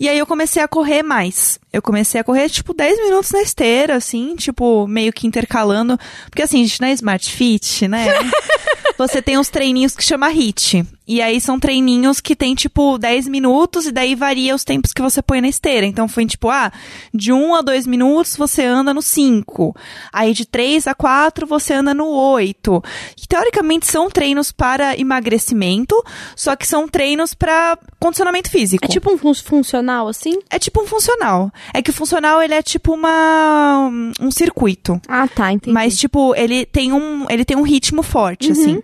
E 0.00 0.08
aí 0.08 0.18
eu 0.18 0.26
comecei 0.26 0.60
a 0.60 0.66
correr 0.66 1.04
mais. 1.04 1.60
Eu 1.72 1.80
comecei 1.80 2.20
a 2.20 2.24
correr, 2.24 2.48
tipo, 2.48 2.74
10 2.74 3.04
minutos 3.04 3.30
na 3.30 3.40
esteira, 3.40 3.94
assim, 3.94 4.34
tipo, 4.34 4.84
meio 4.88 5.12
que 5.12 5.28
intercalando. 5.28 5.96
Porque 6.28 6.42
assim, 6.42 6.60
a 6.60 6.66
gente 6.66 6.80
não 6.80 6.88
é 6.88 6.92
Smart 6.92 7.30
Fit, 7.30 7.86
né? 7.86 8.06
Você 8.98 9.22
tem 9.22 9.38
uns 9.38 9.48
treininhos 9.48 9.94
que 9.94 10.02
chama 10.02 10.26
HIT. 10.26 10.84
E 11.06 11.22
aí 11.22 11.40
são 11.40 11.58
treininhos 11.60 12.20
que 12.20 12.34
tem, 12.34 12.54
tipo, 12.54 12.98
10 12.98 13.28
minutos 13.28 13.86
e 13.86 13.92
daí 13.92 14.14
varia 14.14 14.54
os 14.54 14.64
tempos 14.64 14.92
que 14.92 15.00
você 15.00 15.22
põe 15.22 15.40
na 15.40 15.48
esteira. 15.48 15.86
Então 15.86 16.08
foi 16.08 16.26
tipo, 16.26 16.48
ah, 16.50 16.72
de 17.14 17.32
1 17.32 17.54
a 17.54 17.62
2 17.62 17.86
minutos 17.86 18.36
você 18.36 18.64
anda 18.64 18.92
no 18.92 19.00
5. 19.00 19.74
Aí 20.12 20.32
de 20.32 20.44
3 20.44 20.86
a 20.88 20.94
4 20.94 21.46
você 21.46 21.74
anda 21.74 21.94
no 21.94 22.06
8. 22.08 22.82
Que 23.16 23.28
teoricamente 23.28 23.86
são 23.86 24.10
treinos 24.10 24.50
para 24.50 24.98
emagrecimento, 24.98 25.94
só 26.34 26.56
que 26.56 26.66
são 26.66 26.88
treinos 26.88 27.34
para 27.34 27.78
condicionamento 28.00 28.50
físico. 28.50 28.84
É 28.84 28.88
tipo 28.88 29.12
um 29.12 29.18
fun- 29.18 29.34
funcional, 29.34 30.08
assim? 30.08 30.34
É 30.50 30.58
tipo 30.58 30.82
um 30.82 30.86
funcional. 30.86 31.50
É 31.72 31.80
que 31.82 31.90
o 31.90 31.94
funcional, 31.94 32.42
ele 32.42 32.54
é 32.54 32.62
tipo 32.62 32.92
uma 32.94 33.88
um, 34.20 34.30
circuito. 34.30 35.00
Ah, 35.08 35.28
tá, 35.28 35.52
entendi. 35.52 35.72
Mas, 35.72 35.96
tipo, 35.96 36.34
ele 36.34 36.66
tem 36.66 36.92
um, 36.92 37.26
ele 37.30 37.44
tem 37.44 37.56
um 37.56 37.62
ritmo 37.62 38.02
forte, 38.02 38.50
assim. 38.52 38.80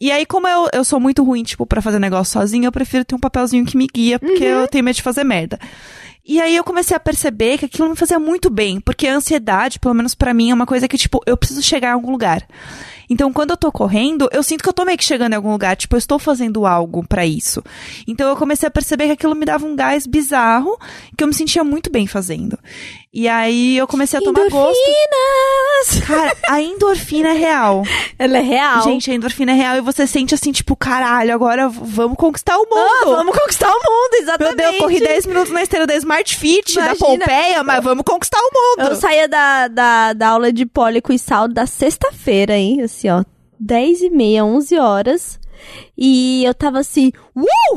E 0.00 0.10
aí, 0.10 0.24
como 0.24 0.48
eu, 0.48 0.68
eu 0.72 0.82
sou 0.82 0.98
muito 0.98 1.22
ruim, 1.22 1.42
tipo, 1.42 1.66
pra 1.66 1.82
fazer 1.82 1.98
negócio 1.98 2.32
sozinha, 2.32 2.66
eu 2.66 2.72
prefiro 2.72 3.04
ter 3.04 3.14
um 3.14 3.18
papelzinho 3.18 3.66
que 3.66 3.76
me 3.76 3.86
guia, 3.86 4.18
porque 4.18 4.42
eu 4.44 4.66
tenho 4.66 4.82
medo 4.82 4.96
de 4.96 5.02
fazer 5.02 5.24
merda. 5.24 5.58
E 6.24 6.40
aí 6.40 6.54
eu 6.54 6.64
comecei 6.64 6.96
a 6.96 7.00
perceber 7.00 7.58
que 7.58 7.64
aquilo 7.64 7.88
me 7.90 7.96
fazia 7.96 8.18
muito 8.18 8.48
bem, 8.48 8.80
porque 8.80 9.06
a 9.06 9.14
ansiedade, 9.14 9.78
pelo 9.78 9.94
menos 9.94 10.14
pra 10.14 10.32
mim, 10.32 10.50
é 10.50 10.54
uma 10.54 10.66
coisa 10.66 10.86
que, 10.86 10.96
tipo, 10.96 11.20
eu 11.26 11.36
preciso 11.36 11.62
chegar 11.62 11.88
em 11.88 11.92
algum 11.92 12.10
lugar. 12.10 12.46
Então, 13.10 13.32
quando 13.32 13.50
eu 13.50 13.56
tô 13.56 13.72
correndo, 13.72 14.28
eu 14.32 14.42
sinto 14.42 14.62
que 14.62 14.68
eu 14.68 14.72
tô 14.72 14.84
meio 14.84 14.96
que 14.96 15.04
chegando 15.04 15.32
em 15.32 15.36
algum 15.36 15.50
lugar, 15.50 15.76
tipo, 15.76 15.96
eu 15.96 15.98
estou 15.98 16.18
fazendo 16.18 16.64
algo 16.64 17.04
pra 17.06 17.26
isso. 17.26 17.62
Então, 18.06 18.28
eu 18.28 18.36
comecei 18.36 18.68
a 18.68 18.70
perceber 18.70 19.06
que 19.06 19.12
aquilo 19.12 19.34
me 19.34 19.44
dava 19.44 19.66
um 19.66 19.74
gás 19.74 20.06
bizarro, 20.06 20.78
que 21.16 21.24
eu 21.24 21.28
me 21.28 21.34
sentia 21.34 21.64
muito 21.64 21.90
bem 21.90 22.06
fazendo. 22.06 22.56
E 23.12 23.26
aí 23.26 23.76
eu 23.76 23.88
comecei 23.88 24.20
a 24.20 24.22
tomar 24.22 24.48
gosto. 24.48 24.78
Endorfinas! 24.78 26.06
Cara, 26.06 26.36
a 26.48 26.62
endorfina 26.62 27.30
é 27.30 27.32
real. 27.32 27.82
Ela 28.16 28.38
é 28.38 28.40
real. 28.40 28.82
Gente, 28.82 29.10
a 29.10 29.14
endorfina 29.14 29.50
é 29.50 29.54
real 29.54 29.76
e 29.76 29.80
você 29.80 30.06
sente 30.06 30.32
assim, 30.32 30.52
tipo, 30.52 30.76
caralho, 30.76 31.34
agora 31.34 31.68
vamos 31.68 32.16
conquistar 32.16 32.56
o 32.56 32.60
mundo. 32.70 33.02
Ah, 33.02 33.06
vamos 33.06 33.36
conquistar 33.36 33.68
o 33.68 33.72
mundo, 33.72 34.10
Meu 34.12 34.22
exatamente. 34.22 34.56
Deus, 34.56 34.74
eu 34.74 34.78
corri 34.78 35.00
10 35.00 35.26
minutos 35.26 35.52
na 35.52 35.62
esteira 35.62 35.86
da 35.88 35.96
Smart 35.96 36.36
Fit, 36.36 36.74
da 36.76 36.82
Imagina. 36.94 37.06
Pompeia, 37.06 37.64
mas 37.64 37.82
vamos 37.82 38.04
conquistar 38.04 38.38
o 38.38 38.50
mundo. 38.54 38.90
Eu 38.90 38.96
saía 38.96 39.26
da, 39.26 39.66
da, 39.66 40.12
da 40.12 40.28
aula 40.28 40.52
de 40.52 40.64
pólico 40.64 41.12
e 41.12 41.18
sal 41.18 41.48
da 41.48 41.66
sexta-feira, 41.66 42.56
hein? 42.56 42.82
Assim, 42.82 42.99
ó. 43.08 43.24
10 43.58 44.02
e 44.02 44.10
meia, 44.10 44.44
11 44.44 44.78
horas. 44.78 45.40
E 45.96 46.44
eu 46.44 46.54
tava 46.54 46.80
assim, 46.80 47.12
uh! 47.36 47.44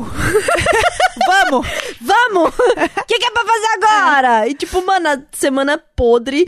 Vamos! 1.26 1.66
Vamos! 2.00 2.48
O 2.48 3.04
que, 3.06 3.18
que 3.18 3.26
é 3.26 3.30
pra 3.30 3.44
fazer 3.44 3.66
agora? 3.74 4.48
E 4.48 4.54
tipo, 4.54 4.84
mano, 4.84 5.08
a 5.08 5.22
semana 5.32 5.78
podre. 5.78 6.46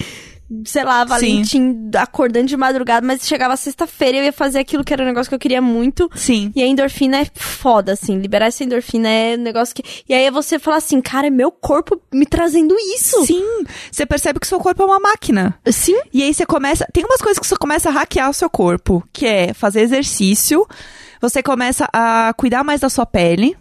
Sei 0.65 0.85
lá, 0.85 1.05
Valentim 1.05 1.91
acordando 1.97 2.47
de 2.47 2.57
madrugada, 2.57 3.05
mas 3.05 3.27
chegava 3.27 3.57
sexta-feira 3.57 4.17
e 4.17 4.21
eu 4.21 4.25
ia 4.25 4.33
fazer 4.33 4.61
aquilo 4.61 4.85
que 4.85 4.93
era 4.93 5.03
um 5.03 5.07
negócio 5.07 5.29
que 5.29 5.35
eu 5.35 5.41
queria 5.41 5.61
muito. 5.61 6.09
Sim. 6.15 6.53
E 6.55 6.63
a 6.63 6.67
endorfina 6.67 7.19
é 7.19 7.27
foda, 7.35 7.93
assim. 7.93 8.19
Liberar 8.19 8.47
essa 8.47 8.63
endorfina 8.63 9.09
é 9.09 9.37
um 9.37 9.43
negócio 9.43 9.75
que. 9.75 9.83
E 10.09 10.15
aí 10.15 10.31
você 10.31 10.59
fala 10.59 10.77
assim, 10.77 11.01
cara, 11.01 11.27
é 11.27 11.31
meu 11.31 11.51
corpo 11.51 12.01
me 12.13 12.25
trazendo 12.25 12.77
isso. 12.95 13.27
Sim. 13.27 13.45
Você 13.91 14.07
percebe 14.07 14.39
que 14.39 14.47
seu 14.47 14.61
corpo 14.61 14.83
é 14.83 14.87
uma 14.87 15.01
máquina. 15.01 15.59
Sim. 15.67 16.01
E 16.13 16.23
aí 16.23 16.33
você 16.33 16.47
começa. 16.47 16.87
Tem 16.93 17.05
umas 17.05 17.21
coisas 17.21 17.39
que 17.39 17.47
você 17.47 17.57
começa 17.57 17.89
a 17.89 17.93
hackear 17.93 18.31
o 18.31 18.35
seu 18.35 18.49
corpo, 18.49 19.03
que 19.13 19.27
é 19.27 19.53
fazer 19.53 19.81
exercício. 19.81 20.67
Você 21.21 21.43
começa 21.43 21.89
a 21.93 22.33
cuidar 22.37 22.63
mais 22.63 22.81
da 22.81 22.89
sua 22.89 23.07
pele. 23.07 23.57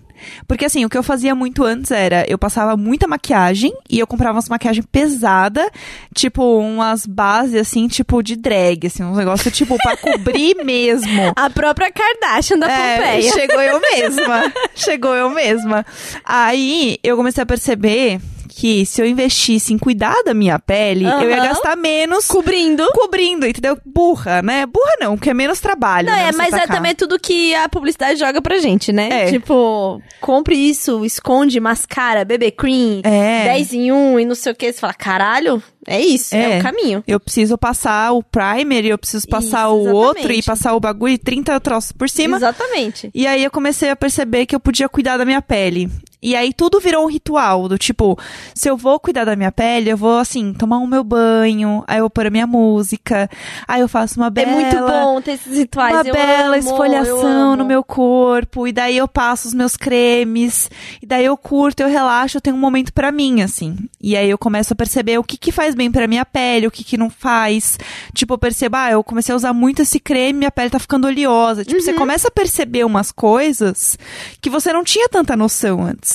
Porque 0.47 0.65
assim, 0.65 0.85
o 0.85 0.89
que 0.89 0.97
eu 0.97 1.03
fazia 1.03 1.33
muito 1.35 1.63
antes 1.63 1.91
era, 1.91 2.25
eu 2.27 2.37
passava 2.37 2.75
muita 2.77 3.07
maquiagem 3.07 3.73
e 3.89 3.99
eu 3.99 4.07
comprava 4.07 4.33
umas 4.35 4.49
maquiagem 4.49 4.83
pesada, 4.83 5.69
tipo 6.13 6.59
umas 6.59 7.05
bases 7.05 7.55
assim, 7.55 7.87
tipo 7.87 8.21
de 8.21 8.35
drag, 8.35 8.87
assim, 8.87 9.03
um 9.03 9.15
negócio 9.15 9.49
tipo 9.51 9.75
pra 9.77 9.95
cobrir 9.97 10.55
mesmo. 10.63 11.33
A 11.35 11.49
própria 11.49 11.91
Kardashian 11.91 12.57
da 12.59 12.69
É, 12.71 12.97
Pompeia. 12.97 13.31
chegou 13.31 13.61
eu 13.61 13.79
mesma. 13.81 14.53
chegou 14.75 15.15
eu 15.15 15.29
mesma. 15.29 15.85
Aí 16.23 16.97
eu 17.03 17.15
comecei 17.17 17.43
a 17.43 17.45
perceber 17.45 18.19
que 18.57 18.85
se 18.85 19.01
eu 19.01 19.05
investisse 19.05 19.73
em 19.73 19.77
cuidar 19.77 20.15
da 20.23 20.33
minha 20.33 20.57
pele, 20.57 21.03
eu 21.05 21.29
ia 21.29 21.35
gastar 21.37 21.75
menos 21.75 22.25
Cobrindo. 22.27 22.87
cobrindo, 22.93 23.45
entendeu? 23.45 23.77
Burra, 23.85 24.41
né? 24.41 24.65
Burra 24.65 24.93
não, 25.01 25.17
porque 25.17 25.29
é 25.29 25.33
menos 25.33 25.59
trabalho. 25.59 26.07
Não, 26.07 26.15
né, 26.15 26.29
é, 26.29 26.31
mas 26.31 26.53
é 26.53 26.59
tacar. 26.61 26.77
também 26.77 26.95
tudo 26.95 27.19
que 27.19 27.53
a 27.53 27.67
publicidade 27.67 28.17
joga 28.17 28.41
pra 28.41 28.57
gente, 28.57 28.93
né? 28.93 29.09
É. 29.11 29.25
Tipo, 29.29 30.01
compre 30.21 30.55
isso, 30.55 31.03
esconde, 31.03 31.59
mascara, 31.59 32.23
BB 32.23 32.51
cream, 32.51 33.01
É. 33.03 33.43
10 33.43 33.73
em 33.73 33.91
1 33.91 34.19
e 34.21 34.25
não 34.25 34.35
sei 34.35 34.53
o 34.53 34.55
que. 34.55 34.71
Você 34.71 34.79
fala, 34.79 34.93
caralho, 34.93 35.61
é 35.85 35.99
isso, 35.99 36.33
é, 36.33 36.53
É. 36.53 36.59
o 36.59 36.63
caminho. 36.63 37.03
Eu 37.05 37.19
preciso 37.19 37.57
passar 37.57 38.13
o 38.13 38.23
primer, 38.23 38.85
eu 38.85 38.97
preciso 38.97 39.27
passar 39.27 39.65
Isso, 39.65 39.75
o 39.75 39.91
outro 39.93 40.31
e 40.31 40.41
passar 40.41 40.73
o 40.75 40.79
bagulho 40.79 41.13
e 41.13 41.17
30 41.17 41.59
troços 41.59 41.91
por 41.91 42.09
cima. 42.09 42.37
Exatamente. 42.37 43.11
E 43.13 43.27
aí 43.27 43.43
eu 43.43 43.51
comecei 43.51 43.89
a 43.89 43.95
perceber 43.97 44.45
que 44.45 44.55
eu 44.55 44.59
podia 44.61 44.87
cuidar 44.87 45.17
da 45.17 45.25
minha 45.25 45.41
pele. 45.41 45.89
E 46.25 46.35
aí 46.35 46.51
tudo 46.51 46.79
virou 46.79 47.05
um 47.05 47.07
ritual, 47.07 47.69
do 47.69 47.77
tipo, 47.77 48.17
se 48.55 48.67
eu 48.67 48.75
vou 48.75 48.99
cuidar 48.99 49.25
da 49.25 49.35
minha 49.35 49.51
pele, 49.51 49.91
eu 49.91 49.95
vou, 49.95 50.17
assim, 50.17 50.53
tomar 50.53 50.79
o 50.79 50.87
meu 50.87 51.03
banho, 51.03 51.83
aí 51.85 51.99
eu 51.99 52.05
vou 52.05 52.09
pôr 52.09 52.25
a 52.25 52.31
minha 52.31 52.47
música, 52.47 53.29
aí 53.67 53.81
eu 53.81 53.87
faço 53.87 54.19
uma 54.19 54.31
bela... 54.31 54.49
É 54.49 54.55
muito 54.55 54.75
bom 54.75 55.21
ter 55.21 55.33
esses 55.33 55.55
rituais. 55.55 55.93
Uma 55.93 56.07
eu 56.07 56.13
bela 56.15 56.47
amo, 56.47 56.55
esfoliação 56.55 57.55
no 57.55 57.63
meu 57.63 57.83
corpo, 57.83 58.67
e 58.67 58.71
daí 58.71 58.97
eu 58.97 59.07
passo 59.07 59.47
os 59.47 59.53
meus 59.53 59.77
cremes, 59.77 60.67
e 60.99 61.05
daí 61.05 61.25
eu 61.25 61.37
curto, 61.37 61.81
eu 61.81 61.89
relaxo, 61.89 62.37
eu 62.37 62.41
tenho 62.41 62.55
um 62.55 62.59
momento 62.59 62.91
pra 62.91 63.11
mim, 63.11 63.43
assim. 63.43 63.77
E 64.01 64.17
aí 64.17 64.27
eu 64.27 64.37
começo 64.39 64.73
a 64.73 64.75
perceber 64.75 65.19
o 65.19 65.23
que 65.23 65.37
que 65.37 65.51
faz 65.51 65.75
bem 65.75 65.91
pra 65.91 66.07
minha 66.07 66.25
pele, 66.25 66.65
o 66.65 66.71
que 66.71 66.83
que 66.83 66.97
não 66.97 67.11
faz. 67.11 67.77
Tipo, 68.15 68.33
eu 68.33 68.39
percebo, 68.39 68.77
ah, 68.77 68.89
eu 68.89 69.03
comecei 69.03 69.31
a 69.31 69.35
usar 69.35 69.53
muito 69.53 69.83
esse 69.83 69.99
creme, 69.99 70.39
minha 70.39 70.51
pele 70.51 70.71
tá 70.71 70.79
ficando 70.79 71.05
oleosa. 71.05 71.63
Tipo, 71.63 71.79
você 71.81 71.93
começa 71.93 72.29
a 72.29 72.31
perceber 72.31 72.83
umas 72.83 73.11
coisas 73.11 73.95
que 74.41 74.49
você 74.49 74.73
não 74.73 74.83
tinha 74.83 75.07
tanta 75.07 75.35
noção 75.35 75.83
antes. 75.83 76.14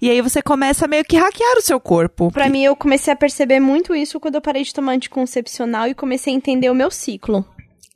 E 0.00 0.10
aí 0.10 0.20
você 0.20 0.42
começa 0.42 0.84
a 0.84 0.88
meio 0.88 1.04
que 1.04 1.16
hackear 1.16 1.58
o 1.58 1.62
seu 1.62 1.80
corpo. 1.80 2.30
Pra 2.30 2.48
mim, 2.48 2.62
eu 2.62 2.76
comecei 2.76 3.12
a 3.12 3.16
perceber 3.16 3.60
muito 3.60 3.94
isso 3.94 4.20
quando 4.20 4.36
eu 4.36 4.40
parei 4.40 4.62
de 4.62 4.74
tomar 4.74 4.92
anticoncepcional 4.92 5.86
e 5.86 5.94
comecei 5.94 6.32
a 6.32 6.36
entender 6.36 6.70
o 6.70 6.74
meu 6.74 6.90
ciclo. 6.90 7.44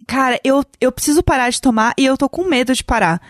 Cara, 0.07 0.39
eu, 0.45 0.65
eu 0.81 0.93
preciso 0.93 1.23
parar 1.23 1.51
de 1.51 1.61
tomar 1.61 1.95
e 1.99 2.05
eu 2.05 2.17
tô 2.17 2.29
com 2.29 2.45
medo 2.45 2.75
de 2.75 2.85
parar. 2.85 3.21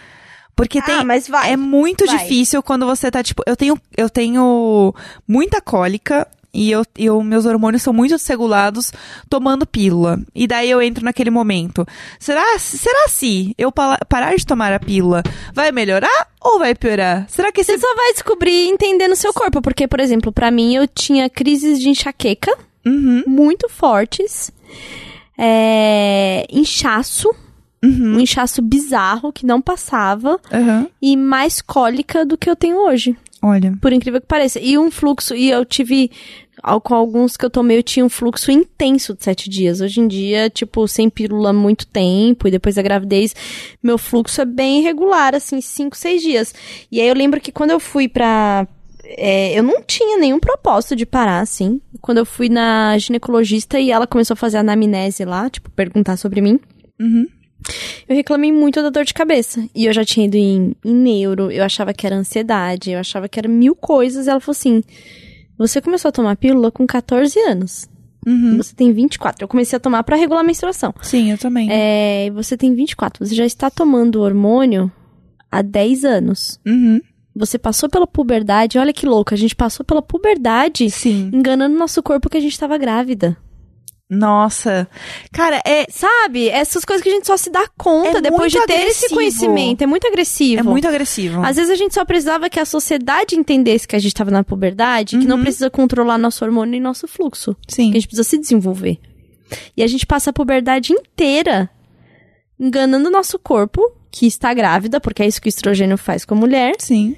Porque 0.56 0.80
tem, 0.80 1.00
ah, 1.00 1.04
mas 1.04 1.26
vai. 1.26 1.52
é 1.52 1.56
muito 1.56 2.06
vai. 2.06 2.18
difícil 2.18 2.62
quando 2.62 2.86
você 2.86 3.10
tá, 3.10 3.22
tipo, 3.22 3.42
eu 3.46 3.56
tenho, 3.56 3.78
eu 3.96 4.08
tenho 4.08 4.94
muita 5.26 5.60
cólica 5.60 6.28
e 6.54 6.70
eu, 6.70 6.82
eu, 6.96 7.22
meus 7.22 7.44
hormônios 7.44 7.82
são 7.82 7.92
muito 7.92 8.12
desregulados 8.16 8.92
tomando 9.28 9.66
pílula. 9.66 10.20
E 10.34 10.46
daí 10.46 10.70
eu 10.70 10.80
entro 10.80 11.04
naquele 11.04 11.30
momento. 11.30 11.86
Será, 12.18 12.58
será 12.58 13.08
se 13.08 13.54
eu 13.58 13.72
pa- 13.72 13.98
parar 14.08 14.34
de 14.36 14.46
tomar 14.46 14.72
a 14.72 14.78
pílula 14.78 15.22
vai 15.52 15.72
melhorar 15.72 16.28
ou 16.40 16.58
vai 16.58 16.74
piorar? 16.74 17.26
Será 17.28 17.50
que 17.50 17.60
esse... 17.60 17.72
Você 17.72 17.78
só 17.80 17.94
vai 17.96 18.12
descobrir 18.12 18.68
entendendo 18.68 19.12
o 19.12 19.16
seu 19.16 19.32
corpo. 19.32 19.60
Porque, 19.60 19.88
por 19.88 19.98
exemplo, 20.00 20.30
pra 20.32 20.50
mim, 20.50 20.74
eu 20.76 20.86
tinha 20.86 21.28
crises 21.28 21.78
de 21.80 21.88
enxaqueca 21.88 22.56
Uhum, 22.86 23.24
muito 23.26 23.68
fortes. 23.68 24.52
É, 25.38 26.46
inchaço. 26.50 27.28
uhum, 27.82 28.16
Um 28.16 28.20
inchaço 28.20 28.62
bizarro 28.62 29.32
que 29.32 29.44
não 29.46 29.60
passava. 29.60 30.40
aham. 30.52 30.86
E 31.02 31.16
mais 31.16 31.60
cólica 31.60 32.24
do 32.24 32.36
que 32.38 32.48
eu 32.48 32.56
tenho 32.56 32.76
hoje. 32.86 33.16
Olha. 33.46 33.76
Por 33.78 33.92
incrível 33.92 34.22
que 34.22 34.26
pareça. 34.26 34.58
E 34.58 34.78
um 34.78 34.90
fluxo. 34.90 35.34
E 35.34 35.50
eu 35.50 35.66
tive. 35.66 36.10
Com 36.82 36.94
alguns 36.94 37.36
que 37.36 37.44
eu 37.44 37.50
tomei, 37.50 37.76
eu 37.76 37.82
tinha 37.82 38.06
um 38.06 38.08
fluxo 38.08 38.50
intenso 38.50 39.12
de 39.12 39.22
sete 39.22 39.50
dias. 39.50 39.82
Hoje 39.82 40.00
em 40.00 40.08
dia, 40.08 40.48
tipo, 40.48 40.88
sem 40.88 41.10
pílula 41.10 41.52
muito 41.52 41.86
tempo, 41.86 42.48
e 42.48 42.50
depois 42.50 42.76
da 42.76 42.80
gravidez, 42.80 43.34
meu 43.82 43.98
fluxo 43.98 44.40
é 44.40 44.46
bem 44.46 44.80
irregular, 44.80 45.34
assim, 45.34 45.60
cinco, 45.60 45.94
seis 45.94 46.22
dias. 46.22 46.54
E 46.90 47.02
aí 47.02 47.06
eu 47.06 47.14
lembro 47.14 47.38
que 47.38 47.52
quando 47.52 47.72
eu 47.72 47.80
fui 47.80 48.08
pra. 48.08 48.66
é, 49.04 49.58
eu 49.58 49.62
não 49.62 49.82
tinha 49.82 50.16
nenhum 50.16 50.40
propósito 50.40 50.96
de 50.96 51.04
parar, 51.04 51.40
assim. 51.40 51.82
Quando 52.00 52.18
eu 52.18 52.24
fui 52.24 52.48
na 52.48 52.96
ginecologista 52.96 53.78
e 53.78 53.90
ela 53.90 54.06
começou 54.06 54.32
a 54.32 54.38
fazer 54.38 54.56
anamnese 54.56 55.22
lá, 55.26 55.50
tipo, 55.50 55.70
perguntar 55.70 56.16
sobre 56.16 56.40
mim. 56.40 56.58
Uhum. 56.98 57.26
Eu 58.08 58.14
reclamei 58.16 58.52
muito 58.52 58.82
da 58.82 58.90
dor 58.90 59.04
de 59.04 59.14
cabeça. 59.14 59.66
E 59.74 59.86
eu 59.86 59.92
já 59.92 60.04
tinha 60.04 60.26
ido 60.26 60.36
em, 60.36 60.74
em 60.84 60.94
neuro, 60.94 61.50
eu 61.50 61.64
achava 61.64 61.92
que 61.92 62.06
era 62.06 62.16
ansiedade, 62.16 62.90
eu 62.90 62.98
achava 62.98 63.28
que 63.28 63.38
era 63.38 63.48
mil 63.48 63.74
coisas. 63.74 64.26
E 64.26 64.30
ela 64.30 64.40
falou 64.40 64.52
assim: 64.52 64.82
Você 65.58 65.80
começou 65.80 66.08
a 66.08 66.12
tomar 66.12 66.36
pílula 66.36 66.70
com 66.70 66.86
14 66.86 67.38
anos. 67.40 67.88
Uhum. 68.26 68.56
Você 68.56 68.74
tem 68.74 68.92
24. 68.92 69.44
Eu 69.44 69.48
comecei 69.48 69.76
a 69.76 69.80
tomar 69.80 70.02
pra 70.02 70.16
regular 70.16 70.40
a 70.40 70.46
menstruação. 70.46 70.94
Sim, 71.02 71.30
eu 71.30 71.38
também. 71.38 71.68
É, 71.70 72.30
você 72.30 72.56
tem 72.56 72.74
24. 72.74 73.24
Você 73.24 73.34
já 73.34 73.44
está 73.44 73.70
tomando 73.70 74.22
hormônio 74.22 74.90
há 75.50 75.62
10 75.62 76.04
anos. 76.04 76.58
Uhum. 76.66 77.00
Você 77.36 77.58
passou 77.58 77.88
pela 77.88 78.06
puberdade. 78.06 78.78
Olha 78.78 78.92
que 78.92 79.06
louco, 79.06 79.34
a 79.34 79.36
gente 79.36 79.54
passou 79.56 79.84
pela 79.84 80.00
puberdade 80.00 80.88
Sim. 80.90 81.30
enganando 81.32 81.76
nosso 81.76 82.02
corpo 82.02 82.30
que 82.30 82.36
a 82.36 82.40
gente 82.40 82.58
tava 82.58 82.78
grávida. 82.78 83.36
Nossa. 84.10 84.86
Cara, 85.32 85.60
é, 85.66 85.86
Sabe? 85.90 86.48
Essas 86.48 86.84
coisas 86.84 87.02
que 87.02 87.08
a 87.08 87.12
gente 87.12 87.26
só 87.26 87.36
se 87.36 87.50
dá 87.50 87.66
conta 87.76 88.18
É 88.18 88.20
depois 88.20 88.52
de 88.52 88.58
ter 88.66 88.72
esse 88.74 89.06
agressivo. 89.06 89.14
conhecimento. 89.14 89.82
É 89.82 89.86
muito 89.86 90.06
agressivo. 90.06 90.60
é 90.60 90.62
muito 90.62 90.86
agressivo. 90.86 91.42
Às 91.44 91.56
vezes 91.56 91.70
a 91.70 91.74
gente 91.74 91.94
só 91.94 92.04
precisava 92.04 92.50
que 92.50 92.60
a 92.60 92.64
sociedade 92.66 93.34
entendesse 93.34 93.88
que 93.88 93.96
a 93.96 93.98
gente 93.98 94.14
tava 94.14 94.30
na 94.30 94.44
puberdade, 94.44 95.18
que 95.18 95.26
não 95.26 95.36
Uhum. 95.36 95.42
precisa 95.42 95.70
controlar 95.70 96.18
nosso 96.18 96.44
hormônio 96.44 96.76
e 96.76 96.80
nosso 96.80 97.08
fluxo. 97.08 97.56
Sim. 97.68 97.90
Que 97.90 97.96
a 97.96 98.00
gente 98.00 98.08
precisa 98.08 98.28
se 98.28 98.38
desenvolver. 98.38 98.98
E 99.76 99.82
a 99.82 99.86
gente 99.86 100.06
passa 100.06 100.30
a 100.30 100.32
puberdade 100.32 100.92
inteira 100.92 101.70
enganando 102.60 103.08
o 103.08 103.12
nosso 103.12 103.38
corpo, 103.38 103.80
que 104.12 104.26
está 104.26 104.54
grávida, 104.54 105.00
porque 105.00 105.22
é 105.22 105.26
isso 105.26 105.40
que 105.40 105.48
o 105.48 105.50
estrogênio 105.50 105.98
faz 105.98 106.24
com 106.24 106.34
a 106.34 106.38
mulher, 106.38 106.74
Sim. 106.78 107.16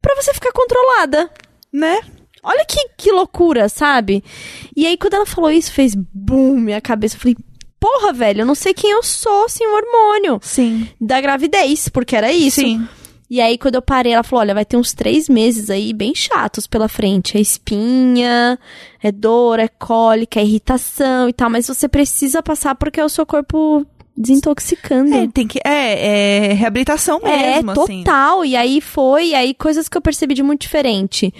pra 0.00 0.14
você 0.14 0.32
ficar 0.32 0.52
controlada. 0.52 1.30
Né? 1.72 2.00
Olha 2.48 2.64
que, 2.64 2.90
que 2.96 3.10
loucura, 3.10 3.68
sabe? 3.68 4.22
E 4.76 4.86
aí, 4.86 4.96
quando 4.96 5.14
ela 5.14 5.26
falou 5.26 5.50
isso, 5.50 5.72
fez 5.72 5.96
boom, 5.96 6.56
minha 6.56 6.80
cabeça. 6.80 7.16
Eu 7.16 7.20
falei, 7.20 7.36
porra, 7.80 8.12
velho, 8.12 8.42
eu 8.42 8.46
não 8.46 8.54
sei 8.54 8.72
quem 8.72 8.92
eu 8.92 9.02
sou 9.02 9.48
sem 9.48 9.66
o 9.66 9.74
hormônio. 9.74 10.38
Sim. 10.40 10.88
Da 11.00 11.20
gravidez, 11.20 11.88
porque 11.88 12.14
era 12.14 12.32
isso. 12.32 12.60
Sim. 12.60 12.86
E 13.28 13.40
aí, 13.40 13.58
quando 13.58 13.74
eu 13.74 13.82
parei, 13.82 14.12
ela 14.12 14.22
falou: 14.22 14.42
olha, 14.42 14.54
vai 14.54 14.64
ter 14.64 14.76
uns 14.76 14.94
três 14.94 15.28
meses 15.28 15.68
aí 15.70 15.92
bem 15.92 16.14
chatos 16.14 16.68
pela 16.68 16.88
frente. 16.88 17.36
É 17.36 17.40
espinha, 17.40 18.56
é 19.02 19.10
dor, 19.10 19.58
é 19.58 19.66
cólica, 19.66 20.38
é 20.38 20.44
irritação 20.44 21.28
e 21.28 21.32
tal. 21.32 21.50
Mas 21.50 21.66
você 21.66 21.88
precisa 21.88 22.40
passar 22.44 22.76
porque 22.76 23.00
é 23.00 23.04
o 23.04 23.08
seu 23.08 23.26
corpo 23.26 23.84
desintoxicando. 24.16 25.14
É, 25.14 25.28
tem 25.28 25.46
que. 25.46 25.58
É, 25.64 26.48
é 26.48 26.52
reabilitação 26.54 27.20
É, 27.22 27.54
mesmo, 27.56 27.70
assim. 27.72 28.02
total. 28.04 28.44
E 28.44 28.56
aí 28.56 28.80
foi, 28.80 29.28
e 29.28 29.34
aí 29.34 29.54
coisas 29.54 29.88
que 29.88 29.96
eu 29.96 30.02
percebi 30.02 30.34
de 30.34 30.42
muito 30.42 30.62
diferente. 30.62 31.32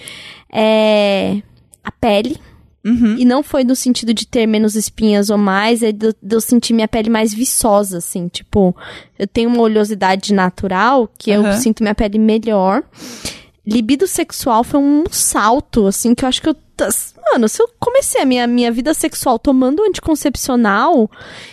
É. 0.51 1.41
A 1.83 1.91
pele. 1.91 2.37
Uhum. 2.85 3.17
E 3.17 3.25
não 3.25 3.43
foi 3.43 3.65
no 3.65 3.75
sentido 3.75 4.13
de 4.13 4.25
ter 4.25 4.47
menos 4.47 4.75
espinhas 4.75 5.29
ou 5.29 5.37
mais, 5.37 5.83
é 5.83 5.91
de, 5.91 6.13
de 6.21 6.35
eu 6.35 6.39
sentir 6.39 6.73
minha 6.73 6.87
pele 6.87 7.09
mais 7.09 7.33
viçosa, 7.33 7.97
assim. 7.97 8.29
Tipo, 8.29 8.73
eu 9.19 9.27
tenho 9.27 9.49
uma 9.49 9.61
oleosidade 9.61 10.33
natural 10.33 11.09
que 11.17 11.29
eu 11.29 11.41
Aham. 11.45 11.57
sinto 11.59 11.83
minha 11.83 11.95
pele 11.95 12.17
melhor. 12.17 12.83
Libido 13.65 14.07
sexual 14.07 14.63
foi 14.63 14.79
um 14.79 15.03
salto, 15.11 15.87
assim, 15.87 16.15
que 16.15 16.23
eu 16.23 16.29
acho 16.29 16.41
que 16.41 16.47
eu. 16.47 16.55
Mano, 17.31 17.49
se 17.49 17.61
eu 17.61 17.69
comecei 17.79 18.21
a 18.21 18.25
minha, 18.25 18.47
minha 18.47 18.71
vida 18.71 18.93
sexual 18.93 19.37
tomando 19.39 19.83
anticoncepcional, 19.83 21.09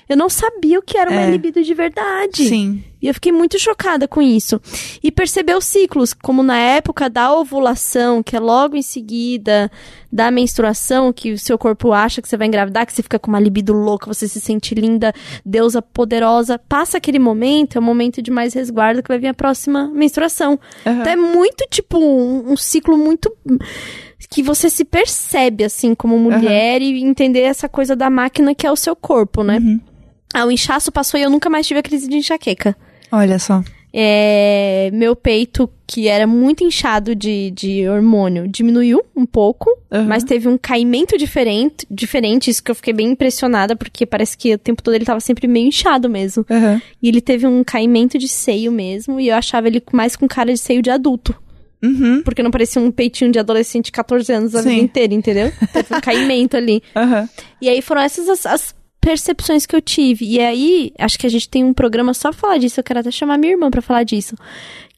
eu 0.09 0.17
não 0.17 0.29
sabia 0.29 0.79
o 0.79 0.83
que 0.83 0.97
era 0.97 1.11
uma 1.11 1.21
É. 1.23 1.31
libido 1.31 1.63
de 1.63 1.75
verdade. 1.75 2.49
Sim. 2.49 2.85
E 3.03 3.07
eu 3.09 3.13
fiquei 3.13 3.33
muito 3.33 3.59
chocada 3.59 4.09
com 4.09 4.23
isso. 4.23 4.59
E 5.03 5.13
perceber 5.13 5.55
os 5.55 5.65
ciclos, 5.67 6.15
como 6.15 6.43
na 6.43 6.59
época 6.59 7.11
da 7.11 7.35
ovulação, 7.35 8.23
que 8.23 8.35
é 8.35 8.41
logo 8.41 8.77
em 8.77 8.83
seguida 8.83 9.71
da 10.11 10.31
menstruação, 10.31 11.13
que 11.13 11.33
o 11.33 11.39
seu 11.39 11.59
corpo 11.59 11.93
acha 11.93 12.23
que 12.23 12.29
você 12.29 12.37
vai 12.37 12.47
engravidar, 12.47 12.87
que 12.87 12.93
você 12.95 13.03
fica 13.03 13.19
com 13.19 13.29
uma 13.29 13.41
libido 13.41 13.75
louca, 13.75 14.07
você 14.07 14.27
se 14.27 14.41
sente 14.41 14.75
linda, 14.75 15.13
deusa 15.45 15.83
poderosa. 15.83 16.59
Passa 16.59 16.97
aquele 16.97 17.19
momento, 17.19 17.77
é 17.77 17.79
o 17.79 17.83
momento 17.83 18.23
de 18.23 18.31
mais 18.31 18.55
resguardo 18.55 19.03
que 19.03 19.09
vai 19.09 19.19
vir 19.19 19.29
a 19.29 19.35
próxima 19.35 19.87
menstruação. 19.89 20.59
Aham. 20.87 21.01
Então 21.01 21.13
é 21.13 21.17
muito, 21.17 21.67
tipo, 21.71 21.99
um, 21.99 22.53
um 22.53 22.57
ciclo 22.57 22.97
muito. 22.97 23.31
Que 24.31 24.43
você 24.43 24.69
se 24.71 24.85
percebe, 24.85 25.65
assim, 25.65 25.95
como 25.95 26.19
mulher 26.19 26.81
e 26.83 27.03
entender 27.03 27.41
essa 27.41 27.69
coisa 27.69 27.95
da 27.95 28.11
máquina 28.11 28.55
que 28.55 28.67
é 28.67 28.71
o 28.71 28.77
seu 28.77 28.95
corpo, 28.95 29.43
né? 29.43 29.59
Uhum. 29.59 29.81
Ah, 30.33 30.45
o 30.45 30.51
inchaço 30.51 30.91
passou 30.91 31.19
e 31.19 31.23
eu 31.23 31.31
nunca 31.31 31.49
mais 31.49 31.67
tive 31.67 31.81
a 31.81 31.83
crise 31.83 32.09
de 32.09 32.17
enxaqueca. 32.17 32.77
Olha 33.13 33.39
só. 33.39 33.63
É, 33.97 34.91
meu 34.93 35.15
peito, 35.15 35.71
que 35.87 36.09
era 36.09 36.27
muito 36.27 36.65
inchado 36.65 37.15
de, 37.15 37.53
de 37.53 37.89
hormônio, 37.89 38.49
diminuiu 38.49 39.01
um 39.15 39.25
pouco, 39.25 39.71
Aham. 39.93 40.07
mas 40.09 40.25
teve 40.25 40.49
um 40.49 40.59
caimento 40.59 41.17
diferente, 41.17 41.87
diferente, 41.89 42.51
isso 42.51 42.61
que 42.61 42.73
eu 42.73 42.75
fiquei 42.75 42.93
bem 42.93 43.11
impressionada, 43.11 43.77
porque 43.77 44.05
parece 44.05 44.37
que 44.37 44.53
o 44.53 44.59
tempo 44.59 44.83
todo 44.83 44.95
ele 44.95 45.05
tava 45.05 45.21
sempre 45.21 45.47
meio 45.47 45.69
inchado 45.69 46.11
mesmo. 46.11 46.45
Aham. 46.51 46.83
E 47.01 47.09
ele 47.09 47.21
teve 47.21 47.47
um 47.47 47.63
caimento 47.63 48.19
de 48.19 48.27
seio 48.27 48.73
mesmo, 48.73 49.21
e 49.21 49.29
eu 49.29 49.37
achava 49.37 49.69
ele 49.69 49.81
mais 49.93 50.17
com 50.17 50.27
cara 50.27 50.53
de 50.53 50.59
seio 50.59 50.83
de 50.83 50.91
adulto. 50.91 51.33
Uhum. 51.85 52.23
Porque 52.23 52.43
não 52.43 52.51
parecia 52.51 52.81
um 52.81 52.91
peitinho 52.91 53.31
de 53.31 53.39
adolescente 53.39 53.87
de 53.87 53.93
14 53.93 54.33
anos 54.33 54.55
a 54.55 54.63
Sim. 54.63 54.69
vida 54.71 54.83
inteira, 54.83 55.15
entendeu? 55.15 55.53
Teve 55.73 55.95
um 55.95 56.01
caimento 56.01 56.57
ali. 56.57 56.83
Aham. 56.97 57.29
E 57.61 57.69
aí 57.69 57.83
foram 57.83 58.01
essas 58.01 58.29
as, 58.29 58.47
as 58.47 58.75
percepções 59.01 59.67
que 59.67 59.77
eu 59.77 59.83
tive. 59.83 60.25
E 60.25 60.41
aí, 60.41 60.93
acho 60.99 61.19
que 61.19 61.27
a 61.27 61.31
gente 61.31 61.49
tem 61.49 61.63
um 61.63 61.75
programa 61.75 62.15
só 62.15 62.31
pra 62.31 62.39
falar 62.41 62.59
disso. 62.59 62.81
Eu 62.81 62.85
quero 62.85 63.01
até 63.01 63.11
chamar 63.11 63.37
minha 63.39 63.53
irmã 63.53 63.71
pra 63.71 63.83
falar 63.83 64.03
disso. 64.03 64.35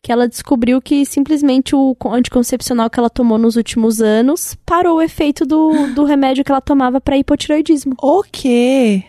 Que 0.00 0.12
ela 0.12 0.28
descobriu 0.28 0.80
que 0.80 1.04
simplesmente 1.04 1.74
o 1.74 1.96
co- 1.96 2.14
anticoncepcional 2.14 2.88
que 2.88 3.00
ela 3.00 3.10
tomou 3.10 3.36
nos 3.38 3.56
últimos 3.56 4.00
anos 4.00 4.56
parou 4.64 4.98
o 4.98 5.02
efeito 5.02 5.44
do, 5.44 5.88
do 5.94 6.04
remédio 6.04 6.44
que 6.44 6.52
ela 6.52 6.60
tomava 6.60 7.00
pra 7.00 7.18
hipotiroidismo. 7.18 7.94
O 8.00 8.22
quê? 8.30 9.02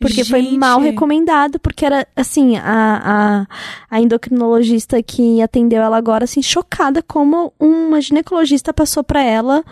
Porque 0.00 0.24
foi 0.24 0.40
Gente. 0.42 0.56
mal 0.56 0.80
recomendado, 0.80 1.60
porque 1.60 1.84
era, 1.84 2.08
assim, 2.16 2.56
a, 2.56 3.46
a, 3.90 3.94
a 3.96 4.00
endocrinologista 4.00 5.02
que 5.02 5.42
atendeu 5.42 5.82
ela 5.82 5.98
agora, 5.98 6.24
assim, 6.24 6.40
chocada 6.40 7.02
como 7.02 7.52
uma 7.60 8.00
ginecologista 8.00 8.72
passou 8.72 9.04
pra 9.04 9.22
ela 9.22 9.62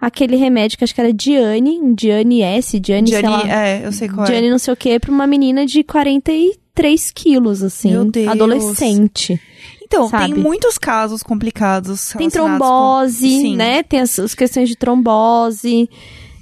aquele 0.00 0.36
remédio 0.36 0.78
que 0.78 0.84
acho 0.84 0.94
que 0.94 1.00
era 1.02 1.12
Diane, 1.12 1.78
um 1.82 1.92
Diane 1.94 2.40
S, 2.40 2.80
Diane, 2.80 3.10
sei 3.10 3.20
lá. 3.22 3.42
Diane, 3.42 3.50
é, 3.52 3.86
eu 3.86 3.92
sei 3.92 4.08
qual 4.08 4.26
Diane 4.26 4.46
é. 4.46 4.50
não 4.50 4.58
sei 4.58 4.72
o 4.72 4.76
que, 4.76 4.98
pra 4.98 5.10
uma 5.10 5.26
menina 5.26 5.66
de 5.66 5.84
43 5.84 7.10
quilos, 7.10 7.62
assim. 7.62 7.90
Meu 7.90 8.04
Deus. 8.06 8.28
Adolescente. 8.28 9.38
Então, 9.82 10.08
Sabe? 10.08 10.32
tem 10.32 10.42
muitos 10.42 10.78
casos 10.78 11.22
complicados. 11.22 12.14
Tem 12.16 12.28
trombose, 12.30 13.42
com- 13.50 13.54
né? 13.56 13.82
Tem 13.82 14.00
as, 14.00 14.18
as 14.18 14.34
questões 14.34 14.68
de 14.68 14.76
trombose, 14.76 15.88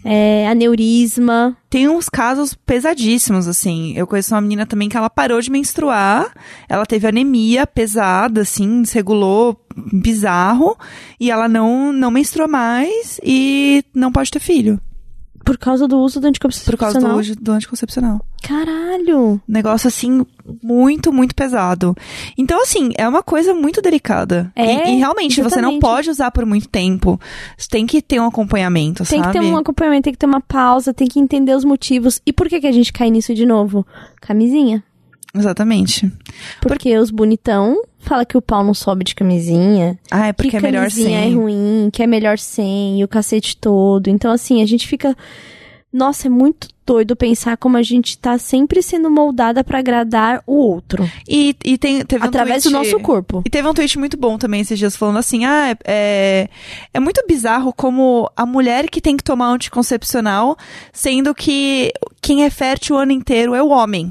é, 0.05 0.47
aneurisma. 0.49 1.57
Tem 1.71 1.89
uns 1.89 2.09
casos 2.09 2.55
pesadíssimos, 2.55 3.49
assim. 3.49 3.95
Eu 3.97 4.07
conheço 4.07 4.35
uma 4.35 4.41
menina 4.41 4.67
também 4.67 4.89
que 4.89 4.97
ela 4.97 5.11
parou 5.11 5.41
de 5.41 5.51
menstruar, 5.51 6.33
ela 6.69 6.85
teve 6.87 7.07
anemia 7.07 7.67
pesada, 7.67 8.43
assim, 8.43 8.83
desregulou 8.83 9.59
bizarro, 9.93 10.77
e 11.19 11.31
ela 11.31 11.49
não, 11.49 11.93
não 11.93 12.11
menstruou 12.11 12.49
mais 12.49 13.21
e 13.23 13.85
não 13.95 14.13
pode 14.13 14.31
ter 14.31 14.41
filho. 14.41 14.81
Por 15.45 15.59
causa 15.59 15.89
do 15.89 15.99
uso 15.99 16.21
do 16.21 16.27
anticoncepcional. 16.27 16.77
Por 16.77 16.81
causa 16.81 17.01
do, 17.01 17.19
uso 17.19 17.37
do 17.37 17.53
anticoncepcional. 17.53 18.25
Caralho! 18.43 19.41
Negócio, 19.47 19.89
assim, 19.89 20.25
muito, 20.63 21.13
muito 21.13 21.35
pesado. 21.35 21.95
Então, 22.37 22.63
assim, 22.63 22.91
é 22.97 23.09
uma 23.09 23.23
coisa 23.23 23.55
muito 23.55 23.81
delicada. 23.81 24.53
É, 24.55 24.91
e, 24.91 24.95
e 24.95 24.99
realmente, 24.99 25.43
você 25.43 25.61
não 25.61 25.71
exatamente. 25.71 25.81
pode 25.81 26.11
usar 26.11 26.31
por 26.31 26.47
muito 26.47 26.69
tempo. 26.69 27.21
Tem 27.71 27.87
que 27.87 28.01
ter 28.01 28.21
um 28.21 28.27
acompanhamento, 28.27 29.05
Tem 29.05 29.21
sabe? 29.21 29.33
que 29.33 29.41
ter 29.41 29.45
um 29.45 29.57
acompanhamento, 29.57 30.05
tem 30.05 30.13
que 30.13 30.19
ter 30.19 30.27
uma 30.27 30.41
pausa, 30.41 30.93
tem 30.95 31.07
que 31.07 31.19
entender 31.19 31.55
os 31.55 31.65
motivos. 31.65 32.21
E 32.25 32.33
por 32.33 32.49
que, 32.49 32.61
que 32.61 32.67
a 32.67 32.73
gente 32.73 32.93
cai 32.93 33.11
nisso 33.11 33.35
de 33.35 33.47
novo? 33.47 33.87
Camisinha. 34.21 34.83
Exatamente. 35.35 36.13
Porque 36.61 36.97
os 36.99 37.11
bonitão 37.11 37.83
fala 38.03 38.25
que 38.27 38.37
o 38.37 38.43
pau 38.43 38.63
não 38.65 38.75
sobe 38.75 39.05
de 39.05 39.15
camisinha. 39.15 39.99
Ah, 40.11 40.27
é 40.29 40.33
porque 40.33 40.51
que 40.51 40.57
é 40.57 40.61
melhor 40.61 40.81
camisinha 40.89 41.21
sem. 41.23 41.33
é 41.33 41.35
ruim, 41.35 41.91
que 41.93 42.03
é 42.03 42.07
melhor 42.07 42.39
sem, 42.39 43.01
e 43.01 43.05
o 43.05 43.09
cacete 43.09 43.57
todo. 43.57 44.09
Então, 44.09 44.31
assim, 44.31 44.63
a 44.63 44.67
gente 44.67 44.87
fica. 44.87 45.17
Nossa, 45.93 46.27
é 46.27 46.31
muito 46.31 46.69
doido 46.87 47.15
pensar 47.15 47.57
como 47.59 47.77
a 47.77 47.83
gente 47.83 48.17
tá 48.17 48.39
sempre 48.39 48.83
sendo 48.83 49.11
moldada 49.11 49.63
pra 49.63 49.79
agradar 49.79 50.43
o 50.47 50.55
outro. 50.55 51.07
E, 51.29 51.55
e 51.63 51.77
tem, 51.77 52.03
teve 52.03 52.25
um 52.25 52.29
através 52.29 52.63
tweet- 52.63 52.73
do 52.73 52.79
nosso 52.79 52.99
corpo. 53.01 53.43
E 53.45 53.51
teve 53.51 53.69
um 53.69 53.75
tweet 53.75 53.99
muito 53.99 54.17
bom 54.17 54.39
também 54.39 54.63
esses 54.63 54.79
dias 54.79 54.97
falando 54.97 55.19
assim: 55.19 55.45
ah, 55.45 55.69
é, 55.69 55.77
é, 55.85 56.49
é 56.95 56.99
muito 57.01 57.23
bizarro 57.29 57.75
como 57.75 58.31
a 58.35 58.47
mulher 58.47 58.89
que 58.89 59.03
tem 59.03 59.19
que 59.19 59.23
tomar 59.23 59.51
um 59.51 59.55
anticoncepcional, 59.55 60.57
sendo 60.95 61.35
que 61.35 61.93
quem 62.23 62.45
é 62.45 62.49
fértil 62.51 62.97
o 62.97 62.99
ano 62.99 63.13
inteiro 63.13 63.55
é 63.55 63.63
o 63.63 63.69
homem. 63.69 64.11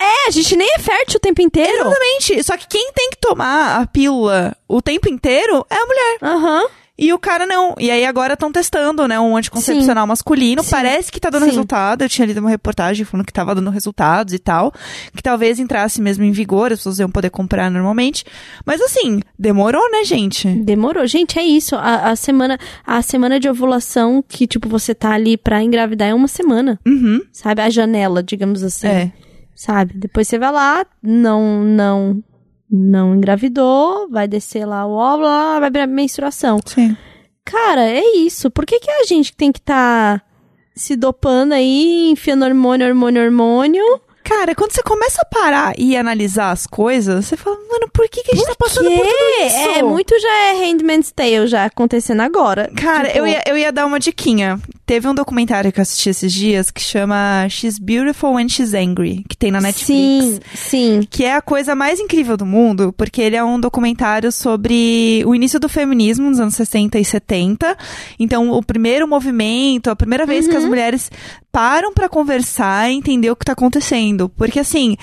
É, 0.00 0.28
a 0.28 0.30
gente 0.30 0.56
nem 0.56 0.68
é 0.74 0.78
fértil 0.78 1.18
o 1.18 1.20
tempo 1.20 1.42
inteiro. 1.42 1.86
Exatamente. 1.86 2.42
Só 2.42 2.56
que 2.56 2.66
quem 2.66 2.90
tem 2.92 3.10
que 3.10 3.18
tomar 3.20 3.82
a 3.82 3.86
pílula 3.86 4.56
o 4.66 4.80
tempo 4.80 5.08
inteiro 5.10 5.66
é 5.68 5.76
a 5.76 5.86
mulher. 5.86 6.18
Aham. 6.22 6.66
E 7.00 7.14
o 7.14 7.18
cara 7.18 7.46
não. 7.46 7.74
E 7.78 7.90
aí 7.90 8.04
agora 8.04 8.34
estão 8.34 8.52
testando, 8.52 9.08
né, 9.08 9.18
um 9.18 9.34
anticoncepcional 9.34 10.06
masculino. 10.06 10.62
Sim. 10.62 10.70
Parece 10.70 11.10
que 11.10 11.18
tá 11.18 11.30
dando 11.30 11.44
Sim. 11.44 11.48
resultado. 11.48 12.02
Eu 12.02 12.10
tinha 12.10 12.26
lido 12.26 12.40
uma 12.40 12.50
reportagem 12.50 13.06
falando 13.06 13.24
que 13.24 13.32
tava 13.32 13.54
dando 13.54 13.70
resultados 13.70 14.34
e 14.34 14.38
tal. 14.38 14.70
Que 15.16 15.22
talvez 15.22 15.58
entrasse 15.58 15.98
mesmo 16.02 16.24
em 16.24 16.30
vigor, 16.30 16.72
as 16.72 16.80
pessoas 16.80 16.98
iam 16.98 17.10
poder 17.10 17.30
comprar 17.30 17.70
normalmente. 17.70 18.22
Mas 18.66 18.82
assim, 18.82 19.22
demorou, 19.38 19.90
né, 19.90 20.04
gente? 20.04 20.46
Demorou. 20.48 21.06
Gente, 21.06 21.38
é 21.38 21.42
isso. 21.42 21.74
A, 21.74 22.10
a 22.10 22.16
semana 22.16 22.58
a 22.86 23.00
semana 23.00 23.40
de 23.40 23.48
ovulação 23.48 24.22
que, 24.28 24.46
tipo, 24.46 24.68
você 24.68 24.94
tá 24.94 25.12
ali 25.12 25.38
pra 25.38 25.62
engravidar 25.62 26.08
é 26.08 26.14
uma 26.14 26.28
semana. 26.28 26.78
Uhum. 26.86 27.22
Sabe? 27.32 27.62
A 27.62 27.70
janela, 27.70 28.22
digamos 28.22 28.62
assim. 28.62 28.86
É. 28.86 29.12
Sabe? 29.60 29.92
Depois 29.92 30.26
você 30.26 30.38
vai 30.38 30.50
lá, 30.50 30.86
não, 31.02 31.62
não, 31.62 32.24
não 32.70 33.14
engravidou, 33.14 34.08
vai 34.08 34.26
descer 34.26 34.64
lá 34.64 34.86
o 34.86 34.92
óvulo, 34.92 35.60
vai 35.60 35.70
virar 35.70 35.86
menstruação. 35.86 36.58
Sim. 36.64 36.96
Cara, 37.44 37.86
é 37.86 38.16
isso. 38.16 38.50
Por 38.50 38.64
que, 38.64 38.80
que 38.80 38.90
a 38.90 39.04
gente 39.04 39.36
tem 39.36 39.52
que 39.52 39.58
estar 39.58 40.24
se 40.74 40.96
dopando 40.96 41.52
aí, 41.52 42.10
enfiando 42.10 42.46
hormônio, 42.46 42.88
hormônio, 42.88 43.22
hormônio? 43.22 44.00
Cara, 44.22 44.54
quando 44.54 44.72
você 44.72 44.82
começa 44.82 45.22
a 45.22 45.24
parar 45.24 45.74
e 45.78 45.96
analisar 45.96 46.50
as 46.50 46.66
coisas, 46.66 47.24
você 47.26 47.36
fala, 47.36 47.56
mano, 47.56 47.88
por 47.92 48.08
que, 48.08 48.22
que 48.22 48.32
a 48.32 48.34
gente 48.36 48.46
tá 48.46 48.54
passando 48.58 48.88
por 48.90 49.06
tudo 49.06 49.08
Que? 49.08 49.46
isso? 49.46 49.56
É, 49.56 49.82
muito 49.82 50.14
já 50.20 50.32
é 50.46 50.52
Handmaid's 50.54 51.10
Tale 51.10 51.46
já 51.46 51.64
acontecendo 51.64 52.20
agora. 52.20 52.70
Cara, 52.76 53.06
Tipo, 53.08 53.18
eu, 53.18 53.26
ia, 53.26 53.42
eu 53.46 53.58
ia 53.58 53.72
dar 53.72 53.86
uma 53.86 53.98
diquinha. 53.98 54.60
Teve 54.86 55.06
um 55.08 55.14
documentário 55.14 55.72
que 55.72 55.78
eu 55.78 55.82
assisti 55.82 56.10
esses 56.10 56.32
dias 56.32 56.70
que 56.70 56.80
chama 56.80 57.46
She's 57.48 57.78
Beautiful 57.78 58.34
When 58.34 58.48
She's 58.48 58.74
Angry, 58.74 59.24
que 59.28 59.36
tem 59.36 59.50
na 59.50 59.60
Netflix. 59.60 59.86
Sim, 60.24 60.40
sim. 60.54 61.00
Que 61.08 61.24
é 61.24 61.34
a 61.34 61.40
coisa 61.42 61.74
mais 61.74 61.98
incrível 62.00 62.36
do 62.36 62.44
mundo, 62.44 62.92
porque 62.96 63.20
ele 63.22 63.36
é 63.36 63.42
um 63.44 63.58
documentário 63.58 64.30
sobre 64.32 65.22
o 65.26 65.34
início 65.34 65.58
do 65.60 65.68
feminismo 65.68 66.28
nos 66.28 66.40
anos 66.40 66.54
60 66.54 66.98
e 66.98 67.04
70. 67.04 67.76
Então, 68.18 68.50
o 68.50 68.62
primeiro 68.62 69.06
movimento, 69.08 69.90
a 69.90 69.96
primeira 69.96 70.26
vez 70.26 70.46
que 70.48 70.56
as 70.56 70.64
mulheres 70.64 71.10
param 71.52 71.92
pra 71.92 72.08
conversar 72.08 72.90
e 72.90 72.94
entender 72.94 73.30
o 73.30 73.36
que 73.36 73.44
tá 73.44 73.52
acontecendo. 73.52 74.28
Porque, 74.28 74.60
assim, 74.60 74.96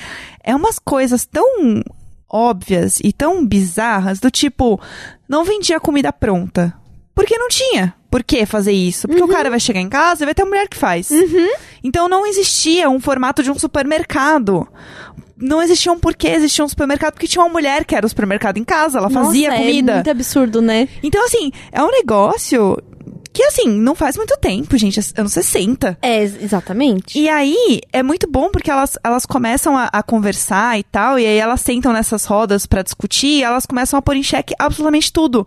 é 0.43 0.55
umas 0.55 0.79
coisas 0.79 1.25
tão 1.25 1.81
óbvias 2.29 2.99
e 3.03 3.13
tão 3.13 3.45
bizarras, 3.45 4.19
do 4.19 4.29
tipo, 4.29 4.79
não 5.27 5.43
vendia 5.43 5.79
comida 5.79 6.11
pronta. 6.11 6.73
Porque 7.15 7.37
não 7.37 7.47
tinha. 7.47 7.95
Por 8.11 8.23
que 8.23 8.45
fazer 8.45 8.71
isso? 8.71 9.07
Porque 9.07 9.23
o 9.23 9.27
cara 9.27 9.49
vai 9.49 9.59
chegar 9.59 9.81
em 9.81 9.89
casa 9.89 10.23
e 10.23 10.25
vai 10.25 10.35
ter 10.35 10.43
a 10.43 10.45
mulher 10.45 10.67
que 10.67 10.77
faz. 10.77 11.09
Então 11.83 12.07
não 12.07 12.25
existia 12.25 12.89
um 12.89 12.99
formato 12.99 13.41
de 13.41 13.51
um 13.51 13.57
supermercado. 13.57 14.67
Não 15.35 15.61
existia 15.61 15.91
um 15.91 15.99
porquê 15.99 16.29
existia 16.29 16.63
um 16.63 16.67
supermercado, 16.69 17.13
porque 17.13 17.27
tinha 17.27 17.43
uma 17.43 17.51
mulher 17.51 17.85
que 17.85 17.95
era 17.95 18.05
o 18.05 18.09
supermercado 18.09 18.57
em 18.57 18.63
casa, 18.63 18.97
ela 18.97 19.09
fazia 19.09 19.49
Nossa, 19.49 19.61
comida. 19.61 19.91
É 19.91 19.95
muito 19.95 20.09
absurdo, 20.09 20.61
né? 20.61 20.87
Então, 21.03 21.23
assim, 21.25 21.51
é 21.71 21.83
um 21.83 21.91
negócio 21.91 22.77
que, 23.37 23.43
assim, 23.43 23.69
não 23.69 23.93
faz 23.93 24.17
muito 24.17 24.35
tempo, 24.37 24.75
gente, 24.77 24.99
anos 25.15 25.31
60. 25.33 25.97
É, 26.01 26.21
ex- 26.23 26.41
exatamente. 26.41 27.19
E 27.19 27.29
aí, 27.29 27.81
é 27.93 28.01
muito 28.01 28.27
bom 28.29 28.49
porque 28.49 28.71
elas, 28.71 28.97
elas 29.03 29.25
começam 29.27 29.77
a, 29.77 29.85
a 29.93 30.01
conversar 30.01 30.79
e 30.79 30.83
tal, 30.83 31.19
e 31.19 31.25
aí 31.25 31.37
elas 31.37 31.61
sentam 31.61 31.93
nessas 31.93 32.25
rodas 32.25 32.65
pra 32.65 32.81
discutir 32.81 33.27
e 33.27 33.43
elas 33.43 33.65
começam 33.67 33.97
a 33.97 34.01
pôr 34.01 34.15
em 34.15 34.23
xeque 34.23 34.55
absolutamente 34.57 35.13
tudo. 35.13 35.45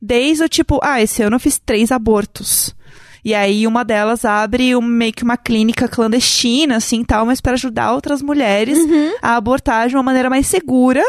Desde 0.00 0.44
o 0.44 0.48
tipo, 0.48 0.80
ah, 0.82 1.02
esse 1.02 1.22
ano 1.22 1.36
eu 1.36 1.40
fiz 1.40 1.58
três 1.58 1.92
abortos. 1.92 2.74
E 3.24 3.34
aí 3.34 3.66
uma 3.66 3.84
delas 3.84 4.24
abre 4.24 4.74
um- 4.76 4.80
meio 4.80 5.12
que 5.12 5.24
uma 5.24 5.36
clínica 5.36 5.88
clandestina, 5.88 6.76
assim, 6.76 7.04
tal, 7.04 7.26
mas 7.26 7.40
pra 7.40 7.52
ajudar 7.52 7.92
outras 7.92 8.22
mulheres 8.22 8.78
a 9.20 9.36
abortar 9.36 9.88
de 9.88 9.94
uma 9.96 10.02
maneira 10.02 10.30
mais 10.30 10.46
segura. 10.46 11.02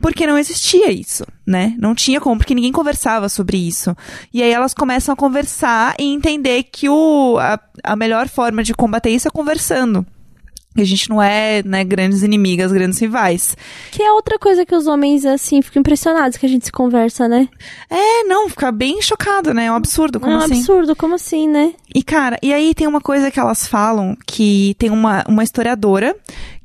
Porque 0.00 0.26
não 0.26 0.38
existia 0.38 0.92
isso, 0.92 1.24
né? 1.46 1.74
Não 1.78 1.94
tinha 1.94 2.20
como, 2.20 2.38
porque 2.38 2.54
ninguém 2.54 2.72
conversava 2.72 3.28
sobre 3.28 3.56
isso. 3.56 3.96
E 4.32 4.42
aí 4.42 4.50
elas 4.50 4.72
começam 4.72 5.12
a 5.12 5.16
conversar 5.16 5.94
e 5.98 6.04
entender 6.04 6.64
que 6.64 6.88
o, 6.88 7.36
a, 7.38 7.58
a 7.82 7.96
melhor 7.96 8.28
forma 8.28 8.62
de 8.62 8.74
combater 8.74 9.10
isso 9.10 9.26
é 9.26 9.30
conversando. 9.30 10.06
E 10.78 10.82
a 10.82 10.84
gente 10.84 11.10
não 11.10 11.20
é, 11.20 11.60
né, 11.64 11.82
grandes 11.82 12.22
inimigas, 12.22 12.70
grandes 12.70 13.00
rivais. 13.00 13.56
Que 13.90 14.00
é 14.00 14.12
outra 14.12 14.38
coisa 14.38 14.64
que 14.64 14.74
os 14.74 14.86
homens, 14.86 15.24
assim, 15.24 15.60
ficam 15.60 15.80
impressionados 15.80 16.38
que 16.38 16.46
a 16.46 16.48
gente 16.48 16.66
se 16.66 16.70
conversa, 16.70 17.26
né? 17.26 17.48
É, 17.90 18.22
não, 18.22 18.48
fica 18.48 18.70
bem 18.70 19.02
chocado, 19.02 19.52
né? 19.52 19.64
É 19.64 19.72
um 19.72 19.74
absurdo, 19.74 20.20
como 20.20 20.32
é 20.32 20.36
um 20.36 20.38
assim? 20.38 20.58
absurdo, 20.58 20.94
como 20.94 21.16
assim, 21.16 21.48
né? 21.48 21.72
E, 21.92 22.00
cara, 22.00 22.38
e 22.40 22.52
aí 22.52 22.74
tem 22.74 22.86
uma 22.86 23.00
coisa 23.00 23.28
que 23.28 23.40
elas 23.40 23.66
falam, 23.66 24.16
que 24.24 24.76
tem 24.78 24.88
uma, 24.88 25.24
uma 25.26 25.42
historiadora, 25.42 26.14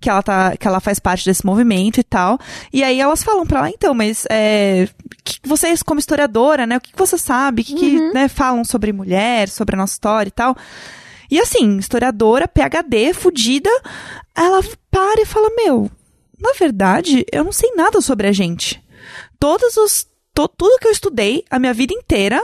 que 0.03 0.09
ela, 0.09 0.21
tá, 0.21 0.57
que 0.57 0.67
ela 0.67 0.81
faz 0.81 0.99
parte 0.99 1.23
desse 1.23 1.45
movimento 1.45 1.97
e 1.97 2.03
tal, 2.03 2.37
e 2.73 2.83
aí 2.83 2.99
elas 2.99 3.23
falam 3.23 3.45
pra 3.45 3.59
ela, 3.59 3.69
então, 3.69 3.93
mas 3.93 4.25
é, 4.29 4.89
que 5.23 5.39
vocês, 5.47 5.81
como 5.81 5.97
historiadora, 5.97 6.67
né, 6.67 6.75
o 6.75 6.81
que, 6.81 6.91
que 6.91 6.99
você 6.99 7.17
sabe, 7.17 7.61
o 7.61 7.65
que, 7.65 7.73
que 7.73 7.99
né, 8.13 8.27
falam 8.27 8.65
sobre 8.65 8.91
mulher, 8.91 9.47
sobre 9.47 9.75
a 9.75 9.77
nossa 9.77 9.93
história 9.93 10.27
e 10.27 10.31
tal. 10.31 10.57
E 11.31 11.39
assim, 11.39 11.77
historiadora, 11.77 12.49
PhD, 12.49 13.13
fudida, 13.13 13.69
ela 14.35 14.61
para 14.91 15.21
e 15.21 15.25
fala, 15.25 15.49
meu, 15.55 15.89
na 16.37 16.51
verdade, 16.59 17.25
eu 17.31 17.45
não 17.45 17.53
sei 17.53 17.71
nada 17.73 18.01
sobre 18.01 18.27
a 18.27 18.33
gente. 18.33 18.83
Todos 19.39 19.77
os. 19.77 20.05
To- 20.33 20.47
tudo 20.47 20.79
que 20.79 20.87
eu 20.87 20.91
estudei 20.91 21.43
a 21.49 21.59
minha 21.59 21.73
vida 21.73 21.93
inteira, 21.93 22.43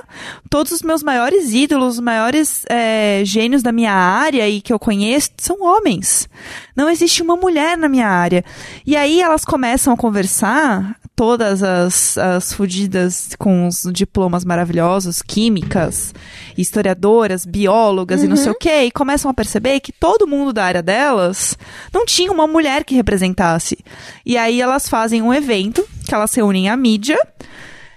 todos 0.49 0.71
os 0.71 0.81
meus 0.81 1.01
maiores 1.03 1.53
ídolos, 1.53 1.95
os 1.95 1.99
maiores 1.99 2.63
é, 2.69 3.21
gênios 3.25 3.63
da 3.63 3.71
minha 3.71 3.93
área 3.93 4.47
e 4.47 4.61
que 4.61 4.71
eu 4.71 4.79
conheço, 4.79 5.31
são 5.37 5.61
homens. 5.63 6.27
Não 6.75 6.89
existe 6.89 7.21
uma 7.21 7.35
mulher 7.35 7.77
na 7.77 7.89
minha 7.89 8.07
área. 8.07 8.43
E 8.85 8.95
aí 8.95 9.21
elas 9.21 9.43
começam 9.43 9.93
a 9.93 9.97
conversar, 9.97 10.95
todas 11.15 11.61
as, 11.61 12.17
as 12.17 12.53
fudidas 12.53 13.31
com 13.37 13.67
os 13.67 13.83
diplomas 13.91 14.45
maravilhosos, 14.45 15.21
químicas, 15.21 16.13
historiadoras, 16.57 17.45
biólogas 17.45 18.23
e 18.23 18.27
não 18.27 18.37
sei 18.37 18.51
o 18.51 18.55
quê, 18.55 18.83
e 18.83 18.91
começam 18.91 19.29
a 19.29 19.33
perceber 19.33 19.81
que 19.81 19.91
todo 19.91 20.25
mundo 20.27 20.53
da 20.53 20.63
área 20.63 20.81
delas 20.81 21.57
não 21.93 22.05
tinha 22.05 22.31
uma 22.31 22.47
mulher 22.47 22.85
que 22.85 22.95
representasse. 22.95 23.77
E 24.25 24.37
aí 24.37 24.61
elas 24.61 24.87
fazem 24.87 25.21
um 25.21 25.33
evento, 25.33 25.85
que 26.07 26.15
elas 26.15 26.33
reúnem 26.33 26.69
a 26.69 26.77
mídia, 26.77 27.17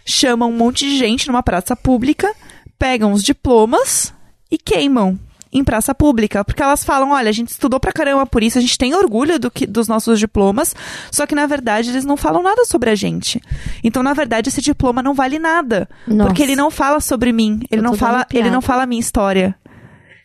chamam 0.05 0.51
um 0.51 0.57
monte 0.57 0.89
de 0.89 0.97
gente 0.97 1.29
numa 1.29 1.43
praça 1.43 1.77
pública, 1.77 2.33
pegam 2.79 3.13
os 3.13 3.23
diplomas 3.23 4.13
e 4.51 4.59
queimam 4.59 5.19
em 5.53 5.63
praça 5.63 5.95
pública, 5.95 6.43
porque 6.43 6.63
elas 6.63 6.83
falam, 6.83 7.11
olha, 7.11 7.29
a 7.29 7.33
gente 7.33 7.49
estudou 7.49 7.79
pra 7.79 7.93
caramba 7.93 8.25
por 8.25 8.43
isso, 8.43 8.57
a 8.57 8.61
gente 8.61 8.79
tem 8.79 8.95
orgulho 8.95 9.39
do 9.39 9.51
que, 9.51 9.67
dos 9.67 9.87
nossos 9.87 10.19
diplomas, 10.19 10.75
só 11.11 11.27
que 11.27 11.35
na 11.35 11.47
verdade 11.47 11.91
eles 11.91 12.07
não 12.07 12.17
falam 12.17 12.43
nada 12.43 12.65
sobre 12.65 12.89
a 12.89 12.95
gente. 12.95 13.41
Então, 13.85 14.03
na 14.03 14.15
verdade, 14.15 14.49
esse 14.49 14.63
diploma 14.63 15.03
não 15.03 15.13
vale 15.13 15.39
nada, 15.39 15.89
Nossa. 16.07 16.31
porque 16.31 16.43
ele 16.43 16.57
não 16.57 16.71
fala 16.71 17.01
sobre 17.01 17.33
mim, 17.33 17.61
ele 17.71 17.81
Eu 17.81 17.85
não 17.85 17.95
fala, 17.95 18.27
ele 18.33 18.51
não 18.51 18.63
fala 18.63 18.85
a 18.85 18.87
minha 18.87 19.01
história. 19.01 19.55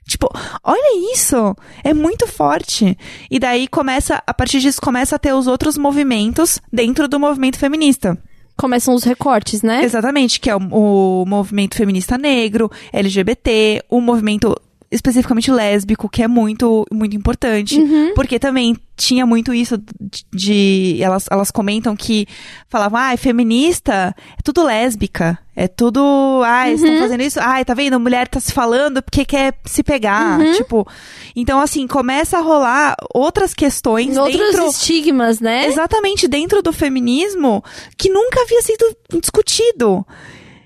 Tipo, 0.07 0.29
olha 0.63 1.13
isso! 1.13 1.53
É 1.83 1.93
muito 1.93 2.25
forte. 2.25 2.97
E 3.29 3.37
daí 3.37 3.67
começa, 3.67 4.23
a 4.25 4.33
partir 4.33 4.61
disso, 4.61 4.79
começa 4.79 5.17
a 5.17 5.19
ter 5.19 5.33
os 5.33 5.47
outros 5.47 5.77
movimentos 5.77 6.61
dentro 6.71 7.09
do 7.09 7.19
movimento 7.19 7.59
feminista. 7.59 8.17
Começam 8.57 8.93
os 8.93 9.03
recortes, 9.03 9.61
né? 9.61 9.83
Exatamente, 9.83 10.39
que 10.39 10.49
é 10.49 10.55
o, 10.55 11.21
o 11.21 11.25
movimento 11.25 11.75
feminista 11.75 12.17
negro, 12.17 12.69
LGBT, 12.91 13.83
o 13.89 14.01
movimento 14.01 14.55
especificamente 14.89 15.51
lésbico, 15.51 16.07
que 16.09 16.23
é 16.23 16.27
muito, 16.27 16.85
muito 16.91 17.15
importante. 17.15 17.77
Uhum. 17.79 18.13
Porque 18.15 18.39
também 18.39 18.75
tinha 18.95 19.25
muito 19.25 19.53
isso 19.53 19.77
de. 19.99 20.23
de- 20.33 21.03
elas, 21.03 21.25
elas 21.29 21.51
comentam 21.51 21.95
que 21.95 22.25
falavam, 22.69 22.99
ah, 22.99 23.13
é 23.13 23.17
feminista, 23.17 24.15
é 24.37 24.41
tudo 24.43 24.63
lésbica. 24.63 25.37
É 25.55 25.67
tudo. 25.67 25.99
Ah, 26.45 26.67
eles 26.69 26.81
Uhum. 26.81 26.87
estão 26.87 27.01
fazendo 27.03 27.21
isso. 27.23 27.39
Ai, 27.41 27.65
tá 27.65 27.73
vendo? 27.73 27.95
A 27.95 27.99
mulher 27.99 28.27
tá 28.27 28.39
se 28.39 28.53
falando 28.53 29.01
porque 29.01 29.25
quer 29.25 29.55
se 29.65 29.81
pegar. 29.83 30.39
Uhum. 30.39 30.53
Tipo. 30.53 30.87
Então, 31.35 31.59
assim, 31.59 31.85
começa 31.87 32.37
a 32.37 32.41
rolar 32.41 32.95
outras 33.13 33.53
questões 33.53 34.15
Outros 34.17 34.37
dentro. 34.51 34.67
estigmas, 34.69 35.39
né? 35.39 35.65
Exatamente, 35.67 36.27
dentro 36.27 36.61
do 36.61 36.71
feminismo 36.71 37.63
que 37.97 38.09
nunca 38.09 38.41
havia 38.41 38.61
sido 38.61 38.95
discutido. 39.19 40.05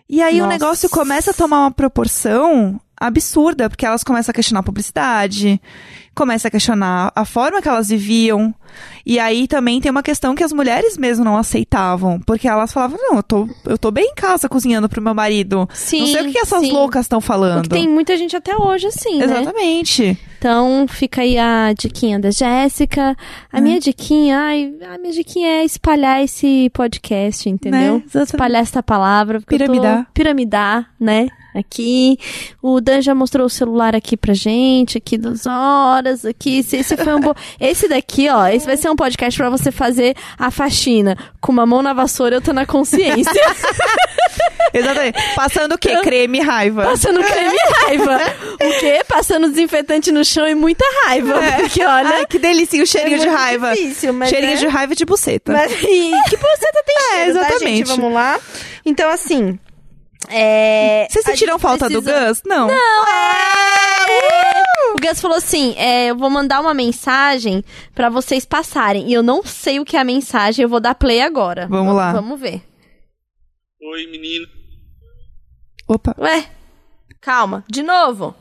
E 0.10 0.22
aí 0.22 0.36
o 0.42 0.46
Nossa. 0.46 0.50
negócio 0.50 0.90
começa 0.90 1.32
a 1.32 1.34
tomar 1.34 1.62
uma 1.62 1.72
proporção 1.72 2.80
absurda, 3.08 3.70
porque 3.70 3.86
elas 3.86 4.04
começam 4.04 4.32
a 4.32 4.34
questionar 4.34 4.60
a 4.60 4.64
publicidade, 4.64 5.60
começa 6.14 6.48
a 6.48 6.52
questionar 6.52 7.12
a 7.16 7.26
forma 7.26 7.62
que 7.62 7.68
elas 7.68 7.90
viviam. 7.90 8.54
E 9.06 9.20
aí 9.20 9.48
também 9.48 9.82
tem 9.82 9.92
uma 9.92 10.04
questão 10.04 10.34
que 10.36 10.44
as 10.44 10.54
mulheres 10.54 10.98
mesmo 10.98 11.26
não 11.26 11.36
aceitavam, 11.38 12.20
porque 12.22 12.48
elas 12.48 12.72
falavam: 12.72 12.98
"Não, 13.02 13.18
eu 13.18 13.24
tô, 13.24 13.50
eu 13.66 13.78
tô 13.78 13.92
bem 13.92 14.12
em 14.12 14.16
casa 14.16 14.48
cozinhando 14.48 14.88
pro 14.88 15.02
meu 15.02 15.14
marido. 15.14 15.68
Sim, 15.74 16.02
não 16.02 16.08
sei 16.08 16.30
o 16.30 16.32
que 16.32 16.38
essas 16.38 16.62
sim. 16.62 16.72
loucas 16.72 17.06
estão 17.06 17.20
falando". 17.20 17.64
que 17.64 17.70
tem 17.70 17.90
muita 17.90 18.16
gente 18.16 18.36
até 18.36 18.56
hoje, 18.56 18.88
assim, 18.88 19.18
né? 19.18 19.26
Exatamente. 19.26 20.18
Então, 20.38 20.86
fica 20.88 21.22
aí 21.22 21.38
a 21.38 21.74
diquinha 21.74 22.20
da 22.20 22.32
Jéssica. 22.32 23.16
A 23.52 23.58
Hum. 23.60 23.62
minha 23.62 23.80
diquinha, 23.80 24.40
ai, 24.40 24.74
a 24.94 24.98
minha 24.98 25.14
diquinha 25.14 25.48
é 25.48 25.66
espalhar 25.66 26.24
esse 26.24 26.70
podcast, 26.74 27.48
entendeu? 27.50 28.02
Né? 28.14 28.22
Espalhar 28.24 28.62
essa 28.62 28.82
palavra. 28.82 29.40
porque 29.40 29.58
Piramidar. 29.58 30.08
Piramidar, 30.14 30.90
né? 31.00 31.28
Aqui. 31.54 32.18
O 32.62 32.80
Dan 32.80 33.02
já 33.02 33.14
mostrou 33.14 33.46
o 33.46 33.50
celular 33.50 33.96
aqui 33.96 34.16
pra 34.16 34.34
gente, 34.34 34.98
aqui 34.98 35.18
duas 35.18 35.46
horas, 35.46 36.26
aqui. 36.26 36.60
Esse, 36.60 36.78
esse 36.78 36.96
foi 36.96 37.14
um 37.14 37.20
bom. 37.20 37.34
Esse 37.60 37.88
daqui, 37.88 38.30
ó, 38.30 38.48
esse 38.48 38.66
vai 38.66 38.78
ser 38.78 38.90
um 38.90 38.96
podcast 38.96 39.38
pra 39.38 39.50
você 39.50 39.72
fazer 39.72 40.16
a 40.38 40.50
faxina. 40.50 41.18
Com 41.40 41.52
uma 41.52 41.66
mão 41.66 41.82
na 41.82 41.94
vassoura 41.94 42.36
e 42.36 42.38
outra 42.38 42.54
na 42.54 42.66
consciência. 42.66 43.32
Exatamente. 44.74 45.18
Passando 45.36 45.74
o 45.74 45.78
quê? 45.78 45.98
Creme 46.02 46.38
e 46.40 46.42
raiva. 46.42 46.84
Passando 46.84 47.22
creme 47.24 47.54
e 47.56 47.74
raiva. 47.86 48.20
O 48.54 48.80
quê? 48.80 49.02
Passando 49.08 49.50
desinfetante 49.50 50.12
no 50.12 50.24
chão 50.24 50.48
e 50.48 50.56
muita 50.56 50.86
raiva. 51.06 51.34
Porque, 51.60 51.84
olha. 51.84 52.10
Ai, 52.10 52.26
que 52.26 52.40
delícia, 52.40 52.82
o 52.82 52.88
cheirinho 52.88 53.18
é 53.18 53.20
de 53.20 53.28
raiva. 53.28 53.76
Difícil, 53.76 54.14
mas 54.14 54.30
Cheirinho 54.30 54.54
é- 54.54 54.58
de 54.58 54.68
raiva 54.68 54.96
de 54.96 55.04
buceta. 55.06 55.52
Mas, 55.52 55.72
e 55.74 56.12
que 56.30 56.38
buceta 56.38 56.84
tem 56.86 56.96
É, 56.96 57.02
cheiro, 57.26 57.34
tá, 57.40 57.40
exatamente. 57.48 57.78
gente? 57.78 57.88
Vamos 57.88 58.14
lá? 58.14 58.40
Então, 58.86 59.10
assim... 59.12 59.60
É... 60.30 61.08
Vocês 61.10 61.26
sentiram 61.26 61.58
falta 61.60 61.90
do 61.90 62.02
precisa- 62.02 62.28
Gus? 62.30 62.42
Não. 62.46 62.68
Não, 62.68 63.08
é... 63.08 64.64
O 64.94 65.00
Gus 65.02 65.22
falou 65.22 65.38
assim, 65.38 65.74
é, 65.78 66.08
eu 66.08 66.18
vou 66.18 66.30
mandar 66.30 66.60
uma 66.62 66.74
mensagem 66.74 67.64
pra 67.96 68.10
vocês 68.10 68.46
passarem. 68.46 69.08
E 69.10 69.14
eu 69.14 69.24
não 69.24 69.44
sei 69.44 69.80
o 69.80 69.86
que 69.86 69.96
é 69.98 70.00
a 70.00 70.04
mensagem, 70.06 70.64
eu 70.64 70.70
vou 70.70 70.80
dar 70.80 70.96
play 70.96 71.22
agora. 71.22 71.68
Vamos 71.68 71.96
lá. 71.96 72.12
Vamos 72.14 72.40
ver. 72.40 72.62
Oi, 73.82 74.08
menino. 74.08 74.46
Opa. 75.88 76.16
Ué, 76.20 76.48
calma, 77.20 77.64
de 77.70 77.82
novo. 77.84 78.36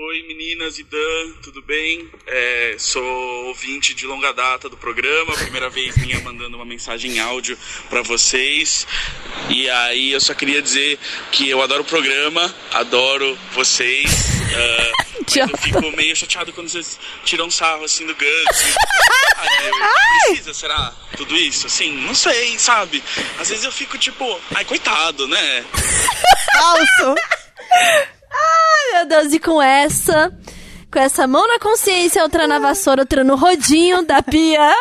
Oi, 0.00 0.22
meninas 0.28 0.78
e 0.78 0.84
Dan, 0.84 1.32
tudo 1.42 1.60
bem? 1.60 2.08
É, 2.24 2.76
sou 2.78 3.02
ouvinte 3.46 3.92
de 3.94 4.06
longa 4.06 4.32
data 4.32 4.68
do 4.68 4.76
programa, 4.76 5.34
primeira 5.34 5.68
vez 5.68 5.96
minha 5.96 6.20
mandando 6.20 6.56
uma 6.56 6.64
mensagem 6.64 7.16
em 7.16 7.18
áudio 7.18 7.58
pra 7.90 8.00
vocês. 8.00 8.86
E 9.50 9.68
aí 9.68 10.12
eu 10.12 10.20
só 10.20 10.34
queria 10.34 10.62
dizer 10.62 11.00
que 11.32 11.50
eu 11.50 11.60
adoro 11.60 11.82
o 11.82 11.84
programa, 11.84 12.54
adoro 12.70 13.36
vocês. 13.54 14.08
ah, 14.54 15.04
mas 15.26 15.50
eu 15.50 15.58
fico 15.58 15.90
meio 15.96 16.14
chateado 16.14 16.52
quando 16.52 16.68
vocês 16.68 16.96
tiram 17.24 17.50
sarro 17.50 17.82
assim 17.82 18.06
do. 18.06 18.14
Ai, 19.36 19.64
meu, 19.64 19.74
precisa, 20.26 20.54
será? 20.54 20.94
Tudo 21.16 21.36
isso? 21.36 21.66
Assim, 21.66 21.90
não 22.02 22.14
sei, 22.14 22.56
sabe? 22.56 23.02
Às 23.40 23.48
vezes 23.48 23.64
eu 23.64 23.72
fico 23.72 23.98
tipo, 23.98 24.40
ai, 24.54 24.64
coitado, 24.64 25.26
né? 25.26 25.64
Falso. 26.54 28.17
Meu 28.92 29.06
Deus, 29.06 29.32
e 29.32 29.38
com 29.38 29.60
essa, 29.62 30.32
com 30.92 30.98
essa 30.98 31.26
mão 31.26 31.46
na 31.46 31.58
consciência, 31.58 32.22
outra 32.22 32.46
na 32.46 32.58
vassoura, 32.58 33.02
outra 33.02 33.22
no 33.22 33.36
rodinho 33.36 34.02
da 34.04 34.22
pia, 34.22 34.72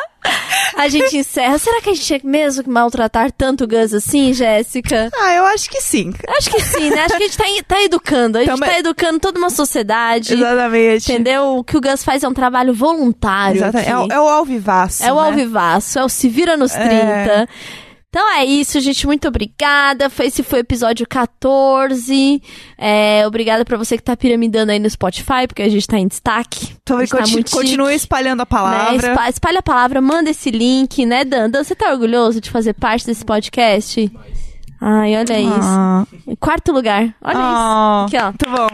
a 0.76 0.88
gente 0.88 1.18
encerra. 1.18 1.58
Será 1.60 1.82
que 1.82 1.90
a 1.90 1.94
gente 1.94 2.06
tinha 2.06 2.20
mesmo 2.24 2.64
que 2.64 2.70
maltratar 2.70 3.32
tanto 3.32 3.66
o 3.66 3.68
Gus 3.68 3.94
assim, 3.94 4.34
Jéssica? 4.34 5.10
Ah, 5.14 5.34
eu 5.36 5.46
acho 5.46 5.70
que 5.70 5.80
sim. 5.82 6.14
Acho 6.38 6.50
que 6.50 6.62
sim, 6.62 6.90
né? 6.90 7.02
Acho 7.04 7.18
que 7.18 7.24
a 7.24 7.28
gente 7.28 7.38
tá, 7.38 7.76
tá 7.76 7.82
educando. 7.84 8.38
A 8.38 8.42
gente 8.42 8.50
Também. 8.54 8.70
tá 8.70 8.80
educando 8.80 9.20
toda 9.20 9.38
uma 9.38 9.50
sociedade. 9.50 10.34
Exatamente. 10.34 11.12
Entendeu? 11.12 11.58
O 11.58 11.64
que 11.64 11.78
o 11.78 11.82
Gus 11.82 12.04
faz 12.04 12.24
é 12.24 12.28
um 12.28 12.34
trabalho 12.34 12.74
voluntário. 12.74 13.58
Exatamente. 13.58 13.90
É, 13.92 13.98
o- 13.98 14.08
é 14.12 14.20
o 14.22 14.28
alvivaço. 14.28 15.04
É 15.04 15.12
o 15.12 15.16
né? 15.16 15.28
Alvivaço, 15.28 16.00
é 16.00 16.04
o 16.04 16.10
Se 16.10 16.28
Vira 16.30 16.58
nos 16.58 16.72
30. 16.72 16.88
É. 16.90 17.48
Então 18.10 18.34
é 18.36 18.46
isso, 18.46 18.80
gente. 18.80 19.06
Muito 19.06 19.28
obrigada. 19.28 20.10
Esse 20.22 20.42
foi 20.42 20.60
o 20.60 20.62
episódio 20.62 21.06
14. 21.08 22.42
É, 22.78 23.24
obrigada 23.28 23.66
pra 23.66 23.78
você 23.78 23.98
que 23.98 24.04
tá 24.04 24.16
piramidando 24.16 24.72
aí 24.72 24.80
no 24.80 24.90
Spotify, 24.90 25.46
porque 25.48 25.62
a 25.62 25.70
gente 25.70 25.86
tá 25.88 25.98
em 26.00 26.08
destaque. 26.08 26.74
Então, 26.82 26.98
a 26.98 27.02
gente 27.02 27.10
tá 27.18 27.28
muito 27.28 27.52
continue 27.52 27.88
chique, 27.88 27.96
espalhando 27.98 28.40
a 28.42 28.44
né? 28.44 28.50
palavra. 28.50 29.08
Espa- 29.10 29.30
Espalha 29.30 29.60
a 29.60 29.64
palavra, 29.64 30.02
manda 30.02 30.30
esse 30.30 30.50
link, 30.50 31.06
né, 31.06 31.26
Dan? 31.26 31.50
Dan, 31.50 31.64
você 31.64 31.76
tá 31.76 31.92
orgulhoso 31.92 32.40
de 32.40 32.50
fazer 32.50 32.74
parte 32.74 33.06
desse 33.06 33.26
podcast? 33.26 34.10
Ai, 34.80 35.18
olha 35.18 35.40
isso. 35.40 35.60
Ah. 35.62 36.06
Quarto 36.40 36.72
lugar. 36.72 37.14
Olha 37.22 37.36
Ah, 37.38 38.06
isso. 38.08 38.16
Aqui, 38.16 38.24
ó. 38.26 38.28
Muito 38.28 38.50
bom. 38.58 38.68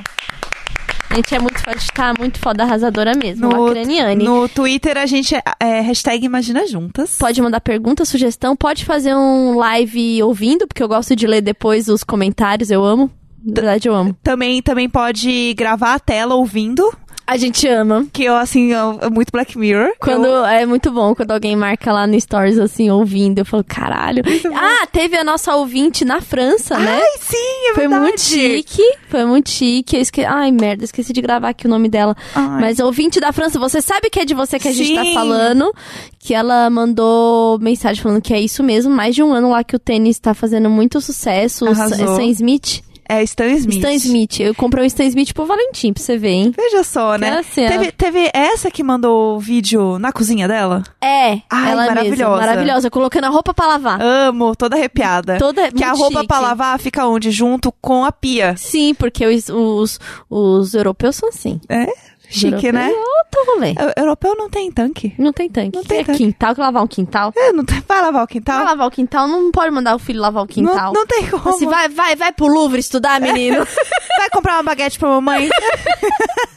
A 1.13 1.17
gente 1.17 1.35
é 1.35 1.39
muito, 1.39 1.61
a 1.67 1.73
gente 1.73 1.91
tá 1.91 2.11
muito 2.17 2.39
foda 2.39 2.63
arrasadora 2.63 3.13
mesmo. 3.15 3.47
No, 3.47 3.65
Lacraniane. 3.65 4.25
no 4.25 4.49
Twitter 4.49 4.97
a 4.97 5.05
gente 5.05 5.35
é, 5.35 5.43
é 5.59 5.79
hashtag 5.79 6.25
Imagina 6.25 6.65
Juntas. 6.65 7.17
Pode 7.19 7.39
mandar 7.39 7.61
pergunta, 7.61 8.03
sugestão, 8.03 8.55
pode 8.55 8.83
fazer 8.83 9.13
um 9.13 9.55
live 9.55 10.23
ouvindo, 10.23 10.67
porque 10.67 10.81
eu 10.81 10.87
gosto 10.87 11.15
de 11.15 11.27
ler 11.27 11.41
depois 11.41 11.87
os 11.87 12.03
comentários, 12.03 12.71
eu 12.71 12.83
amo. 12.83 13.11
Na 13.45 13.53
verdade, 13.53 13.87
eu 13.87 13.93
amo. 13.93 14.17
Também, 14.23 14.59
também 14.63 14.89
pode 14.89 15.53
gravar 15.53 15.93
a 15.93 15.99
tela 15.99 16.33
ouvindo, 16.33 16.91
A 17.25 17.37
gente 17.37 17.67
ama. 17.67 18.05
que 18.11 18.23
eu, 18.25 18.35
assim, 18.35 18.73
eu- 18.73 18.99
é 19.01 19.09
muito 19.09 19.31
Black 19.31 19.57
Mirror. 19.57 19.93
Quando 19.99 20.25
Eu- 20.27 20.45
é 20.45 20.65
muito 20.65 20.91
bom 20.91 21.15
quando 21.15 21.31
alguém 21.31 21.55
marca 21.55 21.91
lá 21.91 22.05
no 22.05 22.19
Stories 22.19 22.57
assim, 22.59 22.89
ouvindo. 22.89 23.39
Eu 23.39 23.45
falo, 23.45 23.63
caralho. 23.63 24.23
Ah, 24.53 24.85
teve 24.91 25.15
a 25.17 25.23
nossa 25.23 25.55
ouvinte 25.55 26.03
na 26.03 26.19
França, 26.21 26.77
né? 26.77 26.99
Ai, 27.01 27.17
sim, 27.19 27.69
é 27.69 27.73
Foi 27.73 27.83
verdade. 27.87 28.01
muito 28.03 28.21
chique. 28.21 28.81
Foi 29.07 29.25
muito 29.25 29.49
chique. 29.49 29.95
Eu 29.95 30.01
esque... 30.01 30.23
Ai, 30.25 30.51
merda, 30.51 30.83
esqueci 30.83 31.13
de 31.13 31.21
gravar 31.21 31.49
aqui 31.49 31.65
o 31.65 31.69
nome 31.69 31.87
dela. 31.89 32.15
Ai. 32.35 32.61
Mas 32.61 32.79
ouvinte 32.79 33.19
da 33.19 33.31
França, 33.31 33.57
você 33.57 33.81
sabe 33.81 34.09
que 34.09 34.19
é 34.19 34.25
de 34.25 34.33
você 34.33 34.59
que 34.59 34.67
a 34.67 34.73
gente 34.73 34.93
tá 34.93 35.03
falando. 35.13 35.73
Que 36.19 36.33
ela 36.33 36.69
mandou 36.69 37.57
mensagem 37.59 38.01
falando 38.01 38.21
que 38.21 38.33
é 38.33 38.39
isso 38.39 38.61
mesmo. 38.63 38.93
Mais 38.93 39.15
de 39.15 39.23
um 39.23 39.31
ano 39.33 39.49
lá 39.51 39.63
que 39.63 39.75
o 39.75 39.79
tênis 39.79 40.19
tá 40.19 40.33
fazendo 40.33 40.69
muito 40.69 40.99
sucesso. 41.01 41.65
Arrasou. 41.67 41.97
Sa- 42.07 42.15
Sam 42.17 42.25
Smith. 42.25 42.81
É 43.19 43.23
Stan 43.23 43.47
Smith. 43.51 43.75
Stan 43.77 43.93
Smith. 43.93 44.39
Eu 44.39 44.55
comprei 44.55 44.83
um 44.83 44.87
Stan 44.87 45.03
Smith 45.05 45.33
pro 45.33 45.45
Valentim, 45.45 45.93
pra 45.93 46.01
você 46.03 46.17
ver, 46.17 46.29
hein? 46.29 46.53
Veja 46.55 46.83
só, 46.83 47.15
né? 47.17 47.39
Assim, 47.39 47.65
teve, 47.67 47.73
ela- 47.85 47.91
teve 47.91 48.31
essa 48.33 48.71
que 48.71 48.83
mandou 48.83 49.35
o 49.35 49.39
vídeo 49.39 49.97
na 49.99 50.11
cozinha 50.11 50.47
dela? 50.47 50.83
É, 51.01 51.39
Ai, 51.49 51.71
ela 51.71 51.81
mesma. 51.83 51.95
maravilhosa. 51.95 52.41
Maravilhosa. 52.41 52.89
Colocando 52.89 53.25
a 53.25 53.29
roupa 53.29 53.53
pra 53.53 53.67
lavar. 53.67 54.01
Amo, 54.01 54.55
toda 54.55 54.75
arrepiada. 54.75 55.37
Toda 55.37 55.71
que 55.71 55.83
a 55.83 55.91
roupa 55.91 56.19
chique. 56.19 56.27
pra 56.27 56.39
lavar 56.39 56.79
fica 56.79 57.05
onde? 57.07 57.31
Junto 57.31 57.71
com 57.81 58.03
a 58.05 58.11
pia. 58.11 58.55
Sim, 58.57 58.93
porque 58.93 59.25
os, 59.25 59.49
os, 59.49 59.99
os 60.29 60.73
europeus 60.73 61.15
são 61.15 61.29
assim. 61.29 61.59
É? 61.69 61.85
Chique, 62.33 62.67
Europeu 62.67 62.73
né? 62.73 62.91
É 62.91 62.95
outro 62.95 63.53
rolê. 63.53 63.71
Eu- 63.71 64.03
Europeu 64.03 64.35
não 64.35 64.49
tem 64.49 64.71
tanque. 64.71 65.13
Não 65.17 65.33
tem 65.33 65.49
tanque. 65.49 65.75
Não 65.75 65.83
tem 65.83 65.99
é 65.99 66.03
tanque. 66.03 66.17
quintal, 66.17 66.55
que 66.55 66.61
lavar 66.61 66.83
um 66.83 66.87
quintal. 66.87 67.33
É, 67.35 67.51
não 67.51 67.63
tem... 67.63 67.81
Vai 67.87 67.97
lavar 68.01 68.13
o 68.13 68.15
Vai 68.15 68.27
quintal? 68.27 68.63
lavar 68.63 68.87
o 68.87 68.91
quintal, 68.91 69.27
não 69.27 69.51
pode 69.51 69.71
mandar 69.71 69.95
o 69.95 69.99
filho 69.99 70.21
lavar 70.21 70.43
o 70.43 70.47
quintal. 70.47 70.93
Não, 70.93 71.01
não 71.01 71.07
tem 71.07 71.27
como. 71.29 71.49
Assim, 71.49 71.65
vai, 71.67 71.89
vai, 71.89 72.15
vai 72.15 72.31
pro 72.31 72.47
Louvre 72.47 72.79
estudar, 72.79 73.19
menino. 73.21 73.65
Vai 74.15 74.29
comprar 74.29 74.53
uma 74.57 74.63
baguete 74.63 74.99
pra 74.99 75.09
mamãe? 75.09 75.49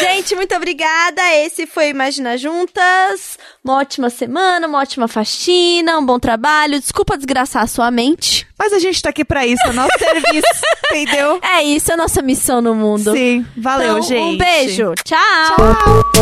Gente, 0.00 0.34
muito 0.36 0.54
obrigada. 0.54 1.20
Esse 1.36 1.66
foi 1.66 1.86
o 1.86 1.90
Imagina 1.90 2.36
Juntas. 2.38 3.38
Uma 3.64 3.78
ótima 3.78 4.08
semana, 4.08 4.66
uma 4.66 4.78
ótima 4.78 5.08
faxina, 5.08 5.98
um 5.98 6.06
bom 6.06 6.18
trabalho. 6.18 6.78
Desculpa 6.78 7.16
desgraçar 7.16 7.62
a 7.62 7.66
sua 7.66 7.90
mente. 7.90 8.46
Mas 8.60 8.74
a 8.74 8.78
gente 8.78 9.00
tá 9.00 9.08
aqui 9.08 9.24
pra 9.24 9.46
isso, 9.46 9.66
é 9.66 9.72
nosso 9.72 9.98
serviço, 9.98 10.46
entendeu? 10.92 11.40
É 11.42 11.62
isso, 11.62 11.90
é 11.90 11.94
a 11.94 11.96
nossa 11.96 12.20
missão 12.20 12.60
no 12.60 12.74
mundo. 12.74 13.10
Sim, 13.10 13.46
valeu, 13.56 13.92
então, 13.92 14.02
gente. 14.02 14.34
Um 14.34 14.36
beijo. 14.36 14.92
Tchau. 15.02 15.56
Tchau. 15.56 16.20